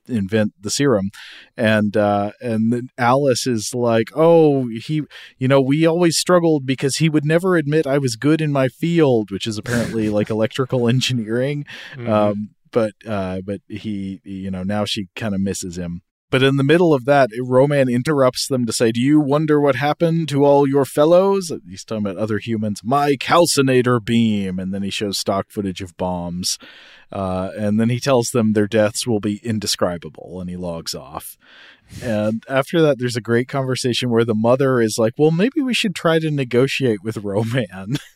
invent 0.08 0.52
the 0.60 0.70
serum. 0.70 1.10
And 1.56 1.96
uh 1.96 2.32
and 2.40 2.72
then 2.72 2.88
alice 2.98 3.46
is 3.46 3.74
like 3.74 4.08
oh 4.14 4.68
he 4.86 5.02
you 5.38 5.48
know 5.48 5.60
we 5.60 5.86
always 5.86 6.16
struggled 6.16 6.66
because 6.66 6.96
he 6.96 7.08
would 7.08 7.24
never 7.24 7.56
admit 7.56 7.86
i 7.86 7.98
was 7.98 8.16
good 8.16 8.40
in 8.40 8.52
my 8.52 8.68
field 8.68 9.30
which 9.30 9.46
is 9.46 9.58
apparently 9.58 10.08
like 10.18 10.30
electrical 10.30 10.88
engineering. 10.88 11.64
Mhm. 11.96 12.08
um 12.08 12.50
but 12.72 12.92
uh 13.06 13.40
but 13.46 13.60
he 13.68 14.20
you 14.24 14.50
know 14.50 14.62
now 14.62 14.84
she 14.84 15.06
kind 15.14 15.34
of 15.34 15.40
misses 15.40 15.78
him 15.78 16.02
but 16.30 16.42
in 16.42 16.56
the 16.56 16.64
middle 16.64 16.92
of 16.92 17.04
that, 17.04 17.30
Ro-Man 17.40 17.88
interrupts 17.88 18.48
them 18.48 18.66
to 18.66 18.72
say, 18.72 18.90
Do 18.90 19.00
you 19.00 19.20
wonder 19.20 19.60
what 19.60 19.76
happened 19.76 20.28
to 20.30 20.44
all 20.44 20.68
your 20.68 20.84
fellows? 20.84 21.52
He's 21.68 21.84
talking 21.84 22.04
about 22.04 22.16
other 22.16 22.38
humans. 22.38 22.80
My 22.82 23.16
calcinator 23.16 24.04
beam. 24.04 24.58
And 24.58 24.74
then 24.74 24.82
he 24.82 24.90
shows 24.90 25.18
stock 25.18 25.46
footage 25.50 25.80
of 25.80 25.96
bombs. 25.96 26.58
Uh, 27.12 27.50
and 27.56 27.78
then 27.78 27.88
he 27.88 28.00
tells 28.00 28.30
them 28.30 28.52
their 28.52 28.66
deaths 28.66 29.06
will 29.06 29.20
be 29.20 29.40
indescribable 29.44 30.40
and 30.40 30.50
he 30.50 30.56
logs 30.56 30.94
off. 30.94 31.36
And 32.02 32.42
after 32.48 32.80
that, 32.82 32.98
there's 32.98 33.16
a 33.16 33.20
great 33.20 33.46
conversation 33.46 34.10
where 34.10 34.24
the 34.24 34.34
mother 34.34 34.80
is 34.80 34.96
like, 34.98 35.12
Well, 35.16 35.30
maybe 35.30 35.60
we 35.60 35.74
should 35.74 35.94
try 35.94 36.18
to 36.18 36.30
negotiate 36.30 36.98
with 37.04 37.18
Ro-Man. 37.18 37.96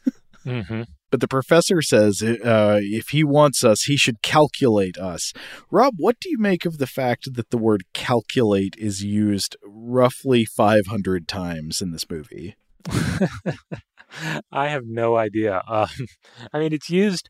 Mhm. 0.47 0.87
But 1.11 1.21
the 1.21 1.29
professor 1.29 1.81
says 1.83 2.23
uh, 2.23 2.81
if 2.83 3.09
he 3.09 3.25
wants 3.25 3.65
us, 3.65 3.83
he 3.83 3.97
should 3.97 4.23
calculate 4.23 4.99
us. 4.99 5.33
Rob, 5.71 5.95
what 5.97 6.21
do 6.21 6.31
you 6.31 6.39
make 6.39 6.67
of 6.67 6.79
the 6.79 6.87
fact 6.87 7.35
that 7.35 7.51
the 7.51 7.59
word 7.59 7.85
calculate 7.93 8.75
is 8.79 9.03
used 9.03 9.57
roughly 9.65 10.45
500 10.45 11.27
times 11.27 11.81
in 11.81 11.93
this 11.93 12.09
movie? 12.11 12.57
I 14.53 14.69
have 14.69 14.85
no 14.87 15.17
idea. 15.17 15.63
Um, 15.69 15.89
I 16.53 16.59
mean, 16.59 16.73
it's 16.73 16.91
used 16.91 17.29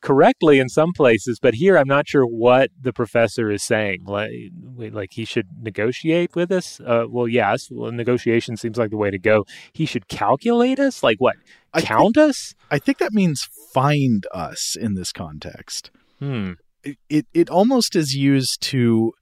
correctly 0.00 0.58
in 0.58 0.68
some 0.68 0.92
places, 0.92 1.38
but 1.40 1.54
here 1.54 1.76
I'm 1.76 1.88
not 1.88 2.08
sure 2.08 2.24
what 2.26 2.70
the 2.80 2.92
professor 2.92 3.50
is 3.50 3.62
saying. 3.62 4.04
Like, 4.04 4.30
like 4.76 5.12
he 5.12 5.24
should 5.24 5.46
negotiate 5.60 6.34
with 6.34 6.52
us? 6.52 6.80
Uh, 6.80 7.04
well, 7.08 7.28
yes. 7.28 7.68
Well, 7.70 7.92
negotiation 7.92 8.56
seems 8.56 8.78
like 8.78 8.90
the 8.90 8.96
way 8.96 9.10
to 9.10 9.18
go. 9.18 9.44
He 9.72 9.86
should 9.86 10.08
calculate 10.08 10.78
us? 10.78 11.02
Like 11.02 11.18
what? 11.18 11.36
I 11.72 11.82
Count 11.82 12.16
us? 12.16 12.54
I 12.70 12.78
think 12.78 12.98
that 12.98 13.12
means 13.12 13.48
find 13.72 14.26
us 14.32 14.76
in 14.78 14.94
this 14.94 15.12
context. 15.12 15.90
Hmm. 16.18 16.52
It, 16.82 16.96
it, 17.08 17.26
it 17.34 17.50
almost 17.50 17.96
is 17.96 18.14
used 18.14 18.60
to 18.62 19.12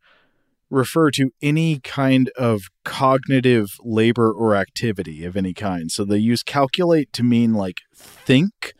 refer 0.71 1.11
to 1.13 1.31
any 1.43 1.79
kind 1.81 2.31
of 2.37 2.63
cognitive 2.85 3.69
labor 3.85 4.33
or 4.33 4.55
activity 4.55 5.25
of 5.25 5.37
any 5.37 5.55
kind. 5.55 5.91
So 5.91 6.05
they 6.05 6.19
use 6.19 6.43
calculate 6.43 7.13
to 7.15 7.23
mean 7.23 7.55
like 7.55 7.79
think, 7.95 8.75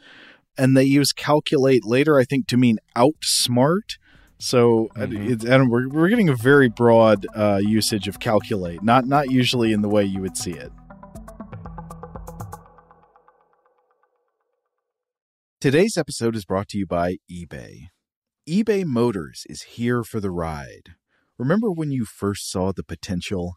and 0.59 0.77
they 0.77 0.85
use 0.85 1.13
calculate 1.13 1.85
later, 1.85 2.19
I 2.19 2.25
think, 2.25 2.47
to 2.49 2.57
mean 2.57 2.79
outsmart. 2.97 3.99
So 4.39 4.89
uh, 4.97 5.07
Mhm. 5.07 5.31
it's, 5.31 5.45
and 5.45 5.71
we're, 5.71 5.89
we're 5.89 6.09
getting 6.09 6.29
a 6.29 6.37
very 6.37 6.69
broad 6.69 7.27
uh, 7.35 7.61
usage 7.63 8.07
of 8.09 8.21
calculate, 8.21 8.83
not 8.83 9.07
not 9.07 9.31
usually 9.31 9.73
in 9.73 9.81
the 9.83 9.89
way 9.89 10.05
you 10.05 10.21
would 10.21 10.37
see 10.37 10.53
it. 10.53 10.71
Today's 15.61 15.97
episode 15.97 16.37
is 16.37 16.45
brought 16.45 16.69
to 16.69 16.79
you 16.79 16.87
by 16.87 17.17
eBay. 17.31 17.89
eBay 18.49 18.85
Motors 18.85 19.45
is 19.49 19.63
here 19.63 20.05
for 20.05 20.21
the 20.21 20.31
ride. 20.31 20.95
Remember 21.39 21.71
when 21.71 21.91
you 21.91 22.05
first 22.05 22.51
saw 22.51 22.73
the 22.73 22.85
potential? 22.85 23.57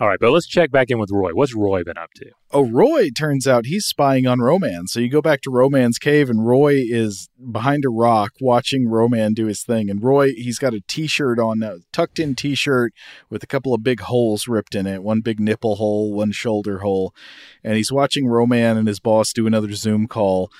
All 0.00 0.08
right, 0.08 0.18
but 0.18 0.30
let's 0.30 0.46
check 0.46 0.70
back 0.70 0.88
in 0.88 0.98
with 0.98 1.10
Roy. 1.12 1.32
What's 1.34 1.54
Roy 1.54 1.84
been 1.84 1.98
up 1.98 2.14
to? 2.14 2.30
Oh, 2.52 2.66
Roy 2.66 3.10
turns 3.10 3.46
out 3.46 3.66
he's 3.66 3.84
spying 3.84 4.26
on 4.26 4.40
Ro-Man. 4.40 4.86
So 4.86 4.98
you 4.98 5.10
go 5.10 5.20
back 5.20 5.42
to 5.42 5.50
Ro-Man's 5.50 5.98
cave, 5.98 6.30
and 6.30 6.46
Roy 6.46 6.82
is 6.88 7.28
behind 7.52 7.84
a 7.84 7.90
rock 7.90 8.32
watching 8.40 8.88
Ro-Man 8.88 9.34
do 9.34 9.44
his 9.44 9.62
thing. 9.62 9.90
And 9.90 10.02
Roy, 10.02 10.32
he's 10.32 10.58
got 10.58 10.72
a 10.72 10.80
t 10.88 11.06
shirt 11.06 11.38
on, 11.38 11.62
a 11.62 11.80
tucked 11.92 12.18
in 12.18 12.34
t 12.34 12.54
shirt 12.54 12.94
with 13.28 13.42
a 13.42 13.46
couple 13.46 13.74
of 13.74 13.82
big 13.82 14.00
holes 14.00 14.48
ripped 14.48 14.74
in 14.74 14.86
it 14.86 15.02
one 15.02 15.20
big 15.20 15.38
nipple 15.38 15.76
hole, 15.76 16.14
one 16.14 16.32
shoulder 16.32 16.78
hole. 16.78 17.14
And 17.62 17.76
he's 17.76 17.92
watching 17.92 18.26
Ro-Man 18.26 18.78
and 18.78 18.88
his 18.88 19.00
boss 19.00 19.34
do 19.34 19.46
another 19.46 19.74
Zoom 19.74 20.06
call 20.08 20.50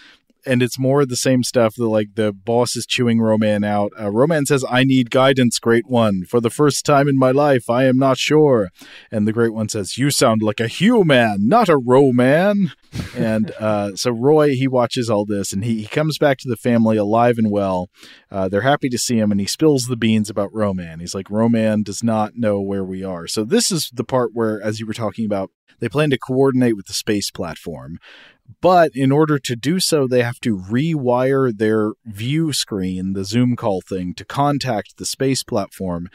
and 0.46 0.62
it's 0.62 0.78
more 0.78 1.04
the 1.04 1.16
same 1.16 1.42
stuff 1.42 1.74
that 1.76 1.86
like 1.86 2.14
the 2.14 2.32
boss 2.32 2.76
is 2.76 2.86
chewing 2.86 3.20
Ro-Man 3.20 3.64
out. 3.64 3.92
Uh, 3.98 4.10
Ro-Man 4.10 4.46
says, 4.46 4.64
"I 4.68 4.84
need 4.84 5.10
guidance, 5.10 5.58
Great 5.58 5.86
One. 5.86 6.24
For 6.24 6.40
the 6.40 6.50
first 6.50 6.84
time 6.84 7.08
in 7.08 7.18
my 7.18 7.30
life, 7.30 7.68
I 7.68 7.84
am 7.84 7.98
not 7.98 8.18
sure." 8.18 8.70
And 9.10 9.26
the 9.26 9.32
Great 9.32 9.52
One 9.52 9.68
says, 9.68 9.98
"You 9.98 10.10
sound 10.10 10.42
like 10.42 10.60
a 10.60 10.68
human, 10.68 11.48
not 11.48 11.68
a 11.68 11.76
Ro-Man." 11.76 12.72
and 13.16 13.52
uh, 13.58 13.94
so 13.94 14.10
Roy 14.10 14.50
he 14.50 14.66
watches 14.66 15.08
all 15.08 15.24
this, 15.24 15.52
and 15.52 15.64
he, 15.64 15.82
he 15.82 15.86
comes 15.86 16.18
back 16.18 16.38
to 16.38 16.48
the 16.48 16.56
family 16.56 16.96
alive 16.96 17.38
and 17.38 17.50
well. 17.50 17.88
Uh, 18.30 18.48
they're 18.48 18.62
happy 18.62 18.88
to 18.88 18.98
see 18.98 19.18
him, 19.18 19.30
and 19.30 19.40
he 19.40 19.46
spills 19.46 19.84
the 19.84 19.96
beans 19.96 20.30
about 20.30 20.52
Ro-Man. 20.52 21.00
He's 21.00 21.14
like, 21.14 21.30
"Ro-Man 21.30 21.82
does 21.82 22.02
not 22.02 22.36
know 22.36 22.60
where 22.60 22.84
we 22.84 23.04
are." 23.04 23.26
So 23.26 23.44
this 23.44 23.70
is 23.70 23.90
the 23.92 24.04
part 24.04 24.30
where, 24.32 24.60
as 24.62 24.80
you 24.80 24.86
were 24.86 24.94
talking 24.94 25.24
about, 25.24 25.50
they 25.80 25.88
plan 25.88 26.10
to 26.10 26.18
coordinate 26.18 26.76
with 26.76 26.86
the 26.86 26.92
space 26.92 27.30
platform. 27.30 27.98
But 28.60 28.92
in 28.94 29.12
order 29.12 29.38
to 29.38 29.56
do 29.56 29.80
so, 29.80 30.06
they 30.06 30.22
have 30.22 30.40
to 30.40 30.56
rewire 30.56 31.56
their 31.56 31.92
view 32.04 32.52
screen, 32.52 33.12
the 33.12 33.24
Zoom 33.24 33.56
call 33.56 33.80
thing, 33.80 34.14
to 34.14 34.24
contact 34.24 34.96
the 34.96 35.04
space 35.04 35.42
platform. 35.42 36.08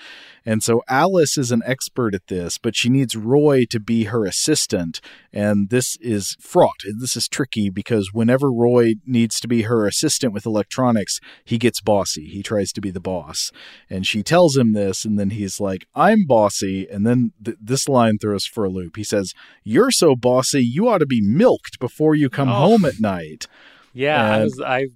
And 0.45 0.63
so 0.63 0.83
Alice 0.87 1.37
is 1.37 1.51
an 1.51 1.63
expert 1.65 2.13
at 2.13 2.27
this, 2.27 2.57
but 2.57 2.75
she 2.75 2.89
needs 2.89 3.15
Roy 3.15 3.65
to 3.69 3.79
be 3.79 4.05
her 4.05 4.25
assistant. 4.25 5.01
And 5.33 5.69
this 5.69 5.97
is 6.01 6.35
fraught. 6.39 6.81
This 6.99 7.15
is 7.15 7.27
tricky 7.27 7.69
because 7.69 8.11
whenever 8.13 8.51
Roy 8.51 8.95
needs 9.05 9.39
to 9.39 9.47
be 9.47 9.63
her 9.63 9.87
assistant 9.87 10.33
with 10.33 10.45
electronics, 10.45 11.19
he 11.43 11.57
gets 11.57 11.81
bossy. 11.81 12.25
He 12.27 12.43
tries 12.43 12.71
to 12.73 12.81
be 12.81 12.91
the 12.91 12.99
boss. 12.99 13.51
And 13.89 14.05
she 14.05 14.23
tells 14.23 14.55
him 14.55 14.73
this, 14.73 15.05
and 15.05 15.19
then 15.19 15.31
he's 15.31 15.59
like, 15.59 15.85
I'm 15.95 16.25
bossy. 16.25 16.87
And 16.89 17.05
then 17.05 17.33
th- 17.43 17.57
this 17.61 17.89
line 17.89 18.17
throws 18.17 18.45
for 18.45 18.65
a 18.65 18.69
loop. 18.69 18.95
He 18.95 19.03
says, 19.03 19.33
You're 19.63 19.91
so 19.91 20.15
bossy, 20.15 20.63
you 20.63 20.87
ought 20.87 20.99
to 20.99 21.05
be 21.05 21.21
milked 21.21 21.79
before 21.79 22.15
you 22.15 22.24
come 22.29 22.49
Oh. 22.49 22.53
home 22.53 22.85
at 22.85 22.99
night. 22.99 23.47
Yeah, 23.93 24.21
I, 24.35 24.43
was, 24.43 24.61
I, 24.61 24.87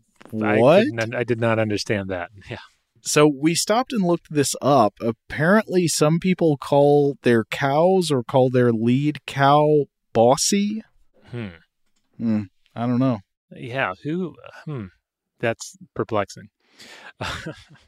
I, 0.43 0.57
What? 0.57 0.83
didn't- 0.83 1.15
I 1.15 1.23
did 1.23 1.39
not 1.39 1.59
understand 1.59 2.09
that. 2.09 2.31
Yeah. 2.49 2.57
So 3.01 3.27
we 3.33 3.55
stopped 3.55 3.93
and 3.93 4.03
looked 4.03 4.27
this 4.29 4.55
up. 4.61 4.93
Apparently, 5.01 5.87
some 5.87 6.19
people 6.19 6.57
call 6.57 7.15
their 7.23 7.45
cows 7.45 8.11
or 8.11 8.23
call 8.23 8.49
their 8.49 8.73
lead 8.73 9.25
cow 9.25 9.85
bossy. 10.11 10.83
Hmm. 11.31 11.47
Hmm, 12.17 12.41
I 12.75 12.85
don't 12.87 12.99
know. 12.99 13.19
Yeah. 13.55 13.93
Who? 14.03 14.35
Hmm. 14.65 14.87
That's 15.39 15.77
perplexing. 15.95 16.49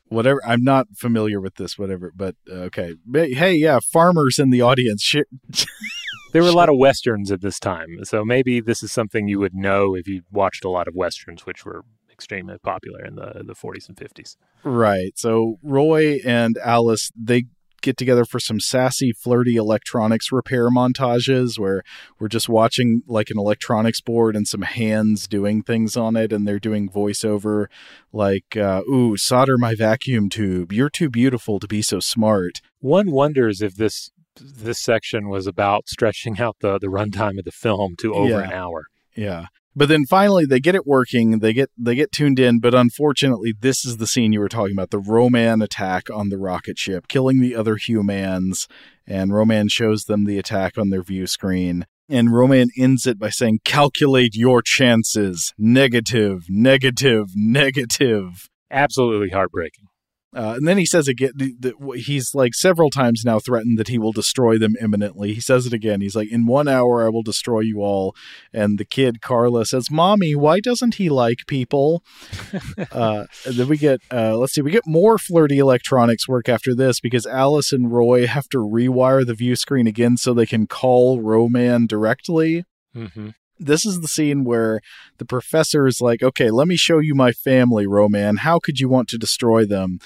Whatever. 0.08 0.42
I'm 0.46 0.64
not 0.64 0.88
familiar 0.96 1.42
with 1.42 1.56
this. 1.56 1.78
Whatever. 1.78 2.14
But 2.16 2.36
uh, 2.50 2.70
okay. 2.72 2.94
Hey, 3.14 3.56
yeah, 3.56 3.80
farmers 3.92 4.40
in 4.40 4.50
the 4.50 4.62
audience. 4.62 5.14
There 6.32 6.44
were 6.44 6.50
a 6.50 6.54
lot 6.54 6.70
of 6.70 6.78
westerns 6.78 7.32
at 7.32 7.42
this 7.42 7.60
time, 7.60 8.04
so 8.04 8.24
maybe 8.24 8.60
this 8.62 8.84
is 8.84 8.92
something 8.92 9.28
you 9.28 9.40
would 9.40 9.54
know 9.54 9.96
if 9.96 10.08
you 10.08 10.22
watched 10.32 10.64
a 10.64 10.70
lot 10.70 10.88
of 10.88 10.96
westerns, 10.96 11.46
which 11.46 11.66
were 11.66 11.84
extremely 12.12 12.58
popular 12.60 13.04
in 13.04 13.16
the 13.16 13.44
the 13.44 13.56
40s 13.56 13.90
and 13.90 13.98
50s. 13.98 14.36
right. 14.64 15.14
So 15.18 15.58
Roy 15.64 16.20
and 16.26 16.58
Alice 16.64 17.12
they 17.16 17.46
get 17.82 17.98
together 17.98 18.26
for 18.26 18.40
some 18.40 18.60
sassy, 18.60 19.12
flirty 19.12 19.56
electronics 19.56 20.32
repair 20.32 20.70
montages 20.70 21.58
where 21.58 21.82
we're 22.20 22.28
just 22.28 22.48
watching 22.48 23.02
like 23.08 23.30
an 23.32 23.40
electronics 23.40 24.02
board 24.02 24.36
and 24.36 24.48
some 24.48 24.62
hands 24.62 25.28
doing 25.28 25.64
things 25.64 25.98
on 25.98 26.16
it, 26.16 26.32
and 26.32 26.48
they're 26.48 26.60
doing 26.60 26.88
voiceover 26.90 27.66
like, 28.14 28.56
uh, 28.56 28.82
"Ooh, 28.88 29.18
solder 29.18 29.58
my 29.58 29.76
vacuum 29.76 30.30
tube. 30.30 30.72
You're 30.72 30.90
too 30.90 31.10
beautiful 31.10 31.60
to 31.60 31.68
be 31.68 31.82
so 31.82 32.00
smart." 32.00 32.62
One 32.80 33.12
wonders 33.12 33.62
if 33.62 33.76
this 33.76 34.12
this 34.40 34.82
section 34.82 35.30
was 35.30 35.48
about 35.48 35.88
stretching 35.88 36.40
out 36.40 36.58
the 36.62 36.80
the 36.80 36.88
runtime 36.88 37.38
of 37.38 37.46
the 37.46 37.52
film 37.52 37.96
to 38.00 38.14
over 38.14 38.30
Yeah. 38.30 38.44
an 38.46 38.52
hour. 38.54 38.86
Yeah. 39.16 39.46
But 39.74 39.88
then 39.88 40.06
finally 40.06 40.46
they 40.46 40.60
get 40.60 40.76
it 40.76 40.86
working, 40.86 41.40
they 41.40 41.54
get 41.54 41.70
they 41.78 41.96
get 41.96 42.12
tuned 42.12 42.40
in, 42.40 42.60
but 42.60 42.74
unfortunately 42.76 43.54
this 43.58 43.86
is 43.86 43.98
the 43.98 44.08
scene 44.08 44.34
you 44.34 44.40
were 44.42 44.50
talking 44.50 44.74
about, 44.76 44.90
the 44.90 45.00
Ro-Man 45.00 45.62
attack 45.62 46.10
on 46.10 46.30
the 46.30 46.38
rocket 46.38 46.78
ship, 46.78 47.08
killing 47.08 47.40
the 47.40 47.56
other 47.56 47.78
humans, 47.78 48.68
and 49.08 49.34
Ro-Man 49.34 49.70
shows 49.70 50.06
them 50.06 50.26
the 50.26 50.38
attack 50.38 50.78
on 50.78 50.90
their 50.90 51.04
view 51.04 51.26
screen. 51.26 51.86
And 52.10 52.34
Ro-Man 52.34 52.68
ends 52.78 53.08
it 53.08 53.18
by 53.18 53.30
saying, 53.30 53.60
Calculate 53.64 54.36
your 54.36 54.62
chances. 54.62 55.54
Negative, 55.58 56.44
negative, 56.50 57.28
negative. 57.36 58.50
Absolutely 58.70 59.30
heartbreaking. 59.30 59.86
Uh, 60.34 60.54
and 60.56 60.68
then 60.68 60.78
he 60.78 60.86
says 60.86 61.08
again, 61.08 61.32
that 61.36 61.74
he's 61.98 62.34
like 62.34 62.54
several 62.54 62.90
times 62.90 63.24
now 63.26 63.40
threatened 63.40 63.78
that 63.78 63.90
he 63.90 63.98
will 63.98 64.14
destroy 64.14 64.58
them 64.58 64.76
imminently. 64.80 65.34
He 65.34 65.42
says 65.42 65.66
it 65.66 65.74
again. 65.74 66.00
He's 66.00 66.16
like, 66.16 66.32
in 66.32 66.46
one 66.46 66.68
hour, 66.68 67.06
I 67.06 67.10
will 67.10 67.24
destroy 67.24 67.60
you 67.62 67.82
all. 67.82 68.16
And 68.54 68.78
the 68.78 68.86
kid, 68.86 69.22
Carla, 69.22 69.66
says, 69.66 69.92
Mommy, 69.92 70.34
why 70.36 70.62
doesn't 70.62 70.96
he 70.96 71.10
like 71.10 71.40
people? 71.48 72.04
uh, 72.92 73.26
then 73.46 73.68
we 73.68 73.78
get, 73.78 74.00
uh, 74.10 74.38
let's 74.38 74.54
see, 74.54 74.62
we 74.62 74.72
get 74.72 74.88
more 74.88 75.18
flirty 75.18 75.60
electronics 75.60 76.28
work 76.28 76.48
after 76.48 76.74
this 76.74 77.02
because 77.02 77.26
Alice 77.26 77.74
and 77.74 77.92
Roy 77.92 78.26
have 78.26 78.48
to 78.50 78.58
rewire 78.58 79.26
the 79.26 79.34
view 79.34 79.58
screen 79.58 79.88
again 79.88 80.16
so 80.16 80.34
they 80.34 80.46
can 80.46 80.66
call 80.66 81.20
Ro-Man 81.22 81.88
directly. 81.88 82.64
Mm-hmm 82.96 83.30
this 83.62 83.86
is 83.86 84.02
the 84.02 84.08
scene 84.08 84.44
where 84.44 84.82
the 85.18 85.26
professor 85.26 85.88
is 85.88 86.02
like, 86.02 86.24
okay, 86.24 86.50
let 86.50 86.68
me 86.68 86.76
show 86.76 87.00
you 87.00 87.14
my 87.14 87.32
family, 87.32 87.86
Ro-Man. 87.86 88.38
How 88.38 88.60
could 88.60 88.80
you 88.80 88.90
want 88.90 89.08
to 89.10 89.18
destroy 89.18 89.66
them? 89.66 90.00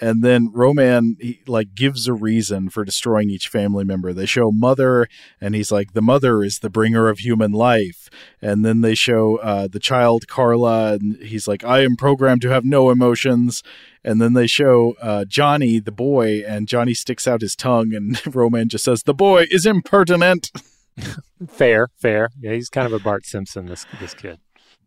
And 0.00 0.22
then 0.22 0.50
Ro-Man 0.50 1.16
he, 1.20 1.40
like 1.46 1.74
gives 1.74 2.08
a 2.08 2.14
reason 2.14 2.70
for 2.70 2.84
destroying 2.84 3.28
each 3.28 3.48
family 3.48 3.84
member. 3.84 4.12
They 4.12 4.26
show 4.26 4.50
mother, 4.50 5.06
and 5.40 5.54
he's 5.54 5.70
like, 5.70 5.92
the 5.92 6.02
mother 6.02 6.42
is 6.42 6.58
the 6.58 6.70
bringer 6.70 7.08
of 7.08 7.18
human 7.18 7.52
life. 7.52 8.08
And 8.40 8.64
then 8.64 8.80
they 8.80 8.94
show 8.94 9.36
uh, 9.36 9.68
the 9.68 9.78
child 9.78 10.26
Carla, 10.26 10.94
and 10.94 11.16
he's 11.22 11.46
like, 11.46 11.64
I 11.64 11.84
am 11.84 11.96
programmed 11.96 12.42
to 12.42 12.48
have 12.48 12.64
no 12.64 12.90
emotions. 12.90 13.62
And 14.02 14.20
then 14.20 14.32
they 14.32 14.46
show 14.46 14.96
uh, 15.00 15.24
Johnny, 15.26 15.78
the 15.78 15.92
boy, 15.92 16.42
and 16.46 16.66
Johnny 16.66 16.94
sticks 16.94 17.28
out 17.28 17.42
his 17.42 17.54
tongue, 17.54 17.94
and 17.94 18.20
Ro-Man 18.34 18.68
just 18.68 18.84
says, 18.84 19.04
"The 19.04 19.14
boy 19.14 19.46
is 19.50 19.64
impertinent." 19.64 20.50
fair, 21.48 21.88
fair. 22.00 22.30
Yeah, 22.38 22.52
he's 22.52 22.68
kind 22.68 22.86
of 22.86 22.92
a 22.92 22.98
Bart 22.98 23.24
Simpson. 23.26 23.66
This 23.66 23.86
this 24.00 24.14
kid. 24.14 24.38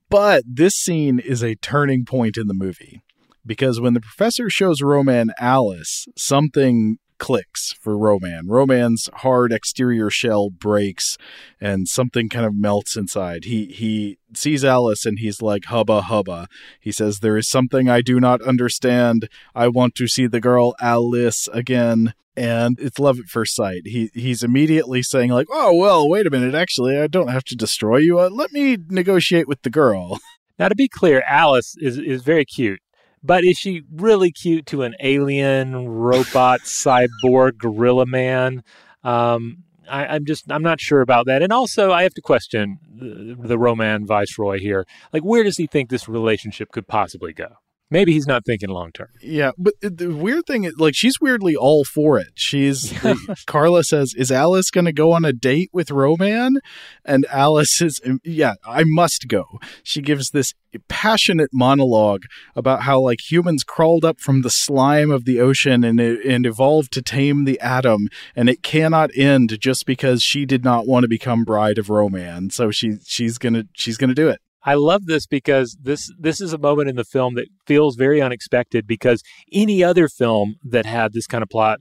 But 0.10 0.44
this 0.48 0.76
scene 0.76 1.19
is 1.19 1.44
a 1.44 1.56
turning 1.56 2.06
point 2.06 2.38
in 2.38 2.48
the 2.48 2.53
movie 2.53 3.02
because 3.45 3.82
when 3.82 3.94
the 3.94 4.02
professor 4.02 4.49
shows 4.49 4.82
Ro-Man 4.82 5.32
Alice, 5.40 6.07
something 6.15 6.98
clicks 7.18 7.73
for 7.80 7.98
Ro-Man. 7.98 8.48
Ro-Man's 8.48 9.10
hard 9.15 9.52
exterior 9.52 10.10
shell 10.10 10.49
breaks 10.49 11.18
and 11.61 11.88
something 11.88 12.30
kind 12.30 12.45
of 12.45 12.56
melts 12.56 12.98
inside. 12.98 13.45
He 13.45 13.68
he 13.68 14.18
sees 14.34 14.65
Alice 14.65 15.06
and 15.06 15.19
he's 15.19 15.41
like 15.41 15.65
hubba 15.65 16.03
hubba. 16.03 16.48
He 16.80 16.91
says 16.91 17.19
there 17.19 17.38
is 17.38 17.49
something 17.49 17.90
I 17.90 18.02
do 18.02 18.19
not 18.19 18.41
understand. 18.41 19.30
I 19.53 19.69
want 19.69 19.95
to 19.95 20.07
see 20.07 20.27
the 20.27 20.41
girl 20.41 20.76
Alice 20.82 21.48
again. 21.53 22.14
And 22.38 22.78
it's 22.80 22.99
love 22.99 23.20
at 23.20 23.26
first 23.26 23.56
sight. 23.56 23.84
He 23.86 24.10
he's 24.14 24.44
immediately 24.44 25.02
saying 25.02 25.32
like, 25.32 25.48
"Oh 25.49 25.74
well, 25.74 26.10
wait 26.10 26.28
a 26.28 26.30
minute. 26.30 26.53
Actually, 26.53 26.98
I 26.98 27.07
don't 27.07 27.30
have 27.30 27.45
to 27.45 27.56
destroy 27.56 27.98
you. 27.98 28.20
Uh, 28.20 28.30
let 28.30 28.52
me 28.52 28.78
negotiate 28.90 29.48
with 29.48 29.62
the 29.62 29.70
girl." 29.70 30.20
Now, 30.57 30.70
to 30.70 30.76
be 30.76 30.88
clear, 30.88 31.22
Alice 31.28 31.76
is 31.80 31.98
is 31.98 32.24
very 32.24 32.45
cute. 32.45 32.80
But 33.22 33.44
is 33.44 33.57
she 33.57 33.82
really 33.91 34.32
cute 34.32 34.68
to 34.68 34.84
an 34.84 34.95
alien 34.99 35.88
robot 35.88 36.62
cyborg 36.64 37.57
gorilla 37.57 38.06
man? 38.06 38.64
Um, 39.03 39.64
I, 39.90 40.16
am 40.16 40.26
just 40.26 40.52
I'm 40.52 40.64
not 40.64 40.80
sure 40.80 41.02
about 41.02 41.26
that. 41.26 41.41
And 41.41 41.52
also, 41.52 41.91
I 41.91 42.03
have 42.03 42.14
to 42.16 42.22
question 42.22 42.78
the, 42.88 43.36
the 43.48 43.57
Ro-Man 43.57 44.06
viceroy 44.06 44.60
here. 44.60 44.86
Like, 45.12 45.24
where 45.24 45.44
does 45.44 45.57
he 45.57 45.68
think 45.68 45.90
this 45.90 46.07
relationship 46.07 46.72
could 46.72 46.88
possibly 46.88 47.34
go? 47.34 47.57
Maybe 47.91 48.14
he's 48.14 48.26
not 48.26 48.45
thinking 48.45 48.70
long 48.70 48.91
term. 48.91 49.10
Yeah, 49.22 49.52
but 49.57 49.76
the 49.80 50.10
weird 50.10 50.45
thing 50.48 50.64
is, 50.64 50.74
like, 50.78 50.95
she's 50.95 51.20
weirdly 51.22 51.56
all 51.56 51.84
for 51.84 52.18
it. 52.18 52.30
She's 52.34 52.91
Carla 53.45 53.84
says, 53.84 54.14
"Is 54.18 54.32
Alice 54.32 54.72
going 54.72 54.86
to 54.86 54.94
go 54.94 55.12
on 55.12 55.24
a 55.24 55.32
date 55.32 55.70
with 55.72 55.91
Ro-Man?" 55.91 56.57
And 57.03 57.28
Alice 57.30 57.82
is, 57.82 58.02
um, 58.06 58.20
"Yeah, 58.24 58.56
I 58.66 58.84
must 58.86 59.28
go." 59.28 59.60
She 59.84 60.02
gives 60.02 60.32
this 60.32 60.53
passionate 60.88 61.52
monologue 61.53 62.24
about 62.56 62.82
how 62.82 62.99
like 62.99 63.20
humans 63.30 63.64
crawled 63.64 64.03
up 64.03 64.20
from 64.20 64.41
the 64.41 64.49
slime 64.49 65.12
of 65.12 65.26
the 65.26 65.40
ocean 65.40 65.84
and 65.84 65.99
and 65.99 66.45
evolved 66.45 66.91
to 66.94 67.03
tame 67.03 67.45
the 67.45 67.60
atom, 67.60 68.07
and 68.36 68.49
it 68.49 68.64
cannot 68.64 69.12
end 69.16 69.57
just 69.60 69.86
because 69.86 70.24
she 70.24 70.45
did 70.45 70.64
not 70.64 70.88
want 70.88 71.03
to 71.03 71.07
become 71.07 71.44
bride 71.44 71.78
of 71.78 71.90
Ro-Man. 71.91 72.49
So 72.49 72.72
she 72.72 72.98
she's 73.06 73.38
gonna 73.38 73.66
she's 73.74 73.98
gonna 73.98 74.16
do 74.16 74.28
it. 74.28 74.40
I 74.66 74.74
love 74.74 75.06
this 75.06 75.28
because 75.28 75.78
this 75.80 76.12
this 76.20 76.42
is 76.42 76.52
a 76.52 76.58
moment 76.58 76.90
in 76.90 76.96
the 76.96 77.04
film 77.04 77.36
that 77.36 77.48
feels 77.68 77.96
very 77.96 78.22
unexpected 78.22 78.88
because 78.88 79.22
any 79.54 79.84
other 79.84 80.08
film 80.08 80.56
that 80.64 80.86
had 80.86 81.14
this 81.14 81.28
kind 81.28 81.44
of 81.44 81.50
plot 81.50 81.80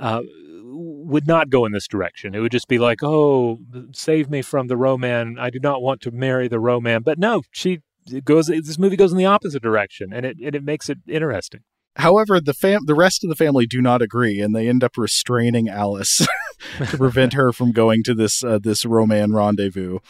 uh, 0.00 0.22
would 0.64 1.28
not 1.28 1.48
go 1.48 1.64
in 1.64 1.72
this 1.72 1.86
direction. 1.86 2.34
It 2.34 2.40
would 2.40 2.52
just 2.52 2.66
be 2.66 2.78
like, 2.78 3.02
"Oh, 3.02 3.60
save 3.92 4.28
me 4.28 4.42
from 4.42 4.66
the 4.66 4.76
Ro-Man. 4.76 5.36
I 5.38 5.50
do 5.50 5.60
not 5.60 5.80
want 5.80 6.00
to 6.02 6.10
marry 6.10 6.48
the 6.48 6.58
Ro-Man." 6.58 7.02
But 7.02 7.18
no, 7.18 7.42
she 7.52 7.80
goes. 8.24 8.48
This 8.48 8.78
movie 8.78 8.96
goes 8.96 9.12
in 9.12 9.18
the 9.18 9.26
opposite 9.26 9.62
direction, 9.62 10.12
and 10.12 10.26
it 10.26 10.38
and 10.44 10.56
it 10.56 10.64
makes 10.64 10.88
it 10.88 10.98
interesting. 11.06 11.60
However, 11.96 12.40
the 12.40 12.54
fam- 12.54 12.86
the 12.86 12.94
rest 12.94 13.22
of 13.22 13.30
the 13.30 13.36
family 13.36 13.66
do 13.66 13.80
not 13.80 14.02
agree, 14.02 14.40
and 14.40 14.54
they 14.54 14.68
end 14.68 14.82
up 14.82 14.96
restraining 14.96 15.68
Alice 15.68 16.26
to 16.78 16.96
prevent 16.96 17.34
her 17.34 17.52
from 17.52 17.70
going 17.70 18.02
to 18.02 18.14
this 18.14 18.42
uh, 18.42 18.58
this 18.60 18.84
Ro-Man 18.84 19.32
rendezvous. 19.32 20.00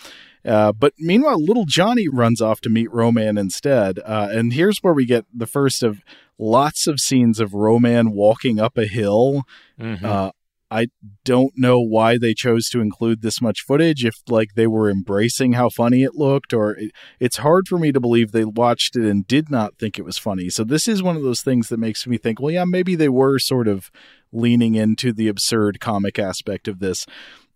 Uh, 0.45 0.73
but 0.73 0.93
meanwhile, 0.99 1.43
little 1.43 1.65
Johnny 1.65 2.09
runs 2.09 2.41
off 2.41 2.61
to 2.63 2.69
meet 2.69 2.93
Ro-Man 2.93 3.39
instead. 3.39 3.99
Uh, 4.01 4.29
and 4.31 4.53
here's 4.53 4.79
where 4.79 4.95
we 4.95 5.07
get 5.07 5.25
the 5.33 5.47
first 5.47 5.83
of 5.83 6.03
lots 6.39 6.87
of 6.87 7.01
scenes 7.01 7.41
of 7.41 7.55
Ro-Man 7.55 8.11
walking 8.13 8.61
up 8.61 8.77
a 8.77 8.87
hill. 8.87 9.45
Mm-hmm. 9.81 10.05
Uh, 10.05 10.31
I 10.71 10.89
don't 11.25 11.53
know 11.57 11.79
why 11.79 12.19
they 12.19 12.35
chose 12.35 12.69
to 12.71 12.81
include 12.81 13.23
this 13.23 13.41
much 13.41 13.61
footage. 13.61 14.05
If 14.05 14.17
like 14.29 14.55
they 14.55 14.67
were 14.67 14.91
embracing 14.91 15.53
how 15.53 15.69
funny 15.69 16.03
it 16.03 16.17
looked, 16.17 16.53
or 16.53 16.73
it, 16.73 16.91
it's 17.21 17.37
hard 17.37 17.69
for 17.69 17.79
me 17.79 17.93
to 17.93 18.01
believe 18.01 18.33
they 18.33 18.45
watched 18.45 18.97
it 18.97 19.09
and 19.09 19.25
did 19.27 19.51
not 19.51 19.79
think 19.79 19.99
it 19.99 20.05
was 20.05 20.19
funny. 20.19 20.49
So 20.49 20.65
this 20.65 20.89
is 20.89 21.03
one 21.03 21.17
of 21.17 21.23
those 21.23 21.43
things 21.43 21.69
that 21.69 21.79
makes 21.79 22.07
me 22.09 22.19
think, 22.19 22.41
well, 22.41 22.51
yeah, 22.51 22.65
maybe 22.65 22.97
they 22.97 23.09
were 23.09 23.39
sort 23.39 23.69
of 23.69 23.91
leaning 24.33 24.75
into 24.75 25.13
the 25.13 25.29
absurd 25.29 25.79
comic 25.79 26.19
aspect 26.19 26.67
of 26.67 26.81
this 26.81 27.07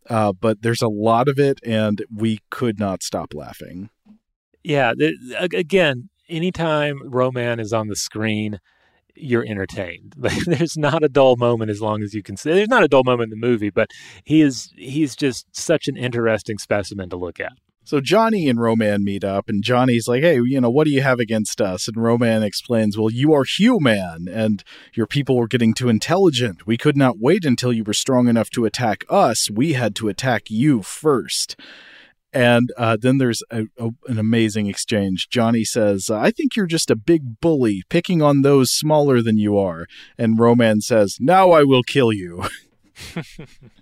uh, 0.09 0.32
but 0.32 0.62
there's 0.62 0.82
a 0.82 0.89
lot 0.89 1.28
of 1.28 1.39
it, 1.39 1.60
and 1.64 2.05
we 2.14 2.40
could 2.51 2.78
not 2.78 3.02
stop 3.02 3.35
laughing. 3.35 3.90
Yeah, 4.64 4.93
again, 5.40 6.10
anytime 6.28 7.01
Ro-Man 7.05 7.60
is 7.60 7.72
on 7.72 7.89
the 7.89 7.97
screen, 7.97 8.60
you're 9.14 9.44
entertained. 9.47 10.14
there's 10.47 10.76
not 10.76 11.02
a 11.02 11.09
dull 11.09 11.36
moment 11.36 11.70
as 11.70 11.80
long 11.80 12.02
as 12.02 12.14
you 12.14 12.22
can 12.22 12.36
see. 12.36 12.52
There's 12.52 12.68
not 12.68 12.85
a 12.85 12.89
dull 12.89 13.05
moment 13.05 13.32
in 13.32 13.40
the 13.40 13.47
movie, 13.47 13.70
but 13.70 13.90
he 14.24 14.40
is 14.40 14.72
he's 14.76 15.16
just 15.16 15.47
such 15.55 15.89
an 15.89 15.97
interesting 15.97 16.59
specimen 16.59 17.10
to 17.10 17.16
look 17.16 17.40
at. 17.40 17.52
So 17.89 18.02
Johnny 18.02 18.51
and 18.51 18.60
Ro-Man 18.60 19.02
meet 19.02 19.24
up, 19.24 19.48
and 19.48 19.65
Johnny's 19.65 20.06
like, 20.06 20.23
"Hey, 20.23 20.43
you 20.44 20.60
know, 20.60 20.69
what 20.69 20.85
do 20.85 20.90
you 20.90 21.01
have 21.01 21.20
against 21.20 21.59
us?" 21.59 21.89
And 21.89 21.97
Ro-Man 21.97 22.43
explains, 22.43 22.98
"Well, 22.98 23.10
you 23.10 23.32
are 23.32 23.44
human, 23.44 24.28
and 24.28 24.62
your 24.93 25.06
people 25.06 25.39
were 25.39 25.48
getting 25.48 25.73
too 25.73 25.89
intelligent. 25.89 26.66
We 26.66 26.77
could 26.77 26.98
not 26.98 27.19
wait 27.19 27.47
until 27.47 27.73
you 27.73 27.85
were 27.85 27.94
strong 27.94 28.28
enough 28.28 28.51
to 28.51 28.66
attack 28.66 29.05
us. 29.09 29.51
We 29.51 29.73
had 29.73 29.97
to 29.97 30.10
attack 30.10 30.51
you 30.51 30.82
first. 30.82 31.56
And 32.31 32.73
uh, 32.77 32.98
then 33.01 33.16
there's 33.16 33.43
a, 33.51 33.62
a, 33.78 33.89
an 34.06 34.19
amazing 34.19 34.66
exchange. 34.66 35.31
Johnny 35.31 35.65
says, 35.65 36.10
I 36.10 36.31
think 36.31 36.56
you're 36.56 36.66
just 36.66 36.90
a 36.90 36.94
big 36.94 37.40
bully, 37.40 37.85
picking 37.89 38.20
on 38.20 38.43
those 38.43 38.70
smaller 38.70 39.23
than 39.23 39.39
you 39.39 39.56
are. 39.56 39.86
And 40.19 40.39
Ro-Man 40.39 40.82
says, 40.82 41.16
Now 41.20 41.52
I 41.52 41.62
will 41.62 41.82
kill 41.82 42.12
you. 42.12 42.44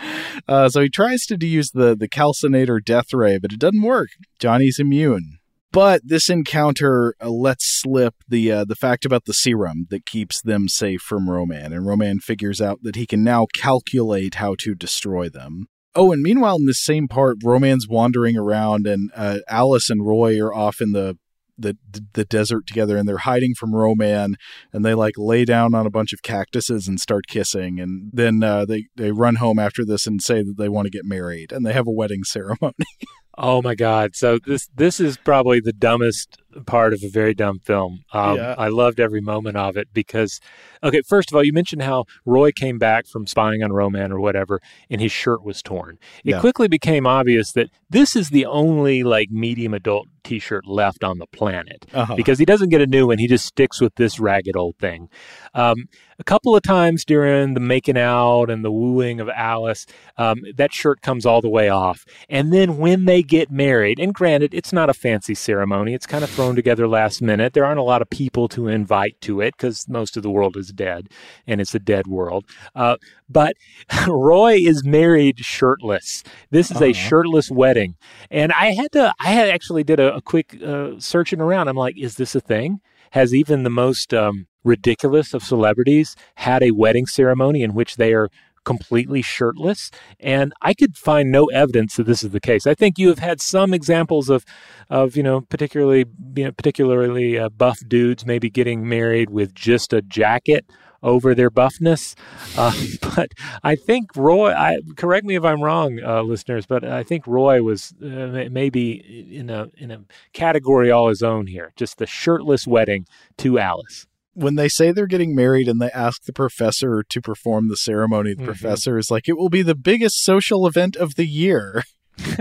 Uh, 0.46 0.68
so 0.68 0.80
he 0.80 0.88
tries 0.88 1.26
to 1.26 1.36
use 1.46 1.72
the 1.72 1.94
the 1.94 2.08
calcinator 2.08 2.82
death 2.82 3.12
ray, 3.12 3.38
but 3.38 3.52
it 3.52 3.58
doesn't 3.58 3.82
work. 3.82 4.08
Johnny's 4.38 4.78
immune. 4.78 5.38
But 5.70 6.00
this 6.04 6.30
encounter 6.30 7.14
uh, 7.20 7.28
lets 7.28 7.64
slip 7.66 8.14
the 8.26 8.50
uh, 8.50 8.64
the 8.64 8.74
fact 8.74 9.04
about 9.04 9.26
the 9.26 9.34
serum 9.34 9.86
that 9.90 10.06
keeps 10.06 10.40
them 10.40 10.68
safe 10.68 11.02
from 11.02 11.28
Ro-Man, 11.28 11.72
and 11.72 11.86
Ro-Man 11.86 12.20
figures 12.20 12.60
out 12.60 12.78
that 12.82 12.96
he 12.96 13.06
can 13.06 13.22
now 13.22 13.46
calculate 13.54 14.36
how 14.36 14.54
to 14.60 14.74
destroy 14.74 15.28
them. 15.28 15.66
Oh, 15.94 16.12
and 16.12 16.22
meanwhile, 16.22 16.56
in 16.56 16.66
this 16.66 16.82
same 16.82 17.08
part, 17.08 17.38
Ro-Man's 17.42 17.88
wandering 17.88 18.36
around, 18.36 18.86
and 18.86 19.10
uh, 19.14 19.38
Alice 19.48 19.90
and 19.90 20.06
Roy 20.06 20.40
are 20.40 20.54
off 20.54 20.80
in 20.80 20.92
the 20.92 21.18
the 21.58 21.76
the 22.12 22.24
desert 22.24 22.66
together 22.66 22.96
and 22.96 23.08
they're 23.08 23.18
hiding 23.18 23.54
from 23.54 23.74
Ro-Man 23.74 24.36
and 24.72 24.84
they 24.84 24.94
like 24.94 25.14
lay 25.16 25.44
down 25.44 25.74
on 25.74 25.86
a 25.86 25.90
bunch 25.90 26.12
of 26.12 26.22
cactuses 26.22 26.88
and 26.88 27.00
start 27.00 27.26
kissing 27.26 27.80
and 27.80 28.10
then 28.12 28.42
uh, 28.42 28.64
they 28.64 28.86
they 28.96 29.10
run 29.10 29.36
home 29.36 29.58
after 29.58 29.84
this 29.84 30.06
and 30.06 30.22
say 30.22 30.42
that 30.42 30.56
they 30.56 30.68
want 30.68 30.86
to 30.86 30.90
get 30.90 31.04
married 31.04 31.52
and 31.52 31.66
they 31.66 31.72
have 31.72 31.86
a 31.86 31.92
wedding 31.92 32.24
ceremony. 32.24 32.74
oh 33.38 33.62
my 33.62 33.74
god. 33.74 34.14
So 34.14 34.38
this 34.44 34.68
this 34.74 35.00
is 35.00 35.16
probably 35.16 35.60
the 35.60 35.72
dumbest 35.72 36.36
part 36.66 36.92
of 36.92 37.02
a 37.02 37.08
very 37.08 37.34
dumb 37.34 37.58
film. 37.60 38.04
Um, 38.12 38.36
yeah. 38.36 38.54
I 38.58 38.68
loved 38.68 39.00
every 39.00 39.20
moment 39.20 39.56
of 39.56 39.76
it 39.76 39.88
because, 39.92 40.40
okay, 40.82 41.02
first 41.06 41.30
of 41.30 41.36
all, 41.36 41.44
you 41.44 41.52
mentioned 41.52 41.82
how 41.82 42.04
Roy 42.24 42.50
came 42.52 42.78
back 42.78 43.06
from 43.06 43.26
spying 43.26 43.62
on 43.62 43.72
Ro-Man 43.72 44.12
or 44.12 44.20
whatever, 44.20 44.60
and 44.90 45.00
his 45.00 45.12
shirt 45.12 45.44
was 45.44 45.62
torn. 45.62 45.98
It 46.24 46.32
yeah. 46.32 46.40
quickly 46.40 46.68
became 46.68 47.06
obvious 47.06 47.52
that 47.52 47.68
this 47.88 48.16
is 48.16 48.30
the 48.30 48.46
only 48.46 49.04
like 49.04 49.30
medium 49.30 49.74
adult 49.74 50.08
T-shirt 50.24 50.66
left 50.66 51.04
on 51.04 51.18
the 51.18 51.26
planet 51.26 51.86
uh-huh. 51.94 52.14
because 52.14 52.38
he 52.38 52.44
doesn't 52.44 52.68
get 52.68 52.80
a 52.80 52.86
new 52.86 53.06
one. 53.06 53.18
He 53.18 53.26
just 53.26 53.46
sticks 53.46 53.80
with 53.80 53.94
this 53.94 54.20
ragged 54.20 54.56
old 54.56 54.76
thing. 54.78 55.08
Um, 55.54 55.88
a 56.18 56.24
couple 56.24 56.56
of 56.56 56.62
times 56.62 57.04
during 57.04 57.54
the 57.54 57.60
making 57.60 57.96
out 57.96 58.50
and 58.50 58.64
the 58.64 58.72
wooing 58.72 59.20
of 59.20 59.28
Alice, 59.28 59.86
um, 60.16 60.42
that 60.56 60.72
shirt 60.72 61.00
comes 61.00 61.24
all 61.24 61.40
the 61.40 61.48
way 61.48 61.68
off. 61.68 62.04
And 62.28 62.52
then 62.52 62.78
when 62.78 63.04
they 63.04 63.22
get 63.22 63.50
married, 63.50 64.00
and 64.00 64.12
granted, 64.12 64.52
it's 64.52 64.72
not 64.72 64.90
a 64.90 64.94
fancy 64.94 65.34
ceremony, 65.34 65.94
it's 65.94 66.06
kind 66.06 66.24
of 66.24 66.30
thrown 66.30 66.56
together 66.56 66.88
last 66.88 67.22
minute. 67.22 67.52
There 67.52 67.64
aren't 67.64 67.78
a 67.78 67.84
lot 67.84 68.02
of 68.02 68.10
people 68.10 68.48
to 68.48 68.66
invite 68.66 69.20
to 69.22 69.40
it 69.40 69.54
because 69.56 69.88
most 69.88 70.16
of 70.16 70.24
the 70.24 70.30
world 70.30 70.56
is 70.56 70.72
dead 70.72 71.08
and 71.46 71.60
it's 71.60 71.74
a 71.74 71.78
dead 71.78 72.08
world. 72.08 72.44
Uh, 72.74 72.96
but 73.28 73.56
Roy 74.08 74.56
is 74.56 74.84
married 74.84 75.38
shirtless. 75.38 76.24
This 76.50 76.70
is 76.70 76.82
a 76.82 76.92
shirtless 76.92 77.50
wedding. 77.50 77.94
And 78.30 78.52
I 78.52 78.72
had 78.72 78.90
to, 78.92 79.14
I 79.20 79.28
had 79.28 79.48
actually 79.48 79.84
did 79.84 80.00
a, 80.00 80.16
a 80.16 80.20
quick 80.20 80.60
uh, 80.62 80.98
searching 80.98 81.40
around. 81.40 81.68
I'm 81.68 81.76
like, 81.76 81.96
is 81.96 82.16
this 82.16 82.34
a 82.34 82.40
thing? 82.40 82.80
Has 83.12 83.34
even 83.34 83.62
the 83.62 83.70
most 83.70 84.12
um, 84.12 84.47
ridiculous 84.64 85.34
of 85.34 85.42
celebrities 85.42 86.16
had 86.36 86.62
a 86.62 86.72
wedding 86.72 87.06
ceremony 87.06 87.62
in 87.62 87.74
which 87.74 87.96
they 87.96 88.12
are 88.12 88.28
completely 88.64 89.22
shirtless 89.22 89.90
and 90.20 90.52
i 90.60 90.74
could 90.74 90.94
find 90.94 91.30
no 91.30 91.46
evidence 91.46 91.96
that 91.96 92.04
this 92.04 92.22
is 92.22 92.30
the 92.32 92.40
case 92.40 92.66
i 92.66 92.74
think 92.74 92.98
you 92.98 93.08
have 93.08 93.18
had 93.18 93.40
some 93.40 93.72
examples 93.72 94.28
of 94.28 94.44
of 94.90 95.16
you 95.16 95.22
know 95.22 95.40
particularly 95.40 96.04
you 96.36 96.44
know 96.44 96.52
particularly 96.52 97.38
uh, 97.38 97.48
buff 97.48 97.78
dudes 97.88 98.26
maybe 98.26 98.50
getting 98.50 98.86
married 98.86 99.30
with 99.30 99.54
just 99.54 99.94
a 99.94 100.02
jacket 100.02 100.66
over 101.02 101.34
their 101.34 101.50
buffness. 101.50 102.14
Uh, 102.56 102.72
but 103.14 103.32
I 103.62 103.76
think 103.76 104.16
Roy, 104.16 104.52
I, 104.52 104.80
correct 104.96 105.24
me 105.24 105.36
if 105.36 105.44
I'm 105.44 105.62
wrong, 105.62 106.00
uh, 106.02 106.22
listeners, 106.22 106.66
but 106.66 106.84
I 106.84 107.02
think 107.02 107.26
Roy 107.26 107.62
was 107.62 107.94
uh, 108.02 108.48
maybe 108.50 109.28
in 109.32 109.50
a 109.50 109.68
in 109.76 109.90
a 109.90 110.02
category 110.32 110.90
all 110.90 111.08
his 111.08 111.22
own 111.22 111.46
here. 111.46 111.72
Just 111.76 111.98
the 111.98 112.06
shirtless 112.06 112.66
wedding 112.66 113.06
to 113.38 113.58
Alice. 113.58 114.07
When 114.38 114.54
they 114.54 114.68
say 114.68 114.92
they're 114.92 115.06
getting 115.06 115.34
married 115.34 115.68
and 115.68 115.80
they 115.80 115.90
ask 115.90 116.22
the 116.24 116.32
professor 116.32 117.02
to 117.02 117.20
perform 117.20 117.68
the 117.68 117.76
ceremony, 117.76 118.34
the 118.34 118.42
mm-hmm. 118.42 118.46
professor 118.46 118.96
is 118.96 119.10
like, 119.10 119.28
"It 119.28 119.36
will 119.36 119.48
be 119.48 119.62
the 119.62 119.74
biggest 119.74 120.22
social 120.22 120.66
event 120.66 120.94
of 120.96 121.16
the 121.16 121.26
year." 121.26 121.82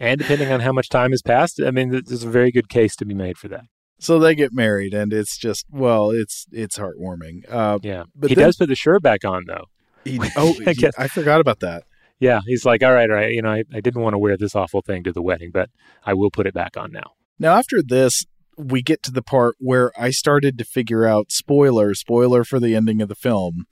and 0.00 0.20
depending 0.20 0.50
on 0.50 0.60
how 0.60 0.72
much 0.72 0.88
time 0.88 1.10
has 1.10 1.22
passed, 1.22 1.60
I 1.60 1.70
mean, 1.70 1.90
there's 1.90 2.24
a 2.24 2.30
very 2.30 2.50
good 2.50 2.68
case 2.68 2.96
to 2.96 3.04
be 3.04 3.14
made 3.14 3.36
for 3.36 3.48
that. 3.48 3.64
So 3.98 4.18
they 4.18 4.34
get 4.34 4.52
married, 4.52 4.94
and 4.94 5.12
it's 5.12 5.36
just 5.36 5.66
well, 5.70 6.10
it's 6.10 6.46
it's 6.50 6.78
heartwarming. 6.78 7.44
Uh, 7.48 7.78
yeah, 7.82 8.04
but 8.14 8.30
he 8.30 8.34
then, 8.34 8.46
does 8.46 8.56
put 8.56 8.68
the 8.68 8.74
shirt 8.74 9.02
back 9.02 9.24
on 9.24 9.44
though. 9.46 9.66
He, 10.04 10.18
oh, 10.36 10.54
I, 10.66 10.72
guess. 10.72 10.94
I 10.98 11.08
forgot 11.08 11.40
about 11.40 11.60
that. 11.60 11.84
Yeah, 12.18 12.40
he's 12.46 12.64
like, 12.64 12.82
all 12.82 12.92
right, 12.92 13.10
all 13.10 13.16
right. 13.16 13.32
You 13.32 13.42
know, 13.42 13.50
I, 13.50 13.64
I 13.72 13.80
didn't 13.80 14.00
want 14.00 14.14
to 14.14 14.18
wear 14.18 14.36
this 14.36 14.54
awful 14.54 14.80
thing 14.80 15.04
to 15.04 15.12
the 15.12 15.22
wedding, 15.22 15.50
but 15.52 15.70
I 16.04 16.14
will 16.14 16.30
put 16.30 16.46
it 16.46 16.54
back 16.54 16.76
on 16.76 16.92
now. 16.92 17.12
Now, 17.38 17.56
after 17.56 17.82
this, 17.82 18.24
we 18.56 18.82
get 18.82 19.02
to 19.04 19.10
the 19.10 19.22
part 19.22 19.56
where 19.58 19.92
I 19.98 20.10
started 20.10 20.58
to 20.58 20.64
figure 20.64 21.06
out 21.06 21.32
spoiler, 21.32 21.94
spoiler 21.94 22.44
for 22.44 22.60
the 22.60 22.74
ending 22.74 23.00
of 23.00 23.08
the 23.08 23.14
film. 23.14 23.66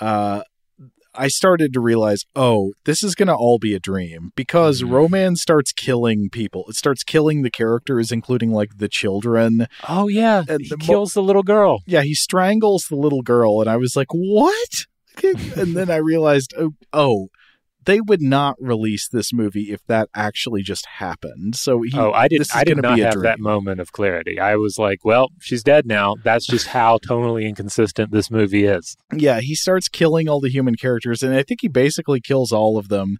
Uh, 0.00 0.42
I 1.14 1.28
started 1.28 1.72
to 1.72 1.80
realize, 1.80 2.24
oh, 2.36 2.74
this 2.84 3.02
is 3.02 3.14
going 3.14 3.26
to 3.26 3.34
all 3.34 3.58
be 3.58 3.74
a 3.74 3.80
dream 3.80 4.30
because 4.36 4.82
mm-hmm. 4.82 4.94
Ro-Man 4.94 5.36
starts 5.36 5.72
killing 5.72 6.30
people. 6.30 6.64
It 6.68 6.76
starts 6.76 7.02
killing 7.02 7.42
the 7.42 7.50
characters, 7.50 8.12
including 8.12 8.52
like 8.52 8.78
the 8.78 8.88
children. 8.88 9.66
Oh 9.88 10.06
yeah, 10.06 10.44
and 10.48 10.60
he 10.62 10.68
the 10.68 10.76
kills 10.76 11.16
mo- 11.16 11.22
the 11.22 11.26
little 11.26 11.42
girl. 11.42 11.82
Yeah, 11.86 12.02
he 12.02 12.14
strangles 12.14 12.86
the 12.88 12.96
little 12.96 13.22
girl, 13.22 13.60
and 13.60 13.68
I 13.68 13.76
was 13.76 13.96
like, 13.96 14.08
what? 14.12 14.86
and 15.24 15.76
then 15.76 15.90
I 15.90 15.96
realized, 15.96 16.54
oh, 16.56 16.70
oh, 16.92 17.28
they 17.84 18.00
would 18.00 18.20
not 18.20 18.56
release 18.60 19.08
this 19.08 19.32
movie 19.32 19.72
if 19.72 19.84
that 19.86 20.08
actually 20.14 20.62
just 20.62 20.86
happened. 20.86 21.56
So 21.56 21.82
he, 21.82 21.92
oh, 21.94 22.12
I 22.12 22.28
did. 22.28 22.46
I 22.54 22.64
did 22.64 22.76
not 22.82 22.98
have 22.98 23.14
dream. 23.14 23.22
that 23.22 23.40
moment 23.40 23.80
of 23.80 23.92
clarity. 23.92 24.38
I 24.38 24.56
was 24.56 24.78
like, 24.78 25.04
well, 25.04 25.30
she's 25.40 25.62
dead 25.62 25.86
now. 25.86 26.16
That's 26.22 26.46
just 26.46 26.66
how 26.78 26.98
tonally 26.98 27.46
inconsistent 27.46 28.10
this 28.10 28.30
movie 28.30 28.64
is. 28.64 28.96
Yeah, 29.12 29.40
he 29.40 29.54
starts 29.54 29.88
killing 29.88 30.28
all 30.28 30.40
the 30.40 30.50
human 30.50 30.74
characters, 30.74 31.22
and 31.22 31.34
I 31.34 31.42
think 31.42 31.60
he 31.62 31.68
basically 31.68 32.20
kills 32.20 32.52
all 32.52 32.78
of 32.78 32.88
them. 32.88 33.16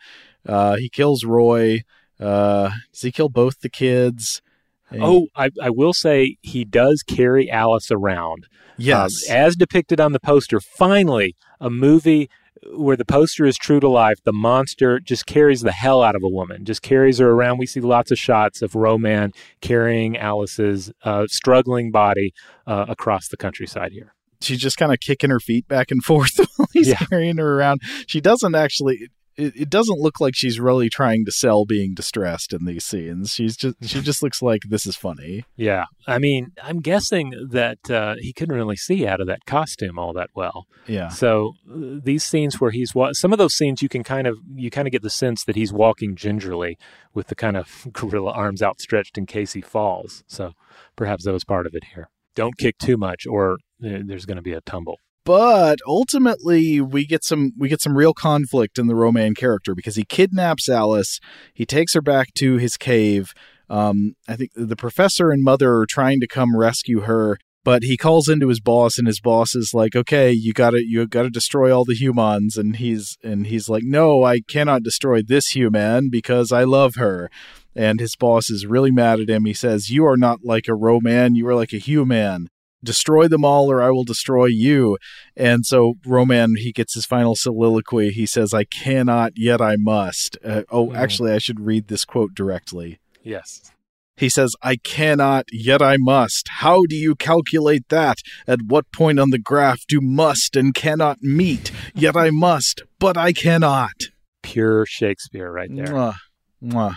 Uh, 0.47 0.77
he 0.77 0.89
kills 0.89 1.25
Roy. 1.25 1.83
Uh, 2.21 2.71
does 2.93 3.03
he 3.03 3.13
kill 3.13 3.29
both 3.29 3.61
the 3.61 3.71
kids? 3.71 4.43
And 4.91 5.03
oh, 5.03 5.27
I, 5.37 5.51
I 5.63 5.71
will 5.71 5.93
say 5.93 6.37
he 6.41 6.65
does 6.65 7.03
carry 7.03 7.51
Alice 7.51 7.91
around. 7.91 8.47
Yes. 8.79 9.29
Um, 9.29 9.37
as 9.37 9.57
depicted 9.57 10.01
on 10.01 10.13
the 10.13 10.21
poster. 10.21 10.61
Finally, 10.61 11.37
a 11.61 11.69
movie 11.69 12.31
where 12.75 12.97
the 12.97 13.05
poster 13.05 13.45
is 13.45 13.57
true 13.57 13.81
to 13.81 13.89
life, 13.89 14.19
the 14.25 14.33
monster 14.33 15.01
just 15.01 15.27
carries 15.27 15.63
the 15.63 15.73
hell 15.73 16.03
out 16.03 16.15
of 16.15 16.23
a 16.23 16.29
woman, 16.29 16.65
just 16.65 16.83
carries 16.83 17.19
her 17.19 17.31
around. 17.31 17.59
We 17.59 17.67
see 17.67 17.81
lots 17.81 18.11
of 18.11 18.19
shots 18.19 18.63
of 18.63 18.75
Ro-Man 18.75 19.33
carrying 19.61 20.17
Alice's 20.17 20.93
uh, 21.05 21.27
struggling 21.29 21.91
body 21.91 22.33
uh, 22.67 22.87
across 22.89 23.29
the 23.29 23.37
countryside 23.37 23.93
here. 23.93 24.15
She's 24.41 24.59
just 24.61 24.77
kind 24.77 24.93
of 24.93 25.01
kicking 25.01 25.31
her 25.31 25.41
feet 25.41 25.67
back 25.67 25.91
and 25.91 26.03
forth 26.03 26.39
while 26.57 26.69
he's 26.73 26.89
yeah. 26.89 26.97
carrying 26.97 27.39
her 27.39 27.59
around. 27.59 27.83
She 28.07 28.21
doesn't 28.21 28.55
actually 28.55 29.09
it, 29.39 29.55
it 29.57 29.71
doesn't 29.71 30.01
look 30.01 30.21
like 30.21 30.35
she's 30.35 30.59
really 30.59 30.91
trying 30.91 31.25
to 31.25 31.33
sell 31.33 31.65
being 31.65 31.95
distressed 31.95 32.53
in 32.53 32.65
these 32.65 32.85
scenes. 32.85 33.33
She's 33.33 33.57
just 33.57 33.77
she 33.83 34.01
just 34.01 34.23
looks 34.23 34.43
like 34.43 34.63
this 34.69 34.85
is 34.85 34.97
funny. 34.97 35.45
Yeah, 35.57 35.85
I 36.07 36.19
mean, 36.19 36.53
I'm 36.63 36.81
guessing 36.81 37.33
that 37.51 37.91
uh, 37.91 38.17
he 38.19 38.33
couldn't 38.33 38.55
really 38.55 38.77
see 38.77 39.07
out 39.07 39.21
of 39.21 39.29
that 39.29 39.47
costume 39.47 39.99
all 39.99 40.13
that 40.15 40.31
well. 40.35 40.67
Yeah. 40.87 41.09
So 41.09 41.53
uh, 41.71 42.01
these 42.03 42.25
scenes 42.25 42.61
where 42.61 42.73
he's 42.73 42.95
wa- 42.95 43.13
some 43.13 43.33
of 43.33 43.39
those 43.39 43.55
scenes 43.55 43.81
you 43.81 43.89
can 43.89 44.03
kind 44.03 44.27
of 44.27 44.37
you 44.55 44.71
kind 44.71 44.89
of 44.89 44.93
get 44.93 45.03
the 45.03 45.11
sense 45.11 45.45
that 45.45 45.57
he's 45.57 45.73
walking 45.73 46.17
gingerly 46.17 46.77
with 47.15 47.29
the 47.29 47.37
kind 47.37 47.57
of 47.57 47.87
gorilla 47.93 48.33
arms 48.33 48.63
outstretched 48.63 49.17
in 49.17 49.25
case 49.25 49.53
he 49.53 49.61
falls. 49.61 50.25
So 50.27 50.53
perhaps 50.97 51.25
that 51.25 51.33
was 51.33 51.45
part 51.45 51.67
of 51.67 51.75
it 51.75 51.85
here. 51.95 52.11
Don't 52.35 52.59
kick 52.59 52.79
too 52.79 52.97
much, 52.97 53.27
or 53.27 53.55
uh, 53.85 53.99
there's 54.05 54.27
going 54.27 54.37
to 54.37 54.43
be 54.43 54.53
a 54.53 54.61
tumble 54.61 54.99
but 55.29 55.79
ultimately 55.87 56.81
we 56.81 57.05
get 57.05 57.23
some 57.23 57.53
we 57.59 57.69
get 57.69 57.83
some 57.83 57.95
real 57.95 58.15
conflict 58.15 58.79
in 58.79 58.87
the 58.87 58.95
Ro-Man 58.95 59.35
character 59.35 59.75
because 59.75 59.95
he 59.95 60.05
kidnaps 60.05 60.71
Alice, 60.71 61.21
he 61.53 61.67
takes 61.67 61.93
her 61.93 62.01
back 62.01 62.33
to 62.39 62.57
his 62.57 62.79
cave. 62.79 63.35
Um, 63.69 64.15
I 64.27 64.37
think 64.37 64.53
the 64.57 64.75
professor 64.75 65.31
and 65.31 65.45
mother 65.45 65.75
are 65.75 65.87
trying 65.87 66.21
to 66.21 66.27
come 66.27 66.57
rescue 66.57 67.01
her, 67.01 67.37
but 67.63 67.83
he 67.83 67.99
calls 67.99 68.31
into 68.31 68.49
his 68.49 68.61
boss, 68.61 68.97
and 68.97 69.07
his 69.07 69.21
boss 69.21 69.55
is 69.55 69.75
like, 69.75 69.95
"Okay, 69.95 70.33
you 70.33 70.55
got 70.55 70.71
to 70.71 70.83
you 70.83 71.07
got 71.07 71.25
to 71.25 71.31
destroy 71.31 71.77
all 71.77 71.85
the 71.85 71.95
humans," 71.95 72.57
and 72.57 72.77
he's 72.77 73.19
and 73.23 73.49
he's 73.49 73.69
like, 73.69 73.83
"No, 73.85 74.25
I 74.25 74.41
cannot 74.41 74.83
destroy 74.83 75.21
this 75.21 75.49
human 75.49 76.09
because 76.09 76.53
I 76.53 76.65
love 76.65 76.95
her." 76.95 77.31
And 77.77 78.01
his 78.01 78.17
boss 78.17 78.49
is 78.49 78.65
really 78.65 78.91
mad 78.91 79.21
at 79.21 79.29
him. 79.29 79.45
He 79.45 79.53
says, 79.53 79.91
"You 79.91 80.07
are 80.07 80.17
not 80.17 80.39
like 80.43 80.69
a 80.69 80.75
Ro-Man; 80.75 81.35
you 81.35 81.47
are 81.49 81.55
like 81.55 81.75
a 81.75 81.79
human." 81.79 82.49
Destroy 82.83 83.29
them 83.29 83.45
all 83.45 83.71
or 83.71 83.83
I 83.83 83.91
will 83.91 84.05
destroy 84.05 84.47
you. 84.47 84.99
And 85.37 85.67
so 85.67 85.95
Ro-Man, 86.07 86.55
he 86.57 86.73
gets 86.73 86.95
his 86.95 87.07
final 87.07 87.35
soliloquy. 87.35 88.11
He 88.11 88.27
says, 88.27 88.55
I 88.55 88.65
cannot, 88.65 89.33
yet 89.37 89.61
I 89.61 89.77
must. 89.77 90.39
Uh, 90.45 90.63
oh, 90.71 90.89
mm. 90.89 90.97
actually, 90.97 91.33
I 91.33 91.39
should 91.39 91.61
read 91.61 91.89
this 91.89 92.05
quote 92.05 92.35
directly. 92.35 93.01
Yes. 93.23 93.73
He 94.17 94.29
says, 94.29 94.57
I 94.63 94.77
cannot, 94.77 95.45
yet 95.53 95.81
I 95.81 95.97
must. 95.97 96.49
How 96.49 96.85
do 96.87 96.97
you 96.97 97.15
calculate 97.15 97.89
that? 97.89 98.19
At 98.49 98.63
what 98.67 98.91
point 98.91 99.21
on 99.21 99.31
the 99.31 99.39
graph 99.39 99.87
do 99.87 100.01
must 100.01 100.57
and 100.57 100.75
cannot 100.75 101.23
meet? 101.23 101.71
Yet 101.95 102.17
I 102.17 102.31
must, 102.31 102.83
but 102.99 103.17
I 103.17 103.33
cannot. 103.33 103.95
Pure 104.43 104.87
Shakespeare 104.87 105.53
right 105.53 105.71
there. 105.73 105.87
Mwah. 105.87 106.17
Mwah. 106.63 106.95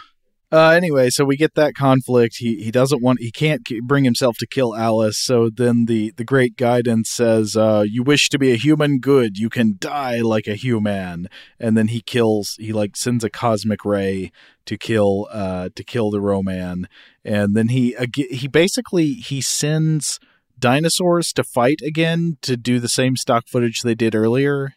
Uh, 0.53 0.71
anyway, 0.71 1.09
so 1.09 1.23
we 1.23 1.37
get 1.37 1.55
that 1.55 1.75
conflict. 1.75 2.35
He 2.39 2.61
he 2.61 2.71
doesn't 2.71 3.01
want 3.01 3.21
he 3.21 3.31
can't 3.31 3.61
bring 3.83 4.03
himself 4.03 4.35
to 4.39 4.47
kill 4.47 4.75
Alice. 4.75 5.17
So 5.17 5.49
then 5.49 5.85
the 5.85 6.11
the 6.17 6.25
great 6.25 6.57
guidance 6.57 7.09
says, 7.09 7.55
uh, 7.55 7.85
"You 7.87 8.03
wish 8.03 8.27
to 8.29 8.37
be 8.37 8.51
a 8.51 8.57
human? 8.57 8.99
Good. 8.99 9.37
You 9.37 9.49
can 9.49 9.77
die 9.79 10.19
like 10.19 10.47
a 10.47 10.55
human." 10.55 11.29
And 11.57 11.77
then 11.77 11.87
he 11.87 12.01
kills. 12.01 12.57
He 12.59 12.73
like 12.73 12.97
sends 12.97 13.23
a 13.23 13.29
cosmic 13.29 13.85
ray 13.85 14.33
to 14.65 14.77
kill 14.77 15.29
uh 15.31 15.69
to 15.73 15.83
kill 15.85 16.11
the 16.11 16.19
Ro-Man. 16.19 16.89
And 17.23 17.55
then 17.55 17.69
he 17.69 17.95
he 18.13 18.49
basically 18.49 19.13
he 19.13 19.39
sends 19.39 20.19
dinosaurs 20.59 21.31
to 21.33 21.45
fight 21.45 21.79
again 21.81 22.37
to 22.41 22.57
do 22.57 22.79
the 22.79 22.89
same 22.89 23.15
stock 23.15 23.47
footage 23.47 23.83
they 23.83 23.95
did 23.95 24.13
earlier. 24.15 24.73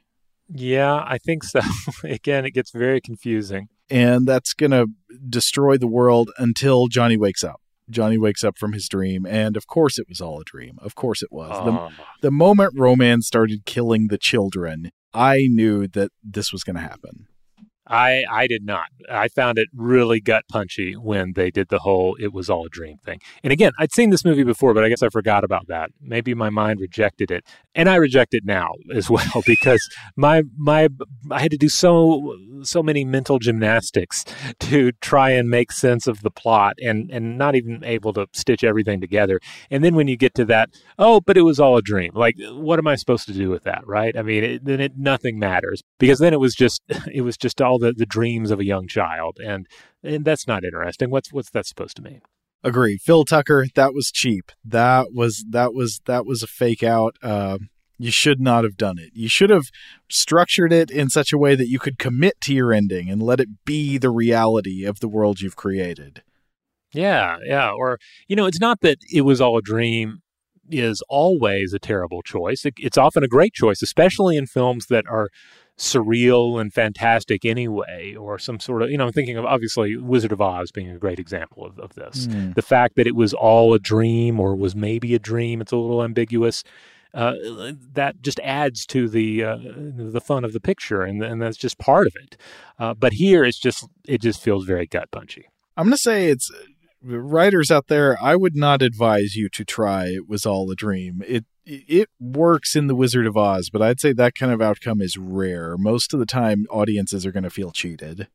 Yeah, 0.49 1.03
I 1.05 1.19
think 1.19 1.43
so. 1.43 1.61
again, 2.05 2.45
it 2.45 2.53
gets 2.53 2.71
very 2.71 3.01
confusing 3.01 3.69
and 3.95 4.27
that's 4.27 4.55
going 4.55 4.73
to 4.73 4.89
destroy 5.29 5.79
the 5.79 5.87
world 5.87 6.33
until 6.37 6.89
Johnny 6.89 7.17
wakes 7.17 7.45
up. 7.45 7.61
Johnny 7.89 8.19
wakes 8.19 8.43
up 8.43 8.59
from 8.59 8.73
his 8.73 8.89
dream, 8.89 9.25
and 9.25 9.57
of 9.57 9.69
course 9.69 10.01
it 10.01 10.09
was 10.09 10.21
all 10.21 10.41
a 10.41 10.45
dream. 10.45 10.79
Of 10.83 10.97
course 10.97 11.23
it 11.23 11.31
was. 11.31 11.51
The, 11.65 11.71
ah. 11.71 11.91
the 12.21 12.33
moment 12.33 12.73
Ro-Man 12.77 13.23
started 13.23 13.65
killing 13.67 14.09
the 14.09 14.19
children, 14.19 14.91
I 15.13 15.47
knew 15.49 15.87
that 15.89 16.11
this 16.25 16.53
was 16.53 16.65
going 16.65 16.77
to 16.77 16.83
happen. 16.83 17.29
I 17.87 18.25
I 18.31 18.47
did 18.47 18.65
not. 18.65 18.87
I 19.11 19.29
found 19.29 19.59
it 19.59 19.69
really 19.75 20.21
gut 20.21 20.45
punchy 20.49 20.95
when 20.95 21.33
they 21.35 21.51
did 21.51 21.69
the 21.69 21.81
whole 21.81 22.17
"it 22.19 22.33
was 22.33 22.49
all 22.49 22.67
a 22.67 22.69
dream" 22.71 22.99
thing. 23.05 23.21
And 23.43 23.53
again, 23.53 23.73
I'd 23.79 23.93
seen 23.93 24.11
this 24.11 24.25
movie 24.25 24.45
before, 24.45 24.73
but 24.75 24.85
I 24.85 24.89
guess 24.89 25.03
I 25.03 25.09
forgot 25.09 25.45
about 25.45 25.67
that. 25.69 25.91
Maybe 26.01 26.35
my 26.35 26.51
mind 26.51 26.81
rejected 26.81 27.31
it, 27.31 27.45
and 27.75 27.89
I 27.89 27.97
reject 27.97 28.35
it 28.35 28.45
now 28.45 28.71
as 28.95 29.11
well 29.11 29.43
because 29.47 29.87
my 30.17 30.45
my 30.57 30.89
I 31.31 31.41
had 31.41 31.51
to 31.51 31.59
do 31.59 31.69
so 31.69 32.37
so 32.63 32.83
many 32.83 33.05
mental 33.05 33.39
gymnastics 33.39 34.25
to 34.61 34.93
try 35.01 35.31
and 35.31 35.51
make 35.51 35.71
sense 35.73 36.07
of 36.07 36.23
the 36.23 36.31
plot, 36.31 36.75
and 36.83 37.11
and 37.11 37.37
not 37.37 37.55
even 37.55 37.85
able 37.85 38.13
to 38.15 38.27
stitch 38.33 38.65
everything 38.65 39.01
together. 39.01 39.41
And 39.71 39.85
then 39.85 39.95
when 39.95 40.09
you 40.09 40.17
get 40.17 40.35
to 40.35 40.45
that, 40.47 40.71
oh, 40.99 41.21
but 41.21 41.37
it 41.37 41.43
was 41.43 41.61
all 41.61 41.77
a 41.77 41.83
dream. 41.83 42.13
Like, 42.15 42.37
what 42.51 42.79
am 42.79 42.87
I 42.87 42.95
supposed 42.97 43.27
to 43.27 43.33
do 43.33 43.51
with 43.51 43.65
that, 43.65 43.87
right? 43.87 44.17
I 44.17 44.23
mean, 44.23 44.45
it, 44.45 44.65
then 44.65 44.81
it 44.81 44.97
nothing 44.97 45.39
matters 45.39 45.83
because 45.99 46.19
then 46.19 46.33
it 46.33 46.41
was 46.41 46.55
just 46.55 46.83
it 47.13 47.23
was 47.23 47.37
just 47.37 47.61
all 47.61 47.74
the, 47.79 47.93
the 47.93 48.07
dreams 48.07 48.51
of 48.51 48.61
a 48.61 48.65
young 48.65 48.87
child, 48.87 49.39
and 49.45 49.67
and 50.03 50.25
that's 50.25 50.47
not 50.47 50.65
interesting. 50.65 51.11
What's 51.11 51.33
what's 51.33 51.51
that 51.51 51.67
supposed 51.67 51.97
to 51.97 52.03
mean? 52.03 52.23
Agree, 52.63 52.97
Phil 52.97 53.25
Tucker. 53.25 53.67
That 53.75 53.93
was 53.95 54.11
cheap. 54.11 54.51
That 54.65 55.09
was 55.13 55.45
that 55.51 55.75
was 55.75 56.01
that 56.07 56.25
was 56.27 56.43
a 56.43 56.47
fake 56.47 56.83
out. 56.83 57.17
Uh, 57.23 57.59
you 57.99 58.11
should 58.11 58.41
not 58.41 58.65
have 58.65 58.77
done 58.77 58.99
it. 58.99 59.11
You 59.13 59.29
should 59.29 59.51
have 59.51 59.67
structured 60.11 60.73
it 60.73 60.91
in 60.91 61.09
such 61.09 61.33
a 61.33 61.39
way 61.39 61.55
that 61.55 61.69
you 61.69 61.79
could 61.79 61.99
commit 61.99 62.41
to 62.43 62.55
your 62.55 62.73
ending 62.73 63.09
and 63.09 63.23
let 63.23 63.41
it 63.41 63.65
be 63.65 63.99
the 63.99 64.11
reality 64.11 64.85
of 64.85 65.01
the 65.01 65.09
world 65.09 65.41
you've 65.41 65.57
created. 65.57 66.23
Yeah, 66.93 67.39
yeah. 67.45 67.71
Or, 67.71 67.99
you 68.29 68.37
know, 68.37 68.47
it's 68.47 68.61
not 68.61 68.81
that 68.81 68.99
it 69.13 69.23
was 69.23 69.41
all 69.41 69.59
a 69.59 69.63
dream 69.63 70.23
is 70.71 71.03
always 71.09 71.73
a 71.73 71.79
terrible 71.79 72.23
choice. 72.23 72.65
It, 72.65 72.75
it's 72.79 72.97
often 72.97 73.23
a 73.23 73.29
great 73.29 73.53
choice, 73.53 73.83
especially 73.83 74.37
in 74.37 74.47
films 74.47 74.87
that 74.87 75.05
are 75.09 75.29
surreal 75.77 76.61
and 76.61 76.73
fantastic 76.73 77.45
anyway, 77.45 78.15
or 78.15 78.39
some 78.39 78.61
sort 78.61 78.83
of, 78.83 78.91
you 78.91 78.99
know, 78.99 79.07
I'm 79.07 79.13
thinking 79.13 79.37
of 79.37 79.45
obviously 79.45 79.97
Wizard 79.97 80.33
of 80.33 80.41
Oz 80.41 80.71
being 80.71 80.89
a 80.89 80.99
great 80.99 81.19
example 81.19 81.67
of, 81.67 81.79
of 81.79 81.95
this. 81.95 82.27
Mm. 82.29 82.55
The 82.55 82.63
fact 82.63 82.97
that 82.97 83.07
it 83.07 83.17
was 83.17 83.35
all 83.35 83.75
a 83.75 83.79
dream 83.79 84.39
or 84.39 84.55
was 84.55 84.77
maybe 84.77 85.15
a 85.15 85.19
dream, 85.19 85.61
it's 85.61 85.73
a 85.73 85.77
little 85.77 86.03
ambiguous. 86.03 86.63
Uh, 87.13 87.35
that 87.93 88.21
just 88.23 88.41
adds 88.41 88.85
to 88.87 89.09
the 89.09 89.45
uh, 89.45 89.57
the 89.63 90.21
fun 90.21 90.45
of 90.45 90.53
the 90.53 90.59
picture, 90.59 91.03
and, 91.03 91.23
and 91.23 91.41
that's 91.41 91.57
just 91.57 91.79
part 91.79 92.09
of 92.09 92.17
it. 92.17 92.37
Uh, 92.77 92.93
but 92.93 93.13
here, 93.13 93.45
it's 93.45 93.59
just 93.59 93.87
it 94.05 94.21
just 94.21 94.43
feels 94.43 94.65
very 94.65 94.85
gut 94.85 95.09
punchy. 95.13 95.47
I'm 95.77 95.85
going 95.85 95.93
to 95.93 95.99
say 95.99 96.27
it's 96.27 96.51
writers 97.01 97.71
out 97.71 97.87
there. 97.87 98.17
I 98.21 98.35
would 98.35 98.57
not 98.57 98.83
advise 98.83 99.37
you 99.37 99.49
to 99.51 99.65
try. 99.65 100.07
It 100.07 100.29
was 100.29 100.45
all 100.45 100.69
a 100.73 100.75
dream. 100.75 101.23
It 101.25 101.45
it 101.67 102.09
works 102.21 102.77
in 102.77 102.87
the 102.87 102.95
Wizard 102.95 103.27
of 103.27 103.37
Oz, 103.37 103.71
but 103.71 103.83
I'd 103.83 104.01
say 104.01 104.13
that 104.13 104.35
kind 104.35 104.53
of 104.53 104.61
outcome 104.61 105.01
is 105.01 105.17
rare. 105.17 105.77
Most 105.79 106.13
of 106.13 106.21
the 106.21 106.27
time, 106.27 106.67
audiences 106.71 107.25
are 107.25 107.33
going 107.33 107.45
to 107.45 107.51
feel 107.51 107.71
cheated. 107.71 108.29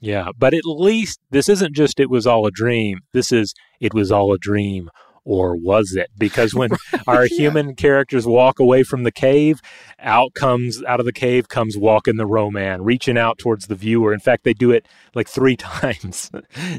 Yeah, 0.00 0.30
but 0.36 0.52
at 0.52 0.64
least 0.64 1.20
this 1.30 1.48
isn't 1.48 1.76
just 1.76 2.00
it 2.00 2.10
was 2.10 2.26
all 2.26 2.46
a 2.46 2.50
dream. 2.50 3.00
This 3.12 3.30
is 3.30 3.54
it 3.80 3.94
was 3.94 4.10
all 4.10 4.32
a 4.32 4.38
dream 4.38 4.90
or 5.24 5.56
was 5.56 5.94
it? 5.94 6.10
Because 6.18 6.54
when 6.54 6.70
our 7.06 7.26
yeah. 7.26 7.36
human 7.36 7.74
characters 7.74 8.26
walk 8.26 8.58
away 8.58 8.82
from 8.82 9.04
the 9.04 9.12
cave, 9.12 9.60
out 10.00 10.34
comes 10.34 10.82
out 10.84 11.00
of 11.00 11.06
the 11.06 11.12
cave 11.12 11.48
comes 11.48 11.76
walking 11.76 12.16
the 12.16 12.26
Ro-Man, 12.26 12.82
reaching 12.82 13.16
out 13.16 13.38
towards 13.38 13.66
the 13.66 13.74
viewer. 13.76 14.12
In 14.12 14.20
fact, 14.20 14.44
they 14.44 14.54
do 14.54 14.70
it 14.70 14.86
like 15.14 15.28
three 15.28 15.56
times 15.56 16.30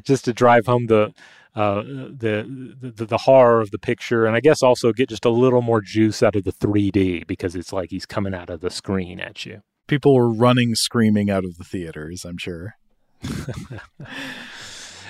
just 0.03 0.25
to 0.25 0.33
drive 0.33 0.65
home 0.65 0.87
the 0.87 1.13
uh, 1.55 1.83
the, 1.83 2.75
the 2.79 3.05
the 3.05 3.17
horror 3.19 3.61
of 3.61 3.71
the 3.71 3.77
picture, 3.77 4.25
and 4.25 4.35
I 4.35 4.39
guess 4.39 4.63
also 4.63 4.91
get 4.91 5.09
just 5.09 5.25
a 5.25 5.29
little 5.29 5.61
more 5.61 5.81
juice 5.81 6.23
out 6.23 6.35
of 6.35 6.43
the 6.43 6.51
3D 6.51 7.27
because 7.27 7.55
it's 7.55 7.71
like 7.71 7.91
he's 7.91 8.05
coming 8.05 8.33
out 8.33 8.49
of 8.49 8.61
the 8.61 8.69
screen 8.69 9.19
at 9.19 9.45
you. 9.45 9.61
People 9.87 10.15
were 10.15 10.31
running, 10.31 10.75
screaming 10.75 11.29
out 11.29 11.45
of 11.45 11.57
the 11.57 11.63
theaters. 11.63 12.25
I'm 12.25 12.37
sure. 12.37 12.75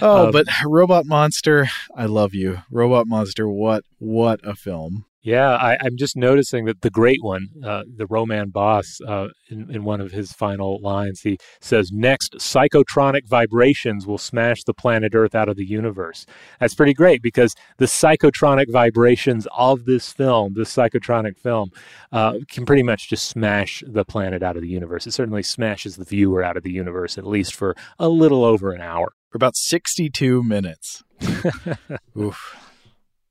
oh, 0.01 0.25
um, 0.25 0.31
but 0.31 0.47
Robot 0.65 1.05
Monster, 1.05 1.69
I 1.95 2.07
love 2.07 2.33
you, 2.33 2.61
Robot 2.69 3.07
Monster. 3.07 3.47
What 3.47 3.85
what 3.99 4.39
a 4.43 4.55
film! 4.55 5.05
Yeah, 5.23 5.51
I, 5.55 5.77
am 5.85 5.95
just 5.95 6.17
noticing 6.17 6.65
that 6.65 6.81
the 6.81 6.89
great 6.89 7.23
one, 7.23 7.47
uh, 7.65 7.83
the 7.87 8.05
Ro-Man 8.07 8.49
boss, 8.49 8.99
uh, 9.07 9.29
in, 9.49 9.73
in, 9.73 9.85
one 9.85 10.01
of 10.01 10.11
his 10.11 10.33
final 10.33 10.81
lines, 10.81 11.21
he 11.21 11.37
says, 11.61 11.91
Next, 11.93 12.33
psychotronic 12.33 13.25
vibrations 13.25 14.05
will 14.05 14.17
smash 14.17 14.65
the 14.65 14.73
planet 14.73 15.15
Earth 15.15 15.33
out 15.33 15.47
of 15.47 15.55
the 15.55 15.65
universe. 15.65 16.25
That's 16.59 16.75
pretty 16.75 16.93
great 16.93 17.21
because 17.21 17.55
the 17.77 17.85
psychotronic 17.85 18.69
vibrations 18.69 19.47
of 19.55 19.85
this 19.85 20.11
film, 20.11 20.55
this 20.57 20.75
psychotronic 20.75 21.37
film, 21.37 21.71
uh, 22.11 22.39
can 22.49 22.65
pretty 22.65 22.83
much 22.83 23.09
just 23.09 23.29
smash 23.29 23.81
the 23.87 24.03
planet 24.03 24.43
out 24.43 24.57
of 24.57 24.61
the 24.61 24.67
universe. 24.67 25.07
It 25.07 25.11
certainly 25.11 25.43
smashes 25.43 25.95
the 25.95 26.03
viewer 26.03 26.43
out 26.43 26.57
of 26.57 26.63
the 26.63 26.71
universe, 26.71 27.17
at 27.17 27.25
least 27.25 27.55
for 27.55 27.77
a 27.97 28.09
little 28.09 28.43
over 28.43 28.73
an 28.73 28.81
hour. 28.81 29.13
For 29.29 29.37
about 29.37 29.55
62 29.55 30.43
minutes. 30.43 31.01
Oof. 32.19 32.57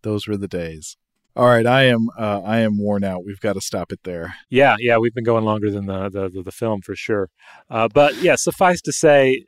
Those 0.02 0.27
were 0.27 0.39
the 0.39 0.48
days. 0.48 0.97
All 1.34 1.46
right, 1.46 1.66
I 1.66 1.84
am 1.84 2.10
uh, 2.18 2.42
I 2.42 2.59
am 2.59 2.78
worn 2.78 3.04
out. 3.04 3.24
We've 3.24 3.40
got 3.40 3.54
to 3.54 3.60
stop 3.62 3.90
it 3.90 4.00
there. 4.04 4.34
Yeah, 4.50 4.76
yeah, 4.78 4.98
we've 4.98 5.14
been 5.14 5.24
going 5.24 5.44
longer 5.44 5.70
than 5.70 5.86
the 5.86 6.10
the, 6.10 6.28
the, 6.28 6.42
the 6.42 6.52
film 6.52 6.82
for 6.82 6.94
sure. 6.94 7.30
Uh, 7.70 7.88
but 7.88 8.16
yeah, 8.16 8.34
suffice 8.36 8.82
to 8.82 8.92
say, 8.92 9.44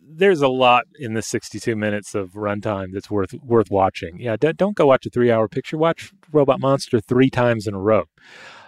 there's 0.00 0.40
a 0.40 0.48
lot 0.48 0.84
in 0.98 1.12
the 1.12 1.20
62 1.20 1.76
minutes 1.76 2.14
of 2.14 2.30
runtime 2.30 2.94
that's 2.94 3.10
worth 3.10 3.34
worth 3.42 3.70
watching. 3.70 4.18
Yeah, 4.18 4.36
d- 4.36 4.54
don't 4.54 4.74
go 4.74 4.86
watch 4.86 5.04
a 5.04 5.10
three 5.10 5.30
hour 5.30 5.48
picture. 5.48 5.76
Watch 5.76 6.12
Robot 6.32 6.60
Monster 6.60 6.98
three 6.98 7.28
times 7.28 7.66
in 7.66 7.74
a 7.74 7.80
row 7.80 8.04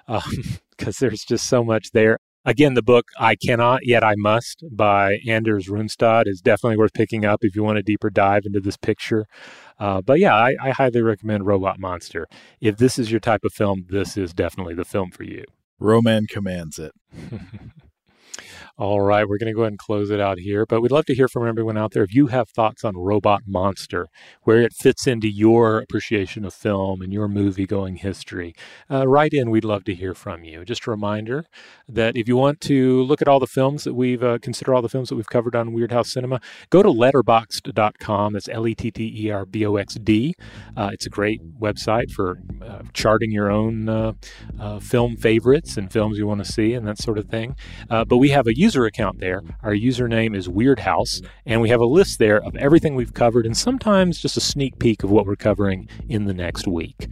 because 0.07 0.33
um, 0.33 0.93
there's 1.01 1.25
just 1.25 1.49
so 1.49 1.65
much 1.65 1.93
there. 1.93 2.19
Again, 2.45 2.73
the 2.73 2.83
book 2.83 3.09
I 3.19 3.37
Cannot 3.37 3.85
Yet 3.85 4.03
I 4.03 4.15
Must 4.17 4.65
by 4.71 5.19
Anders 5.29 5.69
Runestad 5.69 6.23
is 6.27 6.41
definitely 6.41 6.79
worth 6.79 6.95
picking 6.95 7.25
up 7.25 7.41
if 7.43 7.55
you 7.55 7.63
want 7.63 7.79
a 7.79 7.83
deeper 7.83 8.09
dive 8.09 8.47
into 8.47 8.61
this 8.61 8.79
picture. 8.79 9.27
Uh, 9.79 10.01
but 10.01 10.19
yeah, 10.19 10.35
I, 10.35 10.57
I 10.61 10.71
highly 10.71 11.03
recommend 11.03 11.47
Robot 11.47 11.79
Monster. 11.79 12.27
If 12.61 12.79
this 12.79 12.99
is 12.99 13.11
your 13.11 13.21
type 13.21 13.45
of 13.45 13.53
film, 13.53 13.85
this 13.91 14.17
is 14.17 14.33
definitely 14.33 14.75
the 14.75 14.87
film 14.87 15.11
for 15.11 15.25
you. 15.25 15.45
Ro-Man 15.79 16.27
commands 16.27 16.79
it. 16.79 16.93
All 18.81 19.03
right, 19.03 19.29
we're 19.29 19.37
going 19.37 19.53
to 19.53 19.55
go 19.55 19.61
ahead 19.61 19.73
and 19.73 19.79
close 19.79 20.09
it 20.09 20.21
out 20.21 20.39
here, 20.39 20.65
but 20.65 20.81
we'd 20.81 20.91
love 20.91 21.05
to 21.05 21.15
hear 21.15 21.29
from 21.29 21.47
everyone 21.47 21.77
out 21.77 21.93
there. 21.93 22.03
If 22.03 22.15
you 22.15 22.29
have 22.29 22.49
thoughts 22.49 22.83
on 22.83 22.97
Robot 22.97 23.43
Monster, 23.47 24.07
where 24.45 24.63
it 24.63 24.73
fits 24.73 25.07
into 25.07 25.29
your 25.29 25.81
appreciation 25.81 26.47
of 26.47 26.55
film 26.55 27.03
and 27.03 27.13
your 27.13 27.29
movie 27.29 27.67
going 27.67 27.97
history, 27.97 28.55
uh, 28.91 29.07
write 29.07 29.35
in. 29.35 29.51
We'd 29.51 29.67
love 29.67 29.85
to 29.85 29.95
hear 29.95 30.15
from 30.15 30.45
you. 30.45 30.65
Just 30.65 30.87
a 30.87 30.91
reminder 30.91 31.45
that 31.91 32.17
if 32.17 32.27
you 32.27 32.39
want 32.39 32.63
to 32.63 33.03
look 33.03 33.21
at 33.21 33.29
all 33.29 33.39
the 33.39 33.47
films 33.47 33.85
that 33.85 33.93
we've 33.93 34.23
uh, 34.23 34.39
consider 34.39 34.75
all 34.75 34.81
the 34.81 34.89
films 34.89 35.11
that 35.11 35.17
we've 35.17 35.29
covered 35.29 35.55
on 35.55 35.75
Weirdhouse 35.75 36.07
Cinema, 36.07 36.41
go 36.71 36.83
to 36.83 36.89
letterboxd.com. 36.89 38.33
That's 38.33 38.49
L 38.49 38.67
E 38.67 38.75
T 38.75 38.91
T 38.91 39.27
E 39.27 39.31
R 39.31 39.45
B 39.45 39.67
O 39.67 39.77
X 39.77 39.97
D. 39.97 40.35
Uh, 40.75 40.89
it's 40.95 41.05
a 41.05 41.11
great 41.11 41.43
website 41.61 42.11
for 42.13 42.41
uh, 42.63 42.85
charting 42.95 43.31
your 43.31 43.51
own 43.51 43.91
uh, 43.91 44.15
uh, 44.59 44.79
film 44.79 45.19
favorites 45.19 45.77
and 45.77 45.93
films 45.93 46.17
you 46.17 46.27
want 46.27 46.43
to 46.43 46.51
see 46.51 46.73
and 46.73 46.89
that 46.89 46.97
sort 46.97 47.19
of 47.19 47.29
thing. 47.29 47.55
but 47.91 48.17
we 48.17 48.31
have 48.31 48.47
a 48.47 48.57
user 48.57 48.70
user 48.71 48.87
account 48.87 49.19
there. 49.19 49.43
Our 49.65 49.73
username 49.73 50.37
is 50.37 50.47
Weirdhouse, 50.47 51.27
and 51.45 51.61
we 51.61 51.71
have 51.71 51.81
a 51.81 51.87
list 51.87 52.21
there 52.21 52.41
of 52.41 52.55
everything 52.55 52.95
we've 52.95 53.13
covered 53.13 53.45
and 53.45 53.57
sometimes 53.57 54.21
just 54.21 54.37
a 54.37 54.41
sneak 54.41 54.79
peek 54.79 55.03
of 55.03 55.11
what 55.11 55.27
we're 55.27 55.35
covering 55.35 55.89
in 56.09 56.27
the 56.27 56.33
next 56.33 56.69
week. 56.69 57.09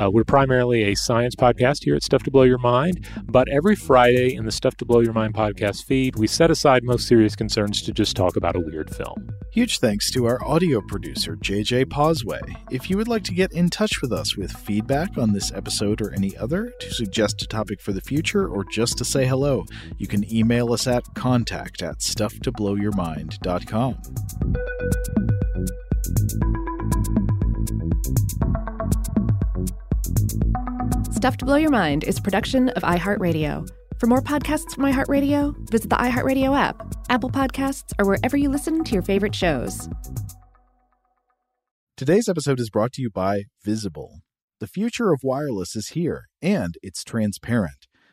Uh, 0.00 0.10
we're 0.10 0.24
primarily 0.24 0.84
a 0.84 0.94
science 0.94 1.34
podcast 1.36 1.84
here 1.84 1.94
at 1.94 2.02
Stuff 2.02 2.22
to 2.22 2.30
Blow 2.30 2.44
Your 2.44 2.56
Mind, 2.56 3.06
but 3.24 3.46
every 3.50 3.76
Friday 3.76 4.34
in 4.34 4.46
the 4.46 4.50
Stuff 4.50 4.74
to 4.78 4.86
Blow 4.86 5.00
Your 5.00 5.12
Mind 5.12 5.34
podcast 5.34 5.84
feed, 5.84 6.16
we 6.16 6.26
set 6.26 6.50
aside 6.50 6.82
most 6.82 7.06
serious 7.06 7.36
concerns 7.36 7.82
to 7.82 7.92
just 7.92 8.16
talk 8.16 8.36
about 8.36 8.56
a 8.56 8.60
weird 8.60 8.94
film. 8.94 9.28
Huge 9.52 9.80
thanks 9.80 10.10
to 10.12 10.24
our 10.24 10.42
audio 10.46 10.80
producer, 10.80 11.36
JJ 11.36 11.90
Posway. 11.90 12.40
If 12.70 12.88
you 12.88 12.96
would 12.96 13.08
like 13.08 13.24
to 13.24 13.34
get 13.34 13.52
in 13.52 13.68
touch 13.68 14.00
with 14.00 14.12
us 14.12 14.34
with 14.34 14.50
feedback 14.50 15.18
on 15.18 15.34
this 15.34 15.52
episode 15.52 16.00
or 16.00 16.14
any 16.14 16.34
other, 16.38 16.72
to 16.80 16.90
suggest 16.90 17.42
a 17.42 17.46
topic 17.46 17.82
for 17.82 17.92
the 17.92 18.00
future, 18.00 18.48
or 18.48 18.64
just 18.64 18.96
to 18.96 19.04
say 19.04 19.26
hello, 19.26 19.66
you 19.98 20.06
can 20.06 20.24
email 20.34 20.72
us 20.72 20.86
at 21.08 21.14
contact 21.14 21.82
at 21.82 21.98
stufftoblowyourmind.com. 21.98 23.98
Stuff 31.12 31.36
to 31.36 31.44
Blow 31.44 31.56
Your 31.56 31.70
Mind 31.70 32.04
is 32.04 32.18
production 32.18 32.70
of 32.70 32.82
iHeartRadio. 32.82 33.68
For 34.00 34.08
more 34.08 34.20
podcasts 34.20 34.74
from 34.74 34.84
iHeartRadio, 34.84 35.70
visit 35.70 35.88
the 35.88 35.96
iHeartRadio 35.96 36.58
app, 36.58 36.94
Apple 37.08 37.30
Podcasts, 37.30 37.92
or 37.98 38.06
wherever 38.06 38.36
you 38.36 38.48
listen 38.48 38.82
to 38.82 38.92
your 38.92 39.02
favorite 39.02 39.34
shows. 39.34 39.88
Today's 41.96 42.28
episode 42.28 42.58
is 42.58 42.70
brought 42.70 42.92
to 42.94 43.02
you 43.02 43.10
by 43.10 43.44
Visible. 43.64 44.22
The 44.58 44.66
future 44.66 45.12
of 45.12 45.20
wireless 45.22 45.76
is 45.76 45.90
here, 45.90 46.24
and 46.40 46.74
it's 46.82 47.04
transparent. 47.04 47.81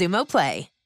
Xumo 0.00 0.24
Play. 0.24 0.79